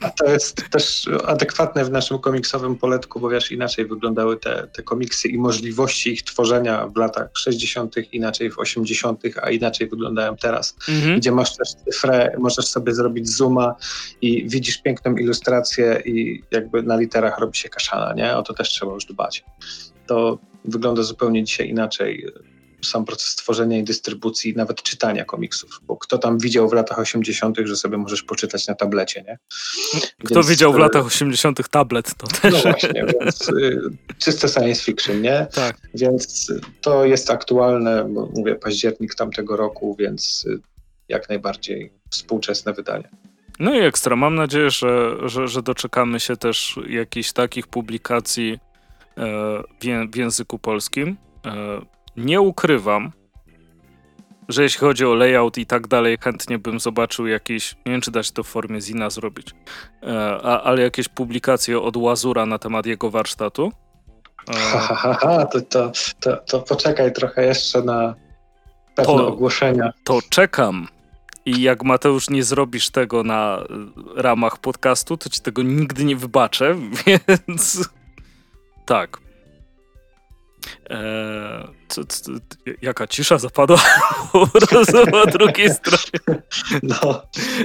a 0.00 0.10
to 0.18 0.24
jest 0.24 0.70
też 0.70 1.08
adekwatne 1.26 1.84
w 1.84 1.90
naszym 1.90 2.18
komiksowym 2.18 2.76
poletku, 2.76 3.20
bo 3.20 3.28
wiesz, 3.28 3.52
inaczej 3.52 3.86
wyglądały 3.86 4.36
te, 4.36 4.68
te 4.72 4.82
komiksy 4.82 5.28
i 5.28 5.38
możliwości 5.38 6.12
ich 6.12 6.22
tworzenia 6.22 6.86
w 6.86 6.96
latach 6.96 7.28
60., 7.34 7.96
inaczej 8.12 8.50
w 8.50 8.58
80., 8.58 9.22
a 9.42 9.50
inaczej 9.50 9.88
wyglądają 9.88 10.36
teraz, 10.36 10.76
mhm. 10.88 11.18
gdzie 11.20 11.32
masz 11.32 11.56
też 11.56 11.68
cyfrę, 11.74 12.36
możesz 12.38 12.66
sobie 12.66 12.94
zrobić 12.94 13.28
zooma 13.28 13.74
i 14.20 14.48
widzisz 14.48 14.82
piękną 14.82 15.16
ilustrację 15.16 16.02
i 16.04 16.42
jakby 16.50 16.82
na 16.82 16.96
literach 16.96 17.38
robi 17.38 17.58
się 17.58 17.68
kaszana, 17.68 18.14
nie? 18.14 18.36
O 18.36 18.42
to 18.42 18.54
też 18.54 18.68
trzeba 18.68 18.92
już 18.92 19.04
dbać. 19.04 19.44
To 20.06 20.38
wygląda 20.64 21.02
zupełnie 21.02 21.44
dzisiaj 21.44 21.68
inaczej 21.68 22.32
sam 22.82 23.04
proces 23.04 23.36
tworzenia 23.36 23.78
i 23.78 23.84
dystrybucji, 23.84 24.54
nawet 24.56 24.82
czytania 24.82 25.24
komiksów, 25.24 25.80
bo 25.82 25.96
kto 25.96 26.18
tam 26.18 26.38
widział 26.38 26.68
w 26.68 26.72
latach 26.72 26.98
80., 26.98 27.58
że 27.64 27.76
sobie 27.76 27.96
możesz 27.96 28.22
poczytać 28.22 28.66
na 28.66 28.74
tablecie, 28.74 29.24
nie? 29.28 29.38
Kto 30.24 30.34
więc, 30.34 30.48
widział 30.48 30.72
w 30.72 30.76
e, 30.76 30.78
latach 30.78 31.06
80. 31.06 31.68
tablet, 31.68 32.14
to 32.14 32.26
też. 32.26 32.52
No 32.52 32.72
właśnie, 32.72 33.04
więc 33.20 33.48
y, 33.48 33.80
czyste 34.18 34.48
science 34.48 34.84
fiction, 34.84 35.22
nie? 35.22 35.46
Tak. 35.54 35.76
Więc 35.94 36.52
to 36.80 37.04
jest 37.04 37.30
aktualne, 37.30 38.04
bo 38.04 38.28
mówię, 38.36 38.54
październik 38.54 39.14
tamtego 39.14 39.56
roku, 39.56 39.96
więc 39.98 40.46
y, 40.46 40.60
jak 41.08 41.28
najbardziej 41.28 41.92
współczesne 42.10 42.72
wydanie. 42.72 43.08
No 43.58 43.74
i 43.74 43.78
ekstra. 43.78 44.16
Mam 44.16 44.34
nadzieję, 44.34 44.70
że, 44.70 45.16
że, 45.28 45.48
że 45.48 45.62
doczekamy 45.62 46.20
się 46.20 46.36
też 46.36 46.80
jakichś 46.88 47.32
takich 47.32 47.66
publikacji 47.66 48.58
e, 49.18 49.62
w, 50.10 50.16
języku 50.16 50.58
polskim. 50.58 51.16
Nie 52.18 52.40
ukrywam, 52.40 53.12
że 54.48 54.62
jeśli 54.62 54.80
chodzi 54.80 55.06
o 55.06 55.14
layout 55.14 55.58
i 55.58 55.66
tak 55.66 55.86
dalej, 55.86 56.18
chętnie 56.20 56.58
bym 56.58 56.80
zobaczył 56.80 57.26
jakieś, 57.26 57.74
nie 57.86 57.92
wiem 57.92 58.00
czy 58.00 58.10
da 58.10 58.22
się 58.22 58.32
to 58.32 58.42
w 58.42 58.46
formie 58.48 58.80
Zina 58.80 59.10
zrobić, 59.10 59.54
e, 60.02 60.38
a, 60.42 60.62
ale 60.62 60.82
jakieś 60.82 61.08
publikacje 61.08 61.80
od 61.80 61.96
Łazura 61.96 62.46
na 62.46 62.58
temat 62.58 62.86
jego 62.86 63.10
warsztatu. 63.10 63.72
E, 64.48 64.54
ha, 64.54 64.78
ha, 64.78 65.14
ha, 65.14 65.46
to, 65.46 65.60
to, 65.60 65.92
to, 66.20 66.36
to 66.36 66.60
poczekaj 66.60 67.12
trochę 67.12 67.44
jeszcze 67.44 67.82
na 67.82 68.14
pewne 68.94 69.14
to, 69.14 69.28
ogłoszenia. 69.28 69.92
To 70.04 70.18
czekam. 70.30 70.88
I 71.46 71.62
jak 71.62 71.84
Mateusz 71.84 72.30
nie 72.30 72.42
zrobisz 72.42 72.90
tego 72.90 73.22
na 73.22 73.64
ramach 74.16 74.58
podcastu, 74.58 75.16
to 75.16 75.30
ci 75.30 75.40
tego 75.40 75.62
nigdy 75.62 76.04
nie 76.04 76.16
wybaczę, 76.16 76.76
więc 77.28 77.88
tak. 78.86 79.27
Eee, 80.90 81.68
co, 81.88 82.04
co, 82.04 82.32
jaka 82.82 83.06
cisza 83.06 83.38
zapadła 83.38 83.78
po 85.12 85.26
drugiej 85.26 85.70
stronie. 85.70 86.42
No, 86.82 87.22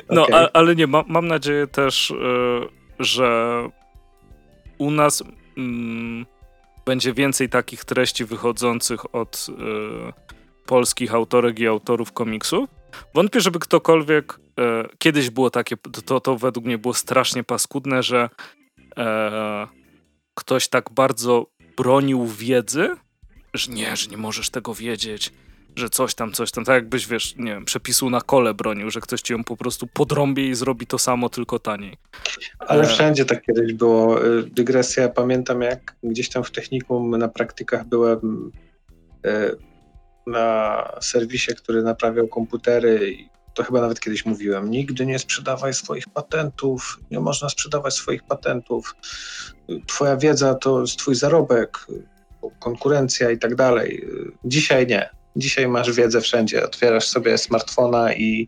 no 0.09 0.23
okay. 0.23 0.45
a, 0.45 0.49
ale 0.53 0.75
nie, 0.75 0.87
ma, 0.87 1.03
mam 1.07 1.27
nadzieję 1.27 1.67
też, 1.67 2.11
y, 2.11 2.15
że 2.99 3.69
u 4.77 4.91
nas 4.91 5.23
mm, 5.57 6.25
będzie 6.85 7.13
więcej 7.13 7.49
takich 7.49 7.85
treści 7.85 8.25
wychodzących 8.25 9.15
od 9.15 9.47
y, 9.49 9.53
polskich 10.65 11.13
autorek 11.13 11.59
i 11.59 11.67
autorów 11.67 12.11
komiksów. 12.11 12.69
Wątpię, 13.13 13.41
żeby 13.41 13.59
ktokolwiek 13.59 14.33
y, 14.33 14.97
kiedyś 14.97 15.29
było 15.29 15.49
takie, 15.49 15.77
to, 16.05 16.19
to 16.19 16.37
według 16.37 16.65
mnie 16.65 16.77
było 16.77 16.93
strasznie 16.93 17.43
paskudne, 17.43 18.03
że 18.03 18.29
ktoś 20.35 20.67
tak 20.67 20.91
bardzo 20.91 21.45
bronił 21.77 22.25
wiedzy, 22.27 22.95
że 23.53 23.71
nie, 23.71 23.95
że 23.95 24.09
nie 24.09 24.17
możesz 24.17 24.49
tego 24.49 24.73
wiedzieć, 24.73 25.31
że 25.75 25.89
coś 25.89 26.15
tam, 26.15 26.31
coś 26.31 26.51
tam, 26.51 26.65
tak 26.65 26.75
jakbyś, 26.75 27.07
wiesz, 27.07 27.35
nie 27.37 27.51
wiem, 27.51 27.65
przepisu 27.65 28.09
na 28.09 28.21
kole 28.21 28.53
bronił, 28.53 28.91
że 28.91 29.01
ktoś 29.01 29.21
ci 29.21 29.33
ją 29.33 29.43
po 29.43 29.57
prostu 29.57 29.87
podrąbie 29.87 30.49
i 30.49 30.55
zrobi 30.55 30.87
to 30.87 30.97
samo, 30.97 31.29
tylko 31.29 31.59
taniej. 31.59 31.97
Ale 32.59 32.83
e... 32.83 32.87
wszędzie 32.87 33.25
tak 33.25 33.45
kiedyś 33.45 33.73
było. 33.73 34.25
Y, 34.25 34.43
dygresja, 34.43 35.09
pamiętam 35.09 35.61
jak 35.61 35.95
gdzieś 36.03 36.29
tam 36.29 36.43
w 36.43 36.51
technikum 36.51 37.17
na 37.17 37.27
praktykach 37.27 37.85
byłem 37.85 38.51
y, 39.25 39.57
na 40.27 40.83
serwisie, 41.01 41.55
który 41.55 41.83
naprawiał 41.83 42.27
komputery 42.27 43.11
i 43.11 43.29
to 43.53 43.63
chyba 43.63 43.81
nawet 43.81 43.99
kiedyś 43.99 44.25
mówiłem, 44.25 44.71
nigdy 44.71 45.05
nie 45.05 45.19
sprzedawaj 45.19 45.73
swoich 45.73 46.09
patentów, 46.09 46.99
nie 47.11 47.19
można 47.19 47.49
sprzedawać 47.49 47.93
swoich 47.93 48.23
patentów. 48.23 48.95
Twoja 49.87 50.17
wiedza 50.17 50.55
to 50.55 50.81
jest 50.81 50.97
twój 50.97 51.15
zarobek, 51.15 51.87
konkurencja 52.59 53.31
i 53.31 53.37
tak 53.37 53.55
dalej. 53.55 54.07
Dzisiaj 54.45 54.87
nie. 54.87 55.09
Dzisiaj 55.35 55.67
masz 55.67 55.91
wiedzę 55.91 56.21
wszędzie. 56.21 56.65
Otwierasz 56.65 57.07
sobie 57.07 57.37
smartfona 57.37 58.13
i 58.13 58.47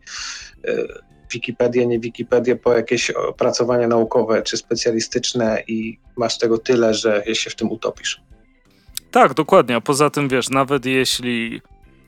y, 0.68 0.88
Wikipedię, 1.32 1.86
nie 1.86 1.98
Wikipedię, 1.98 2.56
po 2.56 2.72
jakieś 2.72 3.10
opracowania 3.10 3.88
naukowe 3.88 4.42
czy 4.42 4.56
specjalistyczne 4.56 5.62
i 5.68 5.98
masz 6.16 6.38
tego 6.38 6.58
tyle, 6.58 6.94
że 6.94 7.22
się 7.32 7.50
w 7.50 7.54
tym 7.54 7.70
utopisz. 7.70 8.20
Tak, 9.10 9.34
dokładnie. 9.34 9.76
A 9.76 9.80
poza 9.80 10.10
tym, 10.10 10.28
wiesz, 10.28 10.50
nawet 10.50 10.86
jeśli. 10.86 11.60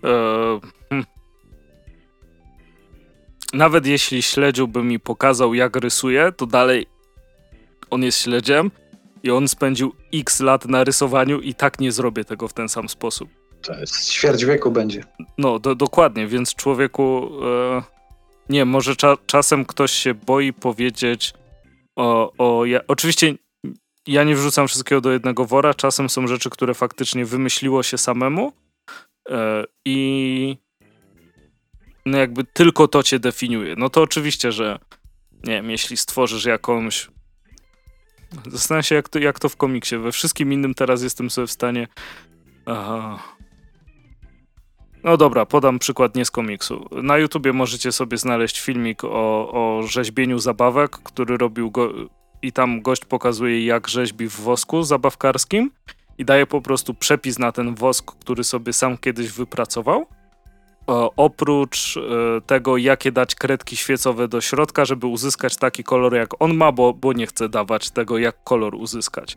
E, 0.04 0.60
hmm, 0.88 1.06
nawet 3.52 3.86
jeśli 3.86 4.22
śledziu 4.22 4.68
by 4.68 4.82
mi 4.82 5.00
pokazał, 5.00 5.54
jak 5.54 5.76
rysuje, 5.76 6.32
to 6.36 6.46
dalej 6.46 6.86
on 7.90 8.02
jest 8.02 8.18
śledziem 8.18 8.70
i 9.22 9.30
on 9.30 9.48
spędził 9.48 9.92
x 10.14 10.40
lat 10.40 10.64
na 10.64 10.84
rysowaniu 10.84 11.40
i 11.40 11.54
tak 11.54 11.80
nie 11.80 11.92
zrobię 11.92 12.24
tego 12.24 12.48
w 12.48 12.52
ten 12.52 12.68
sam 12.68 12.88
sposób. 12.88 13.28
To 13.62 13.80
jest 13.80 14.10
ćwierć 14.10 14.44
wieku 14.44 14.70
będzie. 14.70 15.04
No, 15.38 15.58
do, 15.58 15.74
dokładnie, 15.74 16.26
więc 16.26 16.54
człowieku, 16.54 17.30
e, 17.44 17.82
nie, 18.48 18.64
może 18.64 18.96
cza, 18.96 19.16
czasem 19.26 19.64
ktoś 19.64 19.92
się 19.92 20.14
boi 20.14 20.52
powiedzieć 20.52 21.34
o, 21.96 22.32
o 22.38 22.64
ja, 22.64 22.80
oczywiście 22.88 23.34
ja 24.06 24.24
nie 24.24 24.34
wrzucam 24.36 24.68
wszystkiego 24.68 25.00
do 25.00 25.12
jednego 25.12 25.44
wora. 25.44 25.74
Czasem 25.74 26.08
są 26.08 26.26
rzeczy, 26.26 26.50
które 26.50 26.74
faktycznie 26.74 27.24
wymyśliło 27.24 27.82
się 27.82 27.98
samemu 27.98 28.52
e, 29.30 29.64
i 29.84 30.56
no 32.06 32.18
jakby 32.18 32.44
tylko 32.44 32.88
to 32.88 33.02
cię 33.02 33.18
definiuje. 33.18 33.74
No 33.78 33.90
to 33.90 34.02
oczywiście, 34.02 34.52
że 34.52 34.78
nie 35.44 35.52
wiem, 35.52 35.70
jeśli 35.70 35.96
stworzysz 35.96 36.44
jakąś 36.44 37.08
Zastanawiam 38.46 38.82
się, 38.82 38.94
jak 38.94 39.08
to, 39.08 39.18
jak 39.18 39.38
to 39.40 39.48
w 39.48 39.56
komiksie. 39.56 39.96
We 39.96 40.12
wszystkim 40.12 40.52
innym 40.52 40.74
teraz 40.74 41.02
jestem 41.02 41.30
sobie 41.30 41.46
w 41.46 41.52
stanie. 41.52 41.88
Aha. 42.66 43.18
No 45.04 45.16
dobra, 45.16 45.46
podam 45.46 45.78
przykład 45.78 46.14
nie 46.16 46.24
z 46.24 46.30
komiksu. 46.30 46.88
Na 47.02 47.18
YouTubie 47.18 47.52
możecie 47.52 47.92
sobie 47.92 48.16
znaleźć 48.16 48.60
filmik 48.60 49.04
o, 49.04 49.08
o 49.52 49.82
rzeźbieniu 49.82 50.38
zabawek, 50.38 50.90
który 50.90 51.36
robił 51.36 51.70
go. 51.70 51.92
I 52.42 52.52
tam 52.52 52.82
gość 52.82 53.04
pokazuje, 53.04 53.64
jak 53.64 53.88
rzeźbi 53.88 54.28
w 54.28 54.40
wosku 54.40 54.82
zabawkarskim 54.82 55.70
i 56.18 56.24
daje 56.24 56.46
po 56.46 56.62
prostu 56.62 56.94
przepis 56.94 57.38
na 57.38 57.52
ten 57.52 57.74
wosk, 57.74 58.12
który 58.20 58.44
sobie 58.44 58.72
sam 58.72 58.98
kiedyś 58.98 59.30
wypracował 59.30 60.06
oprócz 61.16 61.96
e, 61.96 62.00
tego, 62.40 62.76
jakie 62.76 63.12
dać 63.12 63.34
kredki 63.34 63.76
świecowe 63.76 64.28
do 64.28 64.40
środka, 64.40 64.84
żeby 64.84 65.06
uzyskać 65.06 65.56
taki 65.56 65.84
kolor, 65.84 66.14
jak 66.14 66.42
on 66.42 66.54
ma, 66.54 66.72
bo, 66.72 66.92
bo 66.92 67.12
nie 67.12 67.26
chce 67.26 67.48
dawać 67.48 67.90
tego, 67.90 68.18
jak 68.18 68.44
kolor 68.44 68.74
uzyskać. 68.74 69.36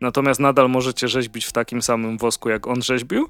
Natomiast 0.00 0.40
nadal 0.40 0.68
możecie 0.68 1.08
rzeźbić 1.08 1.44
w 1.44 1.52
takim 1.52 1.82
samym 1.82 2.18
wosku, 2.18 2.48
jak 2.48 2.66
on 2.66 2.82
rzeźbił. 2.82 3.28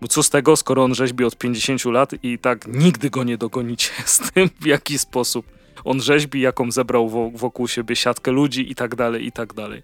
Bo 0.00 0.08
co 0.08 0.22
z 0.22 0.30
tego, 0.30 0.56
skoro 0.56 0.84
on 0.84 0.94
rzeźbi 0.94 1.24
od 1.24 1.38
50 1.38 1.84
lat 1.84 2.14
i 2.22 2.38
tak 2.38 2.66
nigdy 2.66 3.10
go 3.10 3.24
nie 3.24 3.38
dogonicie 3.38 3.90
z 4.04 4.32
tym, 4.32 4.50
w 4.60 4.66
jaki 4.66 4.98
sposób 4.98 5.46
on 5.84 6.00
rzeźbi, 6.00 6.40
jaką 6.40 6.70
zebrał 6.70 7.32
wokół 7.34 7.68
siebie 7.68 7.96
siatkę 7.96 8.30
ludzi 8.30 8.70
i 8.70 8.74
tak 8.74 8.94
dalej, 8.94 9.26
i 9.26 9.32
tak 9.32 9.54
dalej. 9.54 9.82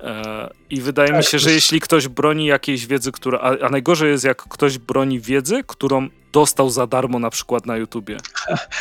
E, 0.00 0.50
I 0.70 0.80
wydaje 0.80 1.08
tak, 1.08 1.18
mi 1.18 1.24
się, 1.24 1.38
że 1.38 1.52
jeśli 1.52 1.80
ktoś 1.80 2.08
broni 2.08 2.46
jakiejś 2.46 2.86
wiedzy, 2.86 3.12
która. 3.12 3.38
A, 3.38 3.66
a, 3.66 3.68
najgorzej 3.68 4.10
jest, 4.10 4.24
jak 4.24 4.42
ktoś 4.42 4.78
broni 4.78 5.20
wiedzy, 5.20 5.64
którą 5.66 6.08
dostał 6.36 6.70
za 6.70 6.86
darmo 6.86 7.18
na 7.18 7.30
przykład 7.30 7.66
na 7.66 7.76
YouTubie. 7.76 8.16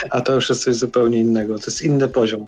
A 0.10 0.22
to 0.22 0.34
już 0.34 0.50
jest 0.50 0.64
coś 0.64 0.76
zupełnie 0.76 1.20
innego. 1.20 1.60
To 1.60 1.66
jest 1.66 1.82
inny 1.82 2.08
poziom. 2.08 2.46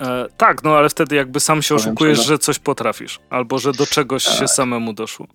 E, 0.00 0.26
tak, 0.36 0.62
no 0.62 0.76
ale 0.76 0.88
wtedy 0.88 1.16
jakby 1.16 1.40
sam 1.40 1.62
się 1.62 1.74
oszukujesz, 1.74 2.26
że 2.26 2.38
coś 2.38 2.58
potrafisz, 2.58 3.20
albo 3.30 3.58
że 3.58 3.72
do 3.72 3.86
czegoś 3.86 4.24
tak. 4.24 4.34
się 4.34 4.48
samemu 4.48 4.92
doszło. 4.92 5.26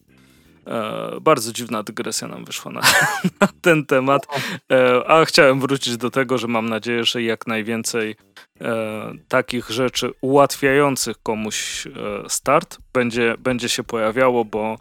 E, 0.68 1.20
bardzo 1.22 1.54
dziwna 1.54 1.84
dygresja 1.84 2.28
nam 2.28 2.46
wyszła 2.46 2.72
na, 2.72 2.82
na 3.42 3.48
ten 3.62 3.86
temat, 3.86 4.28
e, 4.72 5.08
a 5.08 5.26
chciałem 5.26 5.60
wrócić 5.60 5.98
do 5.98 6.10
tego, 6.10 6.38
że 6.38 6.48
mam 6.48 6.70
nadzieję, 6.70 7.04
że 7.04 7.24
jak 7.24 7.48
najwięcej 7.48 8.16
e, 8.62 9.14
takich 9.28 9.70
rzeczy 9.70 10.12
ułatwiających 10.22 11.18
komuś 11.24 11.88
e, 11.88 11.92
start 12.30 12.78
będzie, 12.94 13.36
będzie 13.40 13.70
się 13.70 13.84
pojawiało, 13.84 14.46
bo 14.46 14.76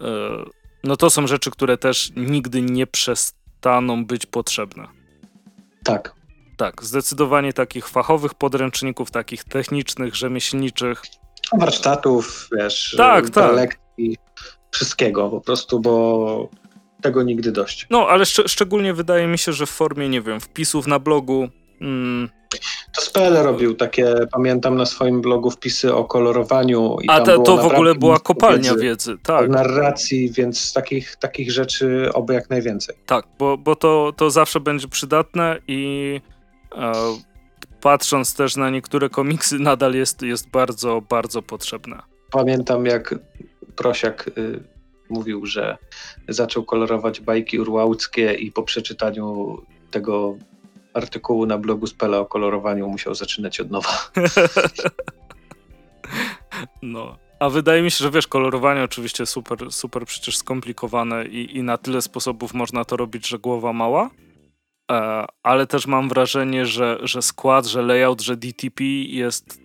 e, 0.00 0.04
no 0.84 0.96
to 0.96 1.10
są 1.10 1.26
rzeczy, 1.26 1.50
które 1.50 1.78
też 1.78 2.12
nigdy 2.16 2.62
nie 2.62 2.86
przestaną 2.86 3.43
być 4.06 4.26
potrzebne. 4.26 4.86
Tak. 5.84 6.14
Tak, 6.56 6.84
zdecydowanie 6.84 7.52
takich 7.52 7.88
fachowych 7.88 8.34
podręczników, 8.34 9.10
takich 9.10 9.44
technicznych, 9.44 10.14
rzemieślniczych. 10.14 11.02
Warsztatów, 11.58 12.48
wiesz, 12.52 12.94
tak, 12.96 13.30
tak. 13.30 13.54
lekcji 13.54 14.16
wszystkiego 14.70 15.30
po 15.30 15.40
prostu, 15.40 15.80
bo 15.80 16.48
tego 17.02 17.22
nigdy 17.22 17.52
dość. 17.52 17.86
No, 17.90 18.08
ale 18.08 18.26
szcz 18.26 18.40
szczególnie 18.46 18.94
wydaje 18.94 19.26
mi 19.26 19.38
się, 19.38 19.52
że 19.52 19.66
w 19.66 19.70
formie, 19.70 20.08
nie 20.08 20.20
wiem, 20.20 20.40
wpisów 20.40 20.86
na 20.86 20.98
blogu. 20.98 21.48
Mm, 21.84 22.28
to 22.92 23.00
Spele 23.00 23.42
robił 23.42 23.74
takie, 23.74 24.14
pamiętam 24.32 24.76
na 24.76 24.86
swoim 24.86 25.20
blogu 25.20 25.50
wpisy 25.50 25.94
o 25.94 26.04
kolorowaniu. 26.04 26.96
I 27.02 27.08
A 27.08 27.20
to, 27.20 27.38
to 27.38 27.56
w 27.56 27.72
ogóle 27.72 27.94
była 27.94 28.20
kopalnia 28.20 28.70
wiedzy, 28.70 28.82
wiedzy 28.82 29.16
tak. 29.22 29.48
narracji, 29.48 30.30
więc 30.30 30.72
takich, 30.72 31.16
takich 31.16 31.52
rzeczy 31.52 32.10
oby 32.14 32.34
jak 32.34 32.50
najwięcej. 32.50 32.96
Tak, 33.06 33.26
bo, 33.38 33.58
bo 33.58 33.76
to, 33.76 34.12
to 34.16 34.30
zawsze 34.30 34.60
będzie 34.60 34.88
przydatne 34.88 35.58
i 35.68 36.20
e, 36.76 36.92
patrząc 37.80 38.34
też 38.34 38.56
na 38.56 38.70
niektóre 38.70 39.08
komiksy, 39.08 39.58
nadal 39.58 39.94
jest, 39.94 40.22
jest 40.22 40.50
bardzo, 40.50 41.02
bardzo 41.08 41.42
potrzebne. 41.42 42.02
Pamiętam 42.30 42.86
jak 42.86 43.14
Prosiak 43.76 44.30
y, 44.38 44.64
mówił, 45.10 45.46
że 45.46 45.76
zaczął 46.28 46.64
kolorować 46.64 47.20
bajki 47.20 47.58
urłałckie 47.58 48.34
i 48.34 48.52
po 48.52 48.62
przeczytaniu 48.62 49.58
tego 49.90 50.36
artykułu 50.94 51.46
na 51.46 51.58
blogu 51.58 51.86
Spela 51.86 52.18
o 52.18 52.26
kolorowaniu 52.26 52.88
musiał 52.88 53.14
zaczynać 53.14 53.60
od 53.60 53.70
nowa. 53.70 53.90
No. 56.82 57.16
A 57.38 57.48
wydaje 57.48 57.82
mi 57.82 57.90
się, 57.90 57.96
że 58.04 58.10
wiesz, 58.10 58.26
kolorowanie 58.26 58.82
oczywiście 58.82 59.26
super, 59.26 59.72
super 59.72 60.06
przecież 60.06 60.36
skomplikowane 60.36 61.26
i, 61.26 61.56
i 61.56 61.62
na 61.62 61.78
tyle 61.78 62.02
sposobów 62.02 62.54
można 62.54 62.84
to 62.84 62.96
robić, 62.96 63.28
że 63.28 63.38
głowa 63.38 63.72
mała. 63.72 64.10
E, 64.90 65.26
ale 65.42 65.66
też 65.66 65.86
mam 65.86 66.08
wrażenie, 66.08 66.66
że, 66.66 66.98
że 67.02 67.22
skład, 67.22 67.66
że 67.66 67.82
layout, 67.82 68.20
że 68.20 68.36
DTP 68.36 68.84
jest 69.08 69.60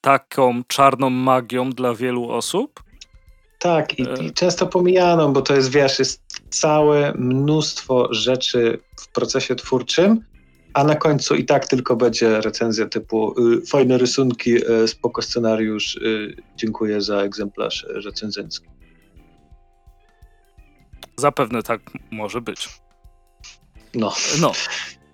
taką 0.00 0.62
czarną 0.68 1.10
magią 1.10 1.70
dla 1.70 1.94
wielu 1.94 2.30
osób, 2.30 2.82
tak, 3.62 3.98
i, 3.98 4.02
i, 4.02 4.32
często 4.32 4.66
pomijano, 4.66 5.28
bo 5.28 5.42
to 5.42 5.54
jest, 5.54 5.72
wiesz, 5.72 5.98
jest 5.98 6.22
całe 6.50 7.12
mnóstwo 7.14 8.14
rzeczy 8.14 8.78
w 9.00 9.08
procesie 9.08 9.54
twórczym, 9.54 10.24
a 10.74 10.84
na 10.84 10.96
końcu 10.96 11.34
i 11.34 11.44
tak 11.44 11.66
tylko 11.66 11.96
będzie 11.96 12.40
recenzja 12.40 12.86
typu 12.86 13.34
y, 13.52 13.66
fajne 13.66 13.98
rysunki, 13.98 14.70
y, 14.70 14.88
spoko 14.88 15.22
scenariusz, 15.22 15.96
y, 15.96 16.36
dziękuję 16.56 17.00
za 17.00 17.16
egzemplarz 17.16 17.86
recenzencki. 17.88 18.66
Zapewne 21.16 21.62
tak 21.62 21.80
może 22.10 22.40
być. 22.40 22.68
No. 23.94 24.12
No. 24.40 24.52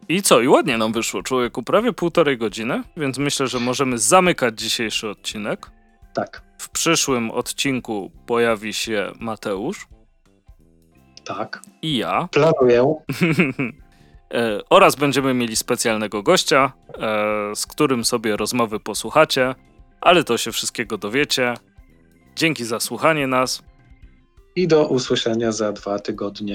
I 0.09 0.23
co? 0.23 0.41
I 0.41 0.49
ładnie 0.49 0.79
nam 0.79 0.93
wyszło, 0.93 1.23
człowieku, 1.23 1.63
prawie 1.63 1.93
półtorej 1.93 2.39
godziny, 2.39 2.83
więc 2.97 3.19
myślę, 3.19 3.47
że 3.47 3.61
możemy 3.61 3.99
zamykać 3.99 4.61
dzisiejszy 4.61 5.09
odcinek. 5.09 5.71
Tak. 6.15 6.43
W 6.59 6.71
przyszłym 6.71 7.31
odcinku 7.31 8.11
pojawi 8.27 8.75
się 8.75 9.13
Mateusz. 9.21 9.89
Tak. 11.25 11.63
I 11.83 11.97
ja. 11.97 12.29
Planuję. 12.33 12.95
e, 14.35 14.61
oraz 14.71 14.97
będziemy 14.97 15.35
mieli 15.35 15.57
specjalnego 15.57 16.23
gościa, 16.23 16.73
e, 16.89 17.57
z 17.57 17.67
którym 17.67 18.05
sobie 18.05 18.37
rozmowy 18.37 18.81
posłuchacie, 18.81 19.55
ale 20.01 20.25
to 20.25 20.39
się 20.39 20.53
wszystkiego 20.53 20.99
dowiecie. 20.99 21.55
Dzięki 22.37 22.65
za 22.65 22.81
słuchanie 22.81 23.27
nas. 23.27 23.63
I 24.57 24.69
do 24.69 24.89
usłyszenia 24.89 25.53
za 25.53 25.73
dwa 25.73 25.99
tygodnie. 25.99 26.55